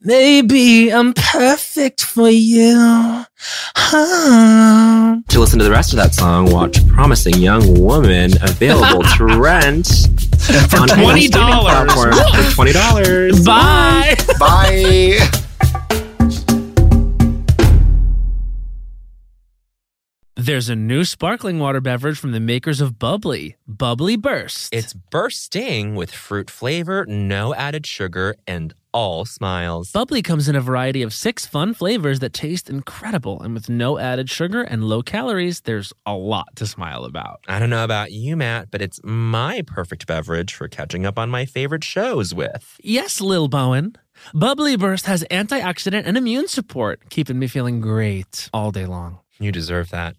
Maybe 0.00 0.92
I'm 0.92 1.12
perfect 1.14 2.02
for 2.02 2.28
you. 2.28 3.24
Huh. 3.76 5.16
To 5.28 5.40
listen 5.40 5.58
to 5.58 5.64
the 5.64 5.70
rest 5.70 5.92
of 5.92 5.96
that 5.98 6.14
song, 6.14 6.50
watch 6.52 6.86
Promising 6.88 7.34
Young 7.34 7.80
Woman 7.80 8.32
available 8.42 9.02
to 9.16 9.24
rent 9.38 9.86
For 10.70 10.78
on 10.80 10.88
$20. 10.88 11.90
for 11.92 12.10
twenty 12.54 12.72
dollars. 12.72 13.44
Bye. 13.44 14.16
Bye. 14.38 15.18
There's 20.36 20.70
a 20.70 20.76
new 20.76 21.04
sparkling 21.04 21.58
water 21.58 21.80
beverage 21.82 22.18
from 22.18 22.32
the 22.32 22.40
makers 22.40 22.80
of 22.80 22.98
Bubbly, 22.98 23.56
Bubbly 23.68 24.16
Burst. 24.16 24.72
It's 24.74 24.94
bursting 24.94 25.94
with 25.94 26.10
fruit 26.10 26.48
flavor, 26.50 27.04
no 27.06 27.54
added 27.54 27.86
sugar, 27.86 28.36
and 28.46 28.72
all 28.92 29.24
smiles. 29.24 29.92
Bubbly 29.92 30.22
comes 30.22 30.48
in 30.48 30.56
a 30.56 30.60
variety 30.60 31.02
of 31.02 31.12
six 31.12 31.46
fun 31.46 31.74
flavors 31.74 32.20
that 32.20 32.32
taste 32.32 32.70
incredible, 32.70 33.40
and 33.40 33.54
with 33.54 33.68
no 33.68 33.98
added 33.98 34.30
sugar 34.30 34.62
and 34.62 34.84
low 34.84 35.02
calories, 35.02 35.62
there's 35.62 35.92
a 36.06 36.14
lot 36.14 36.56
to 36.56 36.66
smile 36.66 37.04
about. 37.04 37.40
I 37.48 37.58
don't 37.58 37.70
know 37.70 37.84
about 37.84 38.12
you, 38.12 38.36
Matt, 38.36 38.70
but 38.70 38.82
it's 38.82 39.00
my 39.02 39.62
perfect 39.66 40.06
beverage 40.06 40.54
for 40.54 40.68
catching 40.68 41.06
up 41.06 41.18
on 41.18 41.30
my 41.30 41.46
favorite 41.46 41.84
shows 41.84 42.34
with. 42.34 42.76
Yes, 42.82 43.20
Lil 43.20 43.48
Bowen. 43.48 43.96
Bubbly 44.34 44.76
Burst 44.76 45.06
has 45.06 45.24
antioxidant 45.30 46.02
and 46.04 46.16
immune 46.16 46.48
support, 46.48 47.08
keeping 47.10 47.38
me 47.38 47.46
feeling 47.46 47.80
great 47.80 48.50
all 48.52 48.70
day 48.70 48.86
long. 48.86 49.18
You 49.38 49.52
deserve 49.52 49.90
that. 49.90 50.16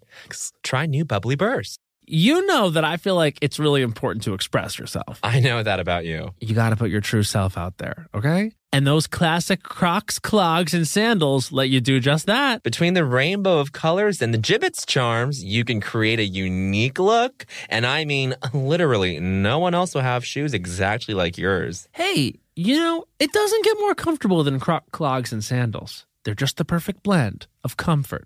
Try 0.63 0.87
new 0.87 1.05
Bubbly 1.05 1.35
Burst. 1.35 1.79
You 2.07 2.45
know 2.47 2.71
that 2.71 2.83
I 2.83 2.97
feel 2.97 3.15
like 3.15 3.37
it's 3.41 3.59
really 3.59 3.83
important 3.83 4.23
to 4.23 4.33
express 4.33 4.79
yourself. 4.79 5.19
I 5.23 5.39
know 5.39 5.61
that 5.61 5.79
about 5.79 6.03
you. 6.03 6.31
You 6.41 6.55
got 6.55 6.71
to 6.71 6.75
put 6.75 6.89
your 6.89 6.99
true 6.99 7.23
self 7.23 7.57
out 7.57 7.77
there, 7.77 8.07
okay? 8.13 8.51
And 8.73 8.87
those 8.87 9.05
classic 9.05 9.63
Crocs, 9.63 10.17
clogs, 10.17 10.73
and 10.73 10.87
sandals 10.87 11.51
let 11.51 11.69
you 11.69 11.81
do 11.81 11.99
just 11.99 12.25
that. 12.27 12.63
Between 12.63 12.93
the 12.93 13.03
rainbow 13.03 13.59
of 13.59 13.73
colors 13.73 14.21
and 14.21 14.33
the 14.33 14.37
Jibbitz 14.37 14.85
charms, 14.85 15.43
you 15.43 15.65
can 15.65 15.81
create 15.81 16.19
a 16.19 16.25
unique 16.25 16.97
look. 16.97 17.45
And 17.67 17.85
I 17.85 18.05
mean, 18.05 18.35
literally, 18.53 19.19
no 19.19 19.59
one 19.59 19.73
else 19.73 19.93
will 19.93 20.01
have 20.01 20.25
shoes 20.25 20.53
exactly 20.53 21.13
like 21.13 21.37
yours. 21.37 21.89
Hey, 21.91 22.35
you 22.55 22.77
know, 22.77 23.03
it 23.19 23.33
doesn't 23.33 23.65
get 23.65 23.77
more 23.79 23.95
comfortable 23.95 24.43
than 24.43 24.59
Croc 24.59 24.89
clogs 24.91 25.33
and 25.33 25.43
sandals. 25.43 26.05
They're 26.23 26.33
just 26.33 26.57
the 26.57 26.65
perfect 26.65 27.03
blend 27.03 27.47
of 27.63 27.75
comfort 27.75 28.25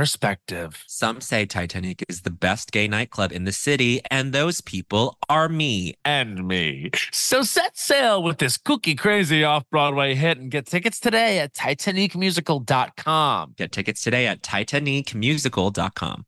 perspective. 0.00 0.82
Some 0.86 1.20
say 1.20 1.44
Titanic 1.44 2.02
is 2.08 2.22
the 2.22 2.30
best 2.30 2.72
gay 2.72 2.88
nightclub 2.88 3.32
in 3.32 3.44
the 3.44 3.52
city, 3.52 4.00
and 4.10 4.32
those 4.32 4.62
people 4.62 5.18
are 5.28 5.46
me. 5.46 5.92
And 6.06 6.48
me. 6.48 6.90
So 7.12 7.42
set 7.42 7.76
sail 7.76 8.22
with 8.22 8.38
this 8.38 8.56
kooky 8.56 8.96
crazy 8.96 9.44
off 9.44 9.68
Broadway 9.70 10.14
hit 10.14 10.38
and 10.38 10.50
get 10.50 10.64
tickets 10.64 11.00
today 11.00 11.38
at 11.38 11.52
TitanicMusical.com. 11.52 13.52
Get 13.58 13.72
tickets 13.72 14.02
today 14.02 14.26
at 14.26 14.40
TitanicMusical.com. 14.40 16.24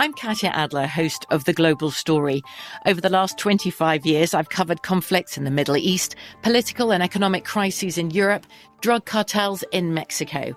I'm 0.00 0.12
Katya 0.14 0.50
Adler, 0.50 0.88
host 0.88 1.26
of 1.30 1.44
The 1.44 1.52
Global 1.52 1.92
Story. 1.92 2.42
Over 2.86 3.00
the 3.00 3.08
last 3.08 3.38
25 3.38 4.04
years, 4.04 4.34
I've 4.34 4.48
covered 4.48 4.82
conflicts 4.82 5.38
in 5.38 5.44
the 5.44 5.52
Middle 5.52 5.76
East, 5.76 6.16
political 6.42 6.92
and 6.92 7.04
economic 7.04 7.44
crises 7.44 7.98
in 7.98 8.10
Europe, 8.10 8.48
drug 8.80 9.04
cartels 9.04 9.62
in 9.70 9.94
Mexico. 9.94 10.56